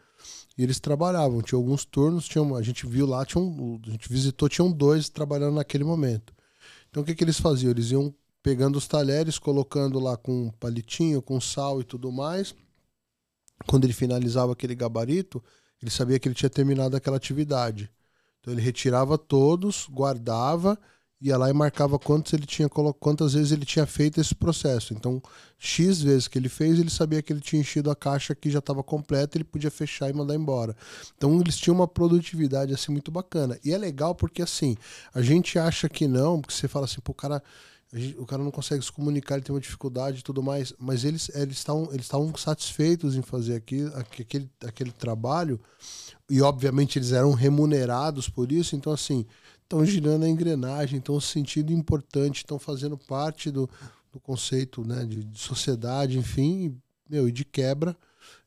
e 0.57 0.63
eles 0.63 0.79
trabalhavam, 0.79 1.41
tinha 1.41 1.57
alguns 1.57 1.83
turnos, 1.83 2.27
tinha, 2.27 2.43
a 2.55 2.61
gente 2.61 2.87
viu 2.87 3.05
lá, 3.05 3.25
tinha 3.25 3.41
um, 3.41 3.79
a 3.85 3.89
gente 3.89 4.07
visitou, 4.07 4.47
tinham 4.47 4.71
dois 4.71 5.09
trabalhando 5.09 5.55
naquele 5.55 5.83
momento. 5.83 6.33
Então 6.89 7.03
o 7.03 7.05
que, 7.05 7.13
que 7.13 7.23
eles 7.23 7.39
faziam? 7.39 7.71
Eles 7.71 7.91
iam 7.91 8.13
pegando 8.41 8.77
os 8.77 8.87
talheres, 8.87 9.37
colocando 9.37 9.99
lá 9.99 10.15
com 10.15 10.51
palitinho, 10.59 11.21
com 11.21 11.41
sal 11.41 11.81
e 11.81 11.83
tudo 11.83 12.11
mais. 12.11 12.55
Quando 13.67 13.83
ele 13.83 13.93
finalizava 13.93 14.53
aquele 14.53 14.75
gabarito, 14.75 15.43
ele 15.81 15.91
sabia 15.91 16.19
que 16.19 16.27
ele 16.27 16.35
tinha 16.35 16.49
terminado 16.49 16.95
aquela 16.95 17.17
atividade. 17.17 17.91
Então 18.39 18.53
ele 18.53 18.61
retirava 18.61 19.17
todos, 19.17 19.87
guardava 19.89 20.79
ia 21.25 21.37
lá 21.37 21.49
e 21.49 21.53
marcava 21.53 21.97
quantos 21.97 22.33
ele 22.33 22.45
tinha 22.45 22.69
quantas 22.69 23.33
vezes 23.33 23.51
ele 23.51 23.65
tinha 23.65 23.85
feito 23.85 24.21
esse 24.21 24.35
processo. 24.35 24.93
Então, 24.93 25.21
X 25.57 26.01
vezes 26.01 26.27
que 26.27 26.37
ele 26.37 26.49
fez, 26.49 26.79
ele 26.79 26.89
sabia 26.89 27.21
que 27.21 27.33
ele 27.33 27.39
tinha 27.39 27.59
enchido 27.59 27.89
a 27.89 27.95
caixa 27.95 28.35
que 28.35 28.49
já 28.51 28.59
estava 28.59 28.83
completa, 28.83 29.35
ele 29.35 29.43
podia 29.43 29.71
fechar 29.71 30.09
e 30.09 30.13
mandar 30.13 30.35
embora. 30.35 30.75
Então, 31.17 31.39
eles 31.41 31.57
tinham 31.57 31.75
uma 31.75 31.87
produtividade 31.87 32.73
assim 32.73 32.91
muito 32.91 33.09
bacana. 33.09 33.57
E 33.63 33.73
é 33.73 33.77
legal 33.77 34.13
porque 34.13 34.41
assim, 34.41 34.77
a 35.13 35.21
gente 35.21 35.57
acha 35.57 35.89
que 35.89 36.07
não, 36.07 36.39
porque 36.39 36.53
você 36.53 36.67
fala 36.67 36.85
assim, 36.85 37.01
pô, 37.01 37.11
o 37.11 37.15
cara 37.15 37.41
o 38.17 38.25
cara 38.25 38.43
não 38.43 38.51
consegue 38.51 38.83
se 38.83 38.91
comunicar, 38.91 39.35
ele 39.35 39.43
tem 39.43 39.55
uma 39.55 39.61
dificuldade 39.61 40.19
e 40.19 40.23
tudo 40.23 40.43
mais, 40.43 40.73
mas 40.77 41.05
eles 41.05 41.29
eles 41.33 41.57
estavam 41.57 41.87
eles 41.93 42.05
estavam 42.05 42.35
satisfeitos 42.35 43.15
em 43.15 43.21
fazer 43.21 43.55
aquilo, 43.55 43.95
aquele, 43.95 44.49
aquele 44.65 44.91
trabalho 44.91 45.59
e 46.29 46.41
obviamente 46.41 46.97
eles 46.99 47.13
eram 47.13 47.31
remunerados 47.31 48.27
por 48.27 48.51
isso, 48.51 48.75
então 48.75 48.91
assim, 48.91 49.25
estão 49.65 49.83
girando 49.83 50.23
a 50.23 50.29
engrenagem, 50.29 50.99
estão 50.99 51.19
se 51.19 51.27
sentindo 51.27 51.73
importante, 51.73 52.37
estão 52.37 52.57
fazendo 52.57 52.97
parte 52.97 53.51
do, 53.51 53.69
do 54.11 54.19
conceito 54.19 54.85
né, 54.85 55.03
de, 55.03 55.23
de 55.23 55.39
sociedade, 55.39 56.17
enfim, 56.17 56.79
meu, 57.09 57.27
e 57.27 57.31
de 57.31 57.43
quebra, 57.43 57.97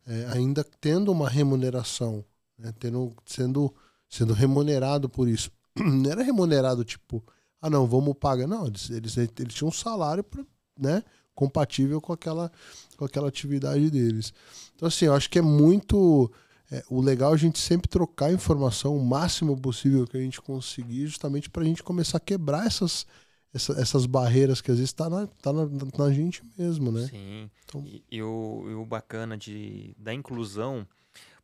é, 0.07 0.27
ainda 0.33 0.65
tendo 0.81 1.13
uma 1.13 1.29
remuneração, 1.29 2.25
né, 2.57 2.73
tendo, 2.79 3.13
sendo, 3.27 3.75
sendo 4.09 4.33
remunerado 4.33 5.09
por 5.09 5.29
isso. 5.29 5.51
Não 5.77 6.11
era 6.11 6.23
remunerado 6.23 6.85
tipo, 6.85 7.23
ah 7.61 7.69
não, 7.69 7.87
vamos 7.87 8.15
pagar. 8.19 8.47
Não, 8.47 8.67
eles, 8.67 8.89
eles, 8.91 9.17
eles 9.17 9.55
tinham 9.55 9.69
um 9.69 9.73
salário 9.73 10.23
pra, 10.25 10.45
né, 10.79 11.03
compatível 11.35 12.01
com 12.01 12.13
aquela, 12.13 12.51
com 12.97 13.05
aquela 13.05 13.29
atividade 13.29 13.91
deles. 13.91 14.33
Então, 14.75 14.89
assim, 14.89 15.07
eu 15.07 15.15
acho 15.15 15.29
que 15.29 15.39
é 15.39 15.43
muito 15.43 16.31
é, 16.71 16.85
o 16.89 17.01
legal 17.01 17.33
é 17.33 17.35
a 17.35 17.39
gente 17.39 17.59
sempre 17.59 17.89
trocar 17.89 18.33
informação 18.33 18.97
o 18.97 19.05
máximo 19.05 19.59
possível 19.59 20.07
que 20.07 20.17
a 20.17 20.21
gente 20.21 20.41
conseguir, 20.41 21.07
justamente 21.07 21.49
para 21.49 21.63
a 21.63 21.67
gente 21.67 21.83
começar 21.83 22.19
a 22.19 22.21
quebrar 22.21 22.67
essas, 22.67 23.07
essa, 23.55 23.73
essas 23.81 24.05
barreiras 24.05 24.61
que 24.61 24.71
às 24.71 24.77
vezes 24.77 24.91
está 24.91 25.09
na, 25.09 25.27
tá 25.27 25.53
na, 25.53 25.67
na, 25.67 26.13
gente 26.13 26.43
mesmo, 26.59 26.93
né? 26.93 27.07
Sim. 27.07 27.51
Então... 27.65 27.83
E, 27.87 28.05
e, 28.11 28.23
o, 28.23 28.67
e 28.69 28.75
o 28.75 28.85
bacana 28.85 29.37
de, 29.37 29.95
da 29.97 30.13
inclusão, 30.13 30.87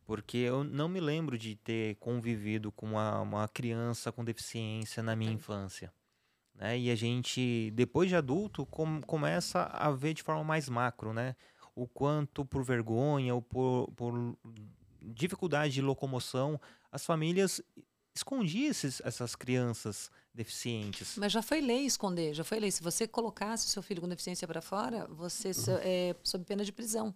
porque 0.05 0.37
eu 0.37 0.63
não 0.63 0.87
me 0.87 0.99
lembro 0.99 1.37
de 1.39 1.55
ter 1.55 1.95
convivido 1.95 2.71
com 2.71 2.91
uma, 2.91 3.21
uma 3.21 3.47
criança 3.47 4.11
com 4.11 4.23
deficiência 4.23 5.01
na 5.01 5.15
minha 5.15 5.31
infância. 5.31 5.91
Né? 6.53 6.77
E 6.77 6.91
a 6.91 6.95
gente, 6.95 7.71
depois 7.71 8.09
de 8.09 8.15
adulto, 8.15 8.63
com, 8.67 9.01
começa 9.01 9.63
a 9.63 9.89
ver 9.89 10.13
de 10.13 10.21
forma 10.21 10.43
mais 10.43 10.69
macro, 10.69 11.13
né? 11.13 11.35
O 11.75 11.87
quanto 11.87 12.45
por 12.45 12.63
vergonha 12.63 13.35
ou 13.35 13.41
por, 13.41 13.91
por 13.97 14.37
dificuldade 15.13 15.73
de 15.73 15.81
locomoção, 15.81 16.59
as 16.91 17.05
famílias 17.05 17.61
escondiam 18.15 18.71
esses, 18.71 19.01
essas 19.03 19.35
crianças 19.35 20.09
deficientes. 20.33 21.17
Mas 21.17 21.31
já 21.31 21.41
foi 21.41 21.59
lei 21.59 21.85
esconder, 21.85 22.33
já 22.33 22.43
foi 22.43 22.59
lei. 22.59 22.71
Se 22.71 22.81
você 22.81 23.07
colocasse 23.07 23.67
o 23.67 23.69
seu 23.69 23.83
filho 23.83 24.01
com 24.01 24.07
deficiência 24.07 24.47
para 24.47 24.61
fora, 24.61 25.05
você 25.07 25.49
uhum. 25.49 25.77
é 25.81 26.15
sob 26.23 26.45
pena 26.45 26.63
de 26.63 26.71
prisão. 26.71 27.13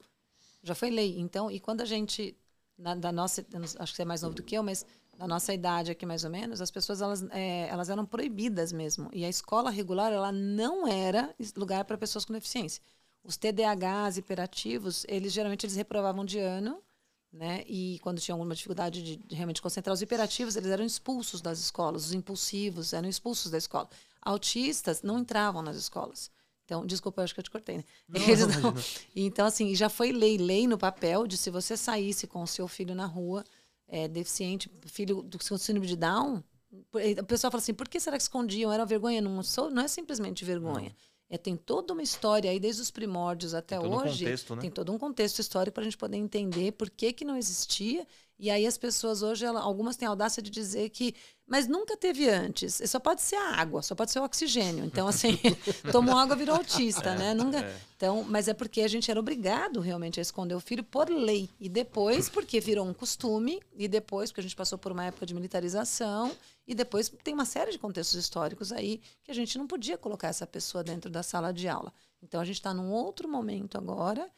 Já 0.61 0.75
foi 0.75 0.89
lei. 0.89 1.17
Então, 1.19 1.49
e 1.49 1.59
quando 1.59 1.81
a 1.81 1.85
gente, 1.85 2.35
na, 2.77 2.95
da 2.95 3.11
nossa, 3.11 3.45
acho 3.79 3.93
que 3.93 3.95
você 3.95 4.01
é 4.01 4.05
mais 4.05 4.21
novo 4.21 4.35
do 4.35 4.43
que 4.43 4.55
eu, 4.55 4.63
mas 4.63 4.85
da 5.17 5.27
nossa 5.27 5.53
idade 5.53 5.91
aqui 5.91 6.05
mais 6.05 6.23
ou 6.23 6.29
menos, 6.29 6.61
as 6.61 6.71
pessoas 6.71 7.01
elas, 7.01 7.23
é, 7.31 7.67
elas 7.67 7.89
eram 7.89 8.05
proibidas 8.05 8.71
mesmo. 8.71 9.09
E 9.13 9.23
a 9.25 9.29
escola 9.29 9.69
regular 9.69 10.11
ela 10.11 10.31
não 10.31 10.87
era 10.87 11.33
lugar 11.55 11.85
para 11.85 11.97
pessoas 11.97 12.25
com 12.25 12.33
deficiência. 12.33 12.81
Os 13.23 13.35
TDAHs 13.35 14.17
hiperativos, 14.17 15.05
eles 15.07 15.33
geralmente 15.33 15.65
eles 15.65 15.75
reprovavam 15.75 16.23
de 16.23 16.39
ano 16.39 16.81
né? 17.31 17.63
E 17.67 17.99
quando 18.01 18.19
tinham 18.19 18.35
alguma 18.37 18.55
dificuldade 18.55 19.01
de, 19.01 19.17
de, 19.17 19.35
realmente 19.35 19.61
concentrar 19.61 19.93
os 19.93 20.01
hiperativos, 20.01 20.55
eles 20.55 20.69
eram 20.69 20.83
expulsos 20.83 21.41
das 21.41 21.59
escolas, 21.59 22.05
os 22.05 22.13
impulsivos 22.13 22.93
eram 22.93 23.07
expulsos 23.07 23.51
da 23.51 23.57
escola. 23.57 23.89
Autistas 24.21 25.01
não 25.01 25.19
entravam 25.19 25.61
nas 25.61 25.77
escolas. 25.77 26.31
Então, 26.65 26.85
desculpa, 26.85 27.21
eu 27.21 27.23
acho 27.23 27.33
que 27.33 27.39
eu 27.39 27.43
te 27.43 27.49
cortei, 27.49 27.77
né? 27.77 27.83
Não, 28.07 28.71
não. 28.71 28.75
Então, 29.15 29.45
assim, 29.45 29.73
já 29.73 29.89
foi 29.89 30.11
lei, 30.11 30.37
lei 30.37 30.67
no 30.67 30.77
papel 30.77 31.25
de 31.25 31.35
se 31.35 31.49
você 31.49 31.75
saísse 31.75 32.27
com 32.27 32.43
o 32.43 32.47
seu 32.47 32.67
filho 32.67 32.93
na 32.93 33.05
rua, 33.05 33.43
é, 33.87 34.07
deficiente, 34.07 34.69
filho 34.85 35.23
do 35.23 35.39
síndrome 35.57 35.87
de 35.87 35.95
Down, 35.95 36.43
o 37.19 37.25
pessoal 37.25 37.49
fala 37.49 37.61
assim, 37.61 37.73
por 37.73 37.89
que 37.89 37.99
será 37.99 38.15
que 38.17 38.21
escondiam? 38.21 38.71
Era 38.71 38.85
vergonha? 38.85 39.19
Não, 39.19 39.41
sou, 39.41 39.71
não 39.71 39.81
é 39.81 39.87
simplesmente 39.87 40.45
vergonha. 40.45 40.89
Não. 40.89 41.08
É, 41.29 41.37
tem 41.37 41.55
toda 41.55 41.93
uma 41.93 42.01
história 42.01 42.49
aí, 42.49 42.59
desde 42.59 42.81
os 42.81 42.89
primórdios 42.89 43.53
até 43.53 43.77
tem 43.77 43.87
hoje. 43.87 44.25
Um 44.25 44.27
contexto, 44.27 44.55
né? 44.55 44.61
Tem 44.61 44.71
todo 44.71 44.91
um 44.91 44.97
contexto 44.97 45.39
histórico 45.39 45.75
para 45.75 45.81
a 45.81 45.85
gente 45.85 45.97
poder 45.97 46.17
entender 46.17 46.71
por 46.71 46.89
que, 46.89 47.13
que 47.13 47.23
não 47.23 47.37
existia. 47.37 48.07
E 48.39 48.49
aí 48.49 48.65
as 48.65 48.77
pessoas 48.77 49.21
hoje, 49.21 49.43
ela, 49.43 49.59
algumas 49.59 49.97
têm 49.97 50.07
a 50.07 50.11
audácia 50.11 50.41
de 50.41 50.49
dizer 50.49 50.89
que, 50.91 51.13
mas 51.45 51.67
nunca 51.67 51.97
teve 51.97 52.29
antes. 52.29 52.81
Só 52.85 52.97
pode 52.97 53.21
ser 53.21 53.35
a 53.35 53.55
água, 53.55 53.81
só 53.81 53.93
pode 53.93 54.11
ser 54.11 54.19
o 54.19 54.23
oxigênio. 54.23 54.85
Então, 54.85 55.09
assim, 55.09 55.37
tomou 55.91 56.17
água, 56.17 56.37
virou 56.37 56.55
autista, 56.55 57.15
né? 57.15 57.33
Nunca. 57.33 57.59
É. 57.59 57.81
Então, 57.97 58.23
mas 58.23 58.47
é 58.47 58.53
porque 58.53 58.79
a 58.79 58.87
gente 58.87 59.11
era 59.11 59.19
obrigado 59.19 59.81
realmente 59.81 60.19
a 60.19 60.21
esconder 60.21 60.55
o 60.55 60.61
filho 60.61 60.85
por 60.85 61.09
lei. 61.09 61.49
E 61.59 61.67
depois, 61.67 62.29
porque 62.31 62.61
virou 62.61 62.87
um 62.87 62.93
costume, 62.93 63.59
e 63.75 63.89
depois, 63.89 64.31
porque 64.31 64.39
a 64.39 64.43
gente 64.43 64.55
passou 64.55 64.77
por 64.77 64.93
uma 64.93 65.03
época 65.03 65.25
de 65.25 65.33
militarização, 65.33 66.31
e 66.65 66.73
depois 66.73 67.11
tem 67.21 67.33
uma 67.33 67.45
série 67.45 67.71
de 67.71 67.77
contextos 67.77 68.17
históricos 68.17 68.71
aí 68.71 69.01
que 69.23 69.31
a 69.31 69.35
gente 69.35 69.57
não 69.57 69.67
podia 69.67 69.97
colocar 69.97 70.29
essa 70.29 70.47
pessoa 70.47 70.81
dentro 70.81 71.09
da 71.09 71.23
sala 71.23 71.51
de 71.51 71.67
aula. 71.67 71.91
Então 72.21 72.39
a 72.39 72.45
gente 72.45 72.55
está 72.55 72.73
num 72.73 72.91
outro 72.91 73.27
momento 73.27 73.77
agora, 73.77 74.29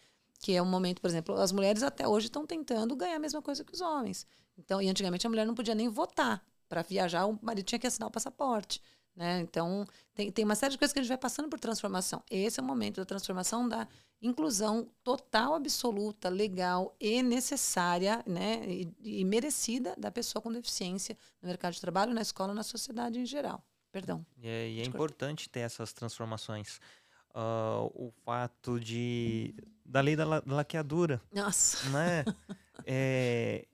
que 0.42 0.56
é 0.56 0.62
um 0.62 0.66
momento, 0.66 1.00
por 1.00 1.08
exemplo, 1.08 1.36
as 1.36 1.52
mulheres 1.52 1.84
até 1.84 2.08
hoje 2.08 2.26
estão 2.26 2.46
tentando 2.46 2.96
ganhar 2.96 3.16
a 3.16 3.20
mesma 3.20 3.42
coisa 3.42 3.64
que 3.64 3.74
os 3.74 3.80
homens. 3.80 4.26
Então, 4.58 4.82
e 4.82 4.89
antigamente 4.89 5.26
a 5.26 5.30
mulher 5.30 5.46
não 5.46 5.54
podia 5.54 5.76
nem 5.76 5.88
votar. 5.88 6.44
Para 6.68 6.82
viajar, 6.82 7.26
o 7.28 7.38
marido 7.42 7.66
tinha 7.66 7.78
que 7.78 7.86
assinar 7.86 8.08
o 8.08 8.12
passaporte. 8.12 8.82
Né? 9.16 9.42
Então, 9.42 9.86
tem, 10.16 10.32
tem 10.32 10.44
uma 10.44 10.56
série 10.56 10.72
de 10.72 10.78
coisas 10.78 10.94
que 10.94 11.00
a 11.00 11.02
gente 11.04 11.10
vai 11.10 11.18
passando 11.18 11.48
por 11.48 11.60
transformação. 11.60 12.24
Esse 12.30 12.60
é 12.60 12.64
o 12.64 12.66
momento 12.66 12.96
da 12.96 13.06
transformação 13.06 13.68
da 13.68 13.88
inclusão 14.22 14.89
total, 15.04 15.56
absoluta, 15.56 16.30
legal 16.30 16.96
e 17.00 17.22
necessária 17.22 18.24
né? 18.26 18.64
e, 18.68 19.20
e 19.22 19.26
merecida 19.26 19.94
da 19.98 20.10
pessoa 20.10 20.42
com 20.42 20.52
deficiência 20.52 21.18
no 21.42 21.48
mercado 21.48 21.74
de 21.74 21.82
trabalho, 21.82 22.14
na 22.14 22.22
escola, 22.22 22.54
na 22.54 22.64
sociedade 22.64 23.20
em 23.20 23.26
geral. 23.26 23.64
Perdão. 23.92 24.26
E 24.38 24.48
é, 24.48 24.70
e 24.70 24.80
é 24.80 24.86
importante 24.86 25.50
ter 25.50 25.60
essas 25.60 25.92
transformações. 25.92 26.80
Uh, 27.34 27.86
o 28.08 28.14
fato 28.26 28.80
de 28.80 29.56
da 29.86 30.02
lei 30.02 30.16
da, 30.16 30.26
la, 30.26 30.40
da 30.40 30.56
laqueadura. 30.56 31.22
Nossa. 31.34 31.90
Né? 31.90 32.26
é, 32.86 33.66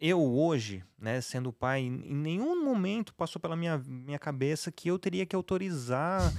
eu 0.00 0.22
hoje, 0.22 0.84
né, 0.96 1.20
sendo 1.20 1.52
pai, 1.52 1.80
em 1.80 2.14
nenhum 2.14 2.64
momento 2.64 3.12
passou 3.12 3.40
pela 3.40 3.56
minha, 3.56 3.78
minha 3.78 4.18
cabeça 4.18 4.70
que 4.70 4.88
eu 4.88 4.98
teria 4.98 5.26
que 5.26 5.34
autorizar 5.34 6.32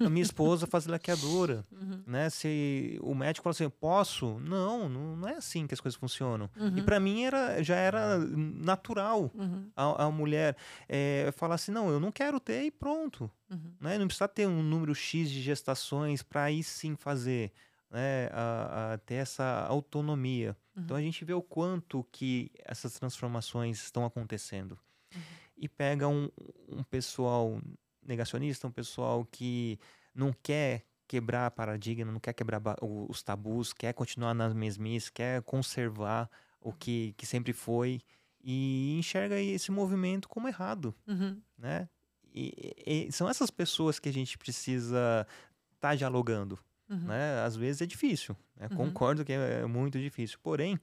a, 0.00 0.06
a 0.06 0.08
minha 0.08 0.22
esposa 0.22 0.64
a 0.64 0.68
fazer 0.68 0.90
laqueadura, 0.90 1.64
uhum. 1.70 2.02
né? 2.06 2.30
Se 2.30 2.98
o 3.02 3.14
médico 3.14 3.44
falou 3.44 3.52
assim, 3.52 3.68
posso? 3.68 4.38
Não, 4.40 4.88
não, 4.88 5.16
não 5.16 5.28
é 5.28 5.34
assim 5.34 5.66
que 5.66 5.74
as 5.74 5.80
coisas 5.80 5.98
funcionam. 5.98 6.48
Uhum. 6.56 6.78
E 6.78 6.82
para 6.82 6.98
mim 6.98 7.24
era, 7.24 7.62
já 7.62 7.76
era 7.76 8.16
natural 8.18 9.30
uhum. 9.34 9.68
a, 9.76 10.04
a, 10.04 10.10
mulher 10.10 10.56
é, 10.88 11.30
falar 11.36 11.56
assim, 11.56 11.72
não, 11.72 11.90
eu 11.90 12.00
não 12.00 12.10
quero 12.10 12.40
ter 12.40 12.62
e 12.64 12.70
pronto. 12.70 13.30
Uhum. 13.50 13.74
Né? 13.80 13.98
Não 13.98 14.06
precisa 14.06 14.28
ter 14.28 14.46
um 14.46 14.62
número 14.62 14.94
X 14.94 15.30
de 15.30 15.40
gestações 15.40 16.22
para 16.22 16.44
aí 16.44 16.62
sim 16.62 16.96
fazer 16.96 17.52
né, 17.90 18.28
a, 18.32 18.94
a 18.94 18.98
ter 18.98 19.16
essa 19.16 19.66
autonomia. 19.68 20.56
Uhum. 20.74 20.82
Então 20.82 20.96
a 20.96 21.00
gente 21.00 21.24
vê 21.24 21.32
o 21.32 21.42
quanto 21.42 22.04
que 22.10 22.50
essas 22.64 22.94
transformações 22.94 23.82
estão 23.82 24.04
acontecendo. 24.04 24.78
Uhum. 25.14 25.20
E 25.56 25.68
pega 25.68 26.08
um, 26.08 26.28
um 26.68 26.82
pessoal 26.82 27.60
negacionista, 28.02 28.66
um 28.66 28.72
pessoal 28.72 29.24
que 29.24 29.78
não 30.14 30.32
quer 30.32 30.84
quebrar 31.08 31.50
paradigma, 31.52 32.10
não 32.10 32.20
quer 32.20 32.32
quebrar 32.32 32.60
os 32.82 33.22
tabus, 33.22 33.72
quer 33.72 33.92
continuar 33.92 34.34
nas 34.34 34.52
mesmices, 34.52 35.08
quer 35.08 35.42
conservar 35.42 36.28
o 36.60 36.72
que, 36.72 37.14
que 37.16 37.24
sempre 37.24 37.52
foi 37.52 38.00
e 38.42 38.96
enxerga 38.98 39.40
esse 39.40 39.70
movimento 39.70 40.28
como 40.28 40.48
errado, 40.48 40.94
uhum. 41.06 41.40
né? 41.56 41.88
E, 42.36 43.06
e, 43.08 43.12
são 43.12 43.28
essas 43.28 43.50
pessoas 43.50 43.98
que 43.98 44.08
a 44.08 44.12
gente 44.12 44.36
precisa 44.36 45.26
estar 45.74 45.90
tá 45.90 45.94
dialogando, 45.94 46.58
Uhum. 46.88 46.98
Né? 46.98 47.40
Às 47.44 47.56
vezes 47.56 47.82
é 47.82 47.86
difícil, 47.86 48.36
né? 48.56 48.68
uhum. 48.70 48.76
concordo 48.76 49.24
que 49.24 49.32
é, 49.32 49.60
é 49.62 49.66
muito 49.66 49.98
difícil. 49.98 50.38
Porém, 50.42 50.78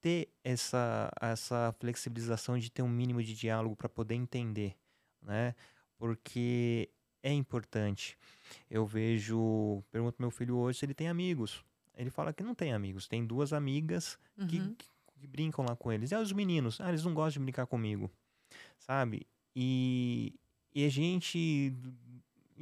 ter 0.00 0.28
essa, 0.44 1.10
essa 1.20 1.74
flexibilização 1.78 2.58
de 2.58 2.70
ter 2.70 2.82
um 2.82 2.88
mínimo 2.88 3.22
de 3.22 3.34
diálogo 3.34 3.76
para 3.76 3.88
poder 3.88 4.14
entender, 4.14 4.76
né? 5.22 5.54
Porque 5.96 6.90
é 7.22 7.32
importante. 7.32 8.18
Eu 8.68 8.84
vejo, 8.84 9.82
pergunto 9.90 10.20
meu 10.20 10.30
filho 10.30 10.56
hoje 10.56 10.80
se 10.80 10.84
ele 10.84 10.94
tem 10.94 11.08
amigos. 11.08 11.64
Ele 11.96 12.10
fala 12.10 12.32
que 12.32 12.42
não 12.42 12.54
tem 12.54 12.72
amigos, 12.72 13.06
tem 13.06 13.24
duas 13.24 13.52
amigas 13.52 14.18
uhum. 14.36 14.46
que, 14.46 14.58
que, 14.74 14.86
que, 15.20 15.26
brincam 15.26 15.64
lá 15.64 15.76
com 15.76 15.92
eles. 15.92 16.10
E 16.10 16.16
os 16.16 16.32
meninos, 16.32 16.80
ah, 16.80 16.88
eles 16.88 17.04
não 17.04 17.14
gostam 17.14 17.40
de 17.40 17.44
brincar 17.44 17.66
comigo, 17.66 18.10
sabe? 18.78 19.26
E, 19.54 20.34
e 20.74 20.84
a 20.84 20.88
gente 20.88 21.74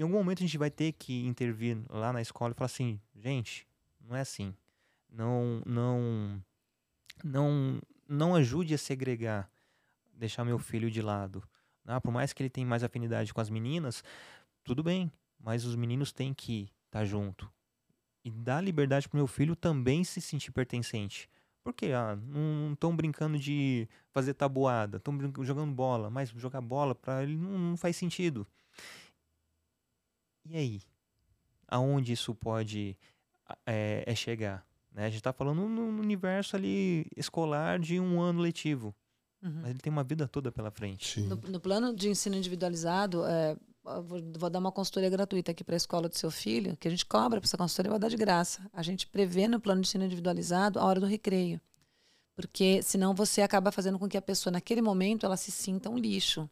em 0.00 0.02
algum 0.02 0.14
momento 0.14 0.38
a 0.38 0.46
gente 0.46 0.56
vai 0.56 0.70
ter 0.70 0.92
que 0.92 1.26
intervir 1.26 1.78
lá 1.90 2.10
na 2.10 2.22
escola 2.22 2.52
e 2.52 2.54
falar 2.54 2.66
assim, 2.66 2.98
gente, 3.14 3.68
não 4.00 4.16
é 4.16 4.20
assim. 4.22 4.54
Não, 5.10 5.62
não, 5.66 6.42
não, 7.22 7.82
não 8.08 8.34
ajude 8.34 8.72
a 8.72 8.78
segregar, 8.78 9.50
deixar 10.14 10.42
meu 10.42 10.58
filho 10.58 10.90
de 10.90 11.02
lado. 11.02 11.42
Ah, 11.84 12.00
por 12.00 12.10
mais 12.10 12.32
que 12.32 12.42
ele 12.42 12.48
tenha 12.48 12.66
mais 12.66 12.82
afinidade 12.82 13.34
com 13.34 13.42
as 13.42 13.50
meninas, 13.50 14.02
tudo 14.64 14.82
bem, 14.82 15.12
mas 15.38 15.66
os 15.66 15.76
meninos 15.76 16.12
têm 16.12 16.32
que 16.32 16.72
estar 16.86 17.00
tá 17.00 17.04
junto. 17.04 17.50
E 18.24 18.30
dar 18.30 18.62
liberdade 18.62 19.06
para 19.06 19.18
meu 19.18 19.26
filho 19.26 19.54
também 19.54 20.02
se 20.02 20.20
sentir 20.20 20.50
pertencente. 20.50 21.28
Porque 21.62 21.86
ah, 21.86 22.16
não 22.16 22.72
estão 22.72 22.96
brincando 22.96 23.38
de 23.38 23.88
fazer 24.10 24.34
tabuada, 24.34 24.96
estão 24.96 25.16
jogando 25.44 25.72
bola, 25.72 26.08
mas 26.08 26.30
jogar 26.30 26.60
bola 26.60 26.94
para 26.94 27.22
ele 27.22 27.36
não, 27.36 27.58
não 27.58 27.76
faz 27.76 27.96
sentido. 27.96 28.46
E 30.48 30.56
aí? 30.56 30.82
Aonde 31.68 32.12
isso 32.12 32.34
pode 32.34 32.96
é, 33.66 34.02
é 34.06 34.14
chegar? 34.14 34.66
Né? 34.92 35.04
A 35.04 35.08
gente 35.08 35.18
está 35.18 35.32
falando 35.32 35.68
no 35.68 36.00
universo 36.00 36.56
ali 36.56 37.06
escolar 37.16 37.78
de 37.78 38.00
um 38.00 38.20
ano 38.20 38.40
letivo. 38.40 38.94
Uhum. 39.42 39.60
Mas 39.62 39.70
ele 39.70 39.78
tem 39.78 39.92
uma 39.92 40.04
vida 40.04 40.28
toda 40.28 40.52
pela 40.52 40.70
frente. 40.70 41.20
No, 41.20 41.36
no, 41.36 41.60
plano 41.60 41.94
de 41.94 42.08
ensino 42.08 42.36
individualizado, 42.36 43.24
é, 43.24 43.56
vou, 43.82 44.50
dar 44.50 44.58
uma 44.58 44.72
consultoria 44.72 45.08
gratuita 45.08 45.52
aqui 45.52 45.64
para 45.64 45.74
a 45.74 45.76
escola 45.76 46.08
do 46.08 46.16
seu 46.16 46.30
filho, 46.30 46.76
que 46.76 46.86
a 46.86 46.90
gente 46.90 47.06
cobra 47.06 47.40
para 47.40 47.46
essa 47.46 47.56
consultoria, 47.56 47.90
vai 47.90 47.98
dar 47.98 48.08
de 48.08 48.16
graça. 48.16 48.68
A 48.72 48.82
gente 48.82 49.06
prevê 49.06 49.48
no 49.48 49.60
plano 49.60 49.80
de 49.80 49.88
ensino 49.88 50.04
individualizado 50.04 50.78
a 50.78 50.84
hora 50.84 51.00
do 51.00 51.06
recreio. 51.06 51.60
Porque 52.34 52.82
senão 52.82 53.14
você 53.14 53.42
acaba 53.42 53.70
fazendo 53.70 53.98
com 53.98 54.08
que 54.08 54.16
a 54.16 54.22
pessoa, 54.22 54.50
naquele 54.50 54.80
momento, 54.80 55.26
ela 55.26 55.36
se 55.36 55.50
sinta 55.50 55.90
um 55.90 55.98
lixo. 55.98 56.48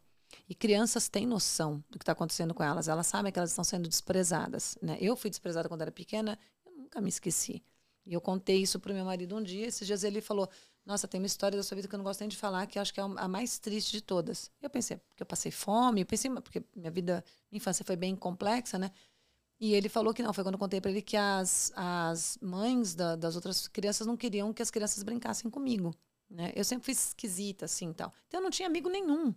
E 0.47 0.53
crianças 0.53 1.09
têm 1.09 1.25
noção 1.25 1.83
do 1.89 1.97
que 1.97 2.03
está 2.03 2.11
acontecendo 2.11 2.53
com 2.53 2.63
elas. 2.63 2.87
Elas 2.87 3.07
sabem 3.07 3.31
que 3.31 3.39
elas 3.39 3.49
estão 3.49 3.63
sendo 3.63 3.87
desprezadas. 3.87 4.77
Né? 4.81 4.97
Eu 4.99 5.15
fui 5.15 5.29
desprezada 5.29 5.67
quando 5.67 5.81
era 5.81 5.91
pequena, 5.91 6.37
eu 6.65 6.71
nunca 6.73 7.01
me 7.01 7.09
esqueci. 7.09 7.63
E 8.05 8.13
eu 8.13 8.21
contei 8.21 8.61
isso 8.61 8.79
para 8.79 8.91
o 8.91 8.95
meu 8.95 9.05
marido 9.05 9.35
um 9.35 9.43
dia. 9.43 9.67
Esses 9.67 9.85
dias 9.85 10.03
ele 10.03 10.21
falou: 10.21 10.49
Nossa, 10.89 11.07
tem 11.07 11.21
uma 11.21 11.27
história 11.27 11.55
da 11.55 11.61
sua 11.61 11.75
vida 11.75 11.87
que 11.87 11.93
eu 11.93 11.99
não 11.99 12.03
gosto 12.03 12.21
nem 12.21 12.29
de 12.29 12.35
falar, 12.35 12.65
que 12.65 12.79
acho 12.79 12.91
que 12.91 12.99
é 12.99 13.03
a 13.03 13.27
mais 13.27 13.59
triste 13.59 13.91
de 13.91 14.01
todas. 14.01 14.49
Eu 14.59 14.71
pensei, 14.71 14.97
porque 14.97 15.21
eu 15.21 15.25
passei 15.25 15.51
fome, 15.51 16.01
eu 16.01 16.05
pensei, 16.07 16.31
porque 16.31 16.63
minha 16.75 16.89
vida, 16.89 17.23
minha 17.51 17.59
infância 17.59 17.85
foi 17.85 17.95
bem 17.95 18.15
complexa, 18.15 18.79
né? 18.79 18.89
E 19.59 19.75
ele 19.75 19.87
falou 19.87 20.15
que 20.15 20.23
não, 20.23 20.33
foi 20.33 20.43
quando 20.43 20.55
eu 20.55 20.59
contei 20.59 20.81
para 20.81 20.89
ele 20.89 21.03
que 21.03 21.15
as, 21.15 21.71
as 21.75 22.39
mães 22.41 22.95
da, 22.95 23.15
das 23.15 23.35
outras 23.35 23.67
crianças 23.67 24.07
não 24.07 24.17
queriam 24.17 24.51
que 24.51 24.63
as 24.63 24.71
crianças 24.71 25.03
brincassem 25.03 25.51
comigo. 25.51 25.93
Né? 26.27 26.51
Eu 26.55 26.63
sempre 26.63 26.85
fui 26.85 26.93
esquisita, 26.93 27.65
assim, 27.65 27.93
tal. 27.93 28.11
Então 28.27 28.39
eu 28.39 28.43
não 28.43 28.49
tinha 28.49 28.67
amigo 28.67 28.89
nenhum. 28.89 29.35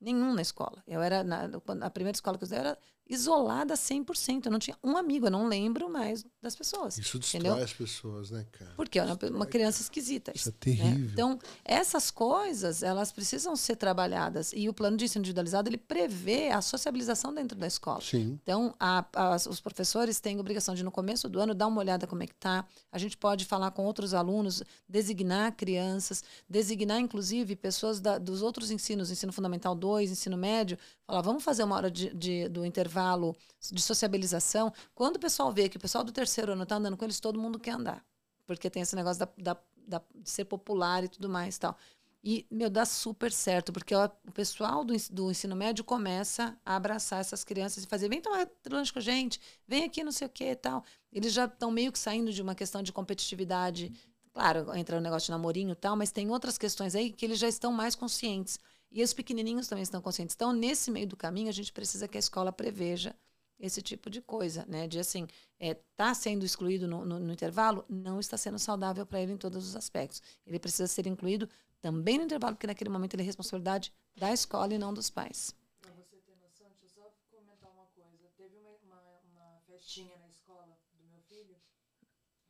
Nenhum 0.00 0.34
na 0.34 0.42
escola. 0.42 0.82
Eu 0.84 1.00
era, 1.00 1.22
na, 1.22 1.48
a 1.80 1.90
primeira 1.90 2.16
escola 2.16 2.36
que 2.36 2.42
eu 2.42 2.46
estudei, 2.46 2.70
era 2.70 2.78
isolada 3.08 3.74
100%. 3.74 4.46
Eu 4.46 4.52
não 4.52 4.58
tinha 4.58 4.76
um 4.84 4.96
amigo, 4.96 5.26
eu 5.26 5.30
não 5.30 5.48
lembro 5.48 5.88
mais 5.88 6.24
das 6.42 6.54
pessoas. 6.54 6.98
Isso 6.98 7.18
destrói 7.18 7.40
entendeu? 7.40 7.64
as 7.64 7.72
pessoas, 7.72 8.30
né, 8.30 8.46
cara? 8.52 8.72
Porque 8.76 8.98
eu 8.98 9.04
era 9.04 9.18
uma 9.30 9.46
criança 9.46 9.80
esquisita. 9.80 10.32
Isso 10.34 10.50
é 10.50 10.52
terrível. 10.52 10.98
Né? 10.98 11.10
Então, 11.12 11.38
essas 11.64 12.10
coisas, 12.10 12.82
elas 12.82 13.10
precisam 13.10 13.56
ser 13.56 13.76
trabalhadas. 13.76 14.52
E 14.54 14.68
o 14.68 14.74
plano 14.74 14.96
de 14.96 15.06
ensino 15.06 15.22
individualizado, 15.22 15.68
ele 15.68 15.78
prevê 15.78 16.50
a 16.50 16.60
sociabilização 16.60 17.32
dentro 17.34 17.56
da 17.56 17.66
escola. 17.66 18.00
Sim. 18.00 18.38
Então, 18.42 18.74
a, 18.78 19.04
a, 19.14 19.36
os 19.36 19.60
professores 19.60 20.20
têm 20.20 20.36
a 20.36 20.40
obrigação 20.40 20.74
de, 20.74 20.82
no 20.82 20.90
começo 20.90 21.28
do 21.28 21.40
ano, 21.40 21.54
dar 21.54 21.66
uma 21.66 21.80
olhada 21.80 22.06
como 22.06 22.22
é 22.22 22.26
que 22.26 22.34
está. 22.34 22.64
A 22.92 22.98
gente 22.98 23.16
pode 23.16 23.44
falar 23.44 23.70
com 23.70 23.84
outros 23.84 24.12
alunos, 24.12 24.62
designar 24.88 25.52
crianças, 25.56 26.22
designar, 26.48 27.00
inclusive, 27.00 27.56
pessoas 27.56 28.00
da, 28.00 28.18
dos 28.18 28.42
outros 28.42 28.70
ensinos, 28.70 29.10
ensino 29.10 29.32
fundamental 29.32 29.74
2, 29.74 30.10
ensino 30.10 30.36
médio, 30.36 30.78
falar, 31.08 31.22
vamos 31.22 31.42
fazer 31.42 31.64
uma 31.64 31.74
hora 31.74 31.90
de, 31.90 32.14
de 32.14 32.48
do 32.48 32.64
intervalo 32.64 33.34
de 33.72 33.82
sociabilização, 33.82 34.72
quando 34.94 35.16
o 35.16 35.20
pessoal 35.20 35.52
vê 35.52 35.68
que 35.68 35.76
o 35.76 35.80
pessoal 35.80 36.04
do 36.04 36.12
terceiro 36.12 36.52
ano 36.52 36.62
está 36.62 36.76
andando 36.76 36.96
com 36.96 37.04
eles, 37.04 37.18
todo 37.18 37.40
mundo 37.40 37.58
quer 37.58 37.72
andar. 37.72 38.04
Porque 38.46 38.70
tem 38.70 38.82
esse 38.82 38.94
negócio 38.94 39.18
da, 39.18 39.28
da 39.36 39.60
da, 39.88 40.02
de 40.14 40.30
ser 40.30 40.44
popular 40.44 41.02
e 41.02 41.08
tudo 41.08 41.28
mais 41.28 41.58
tal. 41.58 41.76
E, 42.22 42.44
meu, 42.50 42.68
dá 42.68 42.84
super 42.84 43.32
certo, 43.32 43.72
porque 43.72 43.94
ó, 43.94 44.10
o 44.26 44.32
pessoal 44.32 44.84
do, 44.84 44.92
do 45.10 45.30
ensino 45.30 45.56
médio 45.56 45.84
começa 45.84 46.58
a 46.66 46.76
abraçar 46.76 47.20
essas 47.20 47.44
crianças 47.44 47.84
e 47.84 47.86
fazer, 47.86 48.08
vem 48.08 48.20
tomar 48.20 48.46
lanche 48.68 48.92
com 48.92 48.98
a 48.98 49.02
gente, 49.02 49.40
vem 49.66 49.84
aqui, 49.84 50.04
não 50.04 50.12
sei 50.12 50.26
o 50.26 50.30
que 50.30 50.44
e 50.44 50.56
tal. 50.56 50.84
Eles 51.12 51.32
já 51.32 51.46
estão 51.46 51.70
meio 51.70 51.92
que 51.92 51.98
saindo 51.98 52.32
de 52.32 52.42
uma 52.42 52.54
questão 52.54 52.82
de 52.82 52.92
competitividade. 52.92 53.92
Claro, 54.32 54.74
entra 54.76 54.98
o 54.98 55.00
negócio 55.00 55.26
de 55.26 55.32
namorinho 55.32 55.72
e 55.72 55.76
tal, 55.76 55.96
mas 55.96 56.10
tem 56.10 56.30
outras 56.30 56.58
questões 56.58 56.94
aí 56.94 57.12
que 57.12 57.24
eles 57.24 57.38
já 57.38 57.48
estão 57.48 57.72
mais 57.72 57.94
conscientes. 57.94 58.58
E 58.90 59.02
os 59.02 59.12
pequenininhos 59.12 59.68
também 59.68 59.82
estão 59.82 60.00
conscientes. 60.00 60.34
Então, 60.34 60.52
nesse 60.52 60.90
meio 60.90 61.06
do 61.06 61.16
caminho, 61.16 61.48
a 61.48 61.52
gente 61.52 61.72
precisa 61.72 62.08
que 62.08 62.16
a 62.16 62.20
escola 62.20 62.52
preveja 62.52 63.14
esse 63.58 63.82
tipo 63.82 64.08
de 64.08 64.20
coisa, 64.22 64.64
né? 64.66 64.86
De 64.86 64.98
assim, 64.98 65.26
é, 65.58 65.74
tá 65.74 66.14
sendo 66.14 66.44
excluído 66.44 66.86
no, 66.86 67.04
no, 67.04 67.18
no 67.18 67.32
intervalo, 67.32 67.84
não 67.88 68.20
está 68.20 68.36
sendo 68.36 68.58
saudável 68.58 69.04
para 69.04 69.20
ele 69.20 69.32
em 69.32 69.36
todos 69.36 69.66
os 69.66 69.76
aspectos. 69.76 70.22
Ele 70.46 70.58
precisa 70.58 70.86
ser 70.86 71.06
incluído 71.06 71.48
também 71.80 72.18
no 72.18 72.24
intervalo, 72.24 72.54
porque 72.54 72.66
naquele 72.66 72.90
momento 72.90 73.14
ele 73.14 73.22
é 73.22 73.26
responsabilidade 73.26 73.92
da 74.16 74.32
escola 74.32 74.72
e 74.72 74.78
não 74.78 74.94
dos 74.94 75.10
pais. 75.10 75.54
Para 75.80 75.92
você 75.92 76.16
ter 76.18 76.36
noção, 76.36 76.68
deixa 76.68 76.86
eu 76.86 76.90
só 76.90 77.12
comentar 77.30 77.70
uma 77.72 77.86
coisa. 77.86 78.30
Teve 78.36 78.56
uma, 78.56 78.70
uma, 78.84 79.20
uma 79.24 79.60
festinha 79.66 80.16
na 80.18 80.28
escola 80.28 80.78
do 80.94 81.04
meu 81.08 81.20
filho 81.22 81.56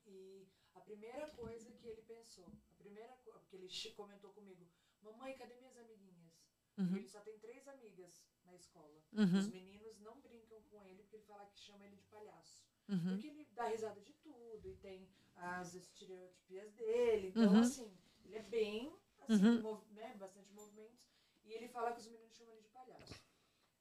e 0.07 0.47
a 0.75 0.81
primeira 0.81 1.27
coisa 1.29 1.71
que 1.73 1.89
ele 1.89 2.03
pensou, 2.03 2.47
a 2.71 2.83
primeira 2.83 3.17
que 3.49 3.57
ele 3.57 3.69
comentou 3.97 4.31
comigo, 4.31 4.67
mamãe, 5.03 5.37
cadê 5.37 5.55
minhas 5.57 5.77
amiguinhas? 5.77 6.33
Uhum. 6.77 6.97
Ele 6.97 7.09
só 7.09 7.21
tem 7.21 7.39
três 7.39 7.67
amigas 7.69 8.25
na 8.45 8.55
escola. 8.55 9.03
Uhum. 9.13 9.39
Os 9.39 9.49
meninos 9.49 9.99
não 10.01 10.21
brincam 10.21 10.63
com 10.71 10.83
ele 10.85 11.03
porque 11.03 11.17
ele 11.17 11.25
fala 11.25 11.47
que 11.47 11.59
chama 11.59 11.87
ele 11.87 11.97
de 11.97 12.07
palhaço. 12.07 12.67
Uhum. 12.89 13.09
Porque 13.11 13.27
ele 13.27 13.45
dá 13.53 13.65
risada 13.65 14.01
de 14.01 14.13
tudo 14.15 14.69
e 14.69 14.77
tem 14.77 15.09
as 15.37 15.75
estereotipias 15.75 16.73
dele. 16.73 17.29
Então, 17.29 17.53
uhum. 17.53 17.61
assim, 17.61 17.99
ele 18.25 18.37
é 18.37 18.43
bem, 18.43 18.97
assim, 19.21 19.45
uhum. 19.45 19.63
mov 19.63 19.93
né, 19.93 20.15
bastante 20.17 20.53
movimentos. 20.53 21.07
E 21.45 21.53
ele 21.53 21.69
fala 21.69 21.93
que 21.93 22.01
os 22.01 22.07
meninos 22.07 22.35
chamam 22.37 22.55
ele 22.55 22.63
de 22.63 22.69
palhaço. 22.69 23.27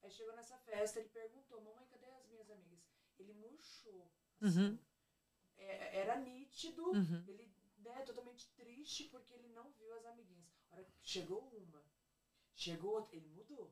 Aí 0.01 0.11
chegou 0.11 0.36
nessa 0.36 0.57
festa, 0.59 0.99
ele 0.99 1.09
perguntou, 1.09 1.61
mamãe, 1.61 1.86
cadê 1.88 2.05
as 2.07 2.28
minhas 2.28 2.49
amigas? 2.49 2.80
Ele 3.20 3.34
murchou. 3.34 4.09
Assim, 4.41 4.70
uhum. 4.70 4.80
é, 5.57 5.99
era 5.99 6.20
nítido, 6.20 6.91
ele 7.28 7.51
né, 7.80 8.03
totalmente 8.03 8.49
triste 8.55 9.05
porque 9.05 9.34
ele 9.34 9.49
não 9.49 9.72
viu 9.72 9.93
as 9.95 10.05
amiguinhas. 10.05 10.47
A 10.66 10.66
hora 10.66 10.66
que 10.66 10.66
chegou 11.01 11.39
uma, 11.53 11.82
chegou 12.55 12.95
outra, 12.95 13.15
ele 13.15 13.30
mudou. 13.30 13.71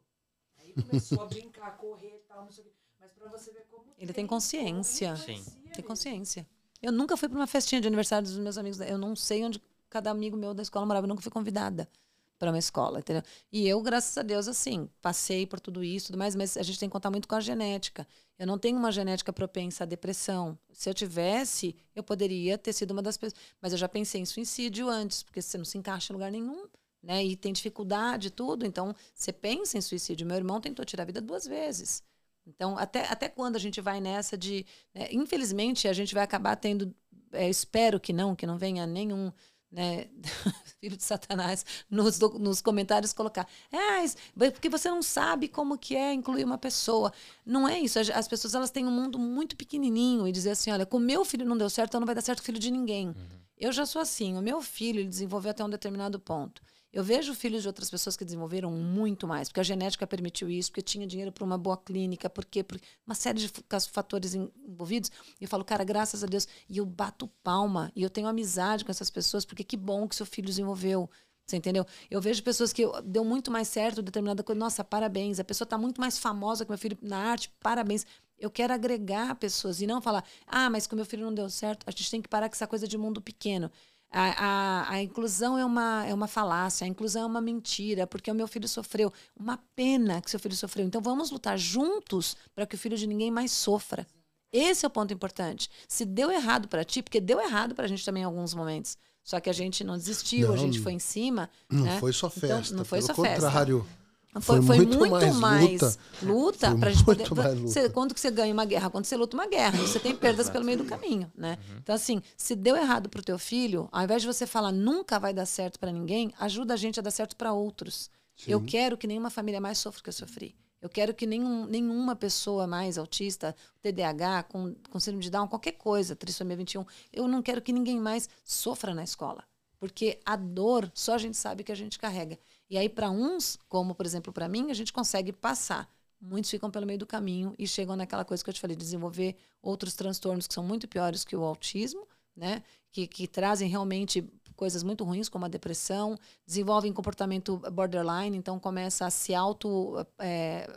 Aí 0.57 0.73
começou 0.73 1.21
a 1.21 1.25
brincar, 1.25 1.75
correr 1.77 2.15
e 2.15 2.27
tal, 2.27 2.45
não 2.45 2.51
sei 2.51 2.63
o 2.63 2.67
quê. 2.67 2.73
Mas 2.99 3.11
pra 3.11 3.27
você 3.29 3.51
ver 3.51 3.65
como. 3.69 3.85
Ele 3.97 4.07
tem, 4.07 4.13
tem 4.13 4.27
consciência. 4.27 5.15
Sim. 5.15 5.43
Tem 5.73 5.83
consciência. 5.83 6.47
Eu 6.81 6.91
nunca 6.91 7.17
fui 7.17 7.29
para 7.29 7.37
uma 7.37 7.47
festinha 7.47 7.81
de 7.81 7.87
aniversário 7.87 8.27
dos 8.27 8.37
meus 8.37 8.57
amigos. 8.57 8.79
Eu 8.79 8.97
não 8.97 9.15
sei 9.15 9.43
onde 9.43 9.61
cada 9.89 10.09
amigo 10.09 10.35
meu 10.37 10.53
da 10.53 10.63
escola 10.63 10.85
morava. 10.85 11.05
Eu 11.05 11.09
nunca 11.09 11.21
fui 11.21 11.31
convidada 11.31 11.89
para 12.37 12.51
uma 12.51 12.57
escola, 12.59 12.99
entendeu? 12.99 13.23
E 13.51 13.67
eu, 13.67 13.81
graças 13.81 14.17
a 14.17 14.21
Deus, 14.21 14.47
assim, 14.47 14.89
passei 15.01 15.45
por 15.47 15.59
tudo 15.59 15.83
isso, 15.83 16.07
tudo 16.07 16.17
mais, 16.17 16.35
mas 16.35 16.57
a 16.57 16.63
gente 16.63 16.77
tem 16.77 16.89
que 16.89 16.93
contar 16.93 17.09
muito 17.09 17.27
com 17.27 17.35
a 17.35 17.39
genética. 17.39 18.05
Eu 18.37 18.45
não 18.45 18.57
tenho 18.57 18.77
uma 18.77 18.91
genética 18.91 19.31
propensa 19.31 19.83
à 19.83 19.87
depressão. 19.87 20.57
Se 20.73 20.89
eu 20.89 20.93
tivesse, 20.93 21.75
eu 21.95 22.03
poderia 22.03 22.57
ter 22.57 22.73
sido 22.73 22.91
uma 22.91 23.01
das 23.01 23.17
pessoas. 23.17 23.39
Mas 23.61 23.71
eu 23.71 23.77
já 23.77 23.87
pensei 23.87 24.19
em 24.19 24.25
suicídio 24.25 24.89
antes, 24.89 25.23
porque 25.23 25.41
você 25.41 25.57
não 25.57 25.65
se 25.65 25.77
encaixa 25.77 26.11
em 26.11 26.15
lugar 26.15 26.31
nenhum 26.31 26.67
né? 27.05 27.23
E 27.23 27.35
tem 27.35 27.53
dificuldade 27.53 28.31
tudo. 28.31 28.65
Então, 28.65 28.93
você 29.13 29.31
pensa 29.31 29.77
em 29.77 29.81
suicídio. 29.81 30.25
Meu 30.25 30.35
irmão 30.35 30.59
tentou 30.59 30.83
tirar 30.83 31.03
a 31.03 31.05
vida 31.05 31.21
duas 31.21 31.45
vezes. 31.45 32.03
Então, 32.47 32.77
até, 32.77 33.05
até 33.07 33.29
quando 33.29 33.55
a 33.55 33.59
gente 33.59 33.79
vai 33.79 34.01
nessa 34.01 34.35
de. 34.35 34.65
Né? 34.93 35.07
Infelizmente, 35.11 35.87
a 35.87 35.93
gente 35.93 36.13
vai 36.13 36.23
acabar 36.23 36.55
tendo. 36.55 36.93
É, 37.31 37.47
espero 37.47 37.99
que 37.99 38.11
não, 38.11 38.35
que 38.35 38.47
não 38.47 38.57
venha 38.57 38.85
nenhum. 38.85 39.31
Né, 39.71 40.07
filho 40.79 40.95
de 40.95 41.03
Satanás, 41.03 41.65
nos, 41.89 42.17
nos 42.19 42.61
comentários 42.61 43.11
colocar. 43.11 43.45
É, 43.71 44.51
porque 44.51 44.69
você 44.69 44.89
não 44.89 45.03
sabe 45.03 45.49
como 45.49 45.77
que 45.77 45.95
é 45.95 46.13
incluir 46.13 46.45
uma 46.45 46.57
pessoa. 46.57 47.11
Não 47.45 47.67
é 47.67 47.79
isso. 47.79 47.99
As 47.99 48.27
pessoas 48.27 48.55
elas 48.55 48.71
têm 48.71 48.85
um 48.85 48.91
mundo 48.91 49.19
muito 49.19 49.57
pequenininho 49.57 50.27
e 50.27 50.31
dizer 50.31 50.51
assim, 50.51 50.71
olha, 50.71 50.85
com 50.85 50.97
meu 50.97 51.25
filho 51.25 51.45
não 51.45 51.57
deu 51.57 51.69
certo, 51.69 51.89
então 51.89 51.99
não 51.99 52.05
vai 52.05 52.15
dar 52.15 52.21
certo 52.21 52.39
com 52.39 52.43
o 52.43 52.45
filho 52.45 52.59
de 52.59 52.71
ninguém. 52.71 53.07
Uhum. 53.07 53.15
Eu 53.57 53.73
já 53.73 53.85
sou 53.85 54.01
assim. 54.01 54.37
O 54.37 54.41
meu 54.41 54.61
filho 54.61 54.99
ele 55.01 55.09
desenvolveu 55.09 55.51
até 55.51 55.63
um 55.63 55.69
determinado 55.69 56.19
ponto. 56.19 56.61
Eu 56.95 57.03
vejo 57.03 57.35
filhos 57.35 57.61
de 57.61 57.67
outras 57.67 57.89
pessoas 57.89 58.15
que 58.15 58.23
desenvolveram 58.23 58.71
muito 58.71 59.27
mais, 59.27 59.49
porque 59.49 59.59
a 59.59 59.63
genética 59.63 60.07
permitiu 60.07 60.49
isso, 60.49 60.71
porque 60.71 60.81
tinha 60.81 61.05
dinheiro 61.05 61.29
para 61.29 61.43
uma 61.43 61.57
boa 61.57 61.75
clínica, 61.75 62.29
porque 62.29 62.63
por 62.63 62.79
uma 63.05 63.13
série 63.13 63.37
de 63.37 63.51
fatores 63.91 64.33
envolvidos. 64.33 65.11
E 65.41 65.43
eu 65.43 65.49
falo, 65.49 65.65
cara, 65.65 65.83
graças 65.83 66.23
a 66.23 66.25
Deus. 66.25 66.47
E 66.69 66.77
eu 66.77 66.85
bato 66.85 67.27
palma, 67.43 67.91
e 67.93 68.01
eu 68.01 68.09
tenho 68.09 68.29
amizade 68.29 68.85
com 68.85 68.91
essas 68.91 69.09
pessoas, 69.09 69.43
porque 69.43 69.61
que 69.61 69.75
bom 69.75 70.07
que 70.07 70.15
seu 70.15 70.25
filho 70.25 70.47
desenvolveu. 70.47 71.09
Você 71.45 71.57
entendeu? 71.57 71.85
Eu 72.09 72.21
vejo 72.21 72.41
pessoas 72.41 72.71
que 72.71 72.83
deu 73.03 73.25
muito 73.25 73.51
mais 73.51 73.67
certo 73.67 74.01
determinada 74.01 74.41
coisa. 74.41 74.57
Nossa, 74.57 74.81
parabéns. 74.81 75.37
A 75.37 75.43
pessoa 75.43 75.65
está 75.65 75.77
muito 75.77 75.99
mais 75.99 76.17
famosa 76.17 76.63
que 76.63 76.71
meu 76.71 76.77
filho 76.77 76.97
na 77.01 77.17
arte. 77.17 77.51
Parabéns. 77.59 78.05
Eu 78.39 78.49
quero 78.49 78.73
agregar 78.73 79.35
pessoas 79.35 79.81
e 79.81 79.85
não 79.85 80.01
falar, 80.01 80.23
ah, 80.47 80.69
mas 80.69 80.87
com 80.87 80.95
meu 80.95 81.05
filho 81.05 81.25
não 81.25 81.33
deu 81.33 81.49
certo. 81.49 81.83
A 81.85 81.91
gente 81.91 82.09
tem 82.09 82.21
que 82.21 82.29
parar 82.29 82.47
com 82.47 82.55
essa 82.55 82.65
coisa 82.65 82.87
de 82.87 82.97
mundo 82.97 83.21
pequeno. 83.21 83.69
A, 84.17 84.45
a, 84.45 84.91
a, 84.93 85.03
inclusão 85.03 85.57
é 85.57 85.65
uma, 85.65 86.05
é 86.05 86.13
uma 86.13 86.25
falácia, 86.25 86.85
a 86.85 86.87
inclusão 86.87 87.23
é 87.23 87.25
uma 87.25 87.41
mentira, 87.41 88.07
porque 88.07 88.31
o 88.31 88.33
meu 88.33 88.47
filho 88.47 88.65
sofreu. 88.65 89.11
Uma 89.37 89.59
pena 89.75 90.21
que 90.21 90.31
seu 90.31 90.39
filho 90.39 90.55
sofreu. 90.55 90.85
Então 90.85 91.01
vamos 91.01 91.31
lutar 91.31 91.57
juntos 91.57 92.37
para 92.55 92.65
que 92.65 92.75
o 92.75 92.77
filho 92.77 92.97
de 92.97 93.05
ninguém 93.07 93.29
mais 93.29 93.51
sofra. 93.51 94.07
Esse 94.53 94.85
é 94.85 94.87
o 94.87 94.89
ponto 94.89 95.13
importante. 95.13 95.69
Se 95.85 96.05
deu 96.05 96.31
errado 96.31 96.69
para 96.69 96.85
ti, 96.85 97.03
porque 97.03 97.19
deu 97.19 97.41
errado 97.41 97.75
para 97.75 97.83
a 97.83 97.87
gente 97.89 98.05
também 98.05 98.23
em 98.23 98.25
alguns 98.25 98.53
momentos. 98.53 98.97
Só 99.21 99.37
que 99.41 99.49
a 99.49 99.53
gente 99.53 99.83
não 99.83 99.97
desistiu, 99.97 100.47
não, 100.47 100.55
a 100.55 100.57
gente 100.57 100.79
foi 100.79 100.93
em 100.93 100.99
cima. 100.99 101.49
Não 101.69 101.83
né? 101.83 101.99
foi 101.99 102.13
só 102.13 102.29
festa. 102.29 102.67
Então, 102.67 102.77
não 102.77 102.85
foi 102.85 102.99
pelo 102.99 103.07
só 103.07 103.13
contrário. 103.15 103.81
festa. 103.81 104.04
Foi, 104.41 104.61
foi, 104.61 104.77
muito, 104.77 104.97
muito, 104.97 105.11
mais, 105.11 105.35
mais 105.37 105.71
luta, 105.71 105.97
luta 106.21 106.77
para 106.77 106.91
gente 106.91 107.05
poder. 107.05 107.55
Você, 107.61 107.89
quando 107.89 108.13
que 108.13 108.19
você 108.19 108.29
ganha 108.29 108.53
uma 108.53 108.65
guerra? 108.65 108.89
Quando 108.89 109.05
você 109.05 109.15
luta 109.15 109.37
uma 109.37 109.47
guerra, 109.47 109.77
você 109.77 109.97
tem 109.97 110.13
perdas 110.13 110.49
pelo 110.49 110.65
meio 110.65 110.77
do 110.77 110.85
caminho, 110.85 111.31
né? 111.35 111.57
Uhum. 111.69 111.77
Então 111.77 111.95
assim, 111.95 112.21
se 112.35 112.53
deu 112.53 112.75
errado 112.75 113.07
para 113.07 113.21
o 113.21 113.23
teu 113.23 113.39
filho, 113.39 113.87
ao 113.91 114.03
invés 114.03 114.21
de 114.21 114.27
você 114.27 114.45
falar 114.45 114.73
nunca 114.73 115.17
vai 115.19 115.33
dar 115.33 115.45
certo 115.45 115.79
para 115.79 115.91
ninguém, 115.91 116.33
ajuda 116.37 116.73
a 116.73 116.77
gente 116.77 116.99
a 116.99 117.03
dar 117.03 117.11
certo 117.11 117.35
para 117.35 117.53
outros. 117.53 118.09
Sim. 118.35 118.51
Eu 118.51 118.61
quero 118.61 118.97
que 118.97 119.07
nenhuma 119.07 119.29
família 119.29 119.61
mais 119.61 119.77
sofra 119.77 120.03
que 120.03 120.09
eu 120.09 120.13
sofri. 120.13 120.53
Eu 120.81 120.89
quero 120.89 121.13
que 121.13 121.25
nenhum, 121.25 121.65
nenhuma 121.65 122.15
pessoa 122.15 122.67
mais 122.67 122.97
autista, 122.97 123.55
TDAH, 123.81 124.43
com, 124.43 124.75
com 124.89 124.99
síndrome 124.99 125.23
de 125.23 125.31
Down, 125.31 125.47
qualquer 125.47 125.71
coisa, 125.71 126.15
trissomia 126.15 126.55
21, 126.55 126.85
eu 127.11 127.27
não 127.27 127.41
quero 127.41 127.61
que 127.61 127.73
ninguém 127.73 127.99
mais 127.99 128.29
sofra 128.43 128.93
na 128.93 129.03
escola. 129.03 129.43
Porque 129.79 130.19
a 130.25 130.35
dor 130.35 130.91
só 130.93 131.15
a 131.15 131.17
gente 131.17 131.37
sabe 131.37 131.63
que 131.63 131.71
a 131.71 131.75
gente 131.75 131.97
carrega. 131.97 132.37
E 132.69 132.77
aí, 132.77 132.89
para 132.89 133.09
uns, 133.09 133.57
como 133.67 133.93
por 133.93 134.05
exemplo 134.05 134.33
para 134.33 134.47
mim, 134.47 134.71
a 134.71 134.73
gente 134.73 134.91
consegue 134.91 135.31
passar. 135.31 135.89
Muitos 136.19 136.49
ficam 136.49 136.71
pelo 136.71 136.85
meio 136.85 136.97
do 136.97 137.05
caminho 137.05 137.53
e 137.59 137.67
chegam 137.67 137.95
naquela 137.95 138.25
coisa 138.25 138.43
que 138.43 138.49
eu 138.49 138.53
te 138.53 138.61
falei, 138.61 138.75
desenvolver 138.75 139.35
outros 139.61 139.93
transtornos 139.93 140.47
que 140.47 140.53
são 140.53 140.63
muito 140.63 140.87
piores 140.87 141.23
que 141.23 141.35
o 141.35 141.43
autismo, 141.43 142.07
né? 142.35 142.63
Que, 142.91 143.07
que 143.07 143.27
trazem 143.27 143.69
realmente 143.69 144.23
coisas 144.55 144.83
muito 144.83 145.03
ruins, 145.03 145.29
como 145.29 145.45
a 145.45 145.49
depressão, 145.49 146.17
desenvolvem 146.47 146.93
comportamento 146.93 147.57
borderline, 147.71 148.37
então 148.37 148.59
começa 148.59 149.05
a 149.05 149.09
se 149.09 149.35
auto 149.35 150.05
é, 150.17 150.67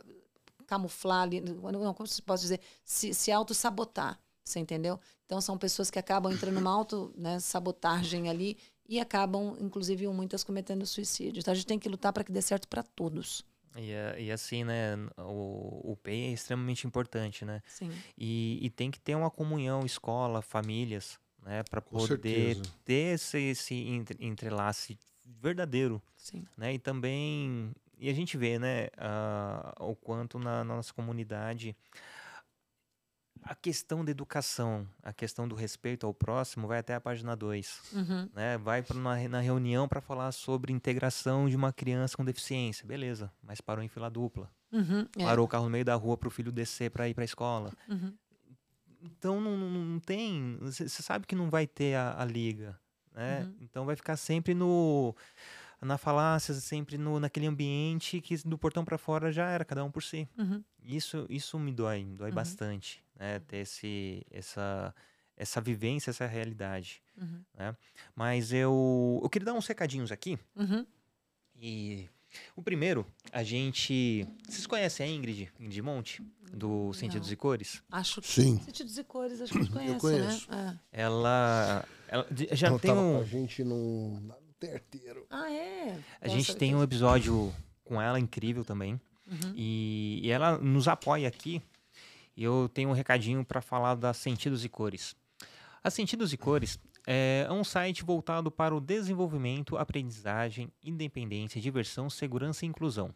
camuflar, 0.66 1.28
não, 1.62 1.94
como 1.94 2.06
se 2.06 2.20
pode 2.20 2.42
dizer, 2.42 2.60
se, 2.84 3.14
se 3.14 3.32
auto-sabotar, 3.32 4.18
você 4.44 4.58
entendeu? 4.58 4.98
Então 5.24 5.40
são 5.40 5.56
pessoas 5.56 5.90
que 5.90 5.98
acabam 5.98 6.32
entrando 6.32 6.54
numa 6.54 6.70
auto-sabotagem 6.70 8.22
né, 8.22 8.30
ali 8.30 8.58
e 8.88 8.98
acabam, 8.98 9.56
inclusive, 9.60 10.08
muitas 10.08 10.42
cometendo 10.42 10.86
suicídio. 10.86 11.40
Então 11.40 11.52
a 11.52 11.54
gente 11.54 11.66
tem 11.66 11.78
que 11.78 11.88
lutar 11.88 12.12
para 12.12 12.24
que 12.24 12.32
dê 12.32 12.40
certo 12.40 12.66
para 12.66 12.82
todos. 12.82 13.44
E, 13.76 13.92
é, 13.92 14.16
e, 14.18 14.32
assim, 14.32 14.64
né, 14.64 14.96
o, 15.18 15.92
o 15.92 15.96
PEI 16.02 16.30
é 16.30 16.32
extremamente 16.32 16.86
importante, 16.86 17.44
né? 17.44 17.62
Sim. 17.66 17.90
E, 18.16 18.58
e 18.62 18.70
tem 18.70 18.90
que 18.90 18.98
ter 18.98 19.14
uma 19.14 19.30
comunhão, 19.30 19.84
escola, 19.84 20.40
famílias, 20.40 21.18
né, 21.44 21.62
para 21.64 21.80
poder 21.80 22.06
certeza. 22.06 22.62
ter 22.84 23.14
esse, 23.14 23.38
esse 23.38 24.04
entrelace 24.18 24.98
verdadeiro, 25.24 26.02
Sim. 26.16 26.46
né? 26.56 26.72
E 26.72 26.78
também, 26.78 27.72
e 27.98 28.08
a 28.08 28.14
gente 28.14 28.36
vê, 28.38 28.58
né, 28.58 28.86
uh, 28.96 29.90
o 29.90 29.94
quanto 29.94 30.38
na, 30.38 30.64
na 30.64 30.76
nossa 30.76 30.94
comunidade 30.94 31.76
a 33.48 33.54
questão 33.54 34.04
da 34.04 34.10
educação, 34.10 34.86
a 35.02 35.10
questão 35.10 35.48
do 35.48 35.54
respeito 35.54 36.06
ao 36.06 36.12
próximo 36.12 36.68
vai 36.68 36.80
até 36.80 36.94
a 36.94 37.00
página 37.00 37.34
2. 37.34 37.80
Uhum. 37.94 38.28
Né? 38.34 38.58
Vai 38.58 38.82
pra, 38.82 38.94
na, 38.94 39.28
na 39.28 39.40
reunião 39.40 39.88
para 39.88 40.02
falar 40.02 40.32
sobre 40.32 40.70
integração 40.70 41.48
de 41.48 41.56
uma 41.56 41.72
criança 41.72 42.14
com 42.14 42.24
deficiência. 42.24 42.86
Beleza, 42.86 43.32
mas 43.42 43.58
parou 43.58 43.82
em 43.82 43.88
fila 43.88 44.10
dupla. 44.10 44.50
Uhum, 44.70 45.08
é. 45.16 45.24
Parou 45.24 45.46
o 45.46 45.48
carro 45.48 45.64
no 45.64 45.70
meio 45.70 45.84
da 45.84 45.94
rua 45.94 46.18
para 46.18 46.28
o 46.28 46.30
filho 46.30 46.52
descer 46.52 46.90
para 46.90 47.08
ir 47.08 47.14
para 47.14 47.24
a 47.24 47.26
escola. 47.26 47.72
Uhum. 47.88 48.12
Então 49.00 49.40
não, 49.40 49.56
não 49.56 49.98
tem. 49.98 50.58
Você 50.60 50.88
sabe 50.88 51.26
que 51.26 51.34
não 51.34 51.48
vai 51.48 51.66
ter 51.66 51.94
a, 51.94 52.20
a 52.20 52.24
liga. 52.26 52.78
Né? 53.14 53.44
Uhum. 53.44 53.56
Então 53.62 53.86
vai 53.86 53.96
ficar 53.96 54.16
sempre 54.18 54.52
no 54.52 55.16
na 55.80 55.96
falácia, 55.96 56.54
sempre 56.54 56.98
no, 56.98 57.20
naquele 57.20 57.46
ambiente 57.46 58.20
que 58.20 58.36
do 58.38 58.58
portão 58.58 58.84
para 58.84 58.98
fora 58.98 59.30
já 59.30 59.48
era 59.48 59.64
cada 59.64 59.84
um 59.84 59.90
por 59.90 60.02
si. 60.02 60.28
Uhum. 60.36 60.62
Isso, 60.84 61.26
isso 61.28 61.58
me 61.58 61.72
dói, 61.72 62.04
me 62.04 62.16
dói 62.16 62.30
uhum. 62.30 62.34
bastante, 62.34 63.02
né? 63.18 63.38
Ter 63.40 63.58
esse, 63.58 64.26
essa, 64.30 64.94
essa 65.36 65.60
vivência, 65.60 66.10
essa 66.10 66.26
realidade. 66.26 67.02
Uhum. 67.16 67.42
Né? 67.56 67.76
Mas 68.14 68.52
eu, 68.52 69.20
eu 69.22 69.28
queria 69.28 69.46
dar 69.46 69.54
uns 69.54 69.66
recadinhos 69.66 70.10
aqui. 70.10 70.38
Uhum. 70.56 70.84
E 71.60 72.08
o 72.56 72.62
primeiro, 72.62 73.06
a 73.32 73.42
gente. 73.42 74.26
Vocês 74.48 74.66
conhecem 74.66 75.06
a 75.06 75.08
Ingrid, 75.10 75.50
Ingrid 75.58 75.82
Monte, 75.82 76.22
do 76.52 76.92
Sentidos 76.92 77.28
Não. 77.28 77.32
e 77.32 77.36
Cores? 77.36 77.82
Acho 77.90 78.20
que. 78.20 78.28
Sim. 78.28 78.58
Sentidos 78.60 78.98
e 78.98 79.04
cores, 79.04 79.40
acho 79.40 79.52
que 79.52 79.58
a 79.58 79.62
gente 79.62 79.72
conhece, 79.72 80.00
conheço. 80.00 80.50
né? 80.50 80.78
Ela. 80.92 81.84
ela 82.06 82.26
de- 82.30 82.48
já 82.52 82.68
Ela 82.68 82.78
tem 82.78 82.88
tava 82.90 83.00
um. 83.00 83.14
com 83.16 83.20
a 83.22 83.24
gente 83.24 83.64
no 83.64 84.20
terteiro. 84.58 85.26
Ah, 85.30 85.50
é? 85.50 85.98
A 86.20 86.28
gente 86.28 86.54
tem 86.56 86.74
um 86.74 86.82
episódio 86.82 87.54
com 87.84 88.00
ela 88.00 88.18
incrível 88.18 88.64
também. 88.64 89.00
Uhum. 89.26 89.52
E, 89.54 90.20
e 90.22 90.30
ela 90.30 90.58
nos 90.58 90.88
apoia 90.88 91.28
aqui. 91.28 91.62
E 92.36 92.42
eu 92.42 92.70
tenho 92.72 92.88
um 92.88 92.92
recadinho 92.92 93.44
para 93.44 93.60
falar 93.60 93.94
da 93.94 94.12
Sentidos 94.14 94.64
e 94.64 94.68
Cores. 94.68 95.14
A 95.82 95.90
Sentidos 95.90 96.32
e 96.32 96.36
Cores 96.36 96.78
é 97.06 97.46
um 97.50 97.64
site 97.64 98.04
voltado 98.04 98.50
para 98.50 98.74
o 98.74 98.80
desenvolvimento, 98.80 99.76
aprendizagem, 99.76 100.70
independência, 100.84 101.60
diversão, 101.60 102.08
segurança 102.10 102.64
e 102.64 102.68
inclusão. 102.68 103.14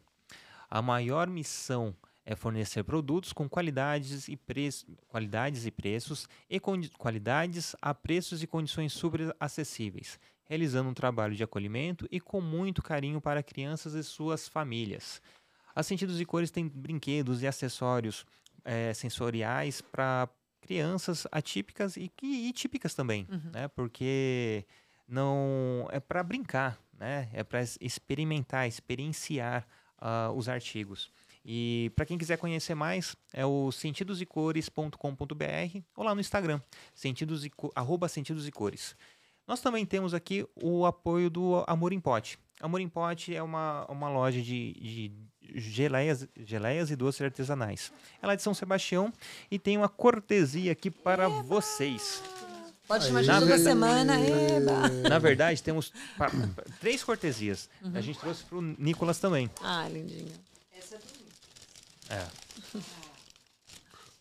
A 0.69 0.81
maior 0.81 1.27
missão 1.27 1.95
é 2.25 2.35
fornecer 2.35 2.83
produtos 2.83 3.33
com 3.33 3.47
qualidades 3.49 4.27
e, 4.27 4.35
preço, 4.35 4.85
qualidades 5.07 5.65
e 5.65 5.71
preços 5.71 6.27
e 6.49 6.59
condi- 6.59 6.89
qualidades 6.97 7.75
a 7.81 7.93
preços 7.93 8.41
e 8.41 8.47
condições 8.47 8.93
super 8.93 9.35
acessíveis, 9.39 10.17
realizando 10.45 10.89
um 10.89 10.93
trabalho 10.93 11.35
de 11.35 11.43
acolhimento 11.43 12.07
e 12.11 12.19
com 12.19 12.41
muito 12.41 12.81
carinho 12.81 13.21
para 13.21 13.41
crianças 13.43 13.93
e 13.93 14.03
suas 14.03 14.47
famílias. 14.47 15.21
A 15.75 15.81
Sentidos 15.81 16.19
e 16.21 16.25
Cores 16.25 16.51
tem 16.51 16.67
brinquedos 16.67 17.41
e 17.41 17.47
acessórios 17.47 18.25
eh, 18.65 18.93
sensoriais 18.93 19.81
para 19.81 20.29
crianças 20.61 21.25
atípicas 21.31 21.97
e, 21.97 22.07
que- 22.09 22.47
e 22.47 22.53
típicas 22.53 22.93
também, 22.93 23.27
Uhum. 23.29 23.51
né? 23.51 23.67
Porque 23.67 24.65
não 25.07 25.87
é 25.91 25.99
para 25.99 26.23
brincar, 26.23 26.79
né? 26.97 27.27
É 27.33 27.43
para 27.43 27.61
experimentar, 27.81 28.67
experienciar 28.67 29.67
ah, 30.05 30.31
os 30.35 30.47
artigos. 30.47 31.11
E 31.45 31.91
para 31.95 32.05
quem 32.05 32.17
quiser 32.17 32.37
conhecer 32.37 32.75
mais, 32.75 33.15
é 33.33 33.45
o 33.45 33.71
sentidosecores.com.br 33.71 35.81
ou 35.95 36.03
lá 36.03 36.13
no 36.15 36.21
Instagram, 36.21 36.61
sentidos 36.93 37.45
e, 37.45 37.51
arroba 37.75 38.07
sentidos 38.07 38.47
e 38.47 38.51
cores. 38.51 38.95
Nós 39.47 39.59
também 39.61 39.85
temos 39.85 40.13
aqui 40.13 40.45
o 40.55 40.85
apoio 40.85 41.29
do 41.29 41.63
Amor 41.67 41.91
em 41.93 41.99
Pote. 41.99 42.39
Amor 42.61 42.79
em 42.79 42.87
Pote 42.87 43.35
é 43.35 43.43
uma, 43.43 43.85
uma 43.89 44.09
loja 44.09 44.41
de, 44.41 44.73
de 44.73 45.11
geleias, 45.59 46.27
geleias 46.45 46.89
e 46.91 46.95
doces 46.95 47.21
artesanais. 47.21 47.91
Ela 48.21 48.33
é 48.33 48.35
de 48.37 48.41
São 48.41 48.53
Sebastião 48.53 49.11
e 49.51 49.59
tem 49.59 49.77
uma 49.77 49.89
cortesia 49.89 50.71
aqui 50.71 50.89
para 50.89 51.27
vocês. 51.27 52.23
Pode 52.87 53.05
chamar 53.05 53.21
de 53.21 53.27
toda 53.27 53.57
semana. 53.59 54.19
Eba. 54.19 54.89
Na 55.09 55.19
verdade, 55.19 55.61
temos 55.63 55.91
pa- 56.17 56.29
pa- 56.29 56.63
três 56.79 57.03
cortesias. 57.03 57.69
A 57.93 58.01
gente 58.01 58.19
trouxe 58.19 58.43
para 58.43 58.57
o 58.57 58.61
Nicolas 58.61 59.19
também. 59.19 59.49
Ah, 59.61 59.87
lindinho. 59.89 60.31
Essa 60.77 60.95
é 60.95 60.99
bonita. 60.99 61.33
É. 62.09 63.12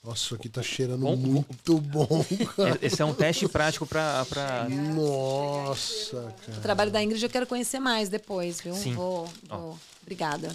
Nossa, 0.04 0.16
isso 0.24 0.34
aqui 0.34 0.48
tá 0.48 0.62
cheirando 0.62 1.02
Bom, 1.02 1.16
bom. 1.16 1.30
muito 1.30 1.78
bom. 1.78 2.24
cara. 2.56 2.76
E- 2.82 2.86
Esse 2.86 3.00
é 3.00 3.04
um 3.04 3.14
teste 3.14 3.46
prático 3.48 3.86
para. 3.86 4.24
Pra... 4.24 4.68
Nossa, 4.68 6.16
O 6.16 6.32
cara. 6.46 6.60
trabalho 6.60 6.90
da 6.90 7.00
Ingrid 7.02 7.22
eu 7.22 7.30
quero 7.30 7.46
conhecer 7.46 7.78
mais 7.78 8.08
depois, 8.08 8.60
viu? 8.60 8.74
Sim. 8.74 8.94
Vou, 8.94 9.28
vou. 9.48 9.78
Obrigada. 10.02 10.52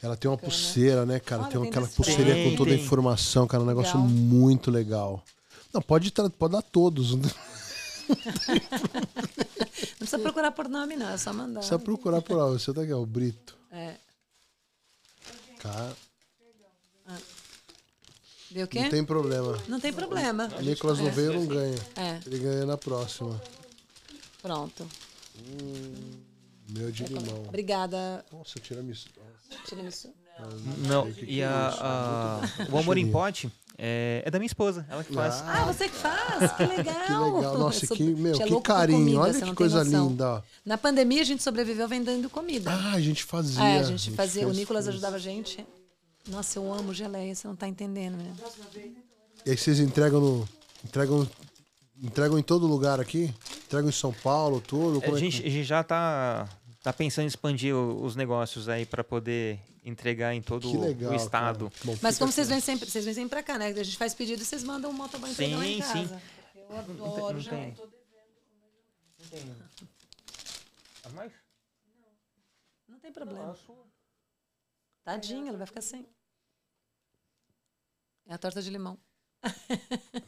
Ela 0.00 0.16
tem 0.16 0.30
uma 0.30 0.36
Bacana. 0.36 0.52
pulseira, 0.52 1.06
né, 1.06 1.18
cara? 1.18 1.42
Olha, 1.42 1.50
tem 1.52 1.66
aquela 1.68 1.88
pulseira 1.88 2.34
Tem, 2.34 2.50
com 2.50 2.56
toda 2.56 2.70
a 2.72 2.74
informação, 2.74 3.46
cara. 3.48 3.62
Um 3.62 3.66
negócio 3.66 3.94
Legal. 3.96 4.08
muito 4.10 4.70
legal. 4.70 5.24
Não, 5.72 5.80
pode, 5.82 6.12
pode 6.38 6.52
dar 6.52 6.62
todos. 6.62 7.14
Não 7.16 7.22
Não 7.24 7.30
precisa 9.98 10.18
procurar 10.18 10.50
por 10.52 10.68
nome, 10.68 10.94
não. 10.94 11.08
É 11.08 11.16
só 11.16 11.32
mandar. 11.32 11.60
precisa 11.60 11.78
procurar 11.78 12.20
por 12.20 12.36
lá. 12.36 12.44
Você 12.50 12.70
tá 12.72 12.82
aqui, 12.82 12.92
ó, 12.92 13.00
o 13.00 13.06
Brito. 13.06 13.56
É. 13.72 13.94
Cara, 15.64 15.96
Viu 18.50 18.66
o 18.66 18.68
quê? 18.68 18.82
não 18.82 18.90
tem 18.90 19.04
problema. 19.04 19.58
Não 19.66 19.80
tem 19.80 19.92
problema. 19.92 20.48
O 20.58 20.62
Nicolas 20.62 20.98
não 20.98 21.10
veio, 21.10 21.32
não 21.32 21.46
ganha. 21.46 21.78
É, 21.96 22.20
Ele 22.26 22.38
ganha 22.38 22.66
na 22.66 22.76
próxima. 22.76 23.40
pronto. 24.42 24.86
Meu 26.68 26.92
de 26.92 27.04
limão. 27.04 27.44
Obrigada. 27.48 28.24
Nossa, 28.30 28.60
tiramisu. 28.60 29.08
Tiramisu. 29.66 30.12
Não, 30.86 31.04
sei 31.04 31.12
o 31.12 31.14
que 31.14 31.26
que 31.26 31.32
e 31.32 31.40
é 31.40 31.46
a, 31.46 31.70
isso, 31.72 31.82
a- 31.82 32.40
o 32.70 32.78
Amor 32.78 32.98
em. 32.98 33.10
Pote 33.10 33.50
é, 33.76 34.22
é 34.24 34.30
da 34.30 34.38
minha 34.38 34.46
esposa, 34.46 34.86
ela 34.88 35.02
que 35.02 35.12
faz. 35.12 35.34
Ah, 35.42 35.62
Ah, 35.62 35.64
você 35.72 35.88
que 35.88 35.94
faz? 35.96 36.52
Que 36.52 36.62
legal. 36.64 36.94
que 37.06 37.36
legal. 37.36 37.58
Nossa, 37.58 37.86
sou- 37.86 37.96
que, 37.96 38.02
meu, 38.04 38.38
que 38.38 38.60
carinho. 38.60 38.98
comida, 39.00 39.20
Olha 39.20 39.40
que 39.40 39.54
coisa 39.54 39.84
noção. 39.84 40.08
linda. 40.08 40.44
Na 40.64 40.78
pandemia 40.78 41.22
a 41.22 41.24
gente 41.24 41.42
sobreviveu 41.42 41.88
vendendo 41.88 42.30
comida. 42.30 42.70
Ah, 42.70 42.92
a 42.92 43.00
gente 43.00 43.24
fazia. 43.24 43.62
É, 43.62 43.78
a 43.80 43.82
gente 43.82 44.10
fazia. 44.12 44.42
O 44.42 44.46
fez- 44.46 44.58
Nicolas 44.58 44.84
fez. 44.84 44.94
ajudava 44.94 45.16
a 45.16 45.18
gente. 45.18 45.64
Nossa, 46.28 46.58
eu 46.58 46.72
amo 46.72 46.94
geleia, 46.94 47.34
você 47.34 47.46
não 47.46 47.54
tá 47.56 47.68
entendendo, 47.68 48.16
né? 48.16 48.32
E 49.44 49.50
aí 49.50 49.56
vocês 49.56 49.78
entregam 49.80 50.20
no. 50.20 50.48
Entregam. 50.84 51.28
Entregam 52.02 52.38
em 52.38 52.42
todo 52.42 52.66
lugar 52.66 53.00
aqui? 53.00 53.32
Entregam 53.66 53.88
em 53.88 53.92
São 53.92 54.12
Paulo, 54.12 54.60
tudo? 54.60 55.00
A 55.02 55.06
é 55.06 55.10
que- 55.10 55.16
gente, 55.18 55.46
a 55.46 55.50
gente 55.50 55.64
já 55.64 55.82
tá, 55.82 56.48
tá 56.84 56.92
pensando 56.92 57.24
em 57.24 57.28
expandir 57.28 57.74
o- 57.74 58.04
os 58.04 58.14
negócios 58.14 58.68
aí 58.68 58.84
para 58.84 59.02
poder 59.02 59.58
entregar 59.84 60.34
em 60.34 60.42
todo 60.42 60.78
legal. 60.80 61.12
o 61.12 61.16
estado. 61.16 61.72
Bom, 61.82 61.96
Mas 62.02 62.18
como 62.18 62.30
vocês 62.30 62.46
vêm 62.48 62.60
sempre, 62.60 62.88
vocês 62.90 63.04
vêm 63.06 63.14
sempre 63.14 63.30
pra 63.30 63.42
cá, 63.42 63.58
né? 63.58 63.68
A 63.68 63.82
gente 63.82 63.96
faz 63.96 64.14
pedido 64.14 64.42
e 64.42 64.44
vocês 64.44 64.62
mandam 64.62 64.90
um 64.90 64.94
motoboy 64.94 65.30
entregar 65.30 65.56
lá 65.56 65.66
em 65.66 65.80
Sim, 65.80 65.82
sim. 65.82 66.08
casa. 66.08 66.22
Eu 66.54 66.76
Não 66.76 66.84
tem- 66.84 67.06
adoro 67.06 67.34
não 67.34 67.40
geleia. 67.40 67.74
tem. 67.74 67.86
Não 69.18 69.28
tem. 69.28 69.56
A 71.04 71.08
mais? 71.08 71.32
Não 72.86 72.98
tem 72.98 73.12
problema. 73.12 73.56
Tadinho, 75.02 75.48
ele 75.48 75.56
vai 75.56 75.66
ficar 75.66 75.80
sem. 75.80 76.06
É 78.26 78.34
a 78.34 78.38
torta 78.38 78.60
de 78.62 78.68
limão. 78.70 78.98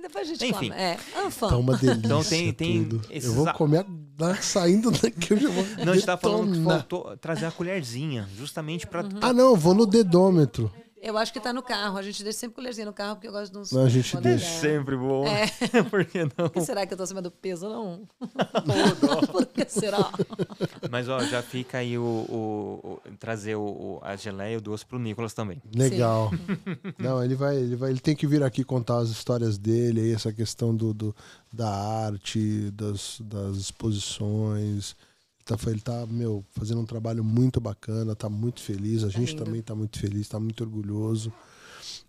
Depois 0.00 0.28
a 0.28 0.34
gente 0.34 0.44
Enfim. 0.46 0.68
come. 0.68 0.80
É, 0.80 0.96
anfã. 1.18 1.48
Tá 1.48 1.56
uma 1.56 1.74
delícia. 1.76 1.98
Então 2.06 2.22
tem- 2.24 2.52
tem 2.52 2.88
esses 3.10 3.30
Eu 3.30 3.34
vou 3.34 3.52
comer 3.54 3.84
a- 4.24 4.34
saindo 4.36 4.90
daqui, 4.90 5.32
eu 5.32 5.38
já 5.38 5.48
vou. 5.48 5.64
Não, 5.84 5.92
a 5.92 5.96
gente 5.96 6.06
tá 6.06 6.16
falando 6.16 6.52
que 6.52 6.64
faltou 6.64 7.16
trazer 7.18 7.46
a 7.46 7.50
colherzinha, 7.50 8.28
justamente 8.36 8.86
para 8.86 9.02
Uhum. 9.02 9.10
Ah, 9.20 9.32
não, 9.32 9.50
eu 9.50 9.56
vou 9.56 9.74
no 9.74 9.86
dedômetro. 9.86 10.70
Eu 11.06 11.16
acho 11.16 11.32
que 11.32 11.38
tá 11.38 11.52
no 11.52 11.62
carro. 11.62 11.96
A 11.98 12.02
gente 12.02 12.22
deixa 12.24 12.40
sempre 12.40 12.56
colherzinha 12.56 12.84
no 12.86 12.92
carro, 12.92 13.14
porque 13.16 13.28
eu 13.28 13.32
gosto 13.32 13.52
de 13.52 13.58
uns... 13.58 13.70
Não, 13.70 13.84
a 13.84 13.88
gente 13.88 14.16
deixa. 14.16 14.46
olhar. 14.46 14.60
sempre 14.60 14.96
bom. 14.96 15.24
É. 15.26 15.46
Por 15.88 16.04
que 16.04 16.24
não? 16.24 16.30
Por 16.48 16.50
que 16.50 16.60
será 16.62 16.84
que 16.84 16.92
eu 16.94 16.96
tô 16.96 17.04
acima 17.04 17.22
do 17.22 17.30
peso, 17.30 17.68
não? 17.68 18.08
Por 19.30 19.46
que 19.46 19.64
será? 19.68 20.10
Mas 20.90 21.08
ó, 21.08 21.20
já 21.24 21.42
fica 21.42 21.78
aí 21.78 21.96
o, 21.96 22.02
o- 22.02 23.00
o- 23.06 23.16
trazer 23.18 23.54
o, 23.56 23.62
o- 23.62 24.00
a 24.02 24.16
geleia 24.16 24.54
e 24.54 24.56
o 24.56 24.60
doce 24.60 24.84
pro 24.84 24.98
Nicolas 24.98 25.32
também. 25.32 25.62
Legal. 25.74 26.30
Não, 26.98 27.22
ele 27.22 27.34
vai, 27.34 27.56
ele 27.56 27.76
vai, 27.76 27.90
ele 27.90 28.00
tem 28.00 28.16
que 28.16 28.26
vir 28.26 28.42
aqui 28.42 28.64
contar 28.64 28.98
as 28.98 29.08
histórias 29.08 29.56
dele, 29.58 30.00
aí 30.00 30.12
essa 30.12 30.32
questão 30.32 30.74
do, 30.74 30.92
do- 30.92 31.14
da 31.52 31.68
arte, 31.70 32.70
das, 32.72 33.20
das 33.22 33.56
exposições. 33.56 34.96
Ele 35.48 35.56
tá, 35.56 35.70
ele 35.70 35.80
tá, 35.80 36.06
meu, 36.06 36.44
fazendo 36.50 36.80
um 36.80 36.84
trabalho 36.86 37.22
muito 37.22 37.60
bacana, 37.60 38.16
tá 38.16 38.28
muito 38.28 38.60
feliz. 38.60 39.04
A 39.04 39.08
gente 39.08 39.30
lindo. 39.30 39.44
também 39.44 39.62
tá 39.62 39.74
muito 39.74 39.98
feliz, 39.98 40.28
tá 40.28 40.40
muito 40.40 40.64
orgulhoso. 40.64 41.32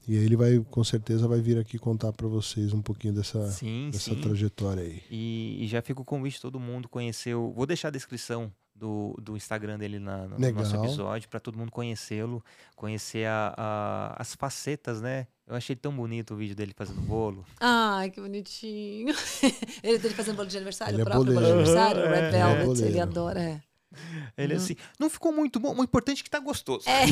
E 0.07 0.17
aí 0.17 0.23
ele 0.23 0.35
vai, 0.35 0.59
com 0.71 0.83
certeza, 0.83 1.27
vai 1.27 1.39
vir 1.39 1.57
aqui 1.57 1.77
contar 1.77 2.11
para 2.13 2.27
vocês 2.27 2.73
um 2.73 2.81
pouquinho 2.81 3.13
dessa, 3.13 3.51
Sim, 3.51 3.89
dessa 3.91 4.15
sim. 4.15 4.21
trajetória 4.21 4.81
aí. 4.81 5.03
E, 5.11 5.57
e 5.63 5.67
já 5.67 5.81
fica 5.81 6.01
o 6.01 6.05
convite 6.05 6.35
de 6.35 6.41
todo 6.41 6.59
mundo 6.59 6.89
conhecer. 6.89 7.35
O, 7.35 7.51
vou 7.51 7.65
deixar 7.65 7.89
a 7.89 7.91
descrição 7.91 8.51
do, 8.77 9.15
do 9.21 9.35
Instagram 9.35 9.77
dele 9.79 9.97
na, 9.99 10.27
no 10.27 10.37
Legal. 10.39 10.61
nosso 10.63 10.75
episódio 10.75 11.27
para 11.29 11.39
todo 11.39 11.57
mundo 11.57 11.71
conhecê-lo, 11.71 12.43
conhecer 12.75 13.25
a- 13.27 13.53
a- 13.57 14.15
as 14.21 14.35
facetas, 14.35 15.01
né? 15.01 15.27
Eu 15.47 15.55
achei 15.55 15.75
tão 15.75 15.91
bonito 15.95 16.33
o 16.33 16.37
vídeo 16.37 16.55
dele 16.55 16.73
fazendo 16.75 17.01
bolo. 17.01 17.45
Ai, 17.59 18.09
que 18.11 18.19
bonitinho. 18.21 19.15
Ele 19.81 19.97
tá 19.97 20.09
fazendo 20.09 20.35
bolo 20.35 20.47
de 20.47 20.57
aniversário, 20.57 20.93
Ele 20.95 21.01
é 21.01 21.03
o 21.03 21.05
próprio 21.07 21.33
bolo 21.33 21.45
de 21.45 21.51
aniversário, 21.51 22.01
Uhum, 22.03 22.07
Red 22.09 22.15
é. 22.15 22.27
É 22.27 22.31
Velvet, 22.31 22.65
boleiro. 22.65 22.87
ele 22.87 22.99
adora. 22.99 23.41
É. 23.41 23.61
Ele 24.37 24.53
assim, 24.53 24.75
não 24.99 25.09
ficou 25.09 25.31
muito 25.31 25.59
bom, 25.59 25.73
o 25.73 25.83
importante 25.83 26.19
é 26.19 26.23
que 26.23 26.29
tá 26.29 26.39
gostoso. 26.39 26.87
É, 26.87 27.05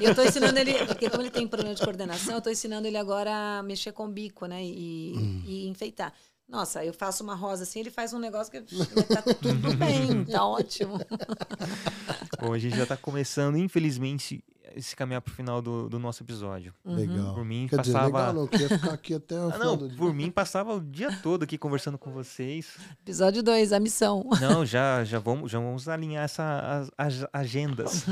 e 0.00 0.04
eu 0.04 0.14
tô 0.14 0.22
ensinando 0.22 0.58
ele, 0.58 0.74
porque 0.86 1.08
como 1.08 1.22
ele 1.22 1.30
tem 1.30 1.48
problema 1.48 1.74
de 1.74 1.82
coordenação, 1.82 2.34
eu 2.34 2.40
tô 2.42 2.50
ensinando 2.50 2.86
ele 2.86 2.98
agora 2.98 3.58
a 3.58 3.62
mexer 3.62 3.92
com 3.92 4.04
o 4.04 4.08
bico, 4.08 4.44
né? 4.46 4.62
E, 4.62 5.14
Hum. 5.16 5.42
e 5.46 5.68
enfeitar. 5.68 6.12
Nossa, 6.52 6.84
eu 6.84 6.92
faço 6.92 7.24
uma 7.24 7.34
rosa 7.34 7.62
assim, 7.62 7.80
ele 7.80 7.90
faz 7.90 8.12
um 8.12 8.18
negócio 8.18 8.52
que 8.52 8.60
tá 8.60 9.22
tudo 9.22 9.72
bem, 9.74 10.22
tá 10.26 10.44
ótimo. 10.44 11.00
Bom, 12.38 12.52
a 12.52 12.58
gente 12.58 12.76
já 12.76 12.84
tá 12.84 12.94
começando, 12.94 13.56
infelizmente, 13.56 14.44
se 14.80 14.94
caminhar 14.96 15.20
pro 15.20 15.32
final 15.34 15.60
do, 15.60 15.88
do 15.88 15.98
nosso 15.98 16.22
episódio. 16.22 16.72
Uhum. 16.84 16.94
Legal. 16.94 17.34
Por 17.34 17.44
mim, 17.44 17.66
Quer 17.68 17.80
dizer, 17.80 17.92
passava. 17.92 18.06
legal 18.18 18.32
não, 18.34 18.46
que 18.46 18.56
ia 18.58 18.68
ficar 18.68 18.92
aqui 18.92 19.14
até 19.14 19.34
o 19.40 19.48
Ah, 19.48 19.52
final 19.52 19.66
não, 19.66 19.76
do 19.76 19.88
dia. 19.88 19.98
por 19.98 20.14
mim 20.14 20.30
passava 20.30 20.74
o 20.74 20.80
dia 20.80 21.12
todo 21.22 21.42
aqui 21.42 21.58
conversando 21.58 21.98
com 21.98 22.10
vocês. 22.12 22.66
Episódio 23.02 23.42
2, 23.42 23.72
a 23.72 23.80
missão. 23.80 24.24
Não, 24.40 24.64
já, 24.66 25.04
já, 25.04 25.18
vamos, 25.18 25.50
já 25.50 25.58
vamos 25.58 25.88
alinhar 25.88 26.24
essa, 26.24 26.88
as, 26.96 27.16
as 27.22 27.28
agendas. 27.32 28.04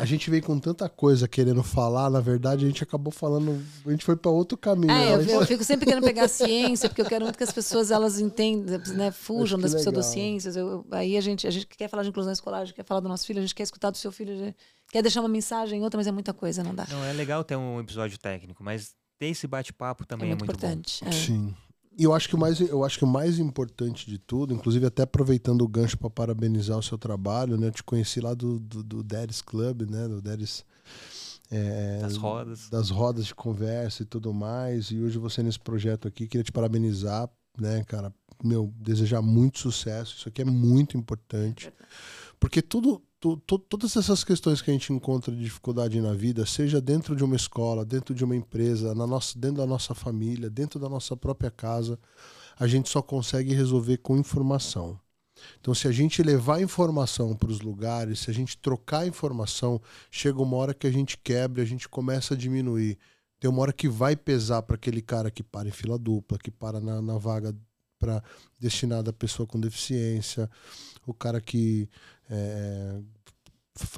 A 0.00 0.04
gente 0.04 0.30
veio 0.30 0.42
com 0.42 0.58
tanta 0.58 0.88
coisa 0.88 1.26
querendo 1.28 1.62
falar, 1.62 2.10
na 2.10 2.20
verdade 2.20 2.64
a 2.64 2.68
gente 2.68 2.82
acabou 2.82 3.12
falando, 3.12 3.62
a 3.86 3.90
gente 3.90 4.04
foi 4.04 4.16
para 4.16 4.30
outro 4.30 4.56
caminho. 4.56 4.90
É, 4.92 5.14
eu, 5.14 5.18
né? 5.22 5.34
eu 5.34 5.46
fico 5.46 5.64
sempre 5.64 5.86
querendo 5.86 6.04
pegar 6.04 6.24
a 6.24 6.28
ciência, 6.28 6.88
porque 6.88 7.00
eu 7.02 7.06
quero 7.06 7.24
muito 7.24 7.36
que 7.36 7.44
as 7.44 7.52
pessoas 7.52 7.90
elas 7.90 8.18
entendam, 8.20 8.78
né, 8.94 9.10
fujam 9.10 9.58
das 9.58 9.72
legal. 9.72 9.82
pseudociências. 9.82 10.56
Eu, 10.56 10.68
eu- 10.68 10.86
aí 10.90 11.16
a 11.16 11.20
gente, 11.20 11.46
a 11.46 11.50
gente 11.50 11.66
quer 11.66 11.88
falar 11.88 12.02
de 12.02 12.08
inclusão 12.10 12.32
escolar, 12.32 12.58
a 12.58 12.64
gente 12.64 12.74
quer 12.74 12.84
falar 12.84 13.00
do 13.00 13.08
nosso 13.08 13.26
filho, 13.26 13.38
a 13.38 13.42
gente 13.42 13.54
quer 13.54 13.62
escutar 13.62 13.90
do 13.90 13.96
seu 13.96 14.12
filho, 14.12 14.32
a 14.32 14.36
gente 14.36 14.56
quer 14.90 15.02
deixar 15.02 15.20
uma 15.20 15.28
mensagem, 15.28 15.82
outra, 15.82 15.98
mas 15.98 16.06
é 16.06 16.12
muita 16.12 16.32
coisa, 16.34 16.62
não 16.62 16.74
dá. 16.74 16.86
Não, 16.90 17.04
é 17.04 17.12
legal 17.12 17.42
ter 17.44 17.56
um 17.56 17.80
episódio 17.80 18.18
técnico, 18.18 18.62
mas 18.64 18.94
ter 19.18 19.26
esse 19.26 19.46
bate-papo 19.46 20.04
É 20.04 20.06
também 20.06 20.28
muito, 20.28 20.44
é 20.44 20.46
muito, 20.46 20.60
bom. 20.60 20.66
importante. 20.66 21.04
é. 21.06 21.12
Sim. 21.12 21.54
E 21.98 22.04
eu 22.04 22.12
acho 22.12 22.28
que 22.28 22.34
o 22.34 22.38
mais, 22.38 22.60
eu 22.60 22.84
acho 22.84 22.98
que 22.98 23.04
o 23.04 23.08
mais 23.08 23.38
importante 23.38 24.04
de 24.10 24.18
tudo, 24.18 24.52
inclusive 24.52 24.84
até 24.84 25.02
aproveitando 25.04 25.62
o 25.62 25.68
gancho 25.68 25.96
para 25.96 26.10
parabenizar 26.10 26.76
o 26.76 26.82
seu 26.82 26.98
trabalho, 26.98 27.56
né? 27.56 27.68
Eu 27.68 27.72
te 27.72 27.82
conheci 27.82 28.20
lá 28.20 28.34
do, 28.34 28.60
do, 28.60 28.82
do 28.82 29.02
Daddy's 29.02 29.40
Club, 29.40 29.88
né? 29.90 30.06
Do 30.06 30.20
Daddy's 30.20 30.62
é, 31.50 32.00
Das 32.02 32.16
rodas. 32.18 32.68
das 32.68 32.90
rodas 32.90 33.24
de 33.24 33.34
conversa 33.34 34.02
e 34.02 34.06
tudo 34.06 34.34
mais. 34.34 34.90
E 34.90 34.98
hoje 35.00 35.16
você 35.16 35.42
nesse 35.42 35.58
projeto 35.58 36.06
aqui, 36.06 36.26
queria 36.26 36.44
te 36.44 36.52
parabenizar, 36.52 37.30
né, 37.58 37.82
cara? 37.84 38.12
Meu, 38.44 38.70
desejar 38.76 39.22
muito 39.22 39.58
sucesso. 39.58 40.16
Isso 40.18 40.28
aqui 40.28 40.42
é 40.42 40.44
muito 40.44 40.98
importante. 40.98 41.72
Porque 42.38 42.60
tudo, 42.60 43.02
tu- 43.20 43.36
tu- 43.38 43.58
todas 43.58 43.96
essas 43.96 44.22
questões 44.24 44.60
que 44.62 44.70
a 44.70 44.72
gente 44.72 44.92
encontra 44.92 45.34
de 45.34 45.42
dificuldade 45.42 46.00
na 46.00 46.12
vida, 46.12 46.44
seja 46.46 46.80
dentro 46.80 47.16
de 47.16 47.24
uma 47.24 47.36
escola, 47.36 47.84
dentro 47.84 48.14
de 48.14 48.24
uma 48.24 48.36
empresa, 48.36 48.94
na 48.94 49.06
nossa, 49.06 49.38
dentro 49.38 49.58
da 49.58 49.66
nossa 49.66 49.94
família, 49.94 50.50
dentro 50.50 50.78
da 50.78 50.88
nossa 50.88 51.16
própria 51.16 51.50
casa, 51.50 51.98
a 52.58 52.66
gente 52.66 52.88
só 52.88 53.02
consegue 53.02 53.54
resolver 53.54 53.98
com 53.98 54.16
informação. 54.16 54.98
Então, 55.60 55.74
se 55.74 55.86
a 55.86 55.92
gente 55.92 56.22
levar 56.22 56.62
informação 56.62 57.36
para 57.36 57.50
os 57.50 57.60
lugares, 57.60 58.20
se 58.20 58.30
a 58.30 58.34
gente 58.34 58.56
trocar 58.56 59.06
informação, 59.06 59.80
chega 60.10 60.40
uma 60.40 60.56
hora 60.56 60.72
que 60.72 60.86
a 60.86 60.90
gente 60.90 61.18
quebra, 61.18 61.62
a 61.62 61.66
gente 61.66 61.88
começa 61.88 62.34
a 62.34 62.36
diminuir. 62.36 62.96
Tem 63.38 63.50
uma 63.50 63.60
hora 63.60 63.72
que 63.72 63.88
vai 63.88 64.16
pesar 64.16 64.62
para 64.62 64.76
aquele 64.76 65.02
cara 65.02 65.30
que 65.30 65.42
para 65.42 65.68
em 65.68 65.72
fila 65.72 65.98
dupla, 65.98 66.38
que 66.38 66.50
para 66.50 66.80
na, 66.80 67.02
na 67.02 67.18
vaga 67.18 67.54
para 67.98 68.22
destinada 68.58 69.10
a 69.10 69.12
pessoa 69.12 69.46
com 69.46 69.60
deficiência, 69.60 70.50
o 71.06 71.14
cara 71.14 71.40
que 71.40 71.88
é, 72.30 73.00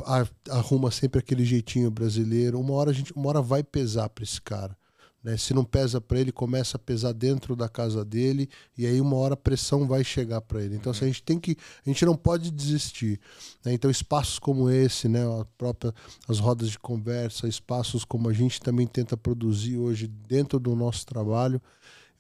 a- 0.05 0.27
arruma 0.51 0.91
sempre 0.91 1.21
aquele 1.21 1.45
jeitinho 1.45 1.91
brasileiro. 1.91 2.61
Uma 2.61 2.75
hora 2.75 2.91
a 2.91 2.95
gente, 2.95 3.13
uma 3.13 3.29
hora 3.29 3.43
vai 3.43 3.63
pesar 3.63 4.09
para 4.09 4.25
esse 4.25 4.41
cara. 4.41 4.77
Né? 5.23 5.37
Se 5.37 5.53
não 5.53 5.65
pesa 5.65 6.01
para 6.01 6.21
ele, 6.21 6.31
começa 6.31 6.77
a 6.77 6.81
pesar 6.81 7.13
dentro 7.13 7.57
da 7.57 7.69
casa 7.69 8.05
dele 8.05 8.49
e 8.77 8.87
aí 8.87 9.01
uma 9.01 9.17
hora 9.17 9.35
a 9.35 9.37
pressão 9.37 9.87
vai 9.87 10.05
chegar 10.05 10.41
para 10.41 10.63
ele. 10.63 10.77
Então, 10.77 10.95
se 10.95 11.03
a 11.05 11.07
gente 11.07 11.23
tem 11.23 11.39
que, 11.41 11.57
a 11.85 11.89
gente 11.89 12.05
não 12.07 12.17
pode 12.17 12.51
desistir. 12.51 13.21
né? 13.65 13.73
Então, 13.73 13.91
espaços 13.91 14.39
como 14.39 14.71
esse, 14.71 15.09
né, 15.09 15.25
a 15.41 15.45
própria 15.57 15.93
as 16.29 16.39
rodas 16.39 16.71
de 16.71 16.79
conversa, 16.79 17.49
espaços 17.49 18.05
como 18.05 18.29
a 18.29 18.33
gente 18.33 18.61
também 18.61 18.87
tenta 18.87 19.17
produzir 19.17 19.77
hoje 19.77 20.07
dentro 20.07 20.59
do 20.61 20.75
nosso 20.77 21.05
trabalho, 21.05 21.61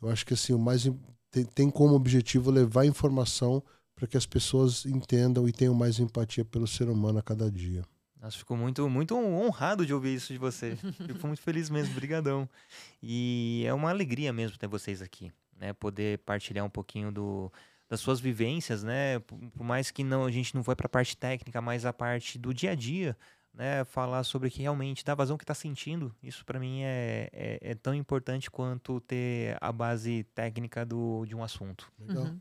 eu 0.02 0.08
acho 0.10 0.26
que 0.26 0.34
assim 0.34 0.52
o 0.52 0.58
mais 0.58 0.88
tem, 1.30 1.44
tem 1.44 1.70
como 1.70 1.94
objetivo 1.94 2.50
levar 2.50 2.84
informação 2.84 3.62
para 3.98 4.06
que 4.06 4.16
as 4.16 4.24
pessoas 4.24 4.86
entendam 4.86 5.48
e 5.48 5.52
tenham 5.52 5.74
mais 5.74 5.98
empatia 5.98 6.44
pelo 6.44 6.68
ser 6.68 6.88
humano 6.88 7.18
a 7.18 7.22
cada 7.22 7.50
dia. 7.50 7.82
Nossa, 8.20 8.38
fico 8.38 8.56
muito, 8.56 8.88
muito 8.88 9.16
honrado 9.16 9.84
de 9.84 9.92
ouvir 9.92 10.14
isso 10.14 10.32
de 10.32 10.38
você. 10.38 10.76
Fico 11.06 11.26
muito 11.26 11.42
feliz 11.42 11.68
mesmo, 11.68 11.94
brigadão. 11.94 12.48
E 13.02 13.64
é 13.66 13.72
uma 13.74 13.90
alegria 13.90 14.32
mesmo 14.32 14.58
ter 14.58 14.66
vocês 14.66 15.02
aqui, 15.02 15.32
né? 15.56 15.72
Poder 15.72 16.18
partilhar 16.18 16.64
um 16.64 16.70
pouquinho 16.70 17.12
do, 17.12 17.52
das 17.88 18.00
suas 18.00 18.18
vivências, 18.18 18.82
né? 18.82 19.20
Por, 19.20 19.38
por 19.50 19.64
mais 19.64 19.90
que 19.92 20.02
não 20.02 20.24
a 20.24 20.30
gente 20.30 20.54
não 20.54 20.64
foi 20.64 20.74
para 20.74 20.86
a 20.86 20.90
parte 20.90 21.16
técnica, 21.16 21.60
mas 21.60 21.84
a 21.84 21.92
parte 21.92 22.38
do 22.38 22.52
dia 22.52 22.72
a 22.72 22.74
dia, 22.74 23.16
né? 23.54 23.84
Falar 23.84 24.24
sobre 24.24 24.50
que 24.50 24.62
realmente 24.62 25.04
da 25.04 25.14
vazão 25.14 25.38
que 25.38 25.44
está 25.44 25.54
sentindo. 25.54 26.12
Isso 26.20 26.44
para 26.44 26.58
mim 26.58 26.82
é, 26.82 27.30
é, 27.32 27.58
é 27.60 27.74
tão 27.76 27.94
importante 27.94 28.50
quanto 28.50 29.00
ter 29.00 29.56
a 29.60 29.70
base 29.70 30.24
técnica 30.34 30.84
do, 30.84 31.24
de 31.24 31.36
um 31.36 31.42
assunto. 31.42 31.90
Legal? 32.00 32.24
Uhum. 32.24 32.40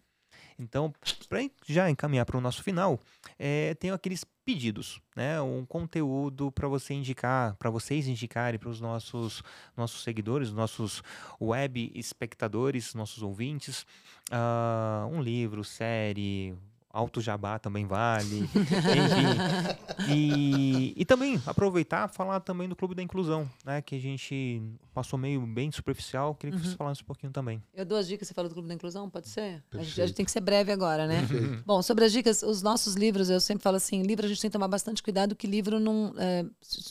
Então, 0.59 0.91
para 1.29 1.39
já 1.67 1.89
encaminhar 1.89 2.25
para 2.25 2.37
o 2.37 2.41
nosso 2.41 2.63
final, 2.63 2.99
é, 3.37 3.75
tenho 3.75 3.93
aqueles 3.93 4.23
pedidos, 4.43 4.99
né? 5.15 5.41
Um 5.41 5.65
conteúdo 5.65 6.51
para 6.51 6.67
você 6.67 6.93
indicar, 6.93 7.55
para 7.57 7.69
vocês 7.69 8.07
indicarem 8.07 8.57
para 8.57 8.69
os 8.69 8.81
nossos 8.81 9.43
nossos 9.75 10.03
seguidores, 10.03 10.51
nossos 10.51 11.03
web 11.39 11.91
espectadores, 11.93 12.95
nossos 12.95 13.21
ouvintes, 13.21 13.85
ah, 14.31 15.07
um 15.11 15.21
livro, 15.21 15.63
série, 15.63 16.55
Alto 16.97 17.21
Jabá 17.21 17.59
também 17.59 17.85
vale, 17.85 18.39
enfim. 18.57 20.11
E, 20.11 20.93
e 20.97 21.05
também 21.05 21.39
aproveitar 21.45 22.07
falar 22.07 22.39
também 22.39 22.67
do 22.67 22.75
Clube 22.75 22.95
da 22.95 23.03
Inclusão, 23.03 23.47
né? 23.63 23.81
Que 23.83 23.95
a 23.95 23.99
gente 23.99 24.61
passou 24.93 25.19
meio 25.19 25.45
bem 25.45 25.71
superficial, 25.71 26.33
queria 26.33 26.55
que 26.55 26.63
vocês 26.63 26.73
falassem 26.73 27.03
um 27.03 27.05
pouquinho 27.05 27.31
também. 27.31 27.61
Eu 27.73 27.85
dou 27.85 27.99
as 27.99 28.07
dicas, 28.07 28.27
você 28.27 28.33
falou 28.33 28.49
do 28.49 28.53
Clube 28.53 28.67
da 28.67 28.73
Inclusão, 28.73 29.07
pode 29.09 29.29
ser? 29.29 29.63
A 29.71 29.83
gente, 29.83 30.01
a 30.01 30.07
gente 30.07 30.15
tem 30.15 30.25
que 30.25 30.31
ser 30.31 30.41
breve 30.41 30.71
agora, 30.71 31.05
né? 31.05 31.19
Perfeito. 31.19 31.63
Bom, 31.63 31.83
sobre 31.83 32.05
as 32.05 32.11
dicas, 32.11 32.41
os 32.41 32.63
nossos 32.63 32.95
livros, 32.95 33.29
eu 33.29 33.39
sempre 33.39 33.61
falo 33.61 33.77
assim, 33.77 34.01
livro 34.01 34.25
a 34.25 34.29
gente 34.29 34.41
tem 34.41 34.49
que 34.49 34.53
tomar 34.53 34.67
bastante 34.67 35.03
cuidado, 35.03 35.35
que 35.35 35.45
livro 35.45 35.79
não, 35.79 36.15
é, 36.17 36.43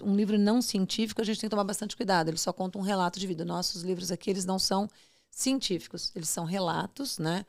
um 0.05 0.15
livro 0.15 0.39
não 0.39 0.63
científico 0.63 1.21
a 1.21 1.25
gente 1.25 1.41
tem 1.41 1.49
que 1.49 1.51
tomar 1.51 1.65
bastante 1.65 1.97
cuidado, 1.97 2.29
ele 2.29 2.39
só 2.39 2.53
conta 2.53 2.79
um 2.79 2.83
relato 2.83 3.19
de 3.19 3.27
vida. 3.27 3.45
Nossos 3.45 3.83
livros 3.83 4.13
aqui, 4.13 4.31
eles 4.31 4.45
não 4.45 4.59
são 4.59 4.89
científicos, 5.31 6.13
eles 6.15 6.29
são 6.29 6.45
relatos, 6.45 7.19
né? 7.19 7.45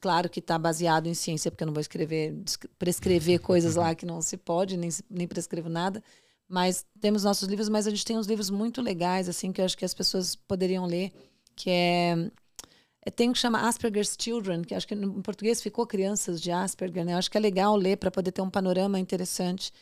Claro 0.00 0.28
que 0.30 0.38
está 0.40 0.58
baseado 0.58 1.06
em 1.08 1.14
ciência, 1.14 1.50
porque 1.50 1.64
eu 1.64 1.66
não 1.66 1.74
vou 1.74 1.80
escrever, 1.80 2.34
prescrever 2.78 3.40
coisas 3.40 3.74
lá 3.76 3.94
que 3.94 4.06
não 4.06 4.22
se 4.22 4.36
pode, 4.36 4.76
nem, 4.76 4.90
nem 5.10 5.26
prescrevo 5.26 5.68
nada. 5.68 6.02
Mas 6.48 6.86
temos 7.00 7.24
nossos 7.24 7.48
livros, 7.48 7.68
mas 7.68 7.86
a 7.86 7.90
gente 7.90 8.04
tem 8.04 8.16
uns 8.16 8.26
livros 8.26 8.48
muito 8.48 8.80
legais, 8.80 9.28
assim, 9.28 9.52
que 9.52 9.60
eu 9.60 9.64
acho 9.64 9.76
que 9.76 9.84
as 9.84 9.94
pessoas 9.94 10.34
poderiam 10.36 10.86
ler, 10.86 11.12
que 11.56 11.68
é 11.70 12.30
é, 13.06 13.10
tem 13.10 13.30
um 13.30 13.32
que 13.32 13.38
chama 13.38 13.66
Asperger's 13.68 14.16
Children, 14.18 14.62
que 14.62 14.74
acho 14.74 14.86
que 14.86 14.94
em 14.94 15.22
português 15.22 15.62
ficou 15.62 15.86
Crianças 15.86 16.40
de 16.40 16.50
Asperger, 16.50 17.04
né? 17.04 17.14
Eu 17.14 17.18
acho 17.18 17.30
que 17.30 17.36
é 17.38 17.40
legal 17.40 17.76
ler 17.76 17.96
para 17.96 18.10
poder 18.10 18.32
ter 18.32 18.42
um 18.42 18.50
panorama 18.50 18.98
interessante. 18.98 19.72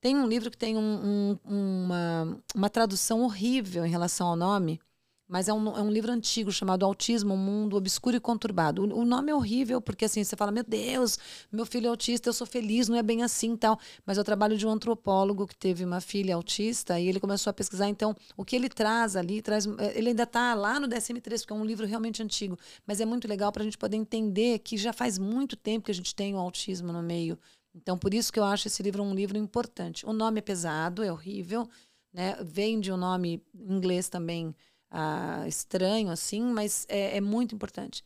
Tem 0.00 0.16
um 0.16 0.26
livro 0.26 0.50
que 0.50 0.58
tem 0.58 0.76
um- 0.76 1.36
um- 1.46 1.84
uma, 1.84 2.42
uma 2.54 2.70
tradução 2.70 3.22
horrível 3.22 3.84
em 3.86 3.90
relação 3.90 4.28
ao 4.28 4.36
nome, 4.36 4.80
mas 5.28 5.48
é 5.48 5.52
um, 5.52 5.76
é 5.76 5.82
um 5.82 5.90
livro 5.90 6.12
antigo 6.12 6.52
chamado 6.52 6.84
Autismo, 6.84 7.34
um 7.34 7.36
mundo 7.36 7.76
obscuro 7.76 8.16
e 8.16 8.20
conturbado. 8.20 8.82
O, 8.82 9.00
o 9.00 9.04
nome 9.04 9.32
é 9.32 9.34
horrível 9.34 9.80
porque 9.80 10.04
assim 10.04 10.22
você 10.22 10.36
fala, 10.36 10.52
meu 10.52 10.62
Deus, 10.62 11.18
meu 11.50 11.66
filho 11.66 11.86
é 11.86 11.88
autista, 11.88 12.28
eu 12.28 12.32
sou 12.32 12.46
feliz, 12.46 12.88
não 12.88 12.96
é 12.96 13.02
bem 13.02 13.22
assim 13.22 13.54
e 13.54 13.56
tal. 13.56 13.78
Mas 14.04 14.18
eu 14.18 14.24
trabalho 14.24 14.56
de 14.56 14.66
um 14.66 14.70
antropólogo 14.70 15.46
que 15.46 15.56
teve 15.56 15.84
uma 15.84 16.00
filha 16.00 16.36
autista 16.36 17.00
e 17.00 17.08
ele 17.08 17.18
começou 17.18 17.50
a 17.50 17.54
pesquisar. 17.54 17.88
Então, 17.88 18.14
o 18.36 18.44
que 18.44 18.54
ele 18.54 18.68
traz 18.68 19.16
ali, 19.16 19.42
traz, 19.42 19.66
eh, 19.66 19.92
ele 19.96 20.10
ainda 20.10 20.22
está 20.22 20.54
lá 20.54 20.78
no 20.78 20.86
DSM-3, 20.86 21.40
porque 21.40 21.52
é 21.52 21.56
um 21.56 21.64
livro 21.64 21.86
realmente 21.86 22.22
antigo, 22.22 22.56
mas 22.86 23.00
é 23.00 23.04
muito 23.04 23.26
legal 23.26 23.50
para 23.50 23.62
a 23.62 23.64
gente 23.64 23.78
poder 23.78 23.96
entender 23.96 24.60
que 24.60 24.76
já 24.76 24.92
faz 24.92 25.18
muito 25.18 25.56
tempo 25.56 25.86
que 25.86 25.90
a 25.90 25.94
gente 25.94 26.14
tem 26.14 26.34
o 26.34 26.38
autismo 26.38 26.92
no 26.92 27.02
meio. 27.02 27.36
Então, 27.74 27.98
por 27.98 28.14
isso 28.14 28.32
que 28.32 28.38
eu 28.38 28.44
acho 28.44 28.68
esse 28.68 28.82
livro 28.82 29.02
um 29.02 29.14
livro 29.14 29.36
importante. 29.36 30.06
O 30.06 30.12
nome 30.12 30.38
é 30.38 30.42
pesado, 30.42 31.02
é 31.02 31.12
horrível, 31.12 31.68
né? 32.12 32.36
Vem 32.42 32.80
de 32.80 32.90
um 32.90 32.96
nome 32.96 33.42
em 33.54 33.76
inglês 33.76 34.08
também 34.08 34.54
ah, 34.90 35.44
estranho, 35.46 36.10
assim, 36.10 36.42
mas 36.42 36.86
é, 36.88 37.16
é 37.16 37.20
muito 37.20 37.54
importante. 37.54 38.02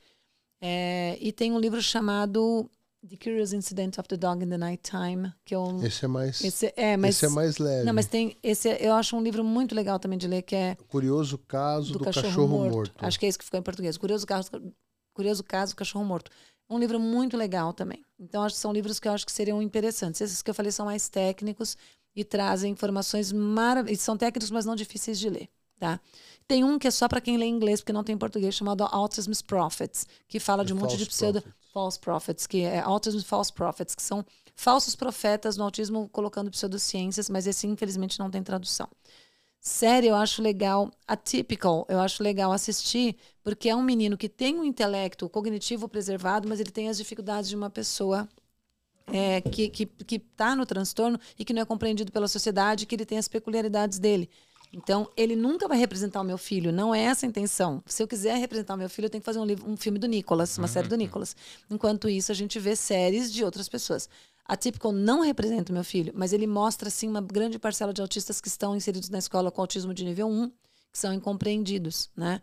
É, 0.60 1.16
e 1.20 1.32
tem 1.32 1.52
um 1.52 1.58
livro 1.58 1.80
chamado 1.80 2.70
The 3.08 3.16
Curious 3.16 3.54
Incident 3.54 3.98
of 3.98 4.08
the 4.08 4.16
Dog 4.16 4.44
in 4.44 4.48
the 4.48 4.58
Night 4.58 4.82
Time, 4.82 5.32
que 5.44 5.54
é 5.54 5.58
um. 5.58 5.82
Esse 5.82 6.04
é 6.04 6.08
mais, 6.08 6.44
Esse, 6.44 6.72
é, 6.76 6.96
mas, 6.98 7.16
esse 7.16 7.26
é 7.26 7.28
mais 7.30 7.56
leve. 7.56 7.84
Não, 7.84 7.94
mas 7.94 8.06
tem. 8.06 8.36
Esse 8.42 8.68
é- 8.68 8.86
eu 8.86 8.92
acho 8.92 9.16
um 9.16 9.22
livro 9.22 9.42
muito 9.42 9.74
legal 9.74 9.98
também 9.98 10.18
de 10.18 10.28
ler, 10.28 10.42
que 10.42 10.54
é 10.54 10.76
O 10.78 10.84
Curioso 10.84 11.38
caso 11.38 11.94
do, 11.94 12.00
do, 12.00 12.04
cachorro, 12.04 12.68
morto. 12.68 12.92
Acho 12.98 13.18
que 13.18 13.24
é 13.24 13.28
isso 13.30 13.38
que 13.38 13.44
ficou 13.44 13.58
em 13.58 13.62
português. 13.62 13.96
Curioso 13.96 14.26
caso, 14.26 14.50
Curioso 15.14 15.42
caso 15.42 15.72
do 15.72 15.76
cachorro 15.76 16.04
morto. 16.04 16.30
Um 16.68 16.78
livro 16.78 17.00
muito 17.00 17.36
legal 17.36 17.72
também. 17.72 18.04
Então, 18.18 18.42
acho 18.42 18.54
que 18.54 18.60
são 18.60 18.72
livros 18.72 19.00
que 19.00 19.08
eu 19.08 19.12
acho 19.12 19.26
que 19.26 19.32
seriam 19.32 19.60
interessantes. 19.62 20.20
Esses 20.20 20.42
que 20.42 20.50
eu 20.50 20.54
falei 20.54 20.70
são 20.70 20.86
mais 20.86 21.08
técnicos 21.08 21.76
e 22.14 22.22
trazem 22.22 22.70
informações 22.70 23.32
maravilhosas. 23.32 24.04
São 24.04 24.16
técnicos, 24.16 24.50
mas 24.50 24.66
não 24.66 24.76
difíceis 24.76 25.18
de 25.18 25.28
ler. 25.30 25.48
Tá? 25.80 25.98
Tem 26.46 26.62
um 26.62 26.78
que 26.78 26.86
é 26.86 26.90
só 26.90 27.08
para 27.08 27.22
quem 27.22 27.38
lê 27.38 27.46
inglês, 27.46 27.80
porque 27.80 27.92
não 27.92 28.04
tem 28.04 28.14
em 28.14 28.18
português, 28.18 28.54
chamado 28.54 28.84
Autism's 28.84 29.40
Prophets, 29.40 30.06
que 30.28 30.38
fala 30.38 30.62
de 30.62 30.74
um 30.74 30.76
monte 30.76 30.94
de 30.98 31.06
pseudo 31.06 31.40
prophets. 31.40 31.72
false 31.72 31.98
prophets, 31.98 32.46
que 32.46 32.60
é 32.60 32.80
Autism 32.80 33.20
False 33.20 33.50
Prophets, 33.50 33.94
que 33.94 34.02
são 34.02 34.22
falsos 34.54 34.94
profetas 34.94 35.56
no 35.56 35.64
autismo 35.64 36.06
colocando 36.10 36.50
pseudociências, 36.50 37.30
mas 37.30 37.46
esse 37.46 37.66
infelizmente 37.66 38.18
não 38.18 38.30
tem 38.30 38.42
tradução. 38.42 38.86
Série 39.58 40.08
eu 40.08 40.14
acho 40.14 40.42
legal, 40.42 40.90
Atypical 41.08 41.86
eu 41.88 41.98
acho 41.98 42.22
legal 42.22 42.52
assistir, 42.52 43.16
porque 43.42 43.70
é 43.70 43.74
um 43.74 43.82
menino 43.82 44.18
que 44.18 44.28
tem 44.28 44.58
um 44.58 44.64
intelecto 44.64 45.30
cognitivo 45.30 45.88
preservado, 45.88 46.46
mas 46.46 46.60
ele 46.60 46.70
tem 46.70 46.90
as 46.90 46.98
dificuldades 46.98 47.48
de 47.48 47.56
uma 47.56 47.70
pessoa 47.70 48.28
é, 49.06 49.40
que, 49.40 49.70
que, 49.70 49.86
que 49.86 50.18
tá 50.18 50.54
no 50.54 50.66
transtorno 50.66 51.18
e 51.38 51.44
que 51.44 51.54
não 51.54 51.62
é 51.62 51.64
compreendido 51.64 52.12
pela 52.12 52.28
sociedade, 52.28 52.84
que 52.84 52.94
ele 52.94 53.06
tem 53.06 53.16
as 53.16 53.28
peculiaridades 53.28 53.98
dele. 53.98 54.28
Então, 54.72 55.08
ele 55.16 55.34
nunca 55.34 55.66
vai 55.66 55.76
representar 55.76 56.20
o 56.20 56.24
meu 56.24 56.38
filho, 56.38 56.72
não 56.72 56.94
é 56.94 57.02
essa 57.02 57.26
a 57.26 57.28
intenção. 57.28 57.82
Se 57.86 58.02
eu 58.02 58.06
quiser 58.06 58.36
representar 58.38 58.74
o 58.74 58.76
meu 58.76 58.88
filho, 58.88 59.06
eu 59.06 59.10
tenho 59.10 59.20
que 59.20 59.26
fazer 59.26 59.40
um, 59.40 59.44
livro, 59.44 59.68
um 59.68 59.76
filme 59.76 59.98
do 59.98 60.06
Nicolas, 60.06 60.56
uma 60.58 60.68
série 60.68 60.86
do 60.86 60.96
Nicolas. 60.96 61.34
Enquanto 61.68 62.08
isso, 62.08 62.30
a 62.30 62.34
gente 62.34 62.58
vê 62.60 62.76
séries 62.76 63.32
de 63.32 63.44
outras 63.44 63.68
pessoas. 63.68 64.08
A 64.44 64.56
Typical 64.56 64.92
não 64.92 65.22
representa 65.22 65.72
o 65.72 65.74
meu 65.74 65.84
filho, 65.84 66.12
mas 66.14 66.32
ele 66.32 66.46
mostra, 66.46 66.88
sim, 66.88 67.08
uma 67.08 67.20
grande 67.20 67.58
parcela 67.58 67.92
de 67.92 68.00
autistas 68.00 68.40
que 68.40 68.48
estão 68.48 68.76
inseridos 68.76 69.08
na 69.08 69.18
escola 69.18 69.50
com 69.50 69.60
autismo 69.60 69.92
de 69.92 70.04
nível 70.04 70.28
1, 70.28 70.48
que 70.92 70.98
são 70.98 71.12
incompreendidos, 71.12 72.10
né? 72.16 72.40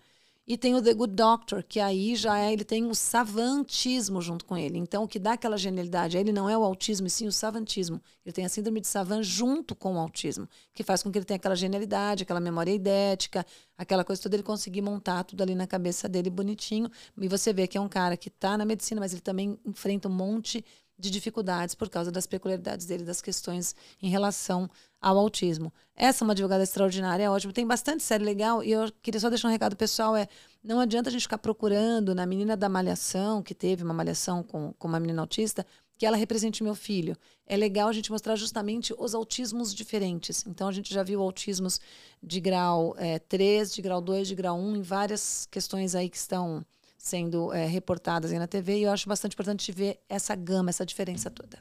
E 0.48 0.58
tem 0.58 0.76
o 0.76 0.82
The 0.82 0.94
Good 0.94 1.14
Doctor, 1.14 1.62
que 1.62 1.78
aí 1.78 2.16
já 2.16 2.40
é, 2.40 2.54
ele 2.54 2.64
tem 2.64 2.86
o 2.86 2.96
savantismo 2.96 4.22
junto 4.22 4.46
com 4.46 4.56
ele. 4.56 4.78
Então, 4.78 5.04
o 5.04 5.08
que 5.08 5.20
dá 5.20 5.34
aquela 5.34 5.58
genialidade 5.58 6.18
ele 6.18 6.32
não 6.32 6.50
é 6.50 6.58
o 6.58 6.64
autismo, 6.64 7.06
e 7.06 7.10
sim 7.10 7.28
o 7.28 7.32
savantismo. 7.34 8.02
Ele 8.26 8.32
tem 8.32 8.46
a 8.46 8.50
síndrome 8.50 8.80
de 8.80 8.88
Savant 8.88 9.22
junto 9.24 9.76
com 9.76 9.96
o 9.96 10.00
autismo, 10.00 10.48
que 10.74 10.84
faz 10.84 11.04
com 11.04 11.12
que 11.12 11.18
ele 11.18 11.26
tenha 11.26 11.36
aquela 11.36 11.56
genialidade, 11.56 12.24
aquela 12.24 12.40
memória 12.40 12.72
idética, 12.72 13.46
aquela 13.78 14.06
coisa 14.06 14.22
toda, 14.22 14.38
ele 14.38 14.44
conseguir 14.44 14.82
montar 14.82 15.26
tudo 15.26 15.42
ali 15.42 15.54
na 15.54 15.68
cabeça 15.68 16.08
dele 16.08 16.30
bonitinho. 16.30 16.90
E 17.18 17.28
você 17.28 17.52
vê 17.52 17.68
que 17.68 17.78
é 17.78 17.82
um 17.82 17.90
cara 17.90 18.16
que 18.16 18.30
está 18.30 18.58
na 18.58 18.64
medicina, 18.64 19.02
mas 19.02 19.12
ele 19.12 19.22
também 19.22 19.60
enfrenta 19.66 20.08
um 20.08 20.14
monte 20.14 20.62
de 20.62 20.87
dificuldades 20.98 21.76
por 21.76 21.90
causa 21.90 22.12
das 22.12 22.26
peculiaridades 22.26 22.86
dele, 22.86 23.04
das 23.04 23.22
questões 23.22 23.76
em 24.02 24.10
relação 24.10 24.70
ao 25.00 25.18
autismo. 25.18 25.72
Essa 25.96 26.24
é 26.24 26.26
uma 26.26 26.34
advogada 26.34 26.64
extraordinária, 26.64 27.24
é 27.24 27.30
ótimo. 27.30 27.54
Tem 27.54 27.66
bastante 27.66 28.04
série 28.04 28.24
legal 28.24 28.64
e 28.64 28.72
eu 28.72 28.92
queria 29.02 29.20
só 29.20 29.30
deixar 29.30 29.48
um 29.48 29.52
recado 29.52 29.76
pessoal, 29.76 30.16
é 30.16 30.28
não 30.64 30.80
adianta 30.80 31.10
a 31.10 31.12
gente 31.12 31.22
ficar 31.22 31.38
procurando 31.38 32.16
na 32.16 32.26
menina 32.26 32.58
da 32.58 32.68
malhação, 32.68 33.44
que 33.44 33.54
teve 33.54 33.84
uma 33.84 33.94
malhação 33.94 34.42
com, 34.42 34.74
com 34.74 34.88
uma 34.88 35.00
menina 35.00 35.22
autista, 35.22 35.66
que 35.98 36.06
ela 36.06 36.18
represente 36.18 36.64
meu 36.64 36.76
filho. 36.76 37.18
É 37.46 37.58
legal 37.58 37.90
a 37.90 37.94
gente 37.94 38.12
mostrar 38.12 38.36
justamente 38.36 38.94
os 38.98 39.16
autismos 39.16 39.74
diferentes. 39.74 40.46
Então, 40.46 40.68
a 40.68 40.72
gente 40.72 40.94
já 40.94 41.02
viu 41.02 41.22
autismos 41.22 41.80
de 42.22 42.40
grau 42.40 42.94
é, 42.98 43.18
3, 43.18 43.74
de 43.74 43.82
grau 43.82 44.00
2, 44.00 44.28
de 44.28 44.36
grau 44.36 44.60
1, 44.60 44.76
em 44.76 44.82
várias 44.82 45.48
questões 45.50 45.96
aí 45.96 46.10
que 46.10 46.18
estão 46.18 46.64
sendo 46.98 47.54
é, 47.54 47.66
reportadas 47.66 48.32
aí 48.32 48.40
na 48.40 48.48
TV, 48.48 48.80
e 48.80 48.84
eu 48.84 48.92
acho 48.92 49.08
bastante 49.08 49.34
importante 49.34 49.72
ver 49.72 50.00
essa 50.10 50.36
gama, 50.36 50.70
essa 50.70 50.86
diferença 50.86 51.30
toda. 51.30 51.60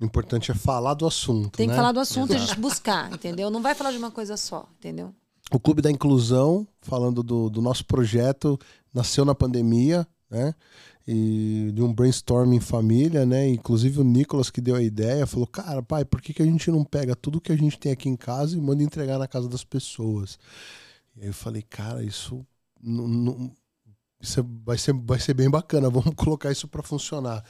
O 0.00 0.04
importante 0.04 0.50
é 0.50 0.54
falar 0.54 0.94
do 0.94 1.06
assunto. 1.06 1.56
Tem 1.56 1.66
que 1.66 1.72
né? 1.72 1.76
falar 1.76 1.92
do 1.92 2.00
assunto 2.00 2.32
e 2.32 2.36
a 2.36 2.38
gente 2.38 2.58
buscar, 2.58 3.12
entendeu? 3.12 3.50
Não 3.50 3.60
vai 3.60 3.74
falar 3.74 3.92
de 3.92 3.98
uma 3.98 4.10
coisa 4.10 4.36
só, 4.36 4.66
entendeu? 4.78 5.14
O 5.52 5.60
Clube 5.60 5.82
da 5.82 5.90
Inclusão, 5.90 6.66
falando 6.80 7.22
do, 7.22 7.50
do 7.50 7.60
nosso 7.60 7.84
projeto, 7.84 8.58
nasceu 8.94 9.24
na 9.24 9.34
pandemia, 9.34 10.06
né? 10.30 10.54
E 11.06 11.72
de 11.74 11.82
um 11.82 11.92
brainstorming 11.92 12.56
em 12.56 12.60
família, 12.60 13.26
né? 13.26 13.48
Inclusive 13.48 14.00
o 14.00 14.04
Nicolas 14.04 14.48
que 14.48 14.60
deu 14.60 14.76
a 14.76 14.82
ideia 14.82 15.26
falou: 15.26 15.46
Cara, 15.46 15.82
pai, 15.82 16.04
por 16.04 16.22
que, 16.22 16.32
que 16.32 16.42
a 16.42 16.46
gente 16.46 16.70
não 16.70 16.84
pega 16.84 17.16
tudo 17.16 17.40
que 17.40 17.50
a 17.50 17.56
gente 17.56 17.78
tem 17.78 17.90
aqui 17.90 18.08
em 18.08 18.16
casa 18.16 18.56
e 18.56 18.60
manda 18.60 18.82
entregar 18.82 19.18
na 19.18 19.26
casa 19.26 19.48
das 19.48 19.64
pessoas? 19.64 20.38
E 21.16 21.22
aí 21.22 21.26
eu 21.26 21.34
falei: 21.34 21.62
Cara, 21.62 22.02
isso 22.04 22.46
não, 22.80 23.08
não 23.08 23.52
isso 24.20 24.40
é, 24.40 24.44
vai 24.64 24.76
ser, 24.76 24.92
vai 24.92 25.18
ser 25.18 25.34
bem 25.34 25.48
bacana, 25.48 25.88
vamos 25.90 26.14
colocar 26.14 26.52
isso 26.52 26.68
para 26.68 26.82
funcionar. 26.82 27.42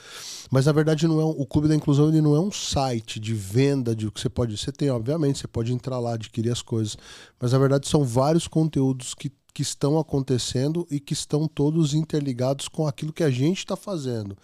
Mas 0.51 0.67
na 0.67 0.73
verdade 0.73 1.07
não 1.09 1.21
é 1.21 1.25
um, 1.25 1.31
o 1.31 1.47
Clube 1.47 1.69
da 1.69 1.75
Inclusão 1.75 2.09
ele 2.09 2.21
não 2.21 2.35
é 2.35 2.41
um 2.41 2.53
site 2.53 3.19
de 3.19 3.35
venda 3.35 3.95
de 3.95 4.07
o 4.07 4.13
que 4.13 4.21
você 4.21 4.29
pode. 4.29 4.57
Você 4.57 4.71
tem, 4.71 4.91
obviamente, 4.91 5.41
você 5.41 5.49
pode 5.49 5.73
entrar 5.73 5.99
lá, 5.99 6.15
adquirir 6.15 6.51
as 6.51 6.63
coisas. 6.63 6.97
Mas 7.41 7.53
na 7.53 7.59
verdade 7.59 7.89
são 7.89 8.05
vários 8.05 8.47
conteúdos 8.47 9.15
que, 9.15 9.33
que 9.53 9.63
estão 9.63 9.99
acontecendo 9.99 10.87
e 10.91 11.01
que 11.01 11.13
estão 11.13 11.49
todos 11.49 11.93
interligados 11.93 12.69
com 12.69 12.87
aquilo 12.87 13.13
que 13.13 13.25
a 13.25 13.31
gente 13.31 13.59
está 13.59 13.77
fazendo. 13.77 14.37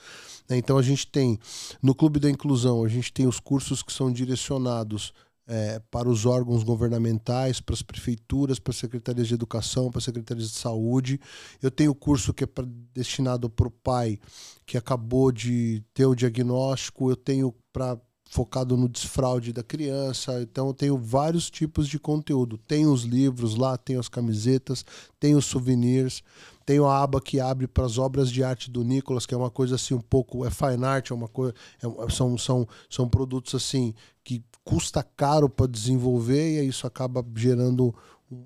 Né? 0.48 0.56
Então 0.56 0.78
a 0.78 0.82
gente 0.82 1.06
tem 1.06 1.38
no 1.80 1.94
Clube 1.94 2.18
da 2.18 2.30
Inclusão, 2.30 2.84
a 2.84 2.88
gente 2.88 3.12
tem 3.12 3.26
os 3.26 3.38
cursos 3.38 3.82
que 3.82 3.92
são 3.92 4.12
direcionados 4.12 5.12
é, 5.46 5.80
para 5.90 6.08
os 6.08 6.26
órgãos 6.26 6.62
governamentais, 6.62 7.60
para 7.60 7.74
as 7.74 7.82
prefeituras, 7.82 8.58
para 8.58 8.72
as 8.72 8.76
secretarias 8.76 9.28
de 9.28 9.34
educação, 9.34 9.90
para 9.90 9.98
as 9.98 10.04
secretarias 10.04 10.50
de 10.50 10.56
saúde. 10.56 11.20
Eu 11.62 11.70
tenho 11.70 11.94
curso 11.94 12.34
que 12.34 12.44
é 12.44 12.46
pra, 12.46 12.66
destinado 12.92 13.48
para 13.48 13.68
o 13.68 13.70
pai 13.70 14.18
que 14.64 14.76
acabou 14.76 15.30
de 15.30 15.82
ter 15.94 16.06
o 16.06 16.14
diagnóstico, 16.14 17.10
eu 17.10 17.16
tenho 17.16 17.54
para 17.72 17.98
focado 18.28 18.76
no 18.76 18.88
desfraude 18.88 19.52
da 19.52 19.62
criança. 19.62 20.40
Então 20.42 20.68
eu 20.68 20.74
tenho 20.74 20.98
vários 20.98 21.48
tipos 21.48 21.88
de 21.88 21.98
conteúdo. 21.98 22.58
Tem 22.58 22.86
os 22.86 23.02
livros 23.02 23.54
lá, 23.54 23.76
tem 23.76 23.96
as 23.96 24.08
camisetas, 24.08 24.84
tem 25.18 25.34
os 25.34 25.46
souvenirs, 25.46 26.22
tem 26.66 26.80
a 26.80 27.02
aba 27.02 27.20
que 27.20 27.38
abre 27.38 27.68
para 27.68 27.86
as 27.86 27.96
obras 27.96 28.30
de 28.30 28.42
arte 28.42 28.68
do 28.70 28.82
Nicolas, 28.82 29.24
que 29.24 29.32
é 29.32 29.36
uma 29.36 29.50
coisa 29.50 29.76
assim 29.76 29.94
um 29.94 30.00
pouco 30.00 30.44
é 30.44 30.50
fine 30.50 30.84
art, 30.84 31.12
é 31.12 31.14
uma 31.14 31.28
coisa, 31.28 31.54
é, 31.80 32.10
são, 32.10 32.36
são, 32.36 32.68
são 32.90 33.08
produtos 33.08 33.54
assim 33.54 33.94
que 34.24 34.44
custa 34.64 35.00
caro 35.16 35.48
para 35.48 35.68
desenvolver 35.68 36.60
e 36.60 36.66
isso 36.66 36.84
acaba 36.84 37.24
gerando 37.36 37.94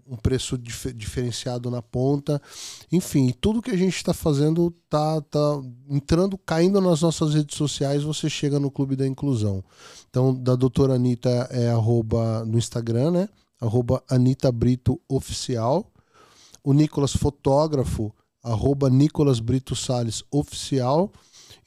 um 0.06 0.16
preço 0.16 0.58
dif 0.58 0.92
diferenciado 0.92 1.70
na 1.70 1.80
ponta. 1.80 2.40
Enfim, 2.92 3.34
tudo 3.40 3.62
que 3.62 3.70
a 3.70 3.76
gente 3.76 3.96
está 3.96 4.12
fazendo 4.12 4.70
tá, 4.90 5.22
tá 5.22 5.62
entrando, 5.88 6.36
caindo 6.36 6.78
nas 6.80 7.00
nossas 7.00 7.32
redes 7.32 7.56
sociais, 7.56 8.02
você 8.02 8.28
chega 8.28 8.60
no 8.60 8.70
Clube 8.70 8.94
da 8.94 9.06
Inclusão. 9.06 9.64
Então, 10.10 10.34
da 10.34 10.54
doutora 10.54 10.94
Anitta 10.96 11.30
é 11.50 11.70
arroba 11.70 12.44
no 12.44 12.58
Instagram, 12.58 13.10
né? 13.12 13.28
Arroba 13.58 14.02
Anitta 14.10 14.52
Brito 14.52 15.00
Oficial. 15.08 15.90
O 16.62 16.72
Nicolas 16.72 17.12
Fotógrafo, 17.12 18.14
arroba 18.42 18.90
Nicolas 18.90 19.40
Brito 19.40 19.76
Salles 19.76 20.24
Oficial. 20.30 21.12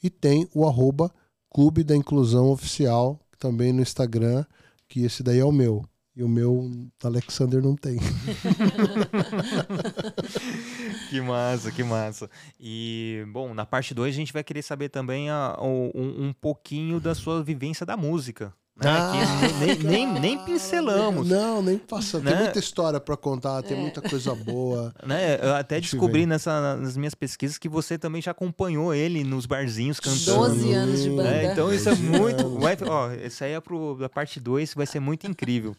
E 0.02 0.10
tem 0.10 0.48
o 0.54 0.66
arroba 0.66 1.12
Clube 1.50 1.84
da 1.84 1.96
Inclusão 1.96 2.50
Oficial, 2.50 3.18
também 3.38 3.72
no 3.72 3.80
Instagram, 3.80 4.44
que 4.88 5.04
esse 5.04 5.22
daí 5.22 5.38
é 5.38 5.44
o 5.44 5.52
meu. 5.52 5.84
E 6.16 6.22
o 6.22 6.28
meu 6.28 6.70
Alexander 7.02 7.60
não 7.60 7.74
tem. 7.74 7.98
que 11.10 11.20
massa, 11.20 11.72
que 11.72 11.82
massa. 11.82 12.30
E, 12.58 13.26
bom, 13.32 13.52
na 13.52 13.66
parte 13.66 13.92
2 13.92 14.14
a 14.14 14.16
gente 14.16 14.32
vai 14.32 14.44
querer 14.44 14.62
saber 14.62 14.90
também 14.90 15.28
a, 15.28 15.58
um, 15.60 16.26
um 16.26 16.32
pouquinho 16.32 17.00
da 17.00 17.16
sua 17.16 17.42
vivência 17.42 17.84
da 17.84 17.96
música. 17.96 18.54
Né? 18.76 18.90
Ah, 18.90 19.12
nem, 19.60 19.78
nem, 19.78 20.20
nem, 20.20 20.44
pincelamos. 20.44 21.28
Não, 21.28 21.62
nem 21.62 21.78
passa. 21.78 22.18
Né? 22.18 22.32
Tem 22.32 22.40
muita 22.42 22.58
história 22.58 22.98
para 22.98 23.16
contar, 23.16 23.62
tem 23.62 23.76
é. 23.76 23.80
muita 23.80 24.02
coisa 24.02 24.34
boa. 24.34 24.92
Né? 25.06 25.38
Eu 25.40 25.54
até 25.54 25.80
descobri 25.80 26.26
nessa, 26.26 26.76
nas 26.76 26.96
minhas 26.96 27.14
pesquisas 27.14 27.58
que 27.58 27.68
você 27.68 27.98
também 27.98 28.22
já 28.22 28.30
acompanhou 28.30 28.94
ele 28.94 29.22
nos 29.22 29.46
barzinhos 29.46 30.00
cantando. 30.00 30.48
12 30.48 30.72
anos 30.72 31.02
de 31.02 31.10
banda. 31.10 31.28
É, 31.28 31.52
então 31.52 31.72
isso 31.72 31.88
é 31.88 31.94
muito. 31.94 32.58
Vai, 32.58 32.76
ó, 32.86 33.12
isso 33.12 33.44
aí 33.44 33.52
é 33.52 33.60
pro, 33.60 33.96
da 33.96 34.08
parte 34.08 34.40
2, 34.40 34.74
vai 34.74 34.86
ser 34.86 34.98
muito 34.98 35.26
incrível. 35.26 35.76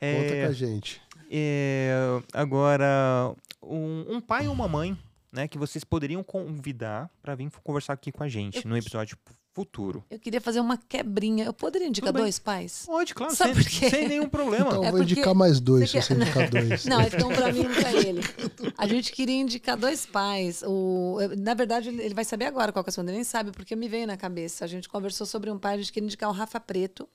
É, 0.00 0.22
Conta 0.22 0.34
com 0.42 0.50
a 0.50 0.52
gente. 0.52 1.00
É, 1.30 2.20
agora, 2.32 3.34
um, 3.62 4.16
um 4.16 4.20
pai 4.20 4.46
ou 4.46 4.54
uma 4.54 4.68
mãe 4.68 4.96
né, 5.32 5.48
que 5.48 5.58
vocês 5.58 5.84
poderiam 5.84 6.22
convidar 6.22 7.10
para 7.22 7.34
vir 7.34 7.50
conversar 7.62 7.94
aqui 7.94 8.12
com 8.12 8.22
a 8.22 8.28
gente 8.28 8.64
eu... 8.64 8.68
no 8.68 8.76
episódio 8.76 9.16
futuro. 9.56 10.04
Eu 10.10 10.18
queria 10.18 10.38
fazer 10.38 10.60
uma 10.60 10.76
quebrinha. 10.76 11.46
Eu 11.46 11.52
poderia 11.54 11.88
indicar 11.88 12.12
dois 12.12 12.38
pais? 12.38 12.82
Pode, 12.84 13.14
claro, 13.14 13.34
sem, 13.34 13.54
sem, 13.54 14.06
nenhum 14.06 14.28
problema. 14.28 14.68
Então 14.68 14.84
é 14.84 14.90
vou 14.90 15.02
indicar 15.02 15.34
mais 15.34 15.58
dois, 15.60 15.90
se 15.90 16.02
você 16.02 16.12
indicar 16.12 16.50
dois. 16.50 16.84
Não, 16.84 17.00
então 17.00 17.30
para 17.30 17.50
mim, 17.50 17.64
para 17.64 17.90
ele. 17.94 18.20
A 18.76 18.86
gente 18.86 19.10
queria 19.12 19.36
indicar 19.36 19.74
dois 19.74 20.04
pais. 20.04 20.62
O, 20.62 21.16
na 21.38 21.54
verdade, 21.54 21.88
ele 21.88 22.12
vai 22.12 22.24
saber 22.24 22.44
agora 22.44 22.70
qual 22.70 22.84
que 22.84 22.90
é 22.90 22.92
a 22.92 22.92
sua, 22.92 23.02
ele 23.02 23.12
nem 23.12 23.24
sabe, 23.24 23.50
porque 23.50 23.74
me 23.74 23.88
veio 23.88 24.06
na 24.06 24.18
cabeça. 24.18 24.62
A 24.62 24.68
gente 24.68 24.90
conversou 24.90 25.26
sobre 25.26 25.50
um 25.50 25.58
pai, 25.58 25.74
a 25.74 25.78
gente 25.78 25.90
queria 25.90 26.06
indicar 26.06 26.28
o 26.28 26.34
Rafa 26.34 26.60
Preto. 26.60 27.08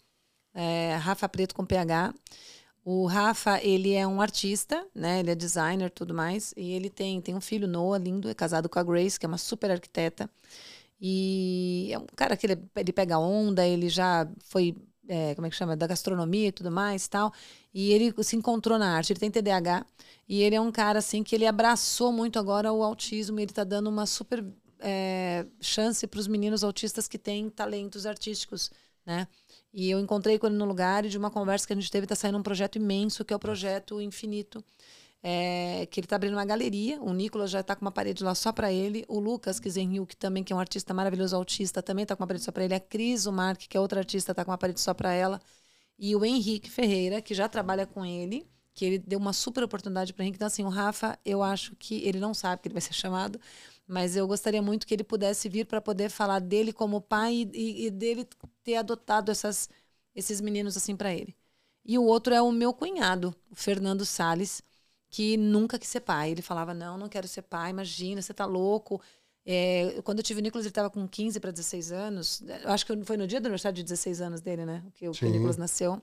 É, 0.55 0.95
Rafa 0.95 1.30
Preto 1.30 1.53
com 1.53 1.63
PH. 1.63 2.11
O 2.84 3.05
Rafa, 3.05 3.63
ele 3.63 3.93
é 3.93 4.07
um 4.07 4.19
artista, 4.19 4.84
né? 4.95 5.19
Ele 5.19 5.30
é 5.30 5.35
designer 5.35 5.91
tudo 5.91 6.15
mais. 6.15 6.55
E 6.57 6.72
ele 6.72 6.89
tem, 6.89 7.22
tem 7.22 7.35
um 7.35 7.41
filho, 7.41 7.68
Noah, 7.68 8.03
lindo, 8.03 8.27
é 8.27 8.34
casado 8.34 8.68
com 8.68 8.80
a 8.80 8.84
Grace, 8.84 9.19
que 9.19 9.27
é 9.27 9.30
uma 9.30 9.38
super 9.38 9.69
arquiteta. 9.69 10.27
E 11.02 11.90
é 11.91 11.98
um 11.98 12.06
cara 12.15 12.38
que 12.38 12.45
ele, 12.45 12.61
ele 12.76 12.94
pega 12.94 13.18
onda, 13.18 13.65
ele 13.65 13.90
já 13.90 14.30
foi, 14.40 14.76
é, 15.07 15.34
como 15.34 15.48
é 15.48 15.49
que 15.49 15.56
chama, 15.56 15.76
da 15.76 15.88
gastronomia 15.88 16.49
e 16.49 16.52
tudo 16.52 16.69
mais 16.72 17.07
tal. 17.07 17.34
E 17.73 17.91
ele 17.91 18.14
se 18.23 18.36
encontrou 18.36 18.78
na 18.78 18.95
arte, 18.95 19.11
ele 19.11 19.19
tem 19.19 19.32
TDAH. 19.32 19.84
E 20.30 20.44
ele 20.44 20.56
é 20.56 20.61
um 20.61 20.72
cara, 20.72 20.99
assim, 20.99 21.23
que 21.23 21.34
ele 21.36 21.48
abraçou 21.48 22.11
muito 22.11 22.38
agora 22.38 22.72
o 22.72 22.84
autismo. 22.84 23.40
E 23.40 23.44
ele 23.44 23.52
está 23.52 23.64
dando 23.64 23.90
uma 23.90 24.06
super 24.06 24.45
é, 24.80 25.45
chance 25.60 26.06
para 26.06 26.19
os 26.19 26.28
meninos 26.28 26.64
autistas 26.64 27.07
que 27.07 27.18
têm 27.18 27.49
talentos 27.49 28.06
artísticos, 28.06 28.69
né? 29.03 29.28
E 29.73 29.90
eu 29.90 29.99
encontrei 29.99 30.38
com 30.38 30.48
ele 30.48 30.56
no 30.57 30.65
lugar 30.65 31.06
e 31.06 31.10
de 31.10 31.18
uma 31.18 31.32
conversa 31.32 31.65
que 31.65 31.73
a 31.73 31.76
gente 31.76 31.90
teve, 31.90 32.06
está 32.06 32.15
saindo 32.15 32.38
um 32.38 32.44
projeto 32.44 32.76
imenso, 32.76 33.23
que 33.23 33.34
é 33.34 33.36
o 33.36 33.40
Projeto 33.40 34.02
Infinito 34.02 34.64
é, 35.23 35.85
que 35.88 35.99
ele 35.99 36.06
está 36.06 36.15
abrindo 36.15 36.34
uma 36.34 36.45
galeria. 36.45 37.02
O 37.02 37.14
Nicolas 37.14 37.49
já 37.52 37.61
está 37.61 37.76
com 37.76 37.84
uma 37.85 37.91
parede 37.91 38.23
lá 38.23 38.34
só 38.35 38.52
para 38.52 38.72
ele. 38.72 39.06
O 39.07 39.19
Lucas 39.19 39.60
Kizenhiu, 39.60 40.06
que 40.06 40.15
também 40.18 40.43
que 40.43 40.53
é 40.53 40.56
um 40.56 40.60
artista 40.60 40.93
maravilhoso 40.93 41.35
autista, 41.35 41.81
também 41.81 42.03
está 42.03 42.15
com 42.15 42.23
uma 42.23 42.27
parede 42.27 42.45
só 42.45 42.52
para 42.52 42.64
ele. 42.65 42.73
A 42.76 42.80
Cris, 42.80 43.26
Mark, 43.27 43.60
que 43.61 43.77
é 43.77 43.80
outra 43.80 43.99
artista, 43.99 44.31
está 44.31 44.43
com 44.45 44.52
uma 44.52 44.57
parede 44.57 44.81
só 44.81 44.93
para 44.93 45.14
ela. 45.14 45.41
E 45.98 46.15
o 46.15 46.26
Henrique 46.26 46.69
Ferreira, 46.69 47.22
que 47.22 47.34
já 47.34 47.48
trabalha 47.49 47.85
com 47.85 48.06
ele, 48.06 48.48
que 48.73 48.85
ele 48.85 48.98
deu 48.99 49.19
uma 49.19 49.34
super 49.34 49.64
oportunidade 49.64 50.14
para 50.14 50.23
Henrique. 50.23 50.38
Então, 50.38 50.48
assim, 50.48 50.64
o 50.64 50.69
Rafa, 50.69 51.18
eu 51.26 51.43
acho 51.43 51.76
que 51.76 52.03
ele 52.07 52.19
não 52.19 52.34
sabe 52.34 52.61
que 52.61 52.68
ele 52.68 52.73
vai 52.73 52.81
ser 52.81 52.93
chamado, 52.93 53.39
Mas 53.88 54.15
eu 54.15 54.27
gostaria 54.27 54.61
muito 54.61 54.88
que 54.88 54.93
ele 54.93 55.03
pudesse 55.03 55.49
vir 55.49 55.65
para 55.65 55.81
poder 55.81 56.10
falar 56.10 56.39
dele 56.39 56.72
como 56.73 57.02
pai 57.02 57.49
e, 57.53 57.88
e 57.88 57.91
dele 57.91 58.27
ter 58.64 58.76
adotado 58.77 59.31
essas, 59.31 59.69
esses 60.15 60.39
meninos 60.41 60.77
assim 60.77 60.95
para 60.95 61.14
ele. 61.14 61.35
E 61.85 61.98
o 61.98 62.03
outro 62.03 62.34
é 62.34 62.41
o 62.41 62.52
meu 62.52 62.73
cunhado, 62.73 63.35
o 63.49 63.56
Fernando 63.56 64.06
Sales, 64.06 64.61
que 65.11 65.35
nunca 65.35 65.77
quis 65.77 65.89
ser 65.89 65.99
pai. 65.99 66.31
Ele 66.31 66.41
falava: 66.41 66.73
Não, 66.73 66.97
não 66.97 67.09
quero 67.09 67.27
ser 67.27 67.43
pai, 67.43 67.69
imagina, 67.69 68.21
você 68.21 68.33
tá 68.33 68.45
louco. 68.45 68.99
É, 69.45 70.01
quando 70.03 70.19
eu 70.19 70.23
tive 70.23 70.39
o 70.39 70.43
Nicolas, 70.43 70.65
ele 70.65 70.71
estava 70.71 70.89
com 70.89 71.07
15 71.07 71.39
para 71.39 71.51
16 71.51 71.91
anos. 71.91 72.41
Eu 72.63 72.69
acho 72.69 72.85
que 72.85 73.03
foi 73.03 73.17
no 73.17 73.27
dia 73.27 73.41
do 73.41 73.45
aniversário 73.45 73.75
de 73.75 73.83
16 73.83 74.21
anos 74.21 74.41
dele, 74.41 74.65
né? 74.65 74.83
Que 74.95 75.09
o, 75.09 75.11
que 75.11 75.25
o 75.25 75.29
Nicolas 75.29 75.57
nasceu. 75.57 76.01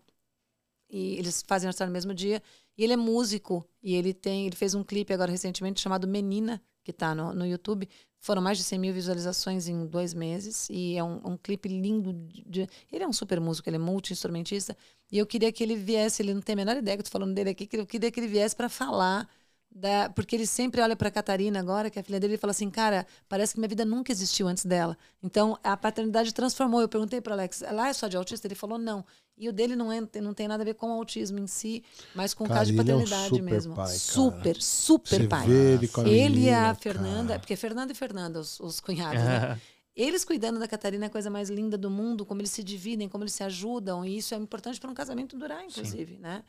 E 0.90 1.16
eles 1.18 1.43
fazem 1.47 1.66
aniversário 1.66 1.90
no 1.90 1.94
mesmo 1.94 2.12
dia. 2.12 2.43
E 2.76 2.85
ele 2.85 2.93
é 2.93 2.97
músico. 2.97 3.66
E 3.82 3.94
ele 3.94 4.12
tem. 4.12 4.47
Ele 4.47 4.56
fez 4.56 4.74
um 4.74 4.85
clipe 4.85 5.12
agora 5.12 5.30
recentemente 5.30 5.80
chamado 5.80 6.06
Menina, 6.06 6.60
que 6.85 6.90
está 6.90 7.14
no, 7.14 7.32
no 7.32 7.47
YouTube. 7.47 7.89
Foram 8.28 8.42
mais 8.42 8.59
de 8.59 8.64
100 8.64 8.78
mil 8.78 8.92
visualizações 8.92 9.68
em 9.68 9.86
dois 9.86 10.12
meses. 10.12 10.68
E 10.68 10.98
é 10.98 11.02
um, 11.02 11.18
um 11.24 11.36
clipe 11.38 11.66
lindo. 11.66 12.12
De, 12.46 12.68
ele 12.92 13.02
é 13.02 13.09
um 13.09 13.12
super 13.12 13.40
músico, 13.40 13.66
ele 13.70 13.76
é 13.76 13.78
multi-instrumentista. 13.78 14.76
E 15.10 15.16
eu 15.16 15.24
queria 15.24 15.50
que 15.50 15.64
ele 15.64 15.74
viesse, 15.74 16.20
ele 16.20 16.34
não 16.34 16.42
tem 16.42 16.52
a 16.52 16.56
menor 16.56 16.76
ideia 16.76 16.94
que 16.94 17.00
eu 17.00 17.05
tô 17.06 17.10
falando 17.10 17.32
dele 17.32 17.48
aqui, 17.48 17.66
que 17.66 17.78
eu 17.78 17.86
queria 17.86 18.10
que 18.10 18.20
ele 18.20 18.26
viesse 18.26 18.55
para 18.55 18.68
falar 18.68 19.26
da, 19.70 20.09
porque 20.11 20.35
ele 20.35 20.47
sempre 20.47 20.81
olha 20.81 20.97
para 20.97 21.11
Catarina 21.11 21.61
agora, 21.61 21.90
que 21.90 21.99
é 21.99 22.03
a 22.03 22.05
filha 22.05 22.19
dele, 22.19 22.35
e 22.35 22.39
fala 22.39 22.51
assim: 22.51 22.70
Cara, 22.70 23.07
parece 23.28 23.55
que 23.55 23.61
minha 23.61 23.69
vida 23.69 23.85
nunca 23.85 24.11
existiu 24.11 24.49
antes 24.49 24.65
dela. 24.65 24.97
Então 25.23 25.59
a 25.62 25.77
paternidade 25.77 26.32
transformou. 26.32 26.81
Eu 26.81 26.89
perguntei 26.89 27.20
para 27.20 27.35
Alex: 27.35 27.62
Ela 27.62 27.89
é 27.89 27.93
só 27.93 28.09
de 28.09 28.16
autista? 28.16 28.47
Ele 28.47 28.55
falou: 28.55 28.78
Não. 28.78 29.05
E 29.40 29.49
o 29.49 29.53
dele 29.53 29.77
não, 29.77 29.93
é, 29.93 30.01
não 30.20 30.35
tem 30.35 30.49
nada 30.49 30.65
a 30.65 30.66
ver 30.66 30.74
com 30.74 30.89
o 30.89 30.93
autismo 30.93 31.39
em 31.39 31.47
si, 31.47 31.85
mas 32.12 32.35
com 32.35 32.43
o 32.43 32.49
caso 32.49 32.73
de 32.73 32.77
paternidade 32.77 33.23
é 33.23 33.27
um 33.27 33.28
super 33.28 33.43
mesmo. 33.43 33.74
Pai, 33.77 33.95
super, 33.95 34.61
super 34.61 35.20
Você 35.20 35.28
pai. 35.28 35.47
Vê 35.47 35.74
ele 35.74 35.86
com 35.86 36.01
a 36.01 36.09
ele 36.09 36.40
menina, 36.40 36.47
e 36.47 36.55
a 36.55 36.74
Fernanda, 36.74 37.28
cara. 37.28 37.39
porque 37.39 37.55
Fernanda 37.55 37.93
e 37.93 37.95
Fernanda, 37.95 38.40
os, 38.40 38.59
os 38.59 38.81
cunhados, 38.81 39.23
né? 39.23 39.61
Eles 39.95 40.24
cuidando 40.24 40.61
da 40.61 40.69
Catarina 40.69 41.07
é 41.07 41.09
a 41.09 41.11
coisa 41.11 41.28
mais 41.28 41.51
linda 41.51 41.77
do 41.77 41.90
mundo, 41.90 42.24
como 42.24 42.40
eles 42.40 42.53
se 42.53 42.62
dividem, 42.62 43.09
como 43.09 43.24
eles 43.24 43.32
se 43.32 43.43
ajudam, 43.43 44.05
e 44.05 44.16
isso 44.16 44.32
é 44.32 44.39
importante 44.39 44.78
para 44.78 44.89
um 44.89 44.95
casamento 44.95 45.36
durar, 45.36 45.65
inclusive, 45.65 46.19
né? 46.19 46.45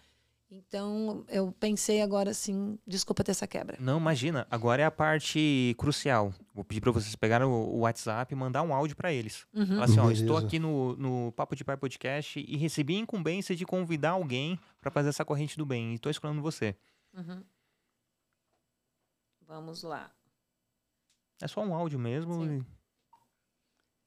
Então, 0.52 1.24
eu 1.28 1.52
pensei 1.52 2.02
agora 2.02 2.32
assim, 2.32 2.80
desculpa 2.86 3.24
ter 3.24 3.32
essa 3.32 3.46
quebra. 3.46 3.78
Não, 3.80 4.00
imagina. 4.00 4.48
Agora 4.50 4.82
é 4.82 4.86
a 4.86 4.90
parte 4.90 5.76
crucial. 5.78 6.34
Vou 6.56 6.64
pedir 6.64 6.82
para 6.82 6.92
vocês 6.92 7.16
pegarem 7.16 7.46
o, 7.46 7.80
WhatsApp 7.80 8.34
e 8.34 8.36
mandar 8.36 8.64
um 8.64 8.74
áudio 8.74 8.96
para 8.96 9.14
eles. 9.14 9.46
Uhum. 9.54 9.68
Falar 9.68 9.84
assim, 9.86 10.00
ó, 10.00 10.10
estou 10.10 10.38
aqui 10.38 10.58
no, 10.58 10.96
no 10.96 11.32
Papo 11.34 11.56
de 11.56 11.64
Pai 11.64 11.78
Podcast 11.78 12.40
e 12.40 12.58
recebi 12.58 12.96
a 12.96 13.00
incumbência 13.00 13.56
de 13.56 13.64
convidar 13.64 14.12
alguém 14.12 14.60
para 14.82 14.90
fazer 14.90 15.10
essa 15.10 15.24
corrente 15.24 15.56
do 15.56 15.68
bem. 15.68 15.92
E 15.92 15.96
estou 15.96 16.10
escolhendo 16.10 16.42
você. 16.42 16.76
Uhum. 17.14 17.44
Vamos 19.46 19.84
lá. 19.84 20.12
É 21.42 21.48
só 21.48 21.62
um 21.62 21.76
áudio 21.76 22.00
mesmo. 22.00 22.34
Sim. 22.34 22.58
e- 22.58 22.79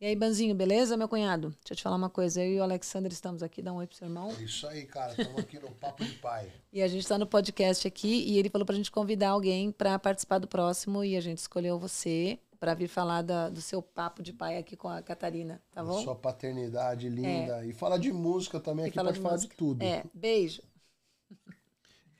E 0.03 0.07
aí, 0.07 0.17
Banzinho, 0.17 0.53
beleza, 0.53 0.97
meu 0.97 1.09
cunhado? 1.09 1.51
Deixa 1.61 1.75
eu 1.75 1.77
te 1.77 1.83
falar 1.85 1.95
uma 1.95 2.11
coisa. 2.11 2.43
Eu 2.43 2.51
e 2.55 2.59
o 2.59 2.63
Alexander 2.65 3.13
estamos 3.13 3.41
aqui, 3.41 3.63
dá 3.63 3.73
um 3.73 3.77
oi 3.77 3.87
pro 3.87 3.97
seu 3.97 4.09
irmão. 4.09 4.33
É 4.33 4.43
isso 4.43 4.67
aí, 4.67 4.85
cara. 4.85 5.13
Estamos 5.13 5.39
aqui 5.39 5.61
no 5.61 5.71
Papo 5.71 6.05
de 6.05 6.15
Pai. 6.15 6.51
E 6.73 6.83
a 6.83 6.89
gente 6.89 7.03
está 7.03 7.17
no 7.17 7.25
podcast 7.25 7.87
aqui 7.87 8.25
e 8.29 8.37
ele 8.37 8.51
falou 8.51 8.67
pra 8.67 8.75
gente 8.75 8.91
convidar 8.91 9.29
alguém 9.29 9.71
para 9.71 9.97
participar 10.01 10.39
do 10.41 10.49
próximo 10.49 11.05
e 11.05 11.17
a 11.17 11.21
gente 11.21 11.39
escolheu 11.39 11.79
você 11.79 12.37
para 12.59 12.75
vir 12.75 12.89
falar 12.89 13.23
da- 13.23 13.49
do 13.49 13.61
seu 13.61 13.81
papo 13.81 14.25
de 14.25 14.33
pai 14.33 14.59
aqui 14.59 14.77
com 14.77 14.89
a 14.89 15.01
Catarina, 15.01 15.63
tá 15.71 15.85
bom? 15.85 16.03
Sua 16.03 16.17
paternidade 16.17 17.09
linda. 17.09 17.65
E 17.65 17.73
fala 17.73 17.97
de 17.97 18.13
música 18.13 18.59
também 18.59 18.87
E 18.87 18.89
aqui, 18.89 18.99
pode 18.99 19.13
de 19.13 19.21
falar 19.21 19.35
música. 19.35 19.53
de 19.53 19.57
tudo. 19.57 19.83
É, 19.85 20.03
beijo. 20.13 20.63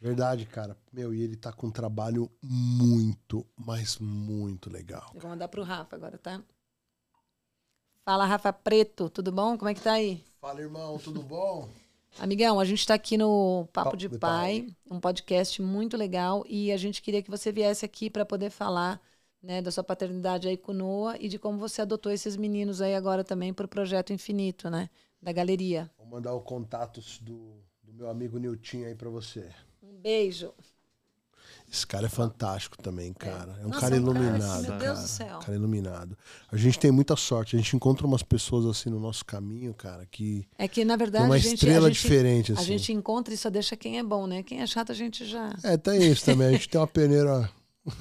Verdade, 0.01 0.47
cara. 0.47 0.77
Meu, 0.93 1.13
e 1.13 1.21
ele 1.21 1.35
tá 1.37 1.53
com 1.53 1.67
um 1.67 1.71
trabalho 1.73 2.31
muito, 2.41 3.45
mas 3.57 3.99
muito 3.99 4.71
legal. 4.71 5.11
Eu 5.15 5.21
vou 5.21 5.31
mandar 5.31 5.49
pro 5.49 5.65
Rafa 5.65 5.95
agora, 5.97 6.17
tá? 6.19 6.41
Fala, 8.05 8.27
Rafa 8.27 8.53
Preto, 8.53 9.11
tudo 9.11 9.33
bom? 9.33 9.59
Como 9.59 9.69
é 9.69 9.75
que 9.75 9.81
tá 9.81 9.95
aí? 9.95 10.23
Fala, 10.41 10.61
irmão, 10.61 10.99
tudo 10.99 11.23
bom? 11.23 11.69
Amigão, 12.19 12.61
a 12.61 12.65
gente 12.65 12.81
está 12.81 12.95
aqui 12.95 13.17
no 13.17 13.67
Papo, 13.73 13.97
Papo 13.97 13.97
de, 13.97 14.09
de 14.09 14.19
pai, 14.19 14.67
um 14.91 15.01
podcast 15.01 15.61
muito 15.63 15.97
legal 15.97 16.45
e 16.49 16.71
a 16.73 16.77
gente 16.77 17.03
queria 17.03 17.23
que 17.23 17.31
você 17.31 17.51
viesse 17.51 17.85
aqui 17.85 18.11
para 18.11 18.25
poder 18.25 18.51
falar 18.51 19.01
né, 19.43 19.61
da 19.63 19.71
sua 19.71 19.83
paternidade 19.83 20.47
aí 20.49 20.57
com 20.57 20.73
Noah 20.73 21.17
e 21.21 21.29
de 21.29 21.39
como 21.39 21.59
você 21.59 21.83
adotou 21.83 22.13
esses 22.13 22.37
meninos 22.37 22.81
aí 22.81 22.95
agora 22.95 23.25
também 23.25 23.53
para 23.53 23.65
o 23.67 23.69
Projeto 23.69 24.13
Infinito, 24.13 24.71
né? 24.71 24.89
Da 25.21 25.33
galeria. 25.33 25.91
Vou 25.97 26.07
mandar 26.07 26.35
o 26.35 26.43
contatos 26.43 27.19
do, 27.19 27.63
do 27.83 27.95
meu 27.95 28.11
amigo 28.11 28.39
Nilton 28.39 28.85
aí 28.85 28.95
pra 28.95 29.09
você. 29.09 29.51
Um 29.83 30.01
beijo. 30.01 30.55
Esse 31.73 31.87
cara 31.87 32.05
é 32.05 32.09
fantástico 32.11 32.77
também, 32.83 33.15
cara. 33.15 33.57
É 33.63 33.65
um 33.65 33.71
Nossa, 33.71 33.81
cara 33.81 33.97
um 33.97 34.05
cara 34.05 34.19
que, 34.19 34.21
iluminado. 34.27 34.63
meu 34.63 34.71
Deus 34.73 34.83
cara. 34.83 34.95
do 35.01 35.07
céu. 35.09 35.39
Cara 35.39 35.55
iluminado. 35.57 36.19
A 36.53 36.57
gente 36.59 36.79
tem 36.79 36.91
muita 36.91 37.17
sorte. 37.17 37.57
A 37.57 37.59
gente 37.59 37.75
encontra 37.75 38.07
umas 38.07 38.23
pessoas 38.23 38.67
assim 38.67 38.91
no 38.91 39.01
nosso 39.01 39.25
caminho, 39.25 39.73
cara, 39.73 40.07
que 40.11 40.47
É 40.59 40.69
que, 40.69 40.85
na 40.85 40.97
verdade, 40.97 41.25
uma 41.25 41.37
a 41.37 41.39
gente, 41.39 41.55
estrela 41.55 41.87
a 41.87 41.91
gente, 41.91 42.03
diferente, 42.03 42.53
a 42.53 42.57
assim. 42.57 42.65
gente 42.67 42.93
encontra 42.93 43.33
e 43.33 43.39
só 43.39 43.49
deixa 43.49 43.75
quem 43.75 43.99
é 43.99 44.03
bom, 44.03 44.27
né? 44.27 44.43
Quem 44.43 44.61
é 44.61 44.67
chato, 44.67 44.93
a 44.93 44.95
gente 44.95 45.25
já. 45.25 45.51
É, 45.63 45.79
tem 45.79 46.11
isso 46.13 46.27
também. 46.27 46.49
A 46.49 46.53
gente 46.53 46.69
tem 46.69 46.79
uma 46.79 46.87
peneira 46.87 47.49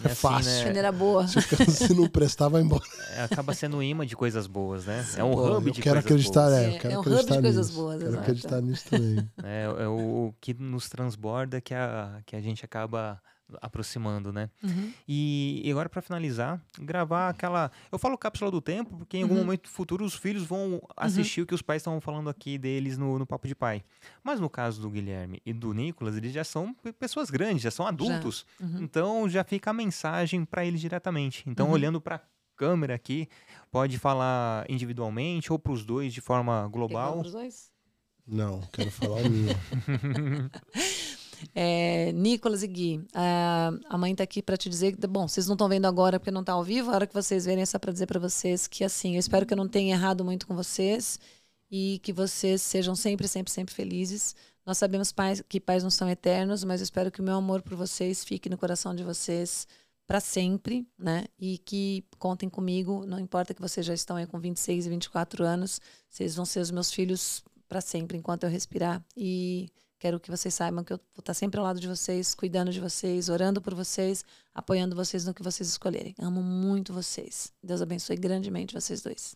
É 0.04 0.08
assim, 0.08 0.16
fácil. 0.16 0.52
né? 0.52 0.64
Peneira 0.66 0.92
boa. 0.92 1.26
Se 1.28 1.94
não 1.94 2.10
prestar, 2.10 2.50
vai 2.50 2.62
embora. 2.64 2.84
É, 3.16 3.24
acaba 3.24 3.54
sendo 3.54 3.78
um 3.78 3.82
imã 3.82 4.06
de 4.06 4.18
coisas 4.18 4.48
boas, 4.48 4.86
né? 4.86 5.06
É 5.16 5.24
um 5.24 5.32
Pô, 5.32 5.58
hub 5.58 5.68
eu 5.68 5.74
de 5.74 5.82
quero 5.82 6.04
coisas 6.04 6.06
acreditar, 6.28 6.50
boas. 6.50 6.54
é, 6.54 6.66
É, 6.66 6.76
eu 6.76 6.80
quero 6.82 6.94
é 6.94 6.98
um 6.98 7.00
hub 7.00 7.10
de 7.10 7.14
acreditar 7.16 7.42
coisas 7.42 7.68
nisso. 7.70 7.80
boas, 7.82 8.04
Quero 8.04 8.20
acreditar 8.20 8.62
nisso 8.62 8.84
também. 8.90 9.30
É, 9.44 9.64
é 9.64 9.88
o, 9.88 10.28
o 10.28 10.36
que 10.42 10.54
nos 10.54 10.90
transborda 10.90 11.62
que 11.62 11.74
a, 11.74 12.20
que 12.26 12.36
a 12.36 12.42
gente 12.42 12.66
acaba 12.66 13.18
aproximando, 13.62 14.32
né? 14.32 14.50
Uhum. 14.64 14.94
E, 15.08 15.62
e 15.66 15.72
agora, 15.72 15.90
para 15.90 16.02
finalizar, 16.02 16.62
gravar 16.80 17.30
aquela. 17.30 17.72
Eu 17.92 17.98
falo 18.00 18.18
cápsula 18.18 18.52
do 18.52 18.62
tempo, 18.62 18.98
porque 18.98 19.18
em 19.18 19.24
algum 19.24 19.36
Uhum. 19.36 19.42
momento 19.42 19.70
futuro 19.70 20.06
os 20.06 20.14
filhos 20.16 20.44
vão 20.44 20.82
assistir 20.96 21.42
o 21.42 21.46
que 21.46 21.56
os 21.56 21.62
pais 21.62 21.82
estavam 21.82 22.00
falando 22.00 22.30
aqui 22.30 22.58
deles 22.58 22.98
no, 22.98 23.18
no 23.20 23.26
Papo 23.26 23.48
de 23.48 23.56
Pai. 23.56 23.84
Mas 24.24 24.40
no 24.40 24.50
caso 24.50 24.82
do 24.82 24.90
Guilherme 24.90 25.42
e 25.46 25.52
do 25.54 25.74
Nicolas, 25.74 26.16
eles 26.16 26.32
já 26.34 26.44
são 26.44 26.74
pe- 26.74 26.94
pessoas 26.94 27.30
grandes, 27.30 27.62
já 27.64 27.72
são 27.72 27.88
adultos. 27.88 28.46
Uhum. 28.60 28.78
Então 28.82 29.28
já 29.30 29.44
fica 29.44 29.72
a 29.72 29.74
mensagem 29.74 30.46
para 30.46 30.64
eles 30.66 30.80
diretamente. 30.82 31.44
Então, 31.48 31.68
Uhum. 31.68 31.74
olhando 31.74 32.00
para 32.02 32.22
câmera 32.56 32.94
aqui, 32.94 33.28
pode 33.72 33.98
falar 33.98 34.70
individualmente 34.70 35.52
ou 35.52 35.58
para 35.58 35.72
os 35.72 35.84
dois 35.84 36.14
de 36.14 36.22
forma 36.22 36.64
Quer 36.64 36.70
global. 36.78 37.10
falar 37.12 37.22
pros 37.22 37.32
dois? 37.34 37.72
Não, 38.28 38.62
quero 38.72 38.92
falar 38.92 39.16
o 39.18 39.30
meu. 39.30 39.56
É, 41.54 42.12
Nicolas 42.14 42.64
e 42.64 42.68
Gui, 42.68 43.06
a, 43.14 43.72
a 43.90 43.98
mãe 43.98 44.16
tá 44.16 44.24
aqui 44.24 44.42
para 44.42 44.58
te 44.58 44.70
dizer 44.70 44.96
bom, 45.08 45.28
vocês 45.28 45.48
não 45.48 45.54
estão 45.54 45.68
vendo 45.68 45.86
agora 45.86 46.20
porque 46.20 46.32
não 46.32 46.44
tá 46.44 46.54
ao 46.54 46.64
vivo, 46.64 46.92
a 46.92 46.96
hora 46.96 47.08
que 47.08 47.14
vocês 47.14 47.46
verem 47.46 47.64
é 47.64 47.66
só 47.66 47.80
para 47.80 47.92
dizer 47.92 48.06
para 48.06 48.20
vocês 48.20 48.68
que, 48.68 48.84
assim, 48.84 49.16
eu 49.16 49.20
espero 49.20 49.46
que 49.46 49.54
eu 49.54 49.58
não 49.58 49.68
tenha 49.68 49.96
errado 49.96 50.24
muito 50.24 50.48
com 50.48 50.56
vocês 50.56 51.20
e 51.70 52.00
que 52.04 52.12
vocês 52.12 52.62
sejam 52.62 52.96
sempre, 52.96 53.28
sempre, 53.28 53.52
sempre 53.52 53.74
felizes. 53.74 54.36
Nós 54.66 54.78
sabemos 54.78 55.12
pais, 55.12 55.42
que 55.48 55.60
pais 55.60 55.84
não 55.84 55.90
são 55.90 56.10
eternos, 56.10 56.64
mas 56.64 56.82
eu 56.82 56.84
espero 56.84 57.10
que 57.10 57.22
o 57.22 57.24
meu 57.24 57.36
amor 57.36 57.62
por 57.62 57.76
vocês 57.76 58.24
fique 58.24 58.50
no 58.50 58.58
coração 58.58 58.94
de 58.94 59.04
vocês 59.04 59.68
para 60.06 60.20
sempre, 60.20 60.86
né? 61.00 61.26
E 61.40 61.58
que 61.60 62.04
contem 62.20 62.50
comigo, 62.50 63.06
não 63.06 63.18
importa 63.18 63.54
que 63.54 63.62
vocês 63.62 63.86
já 63.86 63.94
estão 63.94 64.18
aí 64.18 64.28
com 64.28 64.40
26 64.40 64.86
e 64.86 64.90
24 64.90 65.44
anos, 65.46 65.80
vocês 66.10 66.36
vão 66.36 66.44
ser 66.44 66.60
os 66.60 66.70
meus 66.70 66.92
filhos 66.92 67.44
para 67.70 67.80
sempre, 67.80 68.18
enquanto 68.18 68.44
eu 68.44 68.50
respirar. 68.50 69.02
E 69.16 69.70
quero 70.02 70.20
que 70.20 70.32
vocês 70.32 70.52
saibam 70.52 70.84
que 70.84 70.92
eu 70.92 70.98
vou 70.98 71.22
estar 71.22 71.36
sempre 71.36 71.60
ao 71.60 71.64
lado 71.64 71.80
de 71.80 71.88
vocês, 71.88 72.34
cuidando 72.34 72.72
de 72.72 72.80
vocês, 72.80 73.30
orando 73.30 73.62
por 73.62 73.76
vocês, 73.76 74.26
apoiando 74.52 74.96
vocês 74.96 75.26
no 75.26 75.34
que 75.34 75.44
vocês 75.44 75.70
escolherem. 75.70 76.16
Amo 76.20 76.42
muito 76.42 76.92
vocês. 76.92 77.54
Deus 77.64 77.84
abençoe 77.84 78.16
grandemente 78.16 78.74
vocês 78.74 79.04
dois. 79.04 79.36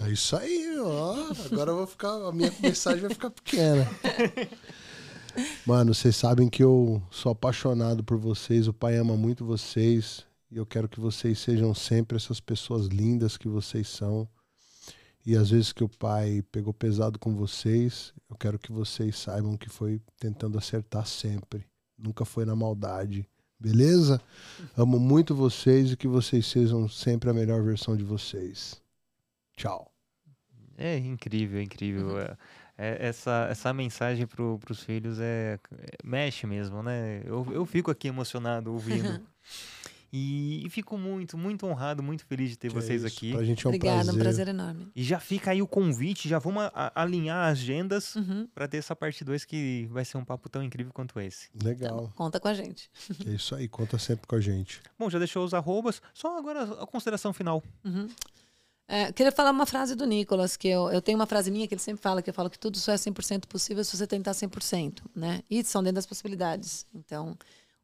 É 0.00 0.10
isso 0.10 0.36
aí, 0.36 0.76
ó. 0.80 1.14
Agora 1.52 1.72
vou 1.72 1.86
ficar. 1.86 2.14
A 2.14 2.32
minha 2.32 2.52
mensagem 2.60 3.00
vai 3.00 3.10
ficar 3.10 3.30
pequena. 3.30 3.88
Mano, 5.64 5.94
vocês 5.94 6.16
sabem 6.16 6.48
que 6.48 6.64
eu 6.64 7.00
sou 7.08 7.30
apaixonado 7.30 8.02
por 8.02 8.18
vocês. 8.18 8.66
O 8.66 8.72
pai 8.72 8.96
ama 8.96 9.16
muito 9.16 9.44
vocês. 9.44 10.26
E 10.50 10.56
eu 10.56 10.66
quero 10.66 10.88
que 10.88 10.98
vocês 10.98 11.38
sejam 11.38 11.72
sempre 11.74 12.16
essas 12.16 12.40
pessoas 12.40 12.86
lindas 12.86 13.36
que 13.36 13.46
vocês 13.48 13.88
são. 13.88 14.28
E 15.28 15.36
às 15.36 15.50
vezes 15.50 15.74
que 15.74 15.84
o 15.84 15.88
pai 15.90 16.42
pegou 16.50 16.72
pesado 16.72 17.18
com 17.18 17.34
vocês, 17.34 18.14
eu 18.30 18.34
quero 18.34 18.58
que 18.58 18.72
vocês 18.72 19.14
saibam 19.18 19.58
que 19.58 19.68
foi 19.68 20.00
tentando 20.18 20.56
acertar 20.56 21.04
sempre. 21.04 21.66
Nunca 21.98 22.24
foi 22.24 22.46
na 22.46 22.56
maldade. 22.56 23.28
Beleza? 23.60 24.22
Amo 24.74 24.98
muito 24.98 25.34
vocês 25.34 25.92
e 25.92 25.98
que 25.98 26.08
vocês 26.08 26.46
sejam 26.46 26.88
sempre 26.88 27.28
a 27.28 27.34
melhor 27.34 27.62
versão 27.62 27.94
de 27.94 28.02
vocês. 28.02 28.80
Tchau. 29.54 29.92
É 30.78 30.96
incrível, 30.96 31.60
incrível. 31.60 32.06
Uhum. 32.12 32.20
É- 32.20 32.36
é- 32.78 33.08
essa, 33.08 33.48
essa 33.50 33.70
mensagem 33.74 34.26
para 34.26 34.42
os 34.42 34.82
filhos 34.82 35.20
é, 35.20 35.58
é- 35.78 35.96
mexe 36.02 36.46
mesmo, 36.46 36.82
né? 36.82 37.20
Eu, 37.26 37.46
eu 37.52 37.66
fico 37.66 37.90
aqui 37.90 38.08
emocionado 38.08 38.72
ouvindo. 38.72 39.20
E, 40.12 40.64
e 40.66 40.70
fico 40.70 40.96
muito, 40.96 41.36
muito 41.36 41.66
honrado, 41.66 42.02
muito 42.02 42.24
feliz 42.24 42.50
de 42.50 42.56
ter 42.56 42.68
Que 42.68 42.74
vocês 42.74 43.04
é 43.04 43.06
isso, 43.08 43.16
aqui. 43.16 43.32
Pra 43.32 43.44
gente 43.44 43.66
é 43.66 43.68
um 43.68 43.70
Obrigada, 43.70 43.96
prazer. 44.04 44.14
um 44.14 44.18
prazer 44.18 44.48
enorme. 44.48 44.88
E 44.96 45.02
já 45.04 45.20
fica 45.20 45.50
aí 45.50 45.60
o 45.60 45.66
convite, 45.66 46.28
já 46.28 46.38
vamos 46.38 46.62
a- 46.62 46.72
a- 46.74 47.02
alinhar 47.02 47.48
as 47.52 47.58
agendas 47.58 48.14
Uhum. 48.16 48.48
pra 48.54 48.66
ter 48.66 48.78
essa 48.78 48.96
parte 48.96 49.22
2 49.22 49.44
que 49.44 49.86
vai 49.90 50.04
ser 50.04 50.16
um 50.16 50.24
papo 50.24 50.48
tão 50.48 50.62
incrível 50.62 50.92
quanto 50.92 51.20
esse. 51.20 51.48
Legal. 51.62 51.96
bom, 52.02 52.10
conta 52.14 52.40
com 52.40 52.48
a 52.48 52.54
gente. 52.54 52.90
É 53.28 53.34
isso 53.34 53.54
aí, 53.54 53.68
conta 53.68 53.98
sempre 53.98 54.26
com 54.26 54.36
a 54.36 54.40
gente. 54.40 54.80
Bom, 54.98 55.10
já 55.10 55.18
deixou 55.18 55.44
os 55.44 55.52
arrobas, 55.52 56.00
só 56.14 56.38
agora 56.38 56.62
a 56.82 56.86
consideração 56.86 57.32
final. 57.32 57.62
Uhum. 57.84 58.08
É, 58.90 59.12
queria 59.12 59.30
falar 59.30 59.50
uma 59.50 59.66
frase 59.66 59.94
do 59.94 60.06
Nicolas, 60.06 60.56
que 60.56 60.66
eu, 60.66 60.88
eu 60.90 61.02
tenho 61.02 61.18
uma 61.18 61.26
frase 61.26 61.50
minha 61.50 61.68
que 61.68 61.74
ele 61.74 61.80
sempre 61.82 62.00
fala, 62.00 62.22
que 62.22 62.30
eu 62.30 62.34
falo 62.34 62.48
que 62.48 62.58
tudo 62.58 62.78
só 62.78 62.92
é 62.92 62.96
100% 62.96 63.46
possível 63.46 63.84
se 63.84 63.94
você 63.94 64.06
tentar 64.06 64.32
100%, 64.32 65.02
né? 65.14 65.42
E 65.50 65.62
são 65.62 65.82
dentro 65.82 65.96
das 65.96 66.06
possibilidades. 66.06 66.86
Então, 66.94 67.36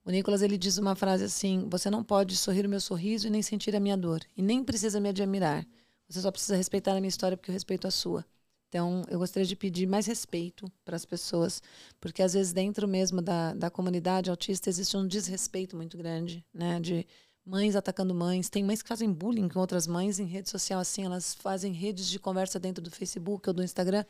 o 0.05 0.11
Nicolas, 0.11 0.43
ele 0.43 0.59
diz 0.59 0.77
uma 0.77 0.95
frase 0.95 1.25
assim, 1.25 1.67
você 1.71 1.89
não 1.89 2.05
pode 2.05 2.37
sorrir 2.37 2.67
o 2.67 2.69
meu 2.69 2.81
sorriso 2.81 3.27
e 3.27 3.31
nem 3.31 3.41
sentir 3.41 3.75
a 3.75 3.81
minha 3.81 3.97
dor. 3.97 4.21
E 4.37 4.43
nem 4.43 4.63
precisa 4.63 5.01
me 5.01 5.09
admirar. 5.09 5.67
Você 6.09 6.21
só 6.21 6.31
precisa 6.31 6.57
respeitar 6.57 6.93
a 6.93 7.01
minha 7.01 7.09
história 7.09 7.37
porque 7.37 7.51
eu 7.51 7.55
respeito 7.55 7.87
a 7.87 7.91
sua. 7.91 8.25
Então, 8.69 9.03
eu 9.09 9.19
gostaria 9.19 9.47
de 9.47 9.57
pedir 9.57 9.87
mais 9.87 10.05
respeito 10.05 10.71
para 10.85 10.97
as 10.97 11.05
pessoas, 11.05 11.63
porque 12.01 12.23
às 12.23 12.35
vezes 12.35 12.53
dentro 12.53 12.87
mesmo 12.89 13.23
da, 13.23 13.55
da 13.55 13.71
comunidade 13.71 14.29
autista 14.29 14.69
existe 14.69 14.97
um 14.97 15.07
desrespeito 15.07 15.77
muito 15.77 15.97
grande, 15.97 16.45
né? 16.53 16.81
De 16.81 17.07
mães 17.47 17.77
atacando 17.77 18.15
mães. 18.15 18.51
Tem 18.51 18.65
mães 18.65 18.83
que 18.83 18.89
fazem 18.89 19.13
bullying 19.13 19.49
com 19.49 19.61
outras 19.61 19.87
mães 19.87 20.19
em 20.19 20.27
rede 20.27 20.51
social, 20.51 20.81
assim, 20.81 21.05
elas 21.05 21.35
fazem 21.35 21.73
redes 21.73 22.09
de 22.09 22.19
conversa 22.19 22.59
dentro 22.59 22.83
do 22.83 22.91
Facebook 22.91 23.49
ou 23.49 23.55
do 23.55 23.63
Instagram, 23.63 24.05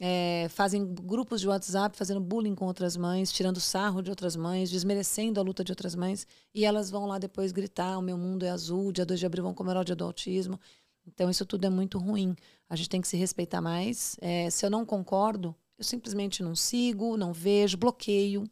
é, 0.00 0.46
fazem 0.50 0.86
grupos 0.86 1.40
de 1.40 1.48
WhatsApp 1.48 1.96
fazendo 1.96 2.20
bullying 2.20 2.54
com 2.54 2.66
outras 2.66 2.96
mães, 2.96 3.32
tirando 3.32 3.60
sarro 3.60 4.02
de 4.02 4.10
outras 4.10 4.36
mães, 4.36 4.70
desmerecendo 4.70 5.40
a 5.40 5.42
luta 5.42 5.64
de 5.64 5.72
outras 5.72 5.94
mães, 5.94 6.26
e 6.54 6.64
elas 6.64 6.90
vão 6.90 7.06
lá 7.06 7.18
depois 7.18 7.52
gritar: 7.52 7.98
o 7.98 8.02
meu 8.02 8.16
mundo 8.16 8.44
é 8.44 8.50
azul, 8.50 8.92
dia 8.92 9.06
2 9.06 9.20
de 9.20 9.26
abril 9.26 9.44
vão 9.44 9.54
comemorar 9.54 9.82
o 9.82 9.84
dia 9.84 9.96
do 9.96 10.04
autismo. 10.04 10.58
Então, 11.06 11.30
isso 11.30 11.46
tudo 11.46 11.64
é 11.64 11.70
muito 11.70 11.98
ruim. 11.98 12.36
A 12.68 12.76
gente 12.76 12.90
tem 12.90 13.00
que 13.00 13.08
se 13.08 13.16
respeitar 13.16 13.62
mais. 13.62 14.16
É, 14.20 14.50
se 14.50 14.64
eu 14.64 14.70
não 14.70 14.84
concordo, 14.84 15.54
eu 15.78 15.84
simplesmente 15.84 16.42
não 16.42 16.54
sigo, 16.54 17.16
não 17.16 17.32
vejo, 17.32 17.78
bloqueio 17.78 18.44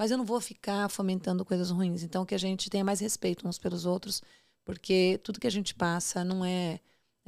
mas 0.00 0.10
eu 0.10 0.16
não 0.16 0.24
vou 0.24 0.40
ficar 0.40 0.88
fomentando 0.88 1.44
coisas 1.44 1.70
ruins. 1.70 2.02
Então, 2.02 2.24
que 2.24 2.34
a 2.34 2.38
gente 2.38 2.70
tenha 2.70 2.82
mais 2.82 3.00
respeito 3.00 3.46
uns 3.46 3.58
pelos 3.58 3.84
outros, 3.84 4.22
porque 4.64 5.20
tudo 5.22 5.38
que 5.38 5.46
a 5.46 5.50
gente 5.50 5.74
passa 5.74 6.24
não 6.24 6.42
é, 6.42 6.80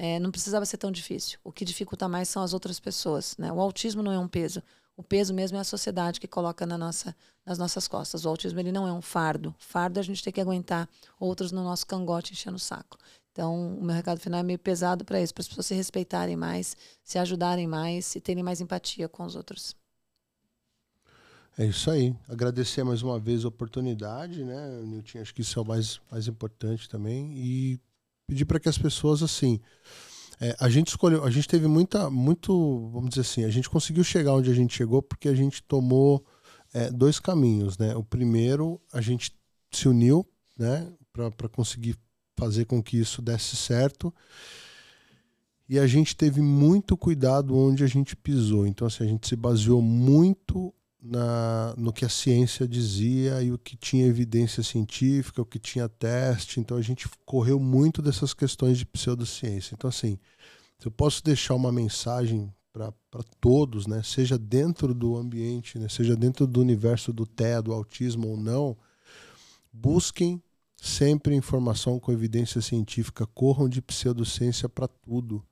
é, 0.05 0.19
não 0.19 0.33
precisava 0.33 0.67
ser 0.67 0.79
tão 0.79 0.91
difícil. 0.91 1.39
O 1.45 1.53
que 1.53 1.65
dificulta 1.65 2.09
mais 2.09 2.29
são 2.29 2.43
as 2.43 2.53
outras 2.53 2.81
pessoas. 2.81 3.37
Né? 3.39 3.53
O 3.53 3.61
autismo 3.61 4.03
não 4.03 4.11
é 4.11 4.19
um 4.19 4.27
peso. 4.27 4.61
O 4.97 5.03
peso 5.03 5.33
mesmo 5.33 5.57
é 5.57 5.61
a 5.61 5.65
sociedade 5.65 6.19
que 6.19 6.27
coloca 6.27 6.67
na 6.67 6.77
nossa, 6.77 7.15
nas 7.47 7.57
nossas 7.57 7.87
costas. 7.87 8.25
O 8.25 8.29
autismo 8.29 8.59
ele 8.59 8.73
não 8.73 8.85
é 8.89 8.93
um 8.93 9.01
fardo. 9.01 9.55
Fardo 9.61 10.01
a 10.01 10.03
gente 10.03 10.21
tem 10.21 10.33
que 10.33 10.41
aguentar 10.41 10.89
outros 11.21 11.53
no 11.53 11.63
nosso 11.63 11.87
cangote 11.87 12.33
enchendo 12.33 12.57
o 12.57 12.59
saco. 12.59 12.99
Então, 13.31 13.79
o 13.79 13.85
meu 13.85 13.95
recado 13.95 14.19
final 14.19 14.41
é 14.41 14.43
meio 14.43 14.59
pesado 14.59 15.05
para 15.05 15.23
isso, 15.23 15.33
para 15.33 15.43
as 15.43 15.49
pessoas 15.49 15.67
se 15.67 15.75
respeitarem 15.75 16.37
mais, 16.37 16.77
se 17.05 17.17
ajudarem 17.17 17.69
mais 17.69 18.17
e 18.17 18.21
terem 18.21 18.43
mais 18.43 18.61
empatia 18.61 19.09
com 19.09 19.23
os 19.23 19.37
outros. 19.37 19.77
É 21.57 21.65
isso 21.65 21.89
aí. 21.93 22.13
Agradecer 22.29 22.83
mais 22.83 23.03
uma 23.03 23.21
vez 23.21 23.45
a 23.45 23.49
oportunidade, 23.49 24.43
né, 24.43 24.83
Nilton? 24.83 25.21
Acho 25.21 25.33
que 25.33 25.43
isso 25.43 25.61
é 25.61 25.63
o 25.63 25.65
mais, 25.65 26.01
mais 26.11 26.27
importante 26.27 26.89
também. 26.89 27.33
E 27.37 27.81
pedir 28.27 28.45
para 28.45 28.61
que 28.61 28.69
as 28.69 28.79
pessoas, 28.79 29.23
assim. 29.23 29.61
é, 30.41 30.57
a 30.59 30.69
gente 30.69 30.89
escolheu, 30.89 31.25
a 31.25 31.31
gente 31.31 31.47
teve 31.47 31.69
muita, 31.69 32.11
muito, 32.11 32.91
vamos 32.93 33.11
dizer 33.11 33.21
assim, 33.21 33.45
a 33.45 33.51
gente 33.51 33.71
conseguiu 33.71 34.03
chegar 34.03 34.35
onde 34.35 34.51
a 34.51 34.55
gente 34.55 34.75
chegou 34.75 35.01
porque 35.01 35.29
a 35.29 35.35
gente 35.35 35.63
tomou 35.63 36.25
é, 36.75 36.91
dois 36.91 37.21
caminhos, 37.21 37.79
né? 37.79 37.95
O 37.95 38.03
primeiro, 38.03 38.81
a 38.93 39.01
gente 39.01 39.33
se 39.71 39.89
uniu, 39.89 40.27
né, 40.59 40.91
para 41.13 41.49
conseguir 41.49 41.97
fazer 42.37 42.65
com 42.65 42.83
que 42.83 42.99
isso 42.99 43.23
desse 43.23 43.57
certo. 43.57 44.13
E 45.69 45.79
a 45.79 45.87
gente 45.87 46.17
teve 46.17 46.41
muito 46.41 46.97
cuidado 46.97 47.57
onde 47.57 47.85
a 47.85 47.87
gente 47.87 48.17
pisou. 48.17 48.67
Então, 48.67 48.87
assim, 48.87 49.05
a 49.05 49.07
gente 49.07 49.29
se 49.29 49.37
baseou 49.37 49.81
muito 49.81 50.75
na, 51.03 51.75
no 51.77 51.93
que 51.93 52.05
a 52.05 52.09
ciência 52.09 52.67
dizia 52.69 53.43
e 53.43 53.51
o 53.51 53.59
que 53.59 53.77
tinha 53.77 54.07
evidência 54.07 54.63
científica, 54.63 55.43
o 55.43 55.47
que 55.47 55.59
tinha 55.59 55.89
teste. 55.89 56.61
Então 56.61 56.77
a 56.77 56.83
gente 56.83 57.09
correu 57.27 57.59
muito 57.59 58.01
dessas 58.01 58.33
questões 58.33 58.79
de 58.79 58.87
pseudociência. 58.87 59.75
Então, 59.75 59.89
assim, 59.89 60.17
se 60.79 60.87
eu 60.87 60.93
posso 60.93 61.23
deixar 61.25 61.55
uma 61.55 61.73
mensagem 61.73 62.53
para 62.73 62.93
todos, 63.41 63.87
né, 63.87 64.03
seja 64.03 64.39
dentro 64.39 64.95
do 64.95 65.17
ambiente, 65.17 65.79
né, 65.79 65.89
seja 65.89 66.17
dentro 66.17 66.47
do 66.47 66.61
universo 66.61 67.13
do 67.13 67.27
TEA, 67.27 67.61
do 67.61 67.73
autismo 67.73 68.29
ou 68.29 68.37
não, 68.37 68.77
busquem 69.73 70.43
sempre 70.81 71.35
informação 71.35 72.01
com 72.01 72.13
evidência 72.13 72.61
científica, 72.61 73.27
corram 73.27 73.69
de 73.69 73.83
pseudociência 73.83 74.69
para 74.69 74.89
tudo. 74.89 75.45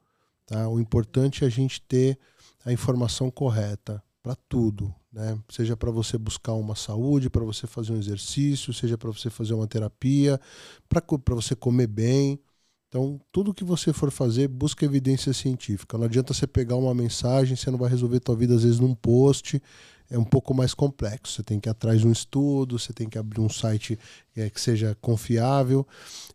Tá? 0.47 0.69
O 0.69 0.81
importante 0.81 1.45
é 1.45 1.47
a 1.47 1.51
gente 1.51 1.81
ter 1.83 2.19
a 2.65 2.73
informação 2.73 3.31
correta 3.31 4.03
para 4.23 4.35
tudo, 4.35 4.95
né? 5.13 5.39
Seja 5.49 5.77
para 5.77 5.91
você 5.91 6.17
buscar 6.17 6.55
uma 6.55 6.75
saúde, 6.75 7.31
para 7.31 7.45
você 7.45 7.67
fazer 7.67 7.93
um 7.93 7.99
exercício, 7.99 8.73
seja 8.73 8.97
para 8.97 9.11
você 9.11 9.29
fazer 9.31 9.55
uma 9.55 9.67
terapia, 9.67 10.41
para 10.89 11.35
você 11.35 11.57
comer 11.57 11.87
bem. 11.87 12.41
Então, 12.89 13.21
tudo 13.31 13.55
que 13.55 13.63
você 13.63 13.93
for 13.93 14.11
fazer, 14.11 14.49
busca 14.49 14.85
evidência 14.85 15.33
científica. 15.33 15.97
Não 15.97 16.07
adianta 16.07 16.35
você 16.35 16.47
pegar 16.47 16.75
uma 16.75 16.93
mensagem, 16.93 17.55
você 17.55 17.71
não 17.71 17.79
vai 17.79 17.89
resolver 17.89 18.19
tua 18.19 18.35
vida 18.35 18.55
às 18.55 18.65
vezes 18.65 18.81
num 18.81 18.95
post, 18.95 19.63
é 20.11 20.19
um 20.19 20.25
pouco 20.25 20.53
mais 20.53 20.75
complexo. 20.75 21.35
Você 21.35 21.43
tem 21.45 21.61
que 21.61 21.69
ir 21.69 21.71
atrás 21.71 22.01
de 22.01 22.07
um 22.09 22.13
estudo, 22.13 22.79
você 22.79 22.93
tem 22.93 23.09
que 23.09 23.17
abrir 23.17 23.41
um 23.41 23.49
site 23.49 23.97
é, 24.37 24.51
que 24.51 24.61
seja 24.61 24.97
confiável. 25.01 25.87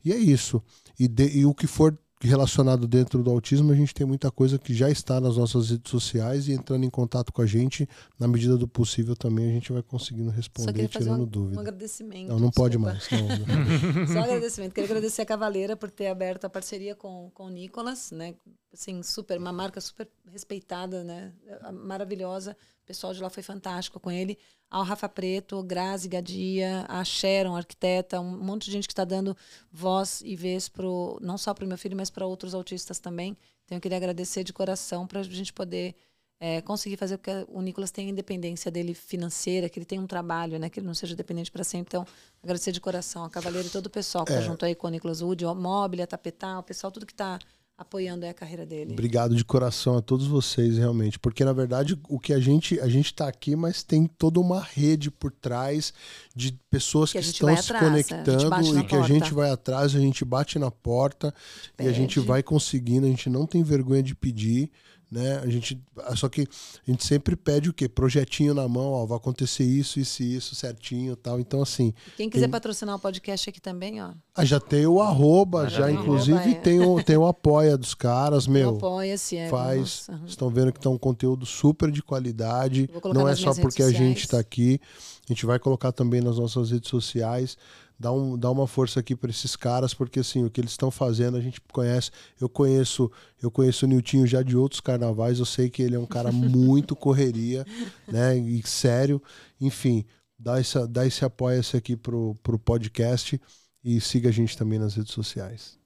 E 0.04 0.14
é 0.14 0.18
isso. 0.18 0.64
E, 0.98 1.10
de, 1.10 1.40
e 1.40 1.46
o 1.46 1.54
que 1.54 1.68
for 1.68 1.98
relacionado 2.22 2.88
dentro 2.88 3.22
do 3.22 3.30
autismo, 3.30 3.72
a 3.72 3.76
gente 3.76 3.94
tem 3.94 4.06
muita 4.06 4.32
coisa 4.32 4.58
que 4.58 4.74
já 4.74 4.90
está 4.90 5.20
nas 5.20 5.38
nossas 5.38 5.70
redes 5.70 5.92
sociais 5.92 6.48
e 6.48 6.54
entrando 6.54 6.86
em 6.86 6.90
contato 6.90 7.32
com 7.34 7.42
a 7.42 7.46
gente, 7.46 7.88
na 8.20 8.28
medida 8.28 8.58
do 8.58 8.68
possível 8.68 9.16
também 9.16 9.50
a 9.50 9.52
gente 9.52 9.72
vai 9.72 9.84
conseguindo 9.84 10.30
responder, 10.32 10.88
tirando 10.88 11.24
um, 11.24 11.26
dúvida. 11.26 11.58
um 11.58 11.60
agradecimento. 11.60 12.30
não, 12.30 12.40
não 12.40 12.52
pode 12.52 12.78
mais. 12.78 13.10
Não, 13.12 13.28
não. 13.28 14.08
Só 14.08 14.20
um 14.20 14.24
agradecimento. 14.24 14.74
Queria 14.74 14.90
agradecer 14.90 15.22
a 15.22 15.26
Cavaleira 15.26 15.76
por 15.76 15.92
ter 15.92 16.08
aberto 16.08 16.46
a 16.46 16.50
parceria 16.50 16.96
com, 16.96 17.30
com 17.34 17.46
o 17.46 17.50
Nicolas, 17.50 18.12
né? 18.12 18.36
Assim, 18.74 19.04
super, 19.04 19.38
uma 19.38 19.54
marca 19.54 19.80
super 19.82 20.08
respeitada, 20.32 21.04
né? 21.04 21.34
Maravilhosa. 21.72 22.56
O 22.86 22.88
pessoal 22.88 23.16
de 23.16 23.20
lá 23.20 23.32
foi 23.32 23.42
fantástico 23.42 24.00
com 24.00 24.12
ele. 24.12 24.38
Ao 24.70 24.84
Rafa 24.84 25.10
Preto, 25.10 25.64
Grazi 25.64 26.08
Gadia, 26.08 26.86
a 26.88 27.04
Sharon, 27.04 27.56
arquiteta, 27.56 28.20
um 28.20 28.38
monte 28.38 28.66
de 28.66 28.72
gente 28.74 28.88
que 28.88 28.94
está 28.94 29.04
dando 29.04 29.36
voz 29.72 30.22
e 30.24 30.36
vez 30.36 30.70
pro, 30.70 31.18
não 31.20 31.36
só 31.36 31.52
para 31.52 31.66
o 31.66 31.68
meu 31.68 31.80
filho, 31.80 31.98
mas 31.98 32.12
para 32.12 32.28
outros 32.28 32.54
autistas 32.54 33.00
também. 33.00 33.36
Então 33.64 33.76
eu 33.76 33.82
queria 33.82 33.98
agradecer 33.98 34.44
de 34.44 34.54
coração 34.54 35.08
para 35.08 35.22
a 35.22 35.24
gente 35.24 35.52
poder 35.52 35.96
é, 36.40 36.62
conseguir 36.62 36.96
fazer 36.96 37.18
com 37.18 37.24
que 37.24 37.46
o 37.48 37.60
Nicolas 37.60 37.90
tenha 37.90 38.12
independência 38.12 38.70
dele 38.70 38.94
financeira, 38.94 39.68
que 39.68 39.80
ele 39.80 39.86
tenha 39.86 40.00
um 40.00 40.06
trabalho, 40.06 40.60
né? 40.60 40.70
Que 40.70 40.80
ele 40.80 40.86
não 40.86 40.94
seja 40.94 41.16
dependente 41.16 41.52
para 41.52 41.64
sempre. 41.64 41.88
Então, 41.88 42.06
agradecer 42.44 42.72
de 42.72 42.80
coração 42.80 43.24
a 43.24 43.32
Cavaleiro 43.32 43.68
e 43.68 43.72
todo 43.72 43.88
o 43.88 43.90
pessoal 43.90 44.24
que 44.24 44.32
está 44.32 44.44
junto 44.44 44.64
aí 44.64 44.76
com 44.76 44.86
o 44.86 44.92
Nicolas 44.92 45.24
Wood, 45.24 45.44
o 45.44 45.56
Mobile, 45.56 46.06
Tapetal, 46.06 46.60
o 46.60 46.64
pessoal, 46.64 46.92
tudo 46.92 47.04
que 47.08 47.14
está 47.14 47.40
apoiando 47.78 48.26
a 48.26 48.34
carreira 48.34 48.66
dele. 48.66 48.94
Obrigado 48.94 49.36
de 49.36 49.44
coração 49.44 49.98
a 49.98 50.02
todos 50.02 50.28
vocês, 50.28 50.78
realmente. 50.78 51.20
Porque, 51.20 51.44
na 51.44 51.54
verdade, 51.54 52.00
o 52.08 52.20
que 52.20 52.34
a 52.34 52.40
gente. 52.40 52.80
A 52.80 52.88
gente 52.88 53.08
está 53.08 53.28
aqui, 53.28 53.56
mas 53.56 53.84
tem 53.84 54.08
toda 54.08 54.40
uma 54.40 54.62
rede 54.62 55.12
por 55.12 55.32
trás 55.32 55.94
de 56.36 56.58
pessoas 56.70 57.12
que, 57.12 57.20
Que 57.20 57.26
a 57.26 57.30
estão 57.30 57.56
se 57.58 57.72
atrás, 57.72 57.94
a 57.94 57.98
gente 57.98 58.08
conectando 58.08 58.80
e 58.80 58.84
que 58.84 58.96
a 58.96 59.00
porta. 59.00 59.14
gente 59.14 59.34
vai 59.34 59.52
atrás, 59.52 59.96
a 59.96 60.00
gente 60.00 60.24
bate 60.26 60.58
na 60.58 60.72
porta 60.72 61.34
e 61.80 61.88
a 61.88 61.92
gente 61.92 62.20
vai 62.20 62.42
conseguindo, 62.42 63.06
a 63.06 63.10
gente 63.10 63.30
não 63.30 63.46
tem 63.46 63.62
vergonha 63.64 64.04
de 64.04 64.16
pedir. 64.16 64.72
Né? 65.16 65.40
A 65.40 65.48
gente, 65.48 65.82
só 66.18 66.28
que 66.28 66.42
a 66.42 66.92
gente 66.92 67.06
sempre 67.06 67.38
pede 67.38 67.70
o 67.70 67.74
quê? 67.74 67.88
Projetinho 67.88 68.54
na 68.54 68.68
mão, 68.68 68.92
ó, 68.92 69.06
vai 69.06 69.16
acontecer 69.16 69.64
isso, 69.64 69.98
isso 69.98 70.22
e 70.22 70.36
isso 70.36 70.54
certinho, 70.56 71.16
tal. 71.16 71.40
Então 71.40 71.62
assim, 71.62 71.94
Quem 72.18 72.30
quiser 72.30 72.48
tem- 72.48 72.52
patrocinar 72.52 72.98
o 72.98 73.00
podcast 73.00 73.50
aqui 73.50 73.62
também, 73.62 74.04
ó. 74.04 74.10
ah, 74.36 74.44
já 74.44 74.60
tem 74.60 74.86
o 74.86 75.02
arroba, 75.02 75.70
já 75.70 75.80
Maravilha. 75.80 76.02
inclusive 76.02 76.38
Arroba, 76.38 76.52
é. 76.52 76.60
tem 76.60 76.82
o 76.82 77.02
tem 77.02 77.16
o 77.16 77.26
apoia 77.26 77.78
dos 77.78 77.94
caras, 77.94 78.46
meu. 78.46 78.72
Apoia-se. 78.72 79.38
É, 79.38 79.48
faz. 79.48 80.08
nossa. 80.10 80.26
Estão 80.28 80.50
vendo 80.50 80.74
que 80.74 80.82
tá 80.82 80.90
um 80.90 80.98
conteúdo 80.98 81.46
super 81.46 81.90
de 81.90 82.04
qualidade. 82.04 82.90
Vou 82.92 83.00
colocar 83.00 83.18
Não 83.22 83.30
é 83.30 83.36
só 83.38 83.56
porque 83.56 83.84
a 83.84 83.92
gente 83.92 84.26
está 84.26 84.38
aqui. 84.38 84.82
A 85.30 85.32
gente 85.34 85.46
vai 85.46 85.58
colocar 85.60 85.94
também 85.94 86.20
nas 86.20 86.38
nossas 86.38 86.72
redes 86.72 86.90
sociais. 86.90 87.58
Dá, 87.98 88.12
um, 88.12 88.38
dá 88.38 88.52
uma 88.52 88.68
força 88.68 89.00
aqui 89.00 89.16
para 89.16 89.30
esses 89.30 89.56
caras, 89.56 89.94
porque 89.94 90.20
assim, 90.20 90.44
o 90.44 90.50
que 90.50 90.60
eles 90.60 90.72
estão 90.72 90.92
fazendo 90.92 91.38
a 91.38 91.42
gente 91.42 91.62
conhece. 91.72 92.12
Eu 92.40 92.50
conheço, 92.50 93.12
eu 93.42 93.50
conheço 93.50 93.86
o 93.86 93.90
Niltinho 93.90 94.28
já 94.28 94.44
de 94.44 94.58
outros 94.58 94.82
carnavais. 94.82 95.40
Eu 95.40 95.46
sei 95.46 95.70
que 95.70 95.82
ele 95.82 95.96
é 95.96 96.00
um 96.00 96.06
cara 96.06 96.32
muito 96.34 96.96
correria, 96.96 97.66
né? 98.08 98.38
E 98.38 98.62
sério. 98.68 99.22
Enfim, 99.60 100.06
dá, 100.38 100.60
essa, 100.60 100.88
dá 100.88 101.06
esse 101.06 101.24
apoio-se 101.24 101.78
aqui 101.78 101.96
pro, 101.96 102.36
pro 102.44 102.60
podcast 102.60 103.40
e 103.84 104.02
siga 104.02 104.30
a 104.30 104.32
gente 104.32 104.58
também 104.58 104.80
nas 104.80 104.96
redes 104.96 105.14
sociais. 105.14 105.78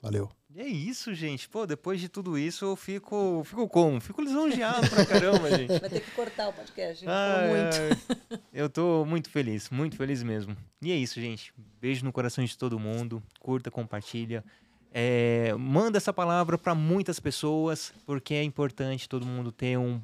Valeu. 0.00 0.30
E 0.54 0.60
é 0.60 0.68
isso, 0.68 1.12
gente. 1.12 1.48
Pô, 1.48 1.66
depois 1.66 2.00
de 2.00 2.08
tudo 2.08 2.38
isso, 2.38 2.64
eu 2.64 2.76
fico. 2.76 3.42
Fico 3.44 3.68
como? 3.68 4.00
Fico 4.00 4.22
lisonjeado 4.22 4.88
pra 4.88 5.04
caramba, 5.04 5.50
gente. 5.58 5.80
Vai 5.80 5.90
ter 5.90 6.00
que 6.00 6.10
cortar 6.12 6.48
o 6.48 6.52
podcast. 6.52 6.90
A 6.90 6.94
gente 6.94 7.08
Ai, 7.08 7.48
falou 7.48 7.90
muito. 7.90 8.40
Eu 8.52 8.70
tô 8.70 9.04
muito 9.04 9.28
feliz, 9.28 9.68
muito 9.68 9.96
feliz 9.96 10.22
mesmo. 10.22 10.56
E 10.80 10.92
é 10.92 10.94
isso, 10.94 11.20
gente. 11.20 11.52
Beijo 11.80 12.04
no 12.04 12.12
coração 12.12 12.44
de 12.44 12.56
todo 12.56 12.78
mundo. 12.78 13.20
Curta, 13.40 13.68
compartilha. 13.68 14.44
É, 14.92 15.52
manda 15.58 15.96
essa 15.96 16.12
palavra 16.12 16.56
para 16.56 16.72
muitas 16.72 17.18
pessoas, 17.18 17.92
porque 18.06 18.32
é 18.34 18.44
importante 18.44 19.08
todo 19.08 19.26
mundo 19.26 19.50
ter 19.50 19.76
um, 19.76 20.00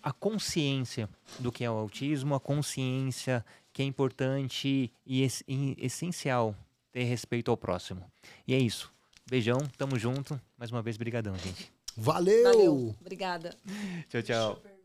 a 0.00 0.12
consciência 0.12 1.08
do 1.40 1.50
que 1.50 1.64
é 1.64 1.70
o 1.70 1.74
autismo, 1.74 2.36
a 2.36 2.40
consciência 2.40 3.44
que 3.72 3.82
é 3.82 3.84
importante 3.84 4.92
e, 5.04 5.28
e 5.48 5.76
essencial 5.84 6.54
ter 6.92 7.02
respeito 7.02 7.50
ao 7.50 7.56
próximo. 7.56 8.04
E 8.46 8.54
é 8.54 8.58
isso. 8.58 8.96
Beijão, 9.28 9.58
tamo 9.76 9.98
junto. 9.98 10.40
Mais 10.56 10.70
uma 10.70 10.80
vez, 10.80 10.96
brigadão, 10.96 11.36
gente. 11.36 11.70
Valeu! 11.94 12.44
Valeu. 12.44 12.94
Obrigada. 13.00 13.54
Tchau, 14.08 14.22
tchau. 14.22 14.77